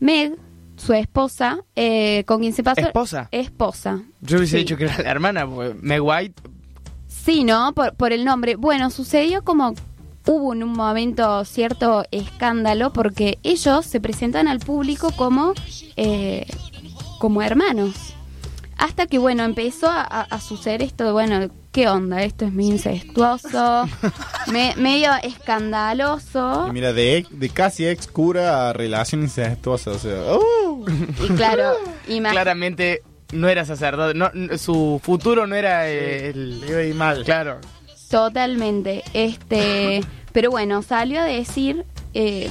Meg, 0.00 0.36
su 0.76 0.94
esposa, 0.94 1.58
eh, 1.76 2.24
con 2.26 2.40
quien 2.40 2.52
se 2.54 2.62
pasó... 2.62 2.80
¿Esposa? 2.80 3.28
Esposa. 3.30 4.00
Yo 4.22 4.38
hubiese 4.38 4.52
Sí. 4.58 4.62
dicho 4.64 4.76
que 4.78 4.84
era 4.84 4.96
la 5.02 5.10
hermana, 5.10 5.44
Meg 5.46 6.02
White. 6.02 6.42
Sí, 7.08 7.44
¿no? 7.44 7.72
Por, 7.74 7.94
por 7.94 8.12
el 8.12 8.24
nombre. 8.24 8.56
Bueno, 8.56 8.88
sucedió 8.90 9.44
como 9.44 9.74
hubo 10.26 10.52
en 10.55 10.62
un 10.62 10.72
momento 10.72 11.44
cierto 11.44 12.05
escándalo 12.10 12.92
porque 12.92 13.38
ellos 13.42 13.84
se 13.86 14.01
presentan 14.01 14.48
al 14.48 14.59
público 14.60 15.10
como, 15.12 15.55
eh, 15.96 16.46
como 17.18 17.42
hermanos. 17.42 17.94
Hasta 18.76 19.06
que, 19.06 19.18
bueno, 19.18 19.44
empezó 19.44 19.86
a, 19.88 20.26
suceder 20.40 20.82
esto 20.82 21.05
de, 21.05 21.12
bueno, 21.12 21.48
¿qué 21.72 21.88
onda? 21.88 22.22
Esto 22.22 22.44
es 22.44 22.52
muy 22.52 22.66
incestuoso, 22.66 23.88
me- 24.52 24.74
medio 24.76 25.10
escandaloso. 25.22 26.66
Y 26.68 26.72
mira, 26.72 26.92
de, 26.92 27.24
de 27.30 27.48
casi 27.51 27.86
ex 27.86 28.09
cura 28.09 28.68
a 28.68 28.72
relación 28.72 29.22
incestuosa, 29.22 29.92
o 29.92 29.98
sea... 29.98 30.34
¡uh! 30.34 30.84
Y 31.22 31.28
claro, 31.34 31.74
Claramente 32.06 33.02
no 33.32 33.48
era 33.48 33.64
sacerdote. 33.64 34.18
No, 34.18 34.30
su 34.59 35.01
futuro 35.02 35.46
no 35.46 35.55
era 35.55 35.88
el. 35.88 36.60
Le 36.60 36.68
iba 36.68 36.78
a 36.78 36.82
ir 36.82 36.94
mal. 36.94 37.24
Claro. 37.24 37.60
Totalmente. 38.14 39.02
Este, 39.12 40.00
pero 40.32 40.52
bueno, 40.52 40.82
salió 40.82 41.20
a 41.20 41.24
decir 41.24 41.84
eh, 42.14 42.48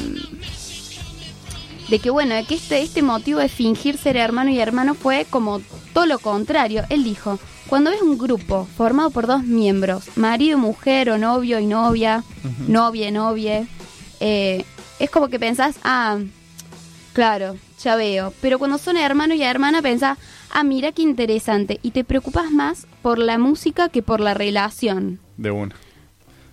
de 1.88 2.00
que 2.00 2.10
bueno, 2.10 2.36
de 2.36 2.44
que 2.44 2.56
este, 2.56 2.82
este 2.82 3.02
motivo 3.02 3.40
de 3.40 3.48
fingir 3.48 3.98
ser 3.98 4.18
hermano 4.18 4.50
y 4.50 4.60
hermano 4.60 4.94
fue 4.94 5.26
como 5.30 5.62
todo 5.94 6.06
lo 6.06 6.20
contrario. 6.20 6.84
Él 6.90 7.06
dijo, 7.06 7.40
cuando 7.68 7.92
ves 7.92 8.02
un 8.02 8.18
grupo 8.18 8.68
formado 8.76 9.10
por 9.12 9.26
dos 9.26 9.46
miembros, 9.46 10.18
marido 10.18 10.58
y 10.58 10.62
mujer 10.62 11.10
o 11.10 11.18
novio 11.18 11.62
y 11.62 11.66
novia, 11.66 12.26
novia 12.68 13.08
y 13.08 13.12
novia, 13.14 13.66
eh, 14.20 14.66
es 15.00 15.10
como 15.10 15.30
que 15.30 15.40
pensás, 15.40 15.78
ah, 15.86 16.20
claro, 17.14 17.56
ya 17.82 17.96
veo. 17.96 18.34
Pero 18.42 18.60
cuando 18.60 18.78
son 18.78 18.98
hermano 18.98 19.34
y 19.34 19.44
hermana 19.44 19.82
pensás, 19.82 20.18
ah, 20.52 20.66
mira 20.66 20.92
qué 20.92 21.04
interesante. 21.04 21.80
Y 21.84 21.92
te 21.92 22.04
preocupas 22.04 22.52
más 22.52 22.86
por 23.02 23.18
la 23.18 23.38
música 23.38 23.88
que 23.88 24.02
por 24.02 24.20
la 24.20 24.34
relación. 24.34 25.22
De 25.38 25.52
una. 25.52 25.76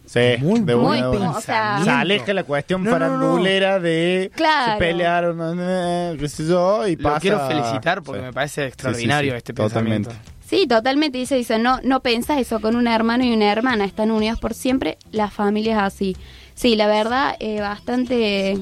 Sí, 0.06 0.18
de 0.18 0.38
una. 0.42 0.56
muy 0.88 1.00
de 1.00 1.06
una. 1.08 1.30
o 1.30 1.40
sea- 1.40 1.80
se 1.84 1.90
aleja 1.90 2.34
la 2.34 2.42
cuestión 2.42 2.82
No, 2.82 2.90
no, 2.90 2.98
no. 2.98 3.04
farandulera 3.06 3.78
de 3.78 4.30
Claro. 4.34 4.72
se 4.72 4.78
pelearon, 4.78 6.18
qué 6.18 6.28
sé 6.28 6.46
yo, 6.46 6.86
y 6.88 6.96
Lo 6.96 7.04
pasa... 7.04 7.20
quiero 7.20 7.46
felicitar 7.46 8.02
porque 8.02 8.20
Sí. 8.20 8.26
me 8.26 8.32
parece 8.32 8.66
extraordinario 8.66 9.30
sí, 9.30 9.34
sí, 9.34 9.36
este 9.38 9.52
totalmente. 9.52 10.08
pensamiento. 10.08 10.40
Sí, 10.48 10.66
totalmente. 10.66 11.16
Dice, 11.18 11.36
dice, 11.36 11.60
no, 11.60 11.78
no 11.84 12.00
pensás 12.00 12.38
eso 12.38 12.60
con 12.60 12.74
un 12.74 12.88
hermano 12.88 13.22
y 13.24 13.32
una 13.32 13.52
hermana, 13.52 13.84
están 13.84 14.10
unidos 14.10 14.40
por 14.40 14.52
siempre, 14.52 14.98
la 15.12 15.30
familia 15.30 15.74
es 15.76 15.82
así. 15.82 16.16
Sí, 16.54 16.74
la 16.74 16.88
verdad, 16.88 17.36
eh, 17.38 17.60
bastante 17.60 18.58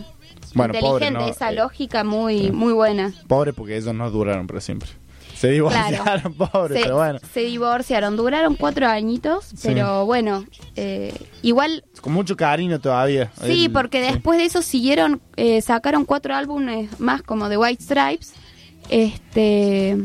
Bueno, 0.53 0.75
inteligente, 0.75 0.81
pobre, 0.81 1.11
¿no? 1.13 1.29
esa 1.29 1.51
Eh, 1.51 1.55
lógica 1.55 2.05
muy, 2.05 2.51
muy 2.53 2.75
buena. 2.75 3.15
Pobre 3.27 3.55
porque 3.55 3.79
ellos 3.79 3.95
no 3.95 4.11
duraron 4.11 4.47
para 4.47 4.61
siempre. 4.61 4.91
Se 5.39 5.49
divorciaron, 5.51 6.35
pobre, 6.53 6.75
se, 6.77 6.83
pero 6.83 6.97
bueno. 6.97 7.19
se 7.33 7.41
divorciaron, 7.41 8.17
duraron 8.17 8.57
cuatro 8.57 8.89
añitos, 8.89 9.53
pero 9.63 10.05
bueno, 10.05 10.45
eh, 10.75 11.15
igual 11.43 11.85
Con 12.01 12.13
mucho 12.13 12.37
cariño 12.37 12.81
todavía. 12.81 13.31
Sí, 13.45 13.67
El- 13.67 13.73
porque 13.73 14.01
después 14.01 14.39
de 14.39 14.47
eso 14.47 14.63
siguieron, 14.63 15.21
eh, 15.37 15.63
sacaron 15.63 16.05
cuatro 16.05 16.35
álbumes 16.35 16.99
más 16.99 17.23
como 17.23 17.49
The 17.49 17.57
White 17.57 17.85
Stripes. 17.85 18.33
Este, 18.91 19.97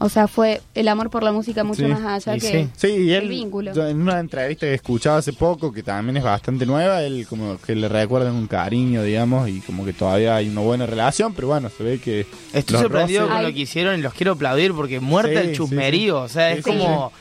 o 0.00 0.08
sea, 0.08 0.26
fue 0.26 0.60
el 0.74 0.88
amor 0.88 1.10
por 1.10 1.22
la 1.22 1.30
música 1.30 1.62
mucho 1.62 1.82
Sí, 1.82 1.86
más 1.88 2.00
allá 2.26 2.36
y 2.36 2.40
que 2.40 2.64
sí. 2.64 2.68
Sí, 2.76 2.88
y 2.88 3.12
el 3.12 3.22
él, 3.24 3.28
vínculo. 3.28 3.72
yo 3.72 3.86
en 3.86 4.00
una 4.02 4.18
entrevista 4.18 4.66
que 4.66 4.74
escuchaba 4.74 5.18
hace 5.18 5.32
poco, 5.32 5.72
que 5.72 5.82
también 5.82 6.16
es 6.16 6.24
bastante 6.24 6.66
nueva, 6.66 7.02
él 7.02 7.26
como 7.28 7.58
que 7.60 7.74
le 7.76 7.88
recuerdan 7.88 8.34
un 8.34 8.46
cariño, 8.46 9.02
digamos, 9.02 9.48
y 9.48 9.60
como 9.60 9.84
que 9.84 9.92
todavía 9.92 10.34
hay 10.36 10.48
una 10.48 10.62
buena 10.62 10.86
relación, 10.86 11.32
pero 11.34 11.48
bueno, 11.48 11.70
se 11.70 11.84
ve 11.84 11.98
que... 12.00 12.26
Estoy 12.52 12.72
los 12.72 12.82
sorprendido 12.82 13.26
roces- 13.28 13.32
con 13.34 13.42
lo 13.44 13.52
que 13.52 13.60
hicieron 13.60 13.98
y 13.98 14.02
los 14.02 14.14
quiero 14.14 14.32
aplaudir 14.32 14.72
porque 14.72 14.98
muerta 15.00 15.40
Sí, 15.42 15.48
el 15.48 15.54
chusmerío. 15.54 16.18
sí. 16.20 16.24
O 16.24 16.28
sea, 16.28 16.52
Sí, 16.54 16.58
es 16.58 16.64
sí, 16.64 16.70
como. 16.70 17.12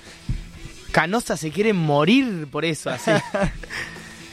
Canosa 0.91 1.37
se 1.37 1.51
quiere 1.51 1.71
morir 1.73 2.47
por 2.49 2.65
eso, 2.65 2.89
así. 2.89 3.11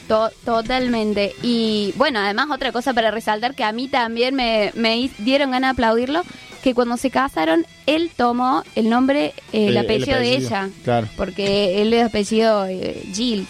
To- 0.07 0.31
totalmente. 0.45 1.33
Y 1.43 1.93
bueno, 1.97 2.19
además 2.19 2.47
otra 2.51 2.71
cosa 2.71 2.93
para 2.93 3.11
resaltar 3.11 3.55
que 3.55 3.63
a 3.63 3.71
mí 3.71 3.87
también 3.87 4.35
me, 4.35 4.71
me 4.75 5.09
dieron 5.19 5.51
ganas 5.51 5.69
de 5.69 5.73
aplaudirlo, 5.73 6.21
que 6.63 6.73
cuando 6.73 6.95
se 6.97 7.09
casaron, 7.11 7.65
él 7.85 8.09
tomó 8.15 8.63
el 8.75 8.89
nombre, 8.89 9.27
eh, 9.27 9.33
el, 9.51 9.61
El- 9.63 9.69
el 9.69 9.77
apellido 9.77 10.17
de 10.19 10.35
ella. 10.35 10.69
claro. 10.83 11.07
Porque 11.17 11.81
él 11.81 11.93
es 11.93 12.05
apellido 12.05 12.65
eh. 12.67 13.03
Sí, 13.13 13.45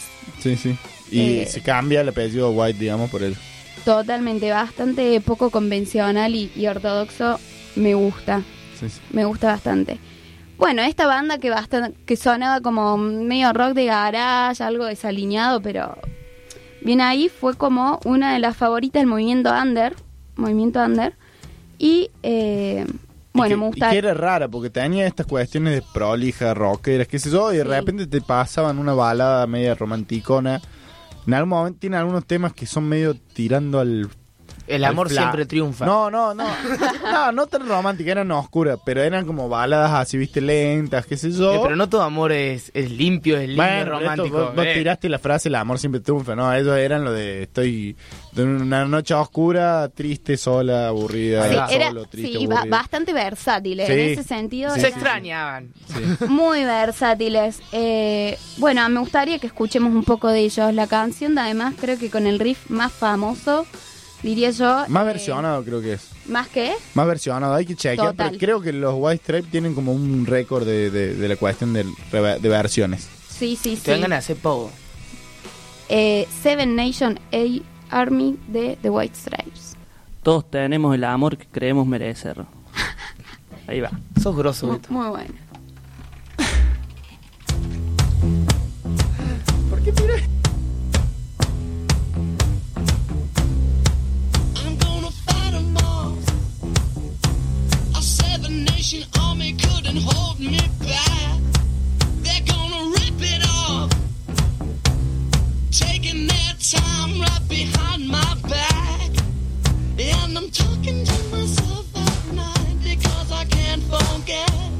sí. 0.55 0.75
Y 1.11 1.39
Eh, 1.39 1.45
se 1.45 1.61
cambia 1.61 2.01
el 2.01 2.09
apellido 2.09 2.51
White, 2.51 2.79
digamos, 2.79 3.09
por 3.09 3.23
él. 3.23 3.35
Totalmente, 3.85 4.51
bastante 4.51 5.21
poco 5.21 5.49
convencional 5.49 6.35
y, 6.35 6.51
y 6.55 6.67
ortodoxo. 6.67 7.39
Me 7.75 7.93
gusta. 7.93 8.41
Sí, 8.79 8.89
sí. 8.89 8.99
Me 9.11 9.23
gusta 9.25 9.47
bastante. 9.47 9.99
Bueno, 10.57 10.81
esta 10.81 11.05
banda 11.07 11.37
que 11.37 11.49
bastante, 11.51 11.97
que 12.05 12.15
sonaba 12.17 12.61
como 12.61 12.97
medio 12.97 13.53
rock 13.53 13.73
de 13.73 13.85
garage, 13.85 14.63
algo 14.63 14.85
desalineado, 14.85 15.61
pero 15.61 15.95
bien 16.81 17.01
ahí 17.01 17.29
fue 17.29 17.55
como 17.55 17.99
una 18.05 18.33
de 18.33 18.39
las 18.39 18.55
favoritas 18.57 19.01
del 19.01 19.07
movimiento 19.07 19.51
under, 19.51 19.95
movimiento 20.35 20.83
under. 20.83 21.15
Y 21.77 22.09
eh, 22.23 22.85
bueno, 23.33 23.57
me 23.57 23.65
Y 23.65 23.67
gusta. 23.69 23.89
que 23.91 23.97
era 23.97 24.13
rara, 24.13 24.47
porque 24.47 24.69
tenía 24.69 25.05
estas 25.05 25.27
cuestiones 25.27 25.75
de 25.75 25.83
prolija, 25.93 26.53
rockeras, 26.53 27.07
qué 27.07 27.19
sé 27.19 27.29
yo, 27.29 27.53
y 27.53 27.57
de 27.57 27.63
repente 27.63 28.07
te 28.07 28.21
pasaban 28.21 28.79
una 28.79 28.93
balada 28.93 29.45
media 29.47 29.75
romanticona. 29.75 30.61
En 31.27 31.33
algún 31.33 31.49
momento 31.49 31.79
tiene 31.79 31.97
algunos 31.97 32.25
temas 32.25 32.53
que 32.53 32.65
son 32.65 32.87
medio 32.87 33.15
tirando 33.15 33.79
al... 33.79 34.09
El 34.67 34.83
amor 34.83 35.09
siempre 35.09 35.45
triunfa. 35.45 35.85
No, 35.85 36.11
no, 36.11 36.33
no. 36.33 36.45
no, 37.03 37.31
no 37.31 37.47
tan 37.47 37.67
románticas, 37.67 38.11
eran 38.11 38.31
oscuras, 38.31 38.77
pero 38.85 39.01
eran 39.01 39.25
como 39.25 39.47
baladas 39.49 39.91
así, 39.93 40.17
viste, 40.17 40.41
lentas, 40.41 41.05
qué 41.05 41.15
sé 41.17 41.31
yo. 41.31 41.53
Eh, 41.55 41.59
pero 41.63 41.75
no 41.75 41.87
todo 41.89 42.01
amor 42.01 42.31
es, 42.31 42.69
es 42.73 42.91
limpio, 42.91 43.37
es 43.37 43.47
lindo, 43.47 43.63
es 43.63 43.69
Bueno, 43.85 43.91
romántico. 43.99 44.25
esto, 44.25 44.45
vos, 44.47 44.55
vos 44.55 44.65
eh. 44.65 44.73
tiraste 44.73 45.09
la 45.09 45.19
frase 45.19 45.49
el 45.49 45.55
amor 45.55 45.79
siempre 45.79 46.01
triunfa, 46.01 46.35
¿no? 46.35 46.53
Ellos 46.53 46.77
eran 46.77 47.03
lo 47.03 47.11
de 47.13 47.43
estoy 47.43 47.95
de 48.33 48.43
una 48.43 48.85
noche 48.85 49.13
oscura, 49.13 49.89
triste, 49.89 50.37
sola, 50.37 50.87
aburrida, 50.89 51.47
Sí, 51.47 51.75
era 51.75 51.87
solo, 51.87 52.05
triste, 52.05 52.37
sí, 52.39 52.45
aburrido. 52.45 52.69
bastante 52.69 53.13
versátil 53.13 53.79
en 53.79 53.87
Sí. 53.87 53.93
ese 53.93 54.23
sentido. 54.23 54.73
Se 54.75 54.87
extrañaban. 54.89 55.71
Muy 56.27 56.63
versátiles. 56.65 57.61
Eh, 57.71 58.37
bueno, 58.57 58.87
me 58.89 58.99
gustaría 58.99 59.39
que 59.39 59.47
escuchemos 59.47 59.93
un 59.93 60.03
poco 60.03 60.27
de 60.27 60.39
ellos. 60.41 60.73
La 60.73 60.87
canción, 60.87 61.37
además, 61.37 61.73
creo 61.79 61.97
que 61.97 62.09
con 62.09 62.27
el 62.27 62.39
riff 62.39 62.69
más 62.69 62.91
famoso 62.91 63.65
diría 64.23 64.49
yo. 64.51 64.85
Más 64.87 65.03
Eh, 65.03 65.05
versionado 65.05 65.63
creo 65.63 65.81
que 65.81 65.93
es. 65.93 66.09
¿Más 66.27 66.47
que? 66.47 66.73
Más 66.93 67.07
versionado, 67.07 67.53
hay 67.53 67.65
que 67.65 67.75
chequear, 67.75 68.11
Total. 68.11 68.27
pero 68.29 68.39
creo 68.39 68.61
que 68.61 68.73
los 68.73 68.93
White 68.97 69.23
Stripes 69.23 69.51
tienen 69.51 69.73
como 69.75 69.93
un 69.93 70.25
récord 70.25 70.65
de, 70.65 70.89
de- 70.91 71.15
de 71.15 71.27
la 71.27 71.35
cuestión 71.35 71.73
de, 71.73 71.85
versiones. 72.41 73.07
Sí, 73.29 73.55
sí, 73.61 73.75
sí. 73.75 73.81
Ganas 73.91 74.09
de 74.09 74.15
hacer 74.15 74.37
pogo. 74.37 74.71
Eh, 75.89 76.27
Seven 76.43 76.75
Nation 76.75 77.19
A 77.31 77.95
Army 77.95 78.37
de 78.47 78.77
The 78.81 78.89
White 78.89 79.15
Stripes. 79.15 79.75
Todos 80.23 80.49
tenemos 80.51 80.93
el 80.93 81.03
amor 81.05 81.37
que 81.37 81.45
creemos 81.45 81.87
merecer. 81.87 82.43
Ahí 83.67 83.79
va. 83.79 83.91
Sos 84.21 84.35
grosso, 84.35 84.67
Muy, 84.67 84.79
muy 84.89 85.07
bueno. 85.09 85.33
¿Por 89.69 89.81
qué 89.83 89.91
tiras? 89.91 90.21
Seven 98.87 98.99
nation 98.99 99.21
army 99.21 99.53
couldn't 99.53 99.97
hold 99.97 100.39
me 100.39 100.59
back. 100.79 101.39
They're 102.23 102.45
gonna 102.45 102.89
rip 102.91 103.19
it 103.19 103.43
off. 103.47 103.91
Taking 105.71 106.27
their 106.27 106.53
time 106.59 107.19
right 107.19 107.41
behind 107.49 108.07
my 108.07 108.35
back. 108.47 109.11
And 109.99 110.37
I'm 110.37 110.49
talking 110.51 111.05
to 111.05 111.23
myself 111.31 111.85
at 111.95 112.33
night 112.33 112.77
because 112.83 113.31
I 113.31 113.45
can't 113.45 113.83
forget. 113.83 114.76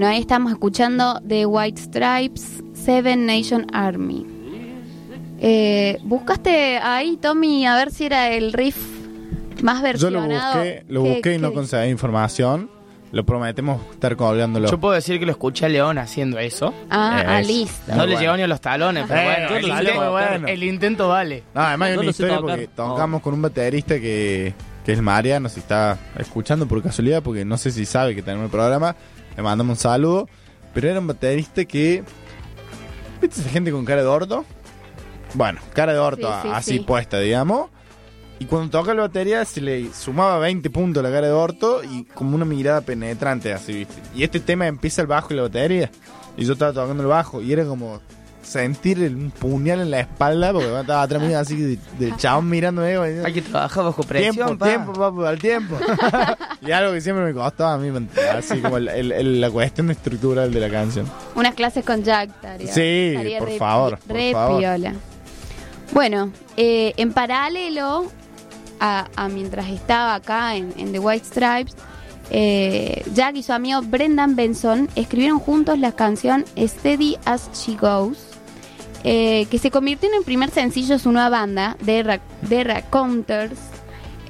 Bueno, 0.00 0.14
ahí 0.14 0.20
estamos 0.22 0.50
escuchando 0.50 1.20
The 1.28 1.44
White 1.44 1.78
Stripes, 1.78 2.62
Seven 2.72 3.26
Nation 3.26 3.66
Army. 3.74 4.26
Eh, 5.38 5.98
¿Buscaste 6.04 6.78
ahí, 6.78 7.18
Tommy, 7.18 7.66
a 7.66 7.76
ver 7.76 7.90
si 7.90 8.06
era 8.06 8.30
el 8.32 8.54
riff 8.54 8.78
más 9.62 9.82
Yo 9.98 10.08
lo 10.08 10.22
versionado? 10.22 10.54
busqué, 10.54 10.84
lo 10.88 11.02
¿Qué- 11.02 11.10
busqué 11.10 11.34
y 11.34 11.38
no 11.38 11.52
conseguí 11.52 11.90
información. 11.90 12.70
Lo 13.12 13.26
prometemos 13.26 13.82
estar 13.90 14.16
colgándolo. 14.16 14.70
Yo 14.70 14.80
puedo 14.80 14.94
decir 14.94 15.18
que 15.18 15.26
lo 15.26 15.32
escuché 15.32 15.66
a 15.66 15.68
León 15.68 15.98
haciendo 15.98 16.38
eso. 16.38 16.72
Ah, 16.88 17.20
Es 17.20 17.28
ah, 17.28 17.42
listo. 17.42 17.82
No 17.88 17.96
muy 17.98 18.06
le 18.06 18.12
bueno. 18.14 18.20
llegó 18.22 18.36
ni 18.38 18.42
a 18.44 18.46
los 18.48 18.60
talones, 18.62 19.04
pero 19.06 19.20
Eh, 19.20 19.24
bueno, 19.24 19.56
el, 19.58 19.62
lo 19.68 19.78
intento, 19.80 20.10
bueno. 20.12 20.48
el 20.48 20.62
intento 20.64 21.08
vale. 21.08 21.42
No, 21.54 21.60
además 21.60 21.90
hay 21.90 21.96
una 21.98 22.08
historia 22.10 22.36
tocar. 22.38 22.50
porque 22.56 22.68
tocamos 22.68 23.20
con 23.20 23.34
un 23.34 23.42
baterista 23.42 24.00
que, 24.00 24.54
que 24.86 24.92
es 24.92 25.02
Mariano, 25.02 25.50
si 25.50 25.60
está 25.60 25.98
escuchando 26.18 26.66
por 26.66 26.82
casualidad, 26.82 27.22
porque 27.22 27.44
no 27.44 27.58
sé 27.58 27.70
si 27.70 27.84
sabe 27.84 28.14
que 28.14 28.22
tenemos 28.22 28.46
el 28.46 28.50
programa, 28.50 28.96
le 29.40 29.44
mandamos 29.44 29.78
un 29.78 29.80
saludo, 29.80 30.28
pero 30.74 30.90
era 30.90 31.00
un 31.00 31.06
baterista 31.06 31.64
que... 31.64 32.04
¿Viste 33.22 33.40
esa 33.40 33.50
gente 33.50 33.72
con 33.72 33.84
cara 33.84 34.02
de 34.02 34.06
gordo? 34.08 34.44
bueno, 35.34 35.60
cara 35.74 35.92
de 35.92 35.98
orto, 35.98 36.26
Sí, 36.26 36.38
sí, 36.42 36.48
así 36.52 36.72
sí. 36.74 36.80
puesta, 36.80 37.18
digamos. 37.20 37.70
Y 38.38 38.46
cuando 38.46 38.70
toca 38.70 38.92
la 38.94 39.02
batería 39.02 39.44
se 39.44 39.60
le 39.60 39.92
sumaba 39.92 40.38
20 40.38 40.68
puntos 40.70 41.02
a 41.04 41.08
la 41.08 41.14
cara 41.14 41.28
de 41.28 41.32
orto 41.32 41.82
y 41.84 42.04
como 42.04 42.34
una 42.34 42.44
mirada 42.44 42.80
penetrante 42.80 43.52
así, 43.52 43.72
¿viste? 43.74 43.94
Y 44.14 44.24
este 44.24 44.40
tema 44.40 44.66
empieza 44.66 45.02
el 45.02 45.06
bajo 45.06 45.32
y 45.32 45.36
la 45.36 45.42
batería. 45.42 45.90
Y 46.36 46.44
yo 46.44 46.54
estaba 46.54 46.72
tocando 46.72 47.02
el 47.02 47.08
bajo 47.08 47.40
y 47.42 47.52
era 47.52 47.64
como 47.64 48.00
sentir 48.42 49.02
el- 49.02 49.14
un 49.16 49.30
puñal 49.30 49.80
en 49.80 49.90
la 49.90 50.00
espalda 50.00 50.52
porque 50.52 50.66
estaba 50.80 51.02
atrás 51.02 51.22
mío 51.22 51.38
así 51.38 51.56
de, 51.56 51.78
de 51.98 52.16
chabón 52.16 52.48
mirando 52.48 52.82
Hay 52.82 53.32
que 53.32 53.42
trabajar 53.42 53.84
bajo 53.84 54.02
presión, 54.02 54.34
Tiempo, 54.34 54.56
pa. 54.58 54.66
tiempo, 54.66 54.92
papu, 54.92 55.24
al 55.24 55.38
tiempo. 55.38 55.76
y 56.62 56.70
algo 56.72 56.92
que 56.92 57.00
siempre 57.00 57.24
me 57.24 57.34
costó 57.34 57.66
a 57.66 57.76
mí, 57.78 57.90
así 58.36 58.60
como 58.60 58.78
el- 58.78 58.88
el- 58.88 59.12
el- 59.12 59.40
la 59.40 59.50
cuestión 59.50 59.90
estructural 59.90 60.52
de 60.52 60.60
la 60.60 60.70
canción. 60.70 61.06
Unas 61.34 61.54
clases 61.54 61.84
con 61.84 62.02
Jack, 62.02 62.30
estaría. 62.30 62.72
Sí, 62.72 63.08
estaría 63.14 63.38
por 63.38 63.48
re 63.48 63.58
favor, 63.58 63.98
por 63.98 64.16
re 64.16 64.32
favor. 64.32 64.58
piola. 64.60 64.94
Bueno, 65.92 66.30
eh, 66.56 66.94
en 66.96 67.12
paralelo 67.12 68.06
a, 68.78 69.08
a 69.16 69.28
mientras 69.28 69.68
estaba 69.68 70.14
acá 70.14 70.54
en, 70.56 70.72
en 70.76 70.92
The 70.92 70.98
White 70.98 71.26
Stripes, 71.26 71.74
eh, 72.30 73.02
Jack 73.12 73.36
y 73.36 73.42
su 73.42 73.52
amigo 73.52 73.82
Brendan 73.82 74.36
Benson 74.36 74.88
escribieron 74.94 75.40
juntos 75.40 75.78
la 75.80 75.90
canción 75.92 76.44
Steady 76.56 77.16
as 77.24 77.50
She 77.52 77.74
Goes, 77.76 78.18
eh, 79.04 79.46
que 79.50 79.58
se 79.58 79.70
convirtió 79.70 80.08
en 80.08 80.16
el 80.16 80.24
primer 80.24 80.50
sencillo 80.50 80.94
de 80.94 80.98
su 80.98 81.10
nueva 81.12 81.28
banda, 81.30 81.76
The, 81.84 82.02
Ra 82.02 82.20
The 82.48 82.64
Raconteurs. 82.64 83.58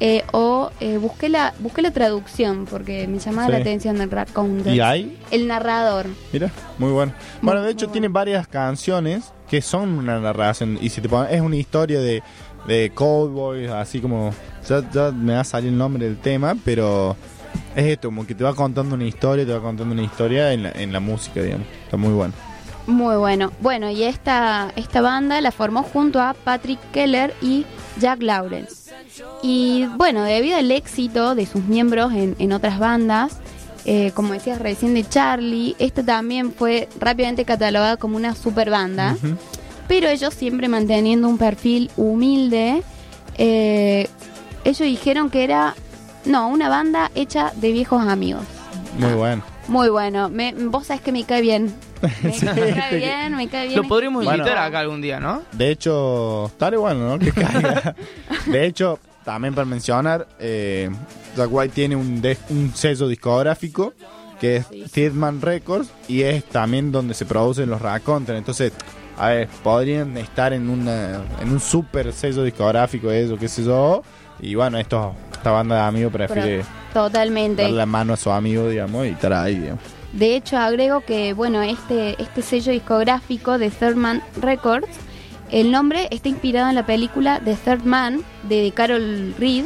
eh, 0.03 0.25
o 0.33 0.71
eh, 0.81 0.97
busqué 0.97 1.29
la 1.29 1.53
busqué 1.59 1.83
la 1.83 1.91
traducción 1.91 2.65
porque 2.65 3.07
me 3.07 3.19
llamaba 3.19 3.47
Sí. 3.49 3.53
la 3.53 3.59
atención 3.59 4.01
el 4.01 4.11
Raconteurs. 4.11 4.75
¿Y 4.75 4.81
hay? 4.81 5.19
El 5.31 5.47
narrador. 5.47 6.07
Mira, 6.33 6.51
muy 6.79 6.91
bueno. 6.91 7.13
Bueno, 7.43 7.61
de 7.63 7.71
hecho 7.73 7.89
tiene 7.89 8.09
varias 8.09 8.49
canciones 8.49 9.31
que 9.49 9.61
son 9.61 9.91
una 9.99 10.19
narración 10.19 10.79
y 10.81 10.89
si 10.89 11.01
te 11.03 11.09
pones, 11.11 11.33
es 11.33 11.41
una 11.43 11.57
historia 11.57 12.01
de, 12.01 12.23
de 12.67 12.91
cowboys, 12.95 13.69
así 13.71 14.01
como 14.01 14.33
ya, 14.67 14.89
ya 14.91 15.11
me 15.11 15.35
va 15.35 15.41
a 15.41 15.45
salir 15.45 15.69
el 15.71 15.77
nombre 15.77 16.07
del 16.07 16.17
tema, 16.17 16.57
pero 16.65 17.15
es 17.77 17.85
esto, 17.85 18.09
como 18.09 18.27
que 18.27 18.35
te 18.35 18.43
va 18.45 18.55
contando 18.55 18.95
una 18.95 19.05
historia, 19.05 19.45
te 19.45 19.53
va 19.53 19.61
contando 19.61 19.93
una 19.93 20.03
historia 20.05 20.53
en 20.55 20.63
la, 20.63 20.71
en 20.71 20.93
la 20.95 21.01
música, 21.01 21.43
digamos. 21.43 21.67
Está 21.85 21.97
muy 21.99 22.13
bueno. 22.15 22.33
Muy 22.87 23.17
bueno. 23.17 23.53
Bueno, 23.61 23.91
y 23.91 24.03
esta, 24.03 24.73
esta 24.77 25.01
banda 25.01 25.41
la 25.41 25.53
formó 25.53 25.83
junto 25.83 26.21
a 26.21 26.35
Patrick 26.35 26.81
Keller 26.93 27.35
y 27.41 27.65
Jack 27.99 28.23
Lawrence. 28.23 28.91
Y 29.43 29.87
bueno, 29.97 30.23
debido 30.25 30.57
al 30.59 30.71
éxito 30.71 31.35
de 31.35 31.47
sus 31.47 31.65
miembros 31.65 32.13
en, 32.13 32.37
en 32.39 32.53
otras 32.53 32.79
bandas, 32.79 33.37
eh, 33.85 34.13
como 34.15 34.33
decías 34.33 34.59
recién 34.59 34.95
de 34.95 35.09
Charlie, 35.09 35.77
esta 35.79 36.03
también 36.03 36.53
fue 36.53 36.89
rápidamente 36.99 37.45
catalogada 37.45 37.97
como 37.97 38.17
una 38.17 38.35
super 38.35 38.71
banda, 38.71 39.17
pero 39.89 40.09
ellos 40.09 40.35
siempre 40.35 40.69
manteniendo 40.69 41.29
un 41.29 41.39
perfil 41.39 41.91
humilde. 41.97 42.83
eh, 43.39 44.09
ellos 44.65 44.81
dijeron 44.81 45.31
que 45.31 45.43
era, 45.45 45.75
no, 46.27 46.49
una 46.49 46.69
banda 46.69 47.11
hecha 47.15 47.53
de 47.57 47.73
viejos 47.73 48.07
amigos. 48.07 48.43
Muy 48.99 49.13
bueno. 49.15 49.43
Muy 49.71 49.89
bueno. 49.89 50.29
Me, 50.29 50.53
vos 50.53 50.87
sabés 50.89 51.01
que 51.03 51.13
me 51.13 51.25
cae 51.25 51.41
bien. 51.41 51.73
Me, 52.23 52.31
me 52.55 52.75
cae 52.75 52.97
bien, 52.97 53.37
me 53.37 53.49
cae 53.49 53.69
bien. 53.69 53.81
Lo 53.81 53.87
podríamos 53.89 54.25
Bueno. 54.25 54.39
invitar 54.39 54.59
acá 54.59 54.81
algún 54.81 55.01
día, 55.01 55.21
¿no? 55.21 55.43
De 55.53 55.71
hecho, 55.71 56.47
estaría 56.47 56.79
bueno, 56.79 57.09
¿no? 57.09 57.19
Que 57.19 57.31
caiga. 57.31 57.95
De 58.47 58.67
hecho, 58.67 58.99
también 59.25 59.55
para 59.55 59.65
mencionar, 59.67 60.27
eh, 60.39 60.91
Jack 61.37 61.49
White 61.51 61.75
tiene 61.75 61.97
un, 61.97 62.21
de- 62.21 62.39
un 62.49 62.73
sello 62.75 63.07
discográfico 63.07 63.93
que 64.41 64.57
es 64.57 64.67
Thiedman 64.93 65.43
Records 65.43 65.91
y 66.09 66.23
es 66.23 66.43
también 66.45 66.91
donde 66.91 67.13
se 67.15 67.27
producen 67.27 67.69
los 67.69 67.81
Raconter. 67.83 68.37
Entonces, 68.37 68.73
a 69.19 69.29
ver, 69.29 69.49
podrían 69.63 70.17
estar 70.17 70.55
en 70.55 70.71
una 70.71 71.21
en 71.43 71.53
un 71.53 71.61
super 71.61 72.13
sello 72.15 72.43
discográfico, 72.43 73.11
eso, 73.11 73.37
qué 73.37 73.49
sé 73.49 73.63
yo. 73.63 74.03
Y 74.41 74.55
bueno, 74.55 74.79
esto, 74.79 75.15
esta 75.33 75.51
banda 75.51 75.77
de 75.77 75.83
amigos 75.83 76.11
prefiere 76.13 76.65
Totalmente. 76.93 77.63
darle 77.63 77.77
la 77.77 77.87
mano 77.87 78.15
a 78.15 78.17
su 78.17 78.31
amigo, 78.31 78.69
digamos, 78.69 79.07
y 79.07 79.11
estar 79.11 79.33
ahí, 79.33 79.57
digamos. 79.59 79.83
De 80.13 80.35
hecho, 80.35 80.57
agrego 80.57 81.03
que, 81.03 81.35
bueno, 81.35 81.63
este, 81.63 82.21
este 82.21 82.43
sello 82.43 82.73
discográfico 82.73 83.59
de 83.59 83.71
Third 83.71 83.95
Man 83.95 84.23
Records, 84.41 84.89
el 85.51 85.71
nombre 85.71 86.09
está 86.11 86.29
inspirado 86.29 86.69
en 86.69 86.75
la 86.75 86.87
película 86.87 87.41
The 87.45 87.55
Third 87.55 87.85
Man 87.85 88.23
de 88.45 88.73
Carol 88.75 89.35
Reed. 89.39 89.65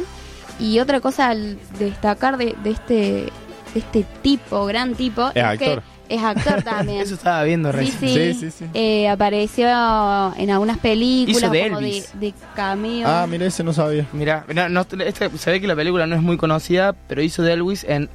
Y 0.59 0.79
otra 0.79 1.01
cosa 1.01 1.29
al 1.29 1.57
destacar 1.79 2.37
de, 2.37 2.55
de 2.63 2.69
este, 2.69 2.93
de 2.93 3.31
este 3.79 4.05
tipo, 4.21 4.65
gran 4.65 4.95
tipo, 4.95 5.31
Es 5.33 5.43
actor. 5.43 5.83
Es 6.09 6.21
actor 6.21 6.61
también. 6.63 7.01
Eso 7.01 7.15
estaba 7.15 7.43
viendo 7.43 7.71
Sí, 7.71 7.77
recién. 7.77 8.51
sí, 8.51 8.65
Eh, 8.73 9.07
apareció 9.09 9.67
en 9.67 10.49
algunas 10.51 10.77
películas 10.79 11.37
Hizo 11.43 11.49
de 11.51 11.63
como 11.69 11.79
de, 11.81 11.87
Elvis. 11.87 12.11
de 12.19 12.33
cameo. 12.55 13.07
Ah, 13.07 13.25
mira, 13.29 13.45
ese 13.45 13.63
no 13.63 13.73
sabía. 13.73 14.07
Mira, 14.13 14.45
no, 14.53 14.69
no, 14.69 14.81
este- 14.81 15.37
se 15.37 15.51
ve 15.51 15.61
que 15.61 15.67
la 15.67 15.75
película 15.75 16.05
no 16.07 16.15
es 16.15 16.21
muy 16.21 16.37
conocida, 16.37 16.93
pero 17.07 17.21
hizo 17.21 17.41
de 17.43 17.53
Elvis 17.53 17.83
en 17.83 18.09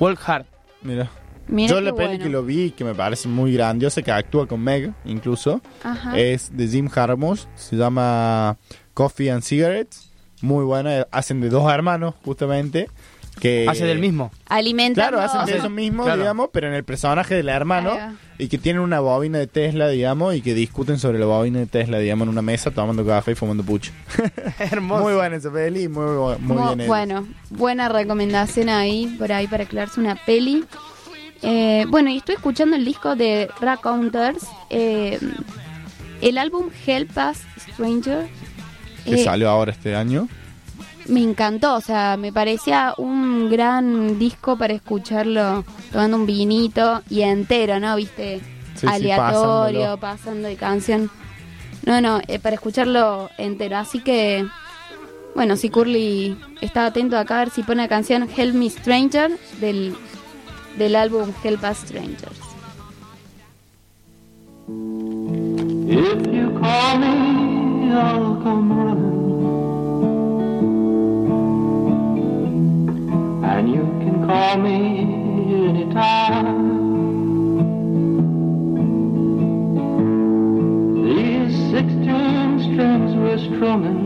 Walk 0.00 0.20
Hard. 0.26 0.46
Mira. 0.82 1.10
Mira 1.46 1.68
Yo 1.74 1.80
la 1.82 1.92
peli 1.94 2.08
bueno. 2.08 2.24
que 2.24 2.30
lo 2.30 2.42
vi, 2.42 2.70
que 2.70 2.84
me 2.84 2.94
parece 2.94 3.28
muy 3.28 3.52
grandiosa, 3.52 4.00
que 4.00 4.10
actúa 4.10 4.46
con 4.46 4.62
Meg 4.62 4.94
incluso, 5.04 5.60
Ajá. 5.82 6.18
es 6.18 6.56
de 6.56 6.66
Jim 6.68 6.88
Jarmusch, 6.88 7.46
se 7.54 7.76
llama 7.76 8.56
Coffee 8.94 9.30
and 9.30 9.42
Cigarettes, 9.42 10.10
muy 10.40 10.64
buena, 10.64 11.06
hacen 11.10 11.42
de 11.42 11.50
dos 11.50 11.70
hermanos 11.70 12.14
justamente, 12.24 12.88
que 13.40 13.66
Hace 13.68 13.84
del 13.84 13.98
mismo. 13.98 14.30
Alimentando. 14.48 15.16
Claro, 15.18 15.20
hacen 15.32 15.46
de 15.52 15.58
eso 15.58 15.68
mismo, 15.70 16.04
Claro. 16.04 16.20
digamos, 16.22 16.50
pero 16.52 16.68
en 16.68 16.74
el 16.74 16.84
personaje 16.84 17.34
del 17.34 17.48
hermano 17.48 17.90
va. 17.90 18.12
y 18.38 18.48
que 18.48 18.58
tienen 18.58 18.80
una 18.82 19.00
bobina 19.00 19.38
de 19.38 19.46
Tesla, 19.46 19.88
digamos, 19.88 20.34
y 20.34 20.40
que 20.42 20.54
discuten 20.54 20.98
sobre 20.98 21.18
la 21.18 21.26
bobina 21.26 21.58
de 21.58 21.66
Tesla, 21.66 21.98
digamos, 21.98 22.24
en 22.24 22.28
una 22.30 22.42
mesa 22.42 22.70
tomando 22.70 23.04
café 23.04 23.32
y 23.32 23.34
fumando 23.34 23.62
pucho. 23.64 23.92
Hermoso. 24.58 25.02
Muy 25.02 25.14
buena 25.14 25.36
esa 25.36 25.52
peli, 25.52 25.88
muy, 25.88 26.04
muy 26.38 26.56
Mu- 26.56 26.74
bien 26.76 26.88
bueno, 26.88 27.26
buena 27.50 27.88
recomendación 27.88 28.68
ahí, 28.68 29.14
por 29.18 29.32
ahí 29.32 29.46
para 29.46 29.64
crearse 29.66 30.00
una 30.00 30.14
peli. 30.14 30.64
Eh, 31.42 31.84
bueno, 31.88 32.10
y 32.10 32.16
estoy 32.18 32.36
escuchando 32.36 32.76
el 32.76 32.84
disco 32.84 33.16
de 33.16 33.50
Raconteurs, 33.60 34.46
eh, 34.70 35.18
el 36.22 36.38
álbum 36.38 36.70
Help 36.86 37.10
Us 37.18 37.38
Stranger. 37.72 38.26
que 39.04 39.14
eh, 39.16 39.24
salió 39.24 39.50
ahora 39.50 39.72
este 39.72 39.94
año. 39.94 40.28
Me 41.06 41.22
encantó, 41.22 41.74
o 41.74 41.80
sea, 41.80 42.16
me 42.16 42.32
parecía 42.32 42.94
un 42.96 43.50
gran 43.50 44.18
disco 44.18 44.56
para 44.56 44.72
escucharlo 44.72 45.64
tomando 45.92 46.16
un 46.16 46.26
vinito 46.26 47.02
y 47.10 47.22
entero, 47.22 47.78
¿no? 47.80 47.96
Viste, 47.96 48.40
sí, 48.74 48.86
aleatorio, 48.86 49.96
pasando 49.98 50.48
de 50.48 50.56
canción. 50.56 51.10
No, 51.84 52.00
no, 52.00 52.20
eh, 52.28 52.38
para 52.38 52.54
escucharlo 52.54 53.30
entero. 53.36 53.76
Así 53.76 54.00
que, 54.00 54.46
bueno, 55.34 55.56
si 55.56 55.68
Curly 55.68 56.36
está 56.60 56.86
atento 56.86 57.18
acá 57.18 57.36
a 57.36 57.38
ver 57.40 57.50
si 57.50 57.62
pone 57.62 57.82
la 57.82 57.88
canción 57.88 58.28
Help 58.34 58.54
Me 58.54 58.70
Stranger 58.70 59.30
del, 59.60 59.94
del 60.78 60.96
álbum 60.96 61.30
Help 61.42 61.62
Us 61.70 61.78
Strangers. 61.78 62.40
If 65.86 66.26
you 66.26 66.58
call 66.58 66.98
me, 66.98 67.92
I'll 67.92 68.40
come 68.42 68.72
running. 68.72 69.23
And 73.56 73.68
you 73.72 73.82
can 74.02 74.26
call 74.26 74.56
me 74.56 74.74
anytime. 75.68 76.74
These 81.04 81.54
sixteen 81.70 82.58
strings 82.64 83.14
we're 83.14 83.38
strumming. 83.38 84.02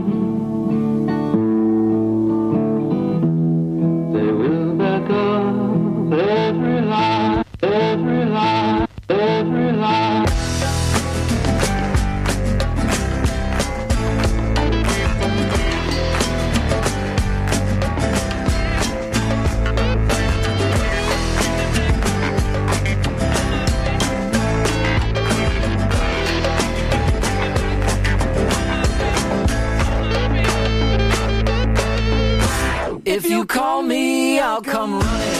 They 4.12 4.30
will 4.32 4.74
back 4.74 5.08
up 5.08 6.12
every 6.12 6.80
line, 6.82 7.44
every 7.62 8.17
If 33.10 33.24
you 33.24 33.46
call 33.46 33.82
me, 33.82 34.38
I'll 34.38 34.60
come 34.60 35.00
running. 35.00 35.37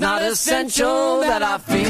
not 0.00 0.22
essential 0.22 1.20
that 1.20 1.42
I 1.42 1.58
feel 1.58 1.89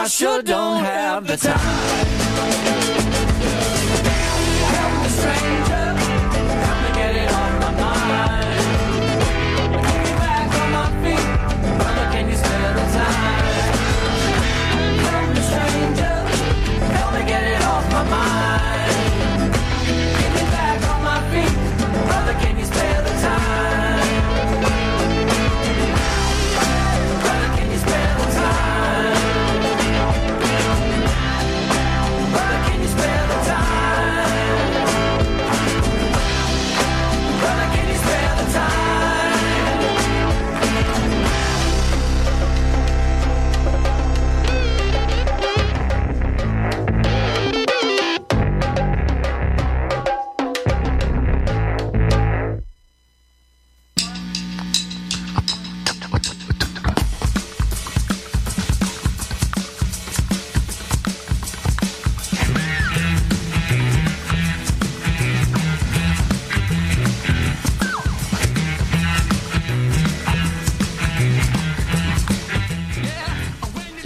I 0.00 0.06
sure 0.06 0.42
don't 0.42 0.84
have 0.84 1.26
the 1.26 1.36
time. 1.36 2.07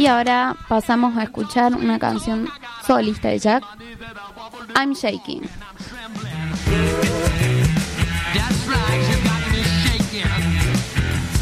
Y 0.02 0.06
ahora 0.08 0.56
pasamos 0.66 1.16
a 1.16 1.22
escuchar 1.22 1.76
una 1.76 1.96
canción 1.96 2.48
solista 2.84 3.28
de 3.28 3.38
Jack, 3.38 3.62
I'm 4.74 4.94
Shaking. 4.94 5.42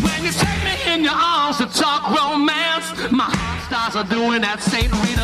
When 0.03 0.25
you 0.25 0.33
take 0.33 0.63
me 0.63 0.95
in 0.95 1.05
your 1.05 1.15
arms 1.15 1.57
to 1.57 1.67
talk 1.69 2.11
romance. 2.15 3.11
My 3.11 3.25
heart 3.25 3.93
starts 3.95 4.11
doing 4.11 4.43
that 4.43 4.61
Saint 4.61 4.93
Rita. 4.93 5.20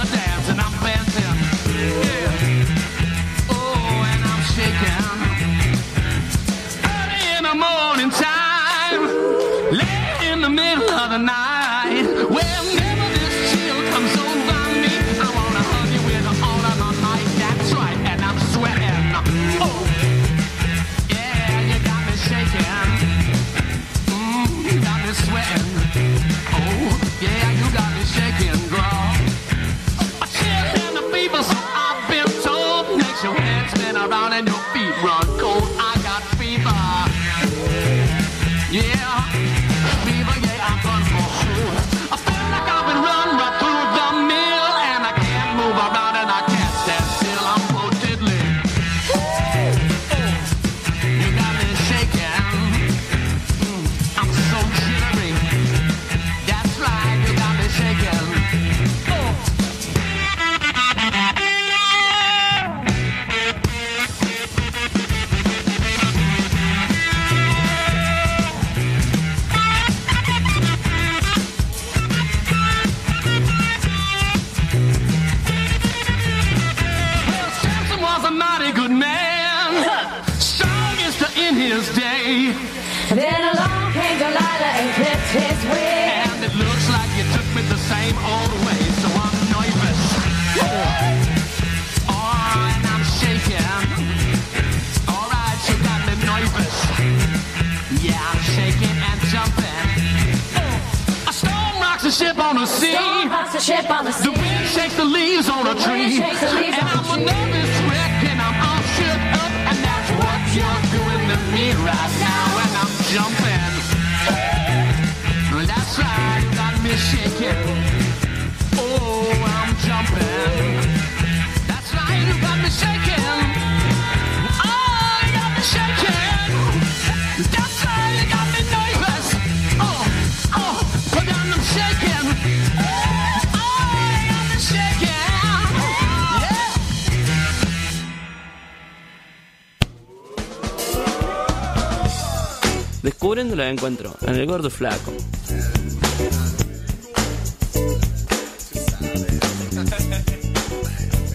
Descubriendo 143.07 143.55
la 143.55 143.71
encuentro 143.71 144.17
en 144.23 144.35
el 144.35 144.47
gordo 144.47 144.69
flaco. 144.69 145.13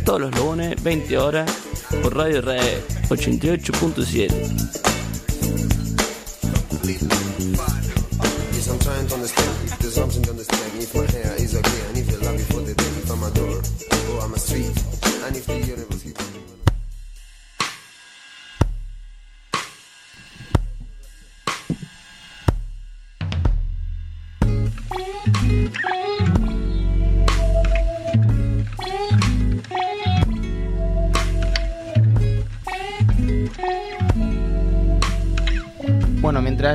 Todos 0.04 0.20
los 0.20 0.36
lunes, 0.36 0.84
20 0.84 1.18
horas, 1.18 1.50
por 2.04 2.18
Radio 2.18 2.42
Red 2.42 2.82
88.7. 3.08 4.81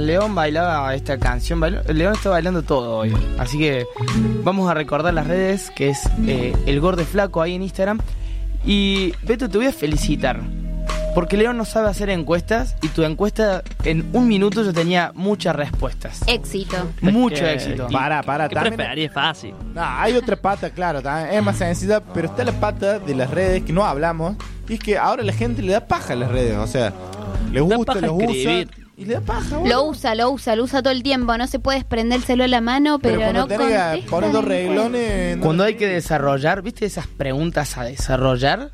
León 0.07 0.35
bailaba 0.35 0.95
esta 0.95 1.19
canción, 1.19 1.61
León 1.61 2.15
está 2.15 2.31
bailando 2.31 2.63
todo 2.63 2.97
hoy. 2.99 3.15
Así 3.39 3.59
que 3.59 3.85
vamos 4.45 4.71
a 4.71 4.75
recordar 4.75 5.13
las 5.13 5.27
redes, 5.27 5.71
que 5.75 5.89
es 5.91 6.01
eh, 6.27 6.55
el 6.67 6.81
Gorde 6.81 7.05
Flaco 7.05 7.43
ahí 7.43 7.55
en 7.55 7.63
Instagram. 7.63 7.99
Y 8.65 9.13
Beto, 9.23 9.49
te 9.49 9.59
voy 9.59 9.67
a 9.67 9.73
felicitar. 9.73 10.41
Porque 11.15 11.39
León 11.39 11.57
no 11.57 11.65
sabe 11.65 11.89
hacer 11.89 12.11
encuestas 12.11 12.77
y 12.83 12.89
tu 12.89 13.03
encuesta 13.03 13.63
en 13.85 14.07
un 14.13 14.29
minuto 14.29 14.63
yo 14.63 14.75
tenía 14.75 15.13
muchas 15.15 15.57
respuestas. 15.57 16.21
Éxito. 16.27 16.77
Mucho 17.01 17.37
que- 17.37 17.55
éxito. 17.55 17.87
Para, 17.91 18.23
para, 18.23 18.49
¿Qué 18.51 18.55
también. 18.55 18.77
preferís? 18.77 19.11
Fácil. 19.13 19.55
No, 19.75 19.83
hay 19.83 20.13
otra 20.15 20.37
pata, 20.37 20.69
claro, 20.71 21.01
también 21.01 21.35
es 21.39 21.43
más 21.43 21.57
sencilla, 21.57 22.01
pero 22.13 22.29
está 22.29 22.45
la 22.45 22.53
pata 22.53 22.99
de 22.99 23.15
las 23.15 23.31
redes 23.31 23.63
que 23.63 23.73
no 23.73 23.87
hablamos. 23.87 24.37
Y 24.69 24.75
es 24.75 24.81
que 24.81 24.99
ahora 24.99 25.23
la 25.23 25.33
gente 25.33 25.63
le 25.63 25.73
da 25.73 25.81
paja 25.87 26.13
a 26.13 26.17
las 26.17 26.31
redes, 26.31 26.57
o 26.59 26.67
sea, 26.67 26.93
les 27.51 27.63
gusta, 27.63 27.95
les 27.95 28.11
usa. 28.11 28.86
Y 28.99 29.05
le 29.05 29.15
da 29.15 29.21
paja, 29.21 29.61
Lo 29.65 29.85
usa, 29.85 30.15
lo 30.15 30.31
usa, 30.31 30.57
lo 30.57 30.65
usa 30.65 30.83
todo 30.83 30.93
el 30.93 31.03
tiempo. 31.03 31.37
No 31.37 31.47
se 31.47 31.59
puede 31.59 31.79
desprender 31.79 32.19
el 32.19 32.25
celular 32.25 32.47
a 32.47 32.49
la 32.49 32.61
mano, 32.63 32.99
pero, 32.99 33.17
Pero 33.19 33.33
cuando 33.33 33.41
no 33.41 33.47
tenés 33.47 34.05
que 34.05 34.11
poner 34.11 34.33
dos 34.33 34.45
reglones. 34.45 35.37
no- 35.37 35.43
Cuando 35.43 35.65
hay 35.65 35.75
que 35.75 35.87
desarrollar, 35.87 36.63
¿viste 36.63 36.87
esas 36.87 37.07
preguntas 37.07 37.77
a 37.77 37.85
desarrollar? 37.85 38.71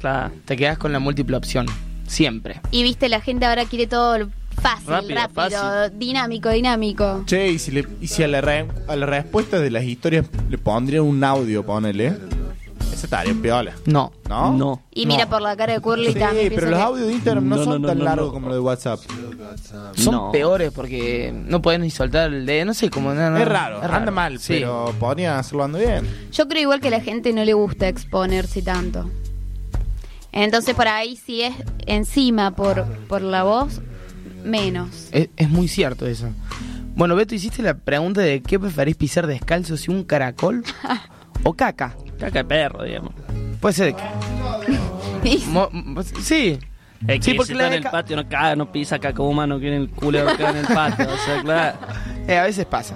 Claro. 0.00 0.32
Te 0.44 0.56
quedas 0.56 0.78
con 0.78 0.92
la 0.92 0.98
múltiple 1.00 1.36
opción. 1.36 1.66
Siempre. 2.06 2.60
Y 2.70 2.82
viste, 2.82 3.08
la 3.08 3.20
gente 3.20 3.46
ahora 3.46 3.64
quiere 3.64 3.86
todo 3.86 4.28
fácil, 4.60 4.86
Rápido, 4.88 5.14
rápido, 5.16 5.50
fácil. 5.60 5.98
dinámico, 5.98 6.50
dinámico. 6.50 7.24
Che, 7.26 7.48
y 7.50 7.58
si, 7.58 7.72
le, 7.72 7.84
y 8.00 8.06
si 8.06 8.22
a, 8.22 8.28
la 8.28 8.40
re- 8.42 8.68
a 8.86 8.94
la 8.94 9.06
respuesta 9.06 9.58
de 9.58 9.70
las 9.70 9.82
historias 9.84 10.26
le 10.50 10.58
pondrían 10.58 11.02
un 11.02 11.24
audio, 11.24 11.64
ponele. 11.66 12.12
Esa 12.94 13.06
estaría 13.06 13.34
piola. 13.34 13.74
No. 13.86 14.12
¿No? 14.28 14.56
No. 14.56 14.82
Y 14.92 15.06
mira 15.06 15.28
por 15.28 15.42
la 15.42 15.56
cara 15.56 15.72
de 15.74 15.80
Curly 15.80 16.12
Sí, 16.12 16.18
también. 16.18 16.52
pero 16.54 16.70
los 16.70 16.78
que- 16.78 16.84
audios 16.84 17.06
de 17.08 17.12
Instagram 17.14 17.48
no, 17.48 17.56
No, 17.56 17.64
son 17.64 17.72
no, 17.74 17.78
no, 17.80 17.88
tan 17.88 17.98
no, 17.98 18.04
largos 18.04 18.26
no. 18.28 18.32
como 18.32 18.46
los 18.48 18.56
de 18.56 18.60
WhatsApp. 18.60 19.00
Son 19.96 20.14
No. 20.14 20.32
peores 20.32 20.70
porque 20.72 21.32
no 21.34 21.60
puedes 21.60 21.80
ni 21.80 21.90
soltar 21.90 22.32
el 22.32 22.46
dedo. 22.46 22.66
No 22.66 22.74
sé 22.74 22.90
cómo. 22.90 23.12
no, 23.12 23.30
no. 23.30 23.36
Es 23.38 23.48
raro, 23.48 23.82
anda 23.82 24.10
mal, 24.10 24.38
Sí. 24.38 24.54
pero 24.54 24.94
podrían 24.98 25.36
hacerlo 25.38 25.64
ando 25.64 25.78
bien. 25.78 26.06
Yo 26.32 26.48
creo 26.48 26.62
igual 26.62 26.80
que 26.80 26.88
a 26.88 26.92
la 26.92 27.00
gente 27.00 27.32
no 27.32 27.44
le 27.44 27.52
gusta 27.54 27.88
exponerse 27.88 28.62
tanto. 28.62 29.10
Entonces 30.32 30.74
por 30.74 30.88
ahí 30.88 31.16
si 31.16 31.42
es 31.42 31.54
encima 31.86 32.50
por, 32.56 32.84
por 33.08 33.22
la 33.22 33.44
voz, 33.44 33.80
menos. 34.44 35.08
Es, 35.12 35.28
es 35.36 35.48
muy 35.48 35.68
cierto 35.68 36.06
eso. 36.06 36.28
Bueno, 36.96 37.14
Beto, 37.16 37.34
hiciste 37.34 37.62
la 37.62 37.74
pregunta 37.74 38.20
de 38.20 38.40
qué 38.42 38.58
preferís 38.58 38.96
pisar 38.96 39.26
descalzo, 39.26 39.76
si 39.76 39.90
un 39.90 40.04
caracol 40.04 40.64
o 41.42 41.54
caca. 41.54 41.96
Caca 42.18 42.38
de 42.40 42.44
perro, 42.44 42.84
digamos. 42.84 43.12
Puede 43.60 43.72
ser. 43.74 43.94
Mo- 45.48 45.68
mo- 45.72 46.02
sí. 46.02 46.58
Es 47.06 47.18
que 47.18 47.22
Sí, 47.22 47.30
si 47.32 47.36
porque 47.36 47.52
está 47.52 47.64
la 47.64 47.68
en 47.68 47.74
el 47.74 47.82
ca- 47.82 47.90
patio 47.90 48.16
no 48.16 48.28
caga, 48.28 48.56
no 48.56 48.70
pisa 48.72 48.98
caca 48.98 49.22
humano 49.22 49.58
que 49.58 49.68
en 49.68 49.74
el 49.74 49.90
culo 49.90 50.28
acá 50.28 50.50
en 50.50 50.56
el 50.58 50.66
patio. 50.66 51.06
O 51.06 51.16
sea, 51.18 51.42
claro. 51.42 51.78
Eh, 52.26 52.38
a 52.38 52.44
veces 52.44 52.64
pasa. 52.64 52.94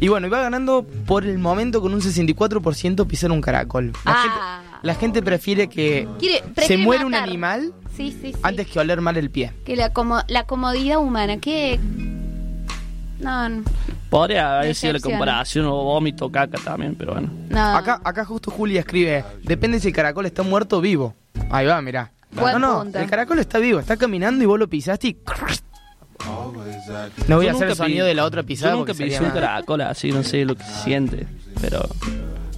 Y 0.00 0.08
bueno, 0.08 0.26
iba 0.26 0.40
ganando 0.40 0.84
por 1.06 1.24
el 1.24 1.38
momento 1.38 1.80
con 1.80 1.94
un 1.94 2.00
64% 2.00 3.06
pisar 3.06 3.30
un 3.30 3.40
caracol. 3.40 3.92
La, 4.04 4.12
Ah. 4.12 4.22
gente, 4.64 4.78
la 4.82 4.94
gente 4.96 5.22
prefiere 5.22 5.68
que 5.68 6.08
Quiere- 6.18 6.38
se 6.42 6.48
prefiere 6.50 6.82
muera 6.82 7.04
un 7.06 7.12
matar. 7.12 7.28
animal 7.28 7.72
Sí, 7.96 8.10
sí, 8.20 8.32
sí. 8.32 8.38
antes 8.42 8.66
que 8.66 8.80
oler 8.80 9.00
mal 9.00 9.16
el 9.16 9.30
pie. 9.30 9.52
Que 9.64 9.76
la, 9.76 9.92
como, 9.92 10.20
la 10.26 10.42
comodidad 10.44 10.98
humana, 10.98 11.36
que... 11.36 11.78
No, 13.20 13.48
no. 13.48 13.62
Podría 14.12 14.58
haber 14.58 14.74
sido 14.74 14.92
la 14.92 15.00
comparación 15.00 15.64
o 15.64 15.84
vómito 15.84 16.30
caca 16.30 16.58
también, 16.58 16.94
pero 16.94 17.14
bueno. 17.14 17.30
no. 17.48 17.76
Acá, 17.76 17.98
acá 18.04 18.26
justo 18.26 18.50
Julia 18.50 18.80
escribe, 18.80 19.24
depende 19.42 19.80
si 19.80 19.88
el 19.88 19.94
caracol 19.94 20.26
está 20.26 20.42
muerto 20.42 20.76
o 20.76 20.80
vivo. 20.82 21.14
Ahí 21.50 21.64
va, 21.64 21.80
mirá. 21.80 22.12
Buen 22.30 22.52
no, 22.52 22.58
no, 22.58 22.82
punto. 22.82 22.98
el 22.98 23.08
caracol 23.08 23.38
está 23.38 23.58
vivo, 23.58 23.78
está 23.78 23.96
caminando 23.96 24.44
y 24.44 24.46
vos 24.46 24.58
lo 24.58 24.68
pisaste 24.68 25.08
y... 25.08 25.16
No 27.26 27.36
voy 27.36 27.46
Yo 27.46 27.52
a 27.52 27.54
hacer 27.54 27.68
el 27.70 27.74
sonido 27.74 28.06
de 28.06 28.14
la 28.14 28.26
otra 28.26 28.42
pisada 28.42 28.72
Yo 28.72 28.78
nunca 28.80 28.92
pisé 28.92 29.18
un 29.22 29.30
caracol 29.30 29.80
así, 29.80 30.12
no 30.12 30.22
sé 30.22 30.44
lo 30.44 30.56
que 30.56 30.64
se 30.64 30.82
siente. 30.82 31.26
Pero 31.62 31.80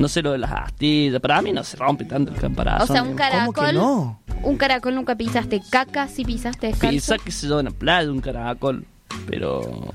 no 0.01 0.09
sé 0.09 0.23
lo 0.23 0.33
de 0.33 0.39
las 0.39 0.51
astillas. 0.51 1.21
Para 1.21 1.41
mí 1.41 1.53
no 1.53 1.63
se 1.63 1.77
rompe 1.77 2.05
tanto 2.05 2.33
el 2.33 2.41
caparazón. 2.41 2.91
O 2.91 2.93
sea, 2.93 3.03
un 3.05 3.15
caracol... 3.15 3.75
no? 3.75 4.21
Un 4.43 4.57
caracol 4.57 4.97
nunca 4.97 5.15
pisaste. 5.15 5.63
Caca 5.71 6.09
sí 6.09 6.25
pisaste 6.25 6.67
descalzo. 6.67 6.93
Pisa 6.93 7.17
que 7.17 7.31
se 7.31 7.47
lleva 7.47 7.61
en 7.61 7.67
la 7.67 7.71
playa 7.71 8.11
un 8.11 8.21
caracol. 8.21 8.85
Pero. 9.29 9.93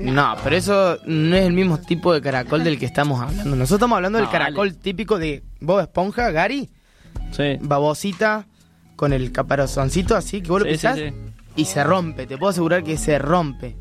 No. 0.00 0.12
No, 0.12 0.36
pero 0.42 0.56
eso 0.56 0.98
no 1.06 1.36
es 1.36 1.44
el 1.46 1.52
mismo 1.52 1.78
tipo 1.78 2.12
de 2.12 2.20
caracol 2.20 2.62
del 2.64 2.78
que 2.78 2.86
estamos 2.86 3.20
hablando. 3.20 3.44
Nosotros 3.56 3.72
estamos 3.78 3.96
hablando 3.96 4.18
del 4.18 4.28
caracol 4.30 4.74
típico 4.76 5.18
de 5.18 5.42
Bob 5.60 5.80
Esponja, 5.80 6.30
Gary. 6.30 6.68
Sí. 7.32 7.58
Babosita 7.60 8.46
con 8.96 9.12
el 9.12 9.32
caparazoncito 9.32 10.14
así 10.16 10.40
que 10.40 10.48
vos 10.48 10.60
lo 10.60 10.66
Sí, 10.66 10.72
sí, 10.72 10.76
pisás 10.76 10.98
sí. 10.98 11.12
y 11.56 11.64
se 11.64 11.82
rompe. 11.84 12.26
Te 12.26 12.36
puedo 12.38 12.50
asegurar 12.50 12.82
que 12.84 12.96
se 12.96 13.18
rompe. 13.18 13.76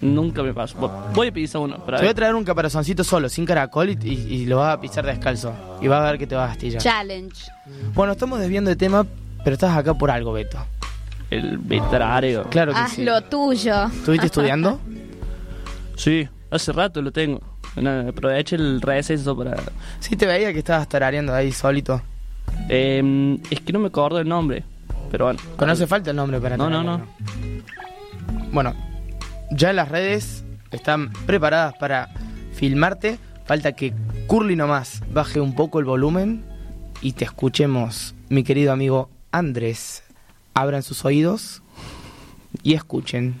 Nunca 0.00 0.42
me 0.42 0.52
pasó. 0.52 0.76
Voy 1.14 1.28
a 1.28 1.32
pisar 1.32 1.62
uno. 1.62 1.78
Para 1.78 1.96
Te 1.96 2.02
voy 2.04 2.10
a 2.10 2.14
traer 2.14 2.34
un 2.34 2.44
caparazoncito 2.44 3.02
solo, 3.02 3.28
sin 3.30 3.46
caracol, 3.46 3.88
y, 3.90 3.98
y- 4.02 4.34
y 4.42 4.46
lo 4.46 4.58
vas 4.58 4.74
a 4.76 4.80
pisar 4.80 5.06
descalzo. 5.06 5.54
Y 5.80 5.88
vas 5.88 6.02
a 6.02 6.10
ver 6.10 6.18
que 6.18 6.26
te 6.26 6.34
vas 6.34 6.50
a 6.50 6.52
astillar. 6.52 6.82
Challenge. 6.82 7.34
Bueno, 7.94 8.12
estamos 8.12 8.38
desviando 8.38 8.68
de 8.68 8.76
tema, 8.76 9.06
pero 9.42 9.54
estás 9.54 9.74
acá 9.76 9.94
por 9.94 10.10
algo, 10.10 10.32
Beto. 10.34 10.58
El 11.30 11.56
vetrario. 11.58 12.44
Claro 12.50 12.72
que 12.72 12.78
Haz 12.78 12.92
sí. 12.92 13.04
lo 13.04 13.22
tuyo. 13.22 13.84
¿Estuviste 13.86 14.26
estudiando? 14.26 14.78
Sí, 15.96 16.28
hace 16.50 16.72
rato 16.72 17.02
lo 17.02 17.10
tengo. 17.10 17.40
Bueno, 17.74 18.08
aproveché 18.08 18.56
el 18.56 18.80
receso 18.80 19.36
para. 19.36 19.56
Sí, 20.00 20.16
te 20.16 20.26
veía 20.26 20.52
que 20.52 20.60
estabas 20.60 20.88
tarareando 20.88 21.34
ahí 21.34 21.52
solito. 21.52 22.00
Eh, 22.68 23.38
es 23.50 23.60
que 23.60 23.72
no 23.72 23.78
me 23.78 23.88
acuerdo 23.88 24.20
el 24.20 24.28
nombre. 24.28 24.64
Pero 25.10 25.26
bueno. 25.26 25.40
Pero 25.56 25.66
no 25.66 25.72
hace 25.72 25.86
falta 25.86 26.10
el 26.10 26.16
nombre 26.16 26.40
para 26.40 26.56
No, 26.56 26.70
no, 26.70 26.82
no. 26.82 27.06
Bueno, 28.52 28.74
ya 29.50 29.72
las 29.72 29.88
redes 29.88 30.44
están 30.70 31.12
preparadas 31.26 31.74
para 31.78 32.08
filmarte. 32.52 33.18
Falta 33.44 33.72
que 33.72 33.94
Curly 34.26 34.56
nomás 34.56 35.02
baje 35.12 35.40
un 35.40 35.54
poco 35.54 35.78
el 35.78 35.84
volumen 35.84 36.44
y 37.00 37.12
te 37.12 37.24
escuchemos, 37.24 38.14
mi 38.28 38.42
querido 38.42 38.72
amigo 38.72 39.10
Andrés. 39.30 40.02
Abran 40.54 40.82
sus 40.82 41.04
oídos 41.04 41.62
y 42.62 42.74
escuchen. 42.74 43.40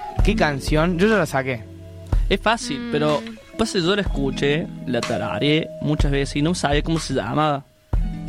qué 0.23 0.35
canción. 0.35 0.97
Yo 0.97 1.07
ya 1.07 1.17
la 1.17 1.25
saqué. 1.25 1.63
Es 2.29 2.39
fácil, 2.39 2.89
pero 2.91 3.21
pasa 3.57 3.79
yo 3.79 3.95
la 3.95 4.01
escuché, 4.03 4.67
la 4.87 5.01
tarareé 5.01 5.69
muchas 5.81 6.11
veces 6.11 6.37
y 6.37 6.41
no 6.41 6.55
sabía 6.55 6.81
cómo 6.81 6.99
se 6.99 7.13
llamaba. 7.13 7.65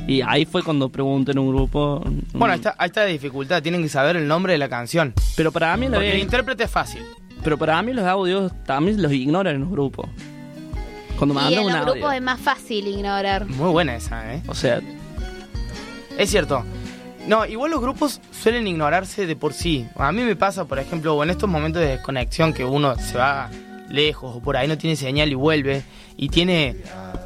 Y 0.09 0.20
ahí 0.23 0.44
fue 0.44 0.62
cuando 0.64 0.89
pregunté 0.89 1.31
en 1.31 1.39
un 1.39 1.48
grupo. 1.55 2.02
Bueno, 2.32 2.52
ahí 2.52 2.59
está, 2.59 2.74
ahí 2.77 2.89
está 2.89 3.02
la 3.02 3.06
dificultad, 3.06 3.62
tienen 3.62 3.82
que 3.82 3.89
saber 3.89 4.16
el 4.16 4.27
nombre 4.27 4.52
de 4.55 4.59
la 4.59 4.69
canción. 4.69 5.14
Pero 5.36 5.52
para 5.52 5.77
mí 5.77 5.86
la 5.89 5.98
Porque 5.98 6.12
el 6.12 6.19
intérprete 6.19 6.64
es 6.64 6.70
fácil. 6.70 7.02
Pero 7.44 7.56
para 7.56 7.81
mí 7.82 7.93
los 7.93 8.05
audios 8.05 8.52
también 8.64 9.01
los 9.01 9.12
ignoran 9.12 9.55
en 9.55 9.60
los 9.62 9.70
grupos. 9.70 10.09
Cuando 11.16 11.35
Y 11.35 11.36
mandan 11.36 11.52
en 11.52 11.59
un 11.60 11.66
los 11.73 11.77
audio. 11.82 11.93
grupos 11.94 12.14
es 12.14 12.23
más 12.23 12.40
fácil 12.40 12.86
ignorar. 12.89 13.47
Muy 13.47 13.70
buena 13.70 13.94
esa, 13.94 14.35
¿eh? 14.35 14.43
O 14.48 14.55
sea, 14.55 14.81
Es 16.19 16.31
cierto. 16.31 16.64
No, 17.27 17.47
igual 17.47 17.70
los 17.70 17.81
grupos 17.81 18.20
suelen 18.32 18.66
ignorarse 18.66 19.27
de 19.27 19.36
por 19.36 19.53
sí. 19.53 19.86
A 19.97 20.11
mí 20.12 20.23
me 20.23 20.35
pasa, 20.36 20.65
por 20.65 20.78
ejemplo, 20.78 21.15
o 21.15 21.23
en 21.23 21.31
estos 21.31 21.49
momentos 21.49 21.81
de 21.81 21.89
desconexión 21.89 22.53
que 22.53 22.65
uno 22.65 22.97
se 22.99 23.16
va 23.16 23.49
lejos 23.89 24.36
o 24.36 24.40
por 24.40 24.57
ahí 24.57 24.66
no 24.66 24.77
tiene 24.78 24.97
señal 24.97 25.31
y 25.31 25.35
vuelve 25.35 25.82
y 26.16 26.28
tiene 26.31 26.77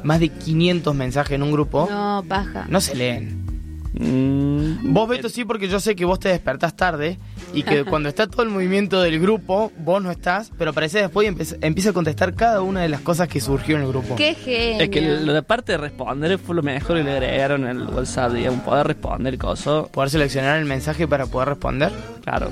más 0.03 0.19
de 0.19 0.29
500 0.29 0.93
mensajes 0.95 1.33
en 1.35 1.43
un 1.43 1.51
grupo, 1.51 1.87
No, 1.89 2.23
paja. 2.27 2.65
no 2.69 2.79
se 2.81 2.95
leen. 2.95 3.56
Mm, 3.99 4.93
Vos, 4.93 5.09
Beto, 5.09 5.29
sí, 5.29 5.45
porque 5.45 5.67
yo 5.67 5.79
sé 5.79 5.95
que 5.95 6.05
vos 6.05 6.19
te 6.19 6.29
despertás 6.29 6.75
tarde 6.75 7.17
y 7.53 7.63
que 7.63 7.83
cuando 7.89 8.09
está 8.09 8.27
todo 8.27 8.43
el 8.43 8.49
movimiento 8.49 9.01
del 9.01 9.19
grupo, 9.19 9.71
vos 9.79 10.01
no 10.01 10.11
estás, 10.11 10.51
pero 10.57 10.71
aparece 10.71 10.99
después 10.99 11.25
y 11.27 11.55
empieza 11.61 11.89
a 11.89 11.93
contestar 11.93 12.33
cada 12.35 12.61
una 12.61 12.81
de 12.81 12.89
las 12.89 13.01
cosas 13.01 13.27
que 13.27 13.39
surgió 13.41 13.75
en 13.77 13.83
el 13.83 13.89
grupo. 13.89 14.15
Qué 14.15 14.33
genio. 14.35 14.83
es 14.83 14.89
que 14.89 15.01
lo 15.01 15.33
de 15.33 15.43
parte 15.43 15.73
de 15.73 15.77
responder 15.77 16.37
fue 16.37 16.55
lo 16.55 16.63
mejor 16.63 16.97
que 16.97 17.03
le 17.03 17.11
agregaron 17.11 17.65
al 17.65 17.87
WhatsApp, 17.87 18.33
digamos, 18.33 18.61
poder 18.61 18.87
responder 18.87 19.37
cosas. 19.37 19.87
Poder 19.89 20.09
seleccionar 20.09 20.57
el 20.57 20.65
mensaje 20.65 21.07
para 21.07 21.25
poder 21.25 21.49
responder. 21.49 21.91
Claro. 22.23 22.49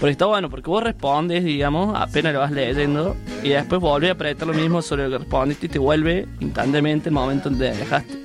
Pero 0.00 0.12
está 0.12 0.26
bueno, 0.26 0.48
porque 0.48 0.70
vos 0.70 0.82
respondes, 0.82 1.42
digamos, 1.44 1.96
apenas 1.98 2.32
lo 2.32 2.38
vas 2.38 2.52
leyendo, 2.52 3.16
y 3.42 3.48
después 3.48 3.80
volvés 3.80 4.10
a 4.10 4.12
apretar 4.12 4.46
lo 4.46 4.54
mismo 4.54 4.80
sobre 4.80 5.08
lo 5.08 5.10
que 5.10 5.18
respondiste 5.24 5.66
y 5.66 5.68
te 5.68 5.78
vuelve 5.80 6.28
instantáneamente 6.38 7.08
el 7.08 7.14
momento 7.16 7.48
en 7.48 7.58
que 7.58 7.64
dejaste. 7.64 8.18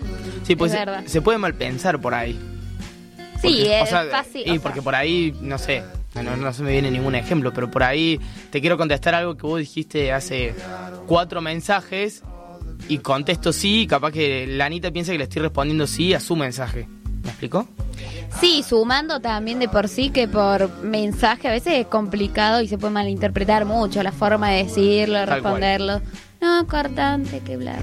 Sí, 0.44 0.56
pues 0.56 0.74
Es 0.74 0.80
se, 1.04 1.10
se 1.10 1.22
puede 1.22 1.40
mal 1.40 1.56
pensar 1.56 2.00
por 2.00 2.14
ahí. 2.14 2.40
Sí, 3.44 3.50
Porque, 3.58 3.82
es 3.82 3.84
o 3.84 3.86
sea, 3.88 4.06
fácil. 4.06 4.42
Y 4.46 4.50
o 4.50 4.54
sea, 4.54 4.62
porque 4.62 4.82
por 4.82 4.96
ahí, 4.96 5.36
no 5.42 5.58
sé, 5.58 5.84
No, 6.16 6.38
no 6.38 6.54
se 6.54 6.64
me 6.64 6.72
viene 6.72 6.90
ningún 6.90 7.16
ejemplo, 7.16 7.52
pero 7.54 7.70
por 7.70 7.84
ahí 7.84 8.20
te 8.52 8.62
quiero 8.62 8.78
contestar 8.78 9.16
algo 9.16 9.36
que 9.36 9.46
vos 9.46 9.60
dijiste 9.60 10.14
hace 10.14 10.56
cuatro 11.08 11.42
mensajes 11.42 12.24
y 12.88 13.00
contesto 13.00 13.52
sí, 13.52 13.82
y 13.82 13.88
capaz 13.88 14.12
que 14.12 14.48
la 14.48 14.66
Anita 14.66 14.92
piensa 14.92 15.12
que 15.12 15.18
le 15.18 15.26
estoy 15.26 15.42
respondiendo 15.42 15.88
sí 15.88 16.14
a 16.14 16.20
su 16.20 16.36
mensaje. 16.36 16.88
¿Me 17.24 17.30
explicó? 17.30 17.68
Sí, 18.40 18.64
sumando 18.64 19.20
también 19.20 19.60
de 19.60 19.68
por 19.68 19.88
sí 19.88 20.10
que 20.10 20.28
por 20.28 20.70
mensaje 20.84 21.48
a 21.48 21.52
veces 21.52 21.74
es 21.74 21.88
complicado 21.88 22.62
y 22.62 22.68
se 22.68 22.78
puede 22.78 22.94
malinterpretar 22.94 23.66
mucho 23.66 24.04
la 24.04 24.12
forma 24.12 24.50
de 24.52 24.64
decirlo, 24.64 25.20
de 25.20 25.26
Tal 25.26 25.42
cual. 25.42 26.02
No, 26.44 26.68
cortante, 26.68 27.40
que 27.40 27.56
bla. 27.56 27.78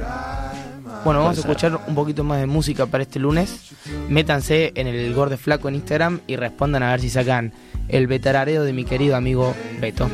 Bueno, 1.02 1.20
vamos 1.20 1.38
a 1.38 1.40
escuchar 1.40 1.80
un 1.86 1.94
poquito 1.94 2.24
más 2.24 2.40
de 2.40 2.46
música 2.46 2.84
para 2.84 3.04
este 3.04 3.18
lunes. 3.18 3.70
Métanse 4.10 4.72
en 4.74 4.86
el 4.86 5.14
Gorde 5.14 5.38
Flaco 5.38 5.70
en 5.70 5.76
Instagram 5.76 6.20
y 6.26 6.36
respondan 6.36 6.82
a 6.82 6.90
ver 6.90 7.00
si 7.00 7.08
sacan 7.08 7.54
el 7.88 8.06
betarareo 8.06 8.62
de 8.62 8.74
mi 8.74 8.84
querido 8.84 9.16
amigo 9.16 9.54
Beto. 9.80 10.10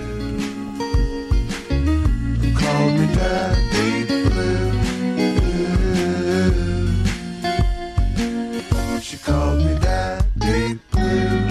Call 2.54 2.92
me 2.92 3.06
Daddy 3.16 4.04
Blue. 4.30 4.70
She 9.00 9.16
called 9.18 9.64
me 9.64 9.74
Daddy 9.80 10.78
Blue. 10.92 11.45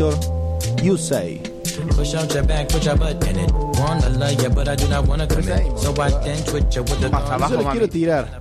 Creator. 0.00 0.82
You 0.82 0.96
Say. 0.96 1.42
Push 1.94 2.14
out 2.14 2.32
your 2.34 2.42
back, 2.44 2.68
put 2.68 2.84
your 2.84 2.96
butt 2.96 3.22
in 3.28 3.38
it. 3.38 3.52
Wanna 3.52 4.08
love 4.10 4.42
you, 4.42 4.48
but 4.50 4.68
I 4.68 4.74
do 4.76 4.88
not 4.88 5.06
wanna 5.06 5.26
commit. 5.26 5.78
So 5.78 5.92
I 6.00 6.10
then 6.24 6.42
twitch 6.44 6.76
you 6.76 6.82
with 6.82 7.00
the 7.00 7.10
Yo 7.10 7.56
les 7.56 7.66
quiero 7.66 7.88
tirar. 7.88 8.40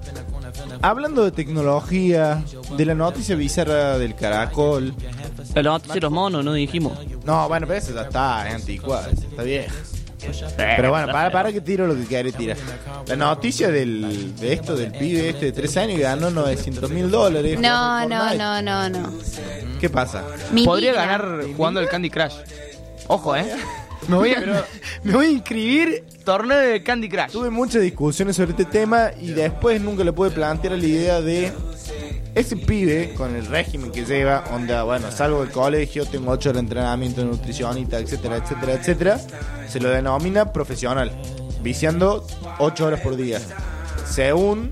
Hablando 0.81 1.23
de 1.25 1.31
tecnología, 1.31 2.41
de 2.77 2.85
la 2.85 2.95
noticia 2.95 3.35
bizarra 3.35 3.97
del 3.97 4.15
caracol. 4.15 4.93
La 5.53 5.63
noticia 5.63 5.95
de 5.95 6.01
los 6.01 6.11
monos, 6.11 6.45
no 6.45 6.53
dijimos. 6.53 6.97
No, 7.25 7.47
bueno, 7.49 7.67
pero 7.67 7.79
eso 7.79 7.93
ya 7.93 8.03
está, 8.03 8.47
es 8.47 8.55
anticuada, 8.55 9.09
está 9.09 9.43
vieja. 9.43 9.73
Pero 10.57 10.89
bueno, 10.91 11.11
para, 11.11 11.31
para 11.31 11.51
que 11.51 11.61
tiro 11.61 11.87
lo 11.87 11.95
que 11.95 12.03
quiere 12.03 12.31
tirar. 12.31 12.57
La 13.07 13.15
noticia 13.15 13.69
del, 13.69 14.35
de 14.35 14.53
esto, 14.53 14.75
del 14.75 14.91
pibe 14.91 15.29
este 15.29 15.45
de 15.47 15.51
3 15.53 15.77
años 15.77 15.97
que 15.97 16.03
ganó 16.03 16.29
900 16.29 16.89
mil 16.89 17.09
dólares. 17.09 17.59
No, 17.59 17.69
jugando 17.69 18.15
no, 18.15 18.21
Fortnite. 18.21 18.37
no, 18.37 18.61
no, 18.61 18.89
no. 18.89 19.13
¿Qué 19.79 19.89
pasa? 19.89 20.23
Mi 20.51 20.65
Podría 20.65 20.93
ganar 20.93 21.38
jugando 21.59 21.81
el 21.81 21.89
Candy 21.89 22.09
Crush. 22.09 22.35
Ojo, 23.07 23.35
¿eh? 23.35 23.45
Me 24.07 24.15
voy 24.15 24.31
a, 24.33 24.39
me 25.03 25.11
voy 25.11 25.25
a 25.25 25.29
inscribir 25.29 26.05
torneo 26.23 26.57
de 26.57 26.81
Candy 26.81 27.09
Crush. 27.09 27.31
Tuve 27.33 27.49
muchas 27.49 27.81
discusiones 27.81 28.37
sobre 28.37 28.51
este 28.51 28.63
tema 28.63 29.11
y 29.19 29.31
después 29.31 29.81
nunca 29.81 30.05
le 30.05 30.13
pude 30.13 30.31
plantear 30.31 30.77
la 30.77 30.85
idea 30.85 31.19
de 31.19 31.51
ese 32.33 32.55
pibe 32.55 33.13
con 33.13 33.35
el 33.35 33.45
régimen 33.45 33.91
que 33.91 34.05
lleva, 34.05 34.45
onda, 34.53 34.83
bueno, 34.83 35.11
salgo 35.11 35.41
del 35.41 35.51
colegio, 35.51 36.05
tengo 36.05 36.31
8 36.31 36.51
horas 36.51 36.61
de 36.61 36.65
entrenamiento 36.65 37.19
de 37.19 37.27
nutricionista, 37.27 37.99
etcétera, 37.99 38.37
etcétera, 38.37 38.73
etcétera, 38.75 39.19
se 39.67 39.81
lo 39.81 39.89
denomina 39.89 40.53
profesional, 40.53 41.11
viciando 41.61 42.25
8 42.59 42.85
horas 42.85 43.01
por 43.01 43.17
día. 43.17 43.41
Según 44.09 44.71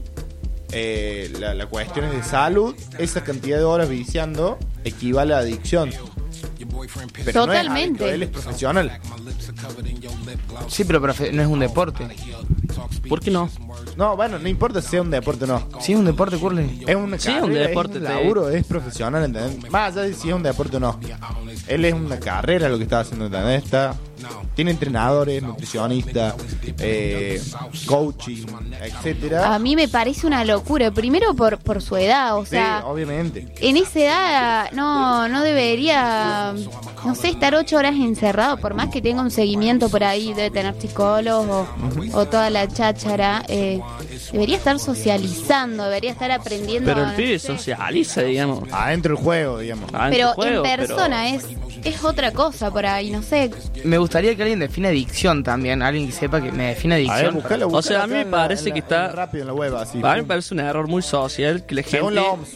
eh, 0.72 1.34
la, 1.38 1.54
la 1.54 1.66
cuestión 1.66 2.06
es 2.06 2.14
de 2.14 2.24
salud, 2.24 2.74
esa 2.98 3.26
cantidad 3.26 3.58
de 3.58 3.66
horas 3.66 3.90
viciando 3.90 4.58
equivale 4.86 5.34
a 5.34 5.40
adicción. 5.40 5.90
Pero 7.26 7.46
no 7.46 7.54
es 7.54 7.60
Totalmente. 7.60 8.10
él 8.14 8.24
es 8.24 8.30
profesional. 8.30 9.00
Sí, 10.68 10.84
pero 10.84 11.02
profe- 11.02 11.32
no 11.32 11.42
es 11.42 11.48
un 11.48 11.60
deporte. 11.60 12.08
¿Por 13.10 13.20
qué 13.20 13.32
no? 13.32 13.50
No, 13.96 14.16
bueno, 14.16 14.38
no 14.40 14.48
importa 14.48 14.82
si 14.82 14.90
sea 14.90 15.02
un 15.02 15.10
deporte 15.12 15.46
o 15.46 15.48
no. 15.48 15.68
Si 15.80 15.94
es 15.94 16.00
un 16.00 16.06
deporte, 16.06 16.38
curling. 16.38 16.84
Es 16.88 16.96
una 16.96 17.18
Sí, 17.18 17.28
carrera, 17.28 17.46
un 17.46 17.54
deporte, 17.54 17.94
es 17.98 18.02
un 18.02 18.08
te- 18.08 18.14
laburo, 18.14 18.50
es 18.50 18.66
profesional, 18.66 19.24
¿entendés? 19.24 19.72
Más 19.72 19.94
allá 19.94 20.04
de 20.04 20.14
si 20.14 20.30
es 20.30 20.36
un 20.36 20.44
deporte 20.44 20.78
o 20.78 20.80
no. 20.80 21.00
Él 21.68 21.86
es 21.86 21.94
una 21.94 22.20
carrera 22.20 22.70
lo 22.70 22.78
que 22.78 22.84
está 22.84 23.00
haciendo, 23.02 23.26
¿entendés? 23.26 23.64
Está, 23.64 23.96
tiene 24.56 24.72
entrenadores, 24.72 25.42
nutricionistas, 25.44 26.36
eh, 26.80 27.42
coaching, 27.86 28.46
etcétera. 28.82 29.54
A 29.54 29.60
mí 29.60 29.76
me 29.76 29.88
parece 29.88 30.28
una 30.28 30.44
locura. 30.46 30.92
Primero 30.92 31.34
por, 31.36 31.58
por 31.60 31.82
su 31.82 31.96
edad, 31.98 32.38
o 32.38 32.44
sí, 32.44 32.52
sea, 32.52 32.84
obviamente. 32.86 33.48
en 33.60 33.78
esa 33.78 34.00
edad 34.00 34.72
no, 34.74 35.28
no 35.28 35.42
debería, 35.44 36.54
no 37.06 37.16
sé, 37.16 37.30
estar 37.30 37.56
ocho 37.56 37.78
horas 37.78 37.96
encerrado, 37.96 38.58
por 38.58 38.74
más 38.74 38.90
que 38.90 39.02
tenga 39.02 39.22
un 39.22 39.32
seguimiento 39.32 39.90
por 39.90 40.04
ahí, 40.04 40.34
debe 40.34 40.52
tener 40.52 40.76
psicólogos 40.80 41.68
o, 42.14 42.18
o 42.20 42.26
toda 42.28 42.50
la 42.50 42.68
cháchara. 42.68 43.44
eh, 43.48 43.80
debería 44.32 44.58
estar 44.58 44.80
socializando, 44.80 45.84
debería 45.86 46.12
estar 46.12 46.32
aprendiendo. 46.32 46.90
Pero 46.92 47.04
el 47.04 47.12
no 47.12 47.16
pibe 47.16 47.40
sé. 47.40 47.48
socializa, 47.48 48.22
digamos. 48.22 48.64
Adentro 48.72 49.16
del 49.16 49.24
juego, 49.24 49.60
digamos. 49.60 49.94
Adentro 49.94 50.10
Pero 50.12 50.34
juego, 50.34 50.66
en 50.66 50.78
persona 50.78 51.30
es, 51.30 51.46
es 51.88 52.04
otra 52.04 52.32
cosa 52.32 52.72
por 52.72 52.86
ahí, 52.86 53.12
no 53.12 53.22
sé. 53.22 53.52
Me 53.84 53.98
gustaría 53.98 54.36
que 54.36 54.44
alguien 54.44 54.60
defina 54.60 54.90
adicción 54.90 55.44
también. 55.44 55.82
Alguien 55.82 56.08
que 56.08 56.12
sepa 56.12 56.42
que 56.42 56.52
me 56.52 56.68
define 56.68 56.96
adicción. 56.96 57.44
O 57.72 57.82
sea, 57.82 58.04
a 58.04 58.08
mí 58.08 58.14
me 58.14 58.26
parece 58.26 58.72
que 58.72 58.80
está. 58.80 59.10
rápido 59.10 59.44
en 59.44 59.48
la 59.48 59.54
web, 59.54 59.76
así. 59.76 60.00
A 60.04 60.16
mí 60.16 60.22
me 60.22 60.28
parece 60.28 60.54
un 60.54 60.60
error 60.60 60.88
muy 60.88 61.02
social 61.02 61.66
que 61.66 61.76
la 61.76 61.82
gente. 61.82 61.98
Según 61.98 62.16
la 62.16 62.24
OMS. 62.24 62.50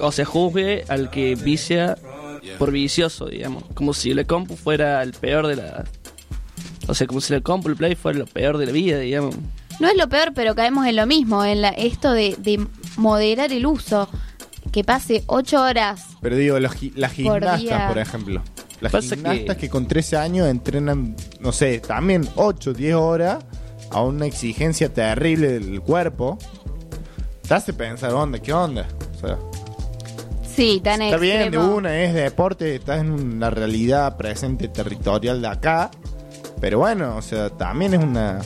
O 0.00 0.12
se 0.12 0.24
juzgue 0.24 0.84
al 0.88 1.10
que 1.10 1.34
vicia 1.34 1.96
por 2.58 2.70
vicioso, 2.70 3.26
digamos. 3.26 3.64
Como 3.74 3.92
si 3.94 4.14
la 4.14 4.24
compu 4.24 4.56
fuera 4.56 5.02
el 5.02 5.12
peor 5.12 5.46
de 5.46 5.56
la. 5.56 5.84
O 6.86 6.94
sea, 6.94 7.06
como 7.06 7.20
si 7.20 7.32
la 7.32 7.40
compu, 7.40 7.68
el 7.68 7.76
play 7.76 7.94
fuera 7.94 8.18
lo 8.18 8.26
peor 8.26 8.58
de 8.58 8.66
la 8.66 8.72
vida, 8.72 8.98
digamos. 8.98 9.36
No 9.80 9.88
es 9.88 9.96
lo 9.96 10.08
peor, 10.08 10.32
pero 10.34 10.54
caemos 10.54 10.86
en 10.86 10.96
lo 10.96 11.06
mismo, 11.06 11.44
en 11.44 11.62
la, 11.62 11.68
esto 11.68 12.12
de, 12.12 12.34
de 12.38 12.66
moderar 12.96 13.52
el 13.52 13.66
uso. 13.66 14.08
Que 14.72 14.84
pase 14.84 15.24
ocho 15.26 15.62
horas. 15.62 16.04
Pero 16.20 16.36
digo, 16.36 16.58
los 16.60 16.72
las 16.94 17.12
gimnastas, 17.12 17.88
por 17.88 17.98
ejemplo. 17.98 18.42
Las 18.80 18.92
Pasa 18.92 19.14
gimnastas 19.16 19.56
que- 19.56 19.62
que... 19.62 19.68
con 19.70 19.86
13 19.88 20.16
años 20.16 20.48
entrenan, 20.48 21.16
no 21.40 21.52
sé, 21.52 21.80
también 21.80 22.28
8, 22.36 22.72
10 22.74 22.94
horas 22.94 23.38
a 23.90 24.02
una 24.02 24.26
exigencia 24.26 24.92
terrible 24.92 25.48
del 25.58 25.80
cuerpo. 25.80 26.38
Te 27.46 27.54
hace 27.54 27.72
pensar, 27.72 28.12
onda, 28.12 28.38
¿qué 28.38 28.52
onda? 28.52 28.86
O 29.16 29.18
sea, 29.20 29.38
Sí, 30.54 30.80
tan 30.82 31.02
está 31.02 31.16
bien, 31.18 31.50
de 31.52 31.58
una 31.58 32.02
es 32.02 32.12
deporte, 32.14 32.74
estás 32.74 33.00
en 33.00 33.10
una 33.12 33.48
realidad 33.48 34.16
presente 34.16 34.66
territorial 34.68 35.40
de 35.40 35.46
acá. 35.48 35.90
Pero 36.60 36.80
bueno, 36.80 37.16
o 37.16 37.22
sea, 37.22 37.48
también 37.50 37.94
es 37.94 38.02
una 38.02 38.40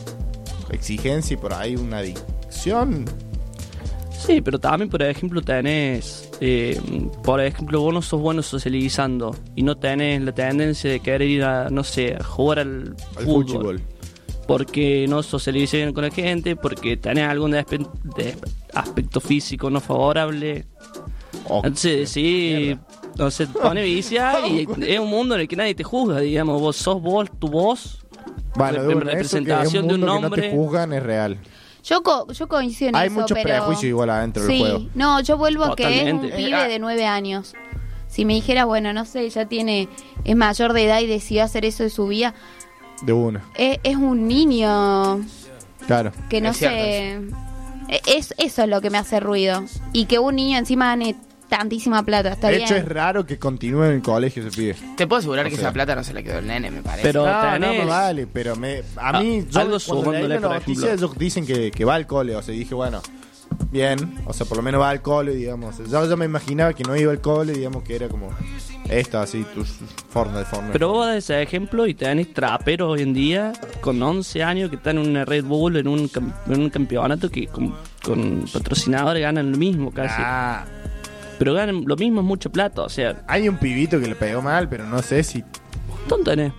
exigencia 0.70 1.34
y 1.34 1.36
por 1.38 1.54
ahí 1.54 1.74
una 1.76 1.98
adicción. 1.98 3.06
Sí, 4.26 4.40
pero 4.40 4.58
también, 4.58 4.88
por 4.88 5.02
ejemplo, 5.02 5.42
tenés. 5.42 6.30
eh, 6.40 6.80
por 7.24 7.40
ejemplo, 7.40 7.80
vos 7.80 7.92
no 7.92 8.02
sos 8.02 8.20
bueno 8.20 8.42
socializando 8.42 9.34
y 9.56 9.62
no 9.62 9.76
tenés 9.76 10.22
la 10.22 10.32
tendencia 10.32 10.90
de 10.90 11.00
querer 11.00 11.28
ir 11.28 11.42
a, 11.44 11.70
no 11.70 11.82
sé, 11.82 12.14
a 12.18 12.22
jugar 12.22 12.60
al, 12.60 12.94
Al 13.16 13.24
fútbol. 13.24 13.46
fútbol. 13.48 13.82
Porque 14.46 15.06
no 15.08 15.22
socializas 15.22 15.74
bien 15.80 15.92
con 15.92 16.04
la 16.04 16.10
gente, 16.10 16.56
porque 16.56 16.96
tenés 16.96 17.28
algún 17.28 17.54
aspecto 18.74 19.20
físico 19.20 19.70
no 19.70 19.80
favorable. 19.80 20.66
Entonces, 21.48 22.10
sí, 22.10 22.76
no 23.16 23.30
sé, 23.30 23.46
te 23.46 23.58
pone 23.58 23.82
vicia 23.82 24.46
y 24.46 24.66
es 24.86 24.98
un 25.00 25.08
mundo 25.10 25.34
en 25.34 25.42
el 25.42 25.48
que 25.48 25.56
nadie 25.56 25.74
te 25.74 25.84
juzga, 25.84 26.20
digamos. 26.20 26.60
Vos 26.60 26.76
sos 26.76 27.00
vos, 27.00 27.28
tu 27.38 27.48
voz, 27.48 28.04
Bueno, 28.56 28.82
es 28.90 28.96
representación 29.04 29.88
de 29.88 29.94
un 29.94 30.00
mundo 30.00 30.30
que 30.30 30.36
no 30.42 30.48
te 30.48 30.50
juzgan 30.52 30.92
es 30.92 31.02
real. 31.02 31.38
Yo, 31.84 32.02
co- 32.02 32.30
yo 32.32 32.48
coincido 32.48 32.90
en 32.90 32.96
Hay 32.96 33.08
eso, 33.08 33.20
muchos 33.20 33.34
pero... 33.36 33.48
prejuicios 33.48 33.84
igual 33.84 34.10
adentro 34.10 34.44
sí, 34.46 34.52
del 34.52 34.58
juego. 34.60 34.86
no, 34.94 35.20
yo 35.20 35.36
vuelvo 35.36 35.64
a 35.64 35.76
que 35.76 36.08
es 36.08 36.12
un 36.12 36.20
pibe 36.20 36.68
de 36.68 36.78
nueve 36.78 37.06
años. 37.06 37.54
Si 38.08 38.24
me 38.24 38.34
dijeras, 38.34 38.66
bueno, 38.66 38.92
no 38.92 39.04
sé, 39.04 39.28
ya 39.30 39.46
tiene, 39.46 39.88
es 40.24 40.36
mayor 40.36 40.74
de 40.74 40.84
edad 40.84 41.00
y 41.00 41.06
decidió 41.06 41.44
hacer 41.44 41.64
eso 41.64 41.82
de 41.82 41.90
su 41.90 42.06
vida, 42.06 42.34
De 43.02 43.12
una, 43.12 43.42
es, 43.56 43.78
es 43.82 43.96
un 43.96 44.28
niño 44.28 45.20
claro. 45.86 46.12
que 46.28 46.40
no 46.40 46.50
Es 46.50 46.58
sé... 46.58 47.14
e- 47.88 48.00
Es, 48.06 48.34
eso 48.38 48.62
es 48.62 48.68
lo 48.68 48.80
que 48.80 48.90
me 48.90 48.98
hace 48.98 49.18
ruido. 49.18 49.64
Y 49.92 50.04
que 50.06 50.18
un 50.18 50.36
niño 50.36 50.56
encima 50.58 50.86
gane 50.86 51.16
tantísima 51.56 52.02
plata, 52.04 52.30
está 52.32 52.48
de 52.48 52.56
bien. 52.56 52.66
hecho, 52.66 52.76
es 52.76 52.84
raro 52.88 53.26
que 53.26 53.38
continúe 53.38 53.84
en 53.84 53.92
el 53.92 54.02
colegio 54.02 54.46
ese 54.46 54.56
pibe. 54.56 54.76
Te 54.96 55.06
puedo 55.06 55.18
asegurar 55.20 55.46
O 55.46 55.48
que 55.50 55.56
sea. 55.56 55.64
esa 55.66 55.72
plata 55.72 55.94
no 55.94 56.02
se 56.02 56.14
la 56.14 56.22
quedó 56.22 56.38
el 56.38 56.46
nene, 56.46 56.70
me 56.70 56.82
parece. 56.82 57.02
Pero 57.02 57.26
no, 57.26 57.32
tenés- 57.32 57.76
no, 57.78 57.82
no 57.84 57.88
vale, 57.90 58.26
pero 58.26 58.56
me, 58.56 58.82
a 58.96 59.20
mí, 59.20 59.42
Ah, 59.44 59.46
yo, 59.50 59.60
algo 59.60 59.76
cuando 59.86 60.12
leí 60.12 60.28
la 60.28 60.40
por 60.40 60.50
noticia, 60.54 60.86
ejemplo. 60.86 61.06
ellos 61.08 61.18
dicen 61.18 61.46
que, 61.46 61.70
que 61.70 61.84
va 61.84 61.94
al 61.96 62.06
cole, 62.06 62.34
o 62.34 62.42
sea, 62.42 62.54
dije, 62.54 62.74
bueno, 62.74 63.02
bien, 63.70 64.18
o 64.24 64.32
sea, 64.32 64.46
por 64.46 64.56
lo 64.56 64.62
menos 64.62 64.80
va 64.80 64.90
al 64.90 65.02
cole, 65.02 65.34
digamos. 65.34 65.76
Yo 65.90 66.08
ya 66.08 66.16
me 66.16 66.24
imaginaba 66.24 66.72
que 66.72 66.84
no 66.84 66.96
iba 66.96 67.12
al 67.12 67.20
cole, 67.20 67.52
digamos, 67.52 67.82
que 67.82 67.96
era 67.96 68.08
como 68.08 68.30
esto, 68.88 69.20
así, 69.20 69.44
tus 69.54 69.68
Fortnite, 70.10 70.44
Fortnite. 70.46 70.72
Pero 70.72 70.88
vos 70.92 71.06
das 71.06 71.16
ese 71.18 71.40
ejemplo 71.42 71.86
y 71.86 71.94
tenés 71.94 72.32
traperos 72.34 72.90
hoy 72.90 73.02
en 73.02 73.12
día 73.14 73.52
con 73.80 74.02
11 74.02 74.42
años 74.42 74.70
que 74.70 74.76
están 74.76 74.98
en 74.98 75.08
una 75.08 75.24
Red 75.24 75.44
Bull 75.44 75.76
en 75.76 75.86
un, 75.88 76.10
en 76.48 76.60
un 76.60 76.70
campeonato 76.70 77.30
que 77.30 77.46
con, 77.46 77.74
con 78.02 78.44
patrocinadores 78.52 79.22
ganan 79.22 79.52
lo 79.52 79.58
mismo 79.58 79.90
casi. 79.92 80.14
Ah. 80.18 80.64
Pero 81.42 81.54
ganan 81.54 81.82
lo 81.86 81.96
mismo, 81.96 82.20
es 82.20 82.26
mucha 82.26 82.48
plata, 82.50 82.82
o 82.82 82.88
sea. 82.88 83.24
Hay 83.26 83.48
un 83.48 83.56
pibito 83.58 83.98
que 83.98 84.06
le 84.06 84.14
pegó 84.14 84.40
mal, 84.42 84.68
pero 84.68 84.86
no 84.86 85.02
sé 85.02 85.24
si... 85.24 85.38
Un 85.40 85.98
montón 85.98 86.22
tenés. 86.22 86.52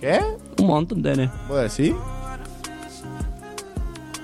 ¿Qué? 0.00 0.18
Un 0.58 0.66
montón 0.66 1.00
tenés. 1.04 1.30
¿Vos 1.48 1.76
decís? 1.76 1.94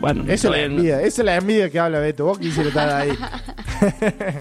Bueno, 0.00 0.24
Esa 0.24 0.32
es 0.32 0.44
la 0.44 0.50
no- 0.50 0.56
envidia, 0.64 1.00
esa 1.02 1.22
es 1.22 1.26
la 1.26 1.36
envidia 1.36 1.70
que 1.70 1.78
habla 1.78 2.00
Beto. 2.00 2.24
Vos 2.24 2.38
quisieras 2.40 2.68
estar 2.68 2.88
ahí. 2.90 3.10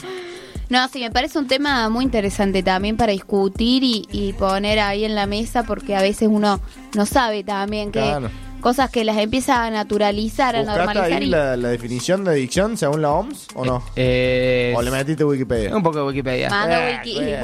No, 0.70 0.86
sí, 0.90 1.00
me 1.00 1.12
parece 1.12 1.40
un 1.40 1.48
tema 1.48 1.88
muy 1.88 2.04
interesante 2.04 2.62
también 2.62 2.98
para 2.98 3.14
discutir 3.14 3.84
y, 3.86 4.06
y 4.12 4.34
poner 4.34 4.80
ahí 4.80 5.06
en 5.06 5.16
la 5.16 5.26
mesa 5.26 5.64
porque 5.64 5.96
a 5.96 6.02
veces 6.02 6.28
uno 6.30 6.60
no 6.94 7.06
sabe 7.06 7.46
también 7.46 7.90
que 7.90 8.00
Claro. 8.02 8.30
Cosas 8.62 8.90
que 8.90 9.04
las 9.04 9.18
empieza 9.18 9.66
a 9.66 9.70
naturalizar, 9.72 10.56
a 10.56 10.60
¿Buscaste 10.60 10.80
normalizar 10.86 11.22
ahí 11.22 11.28
y 11.28 11.30
la, 11.30 11.58
la 11.58 11.70
definición 11.70 12.24
de 12.24 12.32
adicción 12.32 12.78
según 12.78 13.02
la 13.02 13.12
OMS 13.12 13.48
o 13.56 13.66
no? 13.66 13.84
Eh, 13.96 14.74
¿O 14.76 14.82
le 14.82 14.92
metiste 14.92 15.24
Wikipedia? 15.24 15.76
Un 15.76 15.84
poco 15.84 16.00
de 16.00 16.04
Wikipedia. 16.08 16.50
Manda 16.50 16.90
Eh, 16.90 16.98
wiki. 17.04 17.18
eh. 17.20 17.40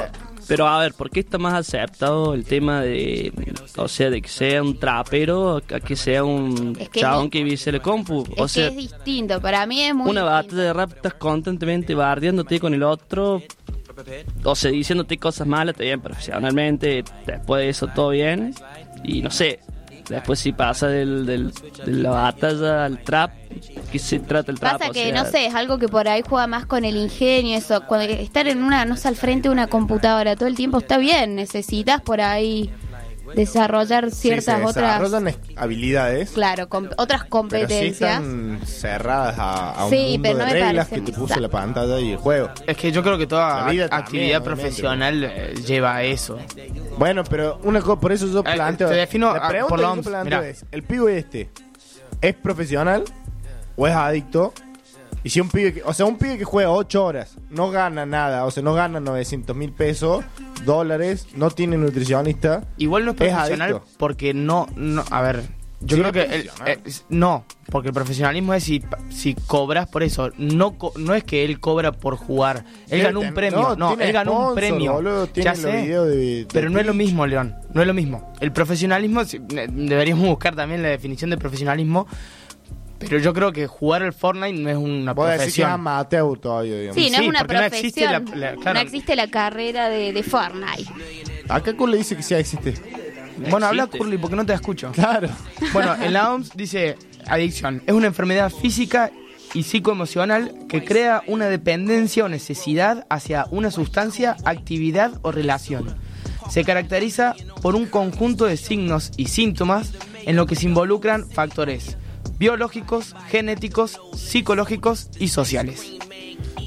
Pero 0.46 0.66
a 0.66 0.78
ver, 0.80 0.92
¿por 0.92 1.08
qué 1.08 1.20
está 1.20 1.38
más 1.38 1.54
aceptado 1.54 2.34
el 2.34 2.44
tema 2.44 2.82
de, 2.82 3.32
o 3.78 3.88
sea, 3.88 4.10
de 4.10 4.20
que 4.20 4.28
sea 4.28 4.62
un 4.62 4.78
trapero 4.78 5.56
a 5.56 5.80
que 5.80 5.96
sea 5.96 6.22
un 6.22 6.76
Es 6.78 6.90
que 6.90 7.00
chabón 7.00 7.24
es- 7.26 7.30
que 7.30 7.42
vice 7.44 7.72
la 7.72 7.80
compu? 7.80 8.24
O 8.36 8.44
es 8.44 8.52
sea, 8.52 8.68
que 8.68 8.74
es 8.74 8.76
distinto, 8.76 9.40
para 9.40 9.64
mí 9.64 9.80
es 9.80 9.94
muy 9.94 10.10
una 10.10 10.22
batalla 10.22 10.62
de 10.64 10.72
rap 10.74 10.92
estás 10.96 11.14
constantemente 11.14 11.94
bardeándote 11.94 12.60
con 12.60 12.74
el 12.74 12.82
otro, 12.82 13.40
o 14.44 14.54
sea, 14.54 14.70
diciéndote 14.70 15.16
cosas 15.16 15.46
malas, 15.46 15.76
te 15.76 15.84
bien 15.84 16.02
profesionalmente, 16.02 17.04
después 17.26 17.62
de 17.62 17.68
eso 17.70 17.86
todo 17.86 18.10
bien, 18.10 18.54
y 19.02 19.22
no 19.22 19.30
sé, 19.30 19.60
después 20.08 20.38
si 20.38 20.52
pasa 20.52 20.88
del, 20.88 21.26
del- 21.26 21.52
de 21.52 21.92
la 21.92 22.10
batalla 22.10 22.84
al 22.84 23.02
trap, 23.02 23.30
¿qué 23.90 23.98
se 23.98 24.18
trata 24.20 24.50
el 24.52 24.58
trap? 24.60 24.78
Pasa 24.78 24.90
O 24.90 24.92
que, 24.92 25.10
sea, 25.12 25.22
no 25.22 25.28
sé, 25.30 25.46
es 25.46 25.54
algo 25.54 25.78
que 25.78 25.88
por 25.88 26.08
ahí 26.08 26.22
juega 26.28 26.46
más 26.46 26.66
con 26.66 26.84
el 26.84 26.96
ingenio, 26.96 27.56
eso. 27.56 27.82
Cuando 27.86 28.12
estar 28.12 28.46
en 28.48 28.62
una, 28.62 28.84
no 28.84 28.96
sé, 28.96 29.08
al 29.08 29.16
frente 29.16 29.48
de 29.48 29.52
una 29.52 29.66
computadora 29.66 30.36
todo 30.36 30.48
el 30.48 30.54
tiempo 30.56 30.78
está 30.78 30.98
bien. 30.98 31.34
Necesitas 31.36 32.00
por 32.02 32.20
ahí 32.20 32.70
desarrollar 33.34 34.10
ciertas 34.10 34.56
Sí, 34.56 34.60
se 34.62 34.66
otras, 34.66 35.00
desarrollan 35.00 35.36
habilidades. 35.56 36.30
claro, 36.30 36.68
com- 36.68 36.88
otras 36.96 37.22
Pero 37.22 37.24
sí 37.24 37.28
competencias. 37.30 37.92
están 38.20 38.60
cerradas 38.66 39.38
a, 39.38 39.70
a 39.72 39.84
un 39.86 39.90
Sí, 39.90 40.18
mundo 40.18 40.22
pero 40.22 40.38
no 40.38 40.44
de 40.46 40.52
reglas 40.52 40.88
que 40.88 41.00
te 41.00 41.12
puso 41.12 41.40
la 41.40 41.48
pantalla 41.48 41.98
y 42.00 42.12
el 42.12 42.18
juego. 42.18 42.50
Es 42.66 42.76
que 42.76 42.92
yo 42.92 43.02
creo 43.02 43.16
que 43.18 43.26
toda 43.26 43.60
también, 43.60 43.88
actividad 43.90 44.40
obviamente. 44.42 44.62
profesional 44.62 45.24
eh, 45.24 45.54
lleva 45.66 45.96
a 45.96 46.02
eso. 46.02 46.38
Bueno, 46.98 47.24
pero 47.24 47.58
una 47.64 47.80
cosa, 47.80 48.00
por 48.00 48.12
eso 48.12 48.26
yo 48.26 48.42
planteo. 48.44 48.88
Eh, 48.88 48.90
te 48.92 48.96
defino, 48.98 49.34
la 49.34 49.48
pregunta 49.48 49.68
por 49.68 49.78
que 49.78 49.96
yo 49.96 50.02
planteo 50.10 50.42
es: 50.42 50.64
¿el 50.70 50.82
pibe 50.82 51.18
este 51.18 51.48
es 52.20 52.34
profesional 52.34 53.04
o 53.76 53.86
es 53.86 53.94
adicto? 53.94 54.52
Y 55.24 55.30
si 55.30 55.40
un 55.40 55.48
pibe, 55.48 55.72
que, 55.74 55.82
o 55.82 55.92
sea, 55.94 56.04
un 56.06 56.18
pibe 56.18 56.36
que 56.38 56.44
juega 56.44 56.70
8 56.70 57.02
horas, 57.04 57.38
no 57.50 57.70
gana 57.70 58.04
nada, 58.06 58.44
o 58.44 58.50
sea, 58.50 58.62
no 58.62 58.74
gana 58.74 59.00
900 59.00 59.56
mil 59.56 59.72
pesos, 59.72 60.22
dólares, 60.64 61.26
no 61.34 61.50
tiene 61.50 61.76
nutricionista. 61.78 62.64
Igual 62.76 63.04
no 63.06 63.12
es 63.12 63.20
Es 63.20 63.28
profesional 63.32 63.70
adicto. 63.70 63.88
porque 63.98 64.34
no, 64.34 64.68
no, 64.76 65.02
a 65.10 65.22
ver, 65.22 65.42
yo 65.80 65.96
Sí, 65.96 66.02
creo 66.02 66.06
es 66.22 66.28
que 66.28 66.34
el- 66.36 66.50
eh, 66.66 66.78
es- 66.84 67.04
no, 67.08 67.44
porque 67.70 67.88
el 67.88 67.94
profesionalismo 67.94 68.54
es 68.54 68.64
si, 68.64 68.82
si 69.10 69.34
cobras 69.34 69.88
por 69.88 70.02
eso, 70.02 70.30
no 70.38 70.76
co- 70.78 70.92
no 70.96 71.14
es 71.14 71.24
que 71.24 71.44
él 71.44 71.58
cobra 71.60 71.92
por 71.92 72.16
jugar, 72.16 72.64
él 72.90 73.02
ganó 73.02 73.20
un 73.20 73.34
premio, 73.34 73.76
no, 73.76 73.98
él 73.98 74.12
ganó 74.12 74.50
un 74.50 74.54
premio, 74.54 74.92
boludo, 74.92 75.28
ya 75.34 75.54
sé, 75.54 75.82
videos 75.82 76.08
de- 76.08 76.16
de 76.16 76.46
pero 76.52 76.68
no 76.70 76.78
es 76.80 76.86
lo 76.86 76.94
mismo, 76.94 77.26
León, 77.26 77.54
no 77.72 77.80
es 77.80 77.86
lo 77.86 77.94
mismo. 77.94 78.32
El 78.40 78.52
profesionalismo, 78.52 79.22
deberíamos 79.48 80.26
buscar 80.28 80.54
también 80.54 80.82
la 80.82 80.88
definición 80.88 81.30
de 81.30 81.36
profesionalismo, 81.38 82.06
pero 82.98 83.18
yo 83.18 83.32
creo 83.34 83.52
que 83.52 83.66
jugar 83.66 84.02
al 84.02 84.12
Fortnite 84.12 84.52
no 84.58 84.70
es 84.70 84.76
una 84.76 85.12
Vos 85.12 85.26
decís 85.26 85.38
que 85.38 85.44
es 85.48 85.54
profesión. 85.54 85.70
amateur 85.70 86.38
todavía, 86.38 86.78
digamos. 86.78 86.94
Sí, 87.02 87.10
no 87.10 87.22
es 87.22 87.28
una 87.28 87.40
no 87.40 87.46
profesión. 87.46 87.74
existe 87.78 88.04
la- 88.04 88.18
la- 88.20 88.54
claro. 88.56 88.74
No 88.74 88.80
existe 88.80 89.16
la 89.16 89.28
carrera 89.30 89.88
de, 89.88 90.12
de 90.12 90.22
Fortnite. 90.22 90.90
Acá 91.48 91.72
le 91.86 91.96
dice 91.98 92.16
que 92.16 92.22
sí 92.22 92.34
existe. 92.34 92.74
Bueno, 93.50 93.66
habla. 93.66 93.86
Curly 93.88 94.16
porque 94.18 94.36
no 94.36 94.46
te 94.46 94.52
escucho. 94.54 94.92
Claro. 94.92 95.28
Bueno, 95.72 95.94
en 96.00 96.12
la 96.12 96.32
OMS 96.32 96.52
dice 96.56 96.96
adicción. 97.26 97.82
Es 97.86 97.92
una 97.92 98.06
enfermedad 98.06 98.50
física 98.50 99.10
y 99.54 99.64
psicoemocional 99.64 100.52
que 100.68 100.84
crea 100.84 101.22
una 101.26 101.46
dependencia 101.46 102.24
o 102.24 102.28
necesidad 102.28 103.06
hacia 103.10 103.46
una 103.50 103.70
sustancia, 103.70 104.36
actividad 104.44 105.12
o 105.22 105.32
relación. 105.32 105.96
Se 106.50 106.64
caracteriza 106.64 107.34
por 107.62 107.74
un 107.74 107.86
conjunto 107.86 108.44
de 108.46 108.56
signos 108.56 109.10
y 109.16 109.26
síntomas 109.26 109.92
en 110.26 110.36
lo 110.36 110.46
que 110.46 110.54
se 110.56 110.66
involucran 110.66 111.28
factores 111.28 111.96
biológicos, 112.48 113.14
genéticos, 113.30 113.98
psicológicos 114.14 115.08
y 115.18 115.28
sociales. 115.28 115.92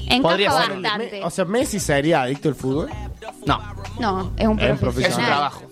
Encaja 0.06 0.22
Podría 0.22 0.50
ser. 0.50 0.80
bastante. 0.80 1.20
O 1.24 1.30
sea, 1.30 1.44
Messi 1.44 1.78
sería 1.78 2.22
adicto 2.22 2.48
al 2.48 2.54
fútbol. 2.56 2.90
No. 3.46 3.60
No, 4.00 4.32
es 4.36 4.48
un 4.48 4.58
Es 4.58 4.70
un 4.72 4.78
profesional. 4.78 4.78
profesional. 4.78 5.10
Es 5.10 5.18
un 5.18 5.24
trabajo. 5.24 5.62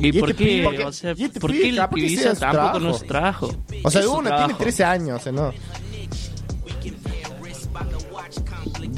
¿Y, 0.00 0.08
Y 0.08 0.20
por 0.20 0.30
este 0.30 0.44
qué? 0.44 0.62
pibe- 0.62 0.84
o 0.84 0.92
sea, 0.92 1.14
y 1.16 1.24
este 1.24 1.40
¿por 1.40 1.50
pibe 1.50 1.62
qué 1.62 1.68
el 1.70 1.76
capaz 1.76 1.94
que 1.94 2.02
pibiza 2.02 2.22
sea 2.22 2.34
su 2.34 2.40
tampoco 2.40 2.62
trabajo. 2.62 2.78
no 2.80 2.90
es 2.94 3.06
trabajo? 3.06 3.46
O 3.84 3.90
sea, 3.90 4.00
Es 4.02 4.06
su 4.06 4.12
uno 4.12 4.20
tiene 4.22 4.36
trabajo. 4.36 4.58
13 4.58 4.84
años, 4.84 5.20
o 5.20 5.22
sea, 5.22 5.32
no. 5.32 5.52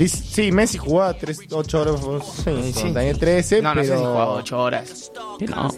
Dice- 0.00 0.24
sí, 0.24 0.50
Messi 0.50 0.78
jugaba 0.78 1.12
3, 1.14 1.40
8 1.50 1.80
horas. 1.80 2.00
Sí, 2.44 2.72
Sí. 2.72 2.92
tenía 2.94 3.12
13, 3.14 3.60
No, 3.60 3.74
no 3.74 3.82
sé 3.82 3.86
si 3.88 3.92
pero... 3.92 4.00
jugaba 4.10 4.30
8 4.32 4.58
horas. 4.62 5.12
No. 5.46 5.68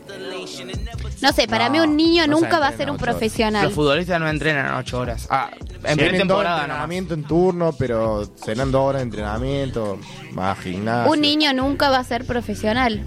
No 1.21 1.33
sé, 1.33 1.47
para 1.49 1.67
No, 1.67 1.73
mí 1.73 1.81
un 1.81 1.97
niño 1.97 2.27
no 2.27 2.39
nunca 2.41 2.59
va 2.61 2.69
a 2.69 2.73
ser 2.77 2.89
un 2.91 2.97
ocho 2.97 3.03
horas. 3.05 3.15
profesional. 3.17 3.65
Los 3.65 3.75
futbolistas 3.75 4.21
no 4.21 4.29
entrenan 4.29 4.75
8 4.75 4.99
horas. 4.99 5.27
Ah, 5.31 5.51
en 5.53 5.59
Tienen 5.81 5.97
dos 5.97 6.09
pretemporada 6.09 6.57
no. 6.59 6.63
entrenamiento 6.65 7.15
en 7.15 7.25
turno, 7.25 7.73
pero 7.79 8.25
serán 8.37 8.71
dos 8.71 8.81
horas 8.83 9.01
de 9.01 9.05
entrenamiento, 9.05 9.99
más 10.33 10.59
gimnasio. 10.61 11.11
Un 11.13 11.21
niño 11.21 11.53
nunca 11.53 11.91
va 11.91 11.99
a 11.99 12.05
ser 12.05 12.25
profesional. 12.25 13.05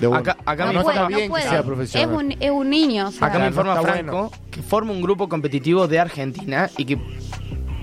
De 0.00 0.06
una. 0.06 0.18
Acá, 0.20 0.36
acá 0.46 0.64
no, 0.64 0.68
me 0.72 0.74
no 0.78 0.82
puede, 0.84 0.96
está 0.96 1.08
no 1.10 1.16
bien 1.16 1.28
puede. 1.30 1.44
que 1.44 1.50
sea 1.50 1.58
Es 1.60 1.64
profesional. 1.66 2.14
un, 2.16 2.32
es 2.40 2.50
un 2.50 2.70
niño. 2.70 3.08
o 3.08 3.10
sea. 3.10 3.26
Acá 3.28 3.38
me 3.38 3.46
informa 3.48 3.74
está 3.74 3.92
Franco 3.92 4.30
que 4.50 4.62
forma 4.62 4.92
un 4.92 5.02
grupo 5.02 5.28
competitivo 5.28 5.86
de 5.86 5.98
Argentina 6.00 6.70
y 6.78 6.84
que 6.86 6.98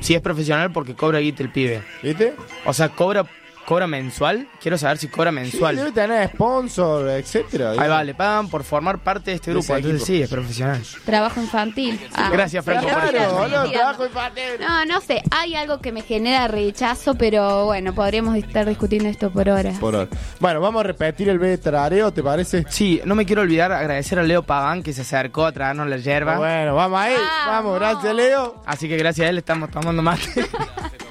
si 0.03 0.13
es 0.13 0.21
profesional 0.21 0.71
porque 0.71 0.93
cobra 0.95 1.19
guita 1.19 1.43
el 1.43 1.49
pibe. 1.49 1.81
¿Viste? 2.03 2.33
O 2.65 2.73
sea, 2.73 2.89
cobra 2.89 3.25
cobra 3.65 3.87
mensual. 3.87 4.47
Quiero 4.61 4.77
saber 4.77 4.97
si 4.97 5.07
cobra 5.07 5.31
Sí, 5.31 5.35
mensual. 5.35 5.75
debe 5.75 5.91
tener 5.91 6.29
sponsor, 6.29 7.09
etcétera. 7.09 7.71
Ahí 7.71 7.89
va, 7.89 8.03
le 8.03 8.13
pagan 8.13 8.49
por 8.49 8.63
formar 8.63 8.99
parte 8.99 9.31
de 9.31 9.35
este 9.35 9.51
grupo. 9.51 9.63
ese 9.63 9.73
Entonces 9.75 10.01
equipo. 10.01 10.05
sí, 10.17 10.21
es 10.23 10.29
profesional. 10.29 10.81
Trabajo 11.05 11.39
infantil. 11.41 11.99
Ah. 12.13 12.29
Gracias, 12.31 12.63
Franco, 12.65 12.83
por 12.83 12.91
Claro, 12.93 13.07
ejemplo. 13.17 13.33
boludo, 13.37 13.47
Tirando. 13.49 13.71
trabajo 13.71 14.05
infantil. 14.05 14.43
No, 14.59 14.85
no 14.85 15.01
sé, 15.01 15.21
hay 15.31 15.55
algo 15.55 15.79
que 15.79 15.91
me 15.91 16.01
genera 16.01 16.47
rechazo, 16.47 17.15
pero 17.15 17.65
bueno, 17.65 17.93
podríamos 17.93 18.35
estar 18.37 18.65
discutiendo 18.67 19.09
esto 19.09 19.31
por 19.31 19.49
horas. 19.49 19.77
Por 19.79 19.95
ahora. 19.95 20.09
Bueno, 20.39 20.61
vamos 20.61 20.81
a 20.81 20.83
repetir 20.83 21.29
el 21.29 21.39
vetarareo, 21.39 22.11
¿te 22.11 22.21
parece? 22.23 22.65
Sí, 22.69 23.01
no 23.05 23.15
me 23.15 23.25
quiero 23.25 23.41
olvidar 23.41 23.71
agradecer 23.71 24.19
a 24.19 24.23
Leo 24.23 24.43
Pagán 24.43 24.83
que 24.83 24.93
se 24.93 25.01
acercó 25.01 25.45
a 25.45 25.51
traernos 25.51 25.87
la 25.87 25.97
yerba. 25.97 26.37
Bueno, 26.37 26.75
vamos 26.75 26.99
ahí. 26.99 27.15
Vamos, 27.47 27.79
gracias, 27.79 28.13
Leo. 28.15 28.61
Así 28.65 28.87
que 28.87 28.97
gracias 28.97 29.25
a 29.27 29.29
él 29.29 29.37
estamos 29.37 29.69
tomando 29.71 30.01
mate. 30.01 30.23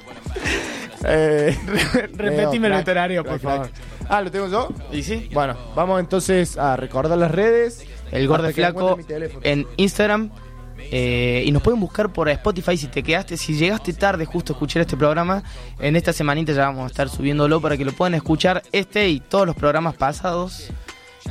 Eh, 1.05 1.57
Repetime 2.15 2.69
el 2.69 2.89
horario, 2.89 3.24
por 3.24 3.41
crack, 3.41 3.43
crack. 3.43 3.74
favor. 3.74 4.09
Ah, 4.09 4.20
¿lo 4.23 4.31
tengo 4.31 4.49
yo? 4.49 4.69
¿Y 4.93 5.03
sí? 5.03 5.29
Bueno, 5.33 5.57
vamos 5.74 6.01
entonces 6.01 6.57
a 6.59 6.77
recordar 6.77 7.19
las 7.19 7.31
redes. 7.31 7.85
El 8.11 8.29
Gordo 8.29 8.51
Flaco 8.53 8.99
en 9.43 9.66
Instagram. 9.77 10.31
eh, 10.91 11.45
y 11.47 11.53
nos 11.53 11.62
pueden 11.62 11.81
buscar 11.81 12.12
por 12.12 12.29
Spotify 12.29 12.77
si 12.77 12.89
te 12.89 13.03
quedaste, 13.03 13.37
si 13.39 13.55
llegaste 13.55 13.93
tarde 13.95 14.27
justo 14.27 14.53
a 14.53 14.55
escuchar 14.55 14.83
este 14.83 14.97
programa. 14.97 15.43
En 15.79 15.97
esta 15.97 16.12
semanita 16.12 16.53
ya 16.53 16.66
vamos 16.66 16.85
a 16.85 16.87
estar 16.89 17.09
subiéndolo 17.09 17.61
para 17.61 17.77
que 17.79 17.85
lo 17.85 17.93
puedan 17.93 18.15
escuchar 18.15 18.62
este 18.73 19.09
y 19.09 19.20
todos 19.20 19.47
los 19.47 19.57
programas 19.57 19.95
pasados 19.97 20.69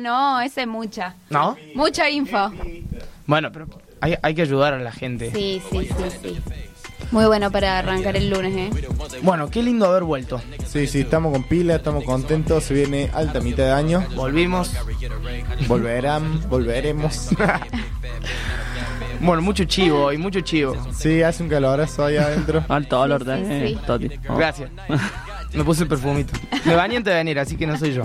no, 0.00 0.40
esa 0.40 0.62
es 0.62 0.66
mucha. 0.68 1.14
¿No? 1.30 1.56
Mucha 1.74 2.08
info. 2.10 2.50
Bueno, 3.26 3.50
pero 3.52 3.66
hay, 4.00 4.14
hay 4.22 4.34
que 4.34 4.42
ayudar 4.42 4.74
a 4.74 4.78
la 4.78 4.92
gente. 4.92 5.30
Sí, 5.34 5.62
sí, 5.70 5.86
sí, 5.86 6.18
sí. 6.22 6.38
Muy 7.10 7.24
bueno 7.24 7.50
para 7.50 7.78
arrancar 7.78 8.16
el 8.16 8.28
lunes, 8.28 8.54
¿eh? 8.54 8.70
Bueno, 9.22 9.48
qué 9.50 9.62
lindo 9.62 9.86
haber 9.86 10.02
vuelto. 10.02 10.42
Sí, 10.66 10.86
sí, 10.86 11.00
estamos 11.00 11.32
con 11.32 11.44
pila, 11.44 11.76
estamos 11.76 12.04
contentos. 12.04 12.64
Se 12.64 12.74
viene 12.74 13.10
alta 13.14 13.40
mitad 13.40 13.64
de 13.64 13.72
año. 13.72 14.04
Volvimos. 14.14 14.72
Volverán, 15.66 16.48
volveremos. 16.48 17.30
Bueno, 19.20 19.42
mucho 19.42 19.64
chivo 19.64 20.12
y 20.12 20.16
mucho 20.16 20.40
chivo. 20.42 20.76
Sí, 20.96 21.22
hace 21.22 21.42
un 21.42 21.48
calorazo 21.48 22.04
ahí 22.04 22.16
adentro. 22.16 22.64
Alto 22.68 23.00
olor 23.00 23.24
Sí, 23.24 23.26
de 23.30 23.68
sí. 23.70 23.78
Toti. 23.84 24.10
Oh. 24.28 24.36
Gracias. 24.36 24.70
Me 25.52 25.64
puse 25.64 25.82
el 25.82 25.88
perfumito. 25.88 26.32
Me 26.64 26.76
bañé 26.76 26.98
antes 26.98 27.10
de 27.12 27.16
venir, 27.18 27.36
así 27.40 27.56
que 27.56 27.66
no 27.66 27.76
soy 27.76 27.94
yo. 27.94 28.04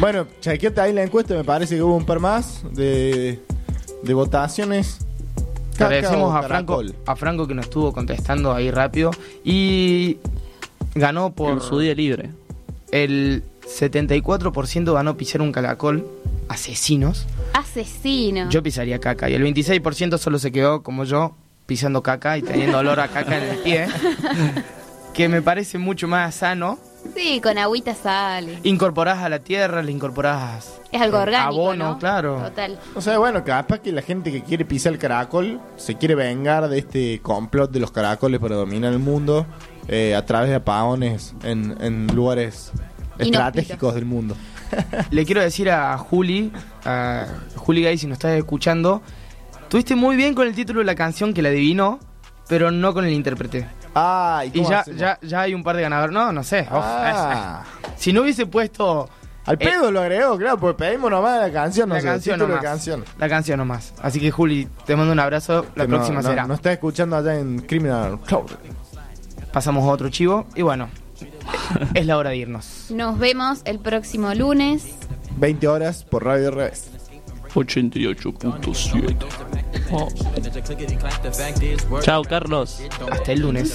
Bueno, 0.00 0.26
chequeate 0.40 0.80
ahí 0.80 0.92
la 0.92 1.02
encuesta, 1.02 1.34
me 1.34 1.44
parece 1.44 1.76
que 1.76 1.82
hubo 1.82 1.96
un 1.96 2.04
par 2.04 2.20
más 2.20 2.62
de, 2.72 3.40
de 4.02 4.14
votaciones. 4.14 4.98
Agradecemos 5.78 6.34
a 6.34 6.42
Franco, 6.42 6.82
a 7.06 7.16
Franco 7.16 7.46
que 7.46 7.54
nos 7.54 7.66
estuvo 7.66 7.92
contestando 7.92 8.52
ahí 8.52 8.70
rápido. 8.70 9.10
Y 9.44 10.18
ganó 10.94 11.32
por 11.34 11.52
En 11.52 11.60
su 11.60 11.78
día 11.78 11.94
libre. 11.94 12.30
el 12.90 13.42
74% 13.66 14.92
ganó 14.92 15.16
pisar 15.16 15.42
un 15.42 15.52
caracol. 15.52 16.06
Asesinos. 16.48 17.26
Asesino. 17.52 18.48
Yo 18.50 18.62
pisaría 18.62 19.00
caca. 19.00 19.28
Y 19.28 19.34
el 19.34 19.42
26% 19.44 20.18
solo 20.18 20.38
se 20.38 20.52
quedó 20.52 20.82
como 20.82 21.04
yo, 21.04 21.34
pisando 21.66 22.02
caca 22.02 22.38
y 22.38 22.42
teniendo 22.42 22.78
olor 22.78 23.00
a 23.00 23.08
caca 23.08 23.36
en 23.36 23.44
el 23.50 23.58
pie. 23.58 23.86
que 25.14 25.28
me 25.28 25.42
parece 25.42 25.78
mucho 25.78 26.06
más 26.08 26.36
sano. 26.36 26.78
Sí, 27.14 27.40
con 27.40 27.58
agüita 27.58 27.94
sale. 27.94 28.58
Incorporás 28.62 29.18
a 29.18 29.28
la 29.28 29.38
tierra, 29.38 29.82
le 29.82 29.92
incorporás 29.92 30.80
Es 30.92 31.00
algo 31.00 31.18
eh, 31.18 31.22
orgánico, 31.22 31.48
abono, 31.62 31.84
¿no? 31.92 31.98
claro. 31.98 32.40
Total. 32.42 32.78
O 32.94 33.00
sea, 33.00 33.18
bueno, 33.18 33.44
capaz 33.44 33.78
que 33.80 33.92
la 33.92 34.02
gente 34.02 34.32
que 34.32 34.42
quiere 34.42 34.64
pisar 34.64 34.92
el 34.92 34.98
caracol 34.98 35.60
se 35.76 35.96
quiere 35.96 36.14
vengar 36.14 36.68
de 36.68 36.78
este 36.78 37.20
complot 37.20 37.70
de 37.70 37.80
los 37.80 37.90
caracoles 37.90 38.40
para 38.40 38.56
dominar 38.56 38.92
el 38.92 38.98
mundo 38.98 39.46
eh, 39.88 40.14
a 40.14 40.24
través 40.24 40.48
de 40.50 40.56
apagones 40.56 41.34
en, 41.44 41.76
en 41.80 42.06
lugares 42.14 42.72
estratégicos 43.18 43.94
del 43.94 44.04
mundo. 44.04 44.36
Le 45.10 45.24
quiero 45.24 45.40
decir 45.40 45.70
a 45.70 45.96
Juli, 45.98 46.52
a 46.84 47.26
Juli 47.56 47.82
Gay, 47.82 47.98
si 47.98 48.06
nos 48.06 48.16
estás 48.16 48.32
escuchando, 48.32 49.02
tuviste 49.68 49.94
muy 49.94 50.16
bien 50.16 50.34
con 50.34 50.46
el 50.46 50.54
título 50.54 50.80
de 50.80 50.86
la 50.86 50.94
canción 50.94 51.32
que 51.32 51.42
la 51.42 51.50
adivinó, 51.50 52.00
pero 52.48 52.70
no 52.70 52.92
con 52.92 53.04
el 53.04 53.12
intérprete. 53.12 53.66
Ah, 53.98 54.42
Y 54.52 54.62
ya, 54.62 54.84
ya, 54.94 55.18
ya 55.22 55.40
hay 55.40 55.54
un 55.54 55.62
par 55.64 55.74
de 55.76 55.82
ganadores. 55.82 56.12
No, 56.12 56.30
no 56.32 56.44
sé. 56.44 56.60
Uf, 56.62 56.68
Ah. 56.72 57.64
es- 57.94 58.00
si 58.02 58.12
no 58.12 58.20
hubiese 58.22 58.44
puesto 58.46 59.08
Al 59.46 59.56
pedo 59.58 59.90
lo 59.92 60.00
agregó, 60.02 60.36
claro, 60.36 60.58
pues 60.58 60.74
pedimos 60.74 61.08
nomás 61.10 61.40
la 61.40 61.52
canción, 61.52 61.88
no 61.88 61.94
la 61.94 62.00
sé, 62.00 62.06
canción 62.08 62.38
nomás. 62.40 62.56
de 62.60 62.66
canción. 62.66 63.04
La 63.16 63.28
canción 63.28 63.58
nomás. 63.58 63.94
Así 64.02 64.18
que 64.20 64.30
Juli, 64.32 64.68
te 64.84 64.96
mando 64.96 65.12
un 65.12 65.20
abrazo. 65.20 65.64
La 65.76 65.84
Que 65.84 65.88
no- 65.92 65.96
próxima 65.98 66.20
no, 66.20 66.28
será. 66.28 66.46
No 66.48 66.54
está 66.54 66.72
escuchando 66.72 67.16
allá 67.16 67.38
en 67.38 67.60
Criminal 67.60 68.18
Cloud. 68.26 68.50
Pasamos 69.52 69.84
a 69.84 69.86
otro 69.86 70.08
chivo 70.10 70.46
y 70.56 70.62
bueno, 70.62 70.88
es 71.94 72.04
la 72.06 72.18
hora 72.18 72.30
de 72.30 72.36
irnos. 72.38 72.86
Nos 72.90 73.18
vemos 73.18 73.60
el 73.64 73.78
próximo 73.78 74.34
lunes. 74.34 74.84
20 75.38 75.68
horas 75.68 76.02
por 76.04 76.24
Radio 76.24 76.50
Revés. 76.50 76.90
88.7. 77.56 79.16
Oh. 79.90 80.08
oh. 81.90 82.00
Chao, 82.02 82.22
Carlos. 82.22 82.82
Hasta 83.10 83.32
el 83.32 83.40
lunes. 83.40 83.72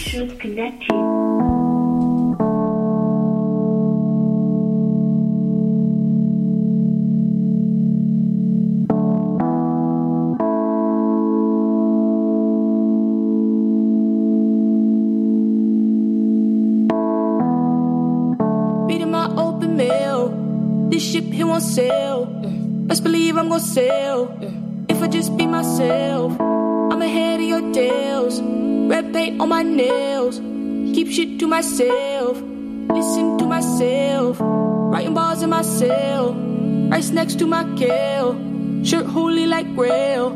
Reading 18.88 19.10
my 19.10 19.34
open 19.38 19.76
mail. 19.76 20.30
This 20.90 21.02
ship 21.02 21.24
here 21.26 21.48
won't 21.48 21.64
sail. 21.64 22.41
Best 22.92 23.06
believe 23.06 23.38
I'm 23.38 23.48
gonna 23.48 23.62
sail. 23.62 24.38
If 24.90 25.02
I 25.02 25.08
just 25.08 25.38
be 25.38 25.48
myself, 25.48 26.38
I'm 26.42 27.02
ahead 27.02 27.40
of 27.40 27.48
your 27.48 27.72
deals. 27.72 28.42
Red 28.42 29.14
paint 29.14 29.40
on 29.40 29.48
my 29.48 29.64
nails. 29.64 30.40
Keep 30.94 31.08
shit 31.08 31.40
to 31.40 31.48
myself. 31.48 32.36
Listen 32.98 33.38
to 33.38 33.46
myself. 33.46 34.40
Writing 34.42 35.14
bars 35.14 35.42
in 35.42 35.52
my 35.52 35.62
cell. 35.62 36.34
rice 36.92 37.12
next 37.12 37.40
to 37.40 37.48
my 37.48 37.64
kale. 37.78 38.36
Shirt 38.84 39.06
holy 39.06 39.46
like 39.46 39.74
grail, 39.74 40.32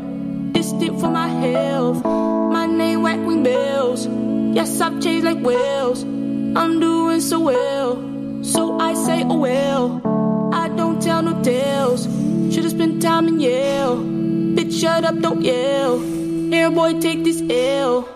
distant 0.52 0.98
for 0.98 1.10
my 1.10 1.28
health. 1.28 2.02
My 2.56 2.64
name 2.64 3.02
whack 3.02 3.20
wing 3.26 3.42
bells. 3.42 4.06
Yes, 4.56 4.80
I've 4.80 4.98
changed 5.02 5.26
like 5.26 5.40
whales. 5.44 6.04
I'm 6.04 6.80
doing 6.80 7.20
so 7.20 7.38
well, 7.38 7.90
so 8.42 8.78
I 8.78 8.94
say, 8.94 9.24
oh 9.24 9.40
well. 9.40 10.00
I 10.54 10.68
don't 10.68 11.02
tell 11.02 11.20
no 11.20 11.42
tales. 11.42 12.25
Should've 12.56 12.70
spent 12.70 13.02
time 13.02 13.28
in 13.28 13.38
Yale. 13.38 13.98
Bitch, 13.98 14.80
shut 14.80 15.04
up, 15.04 15.20
don't 15.20 15.42
yell. 15.42 16.00
Air 16.54 16.70
boy, 16.70 16.98
take 17.00 17.22
this 17.22 17.42
L. 17.50 18.15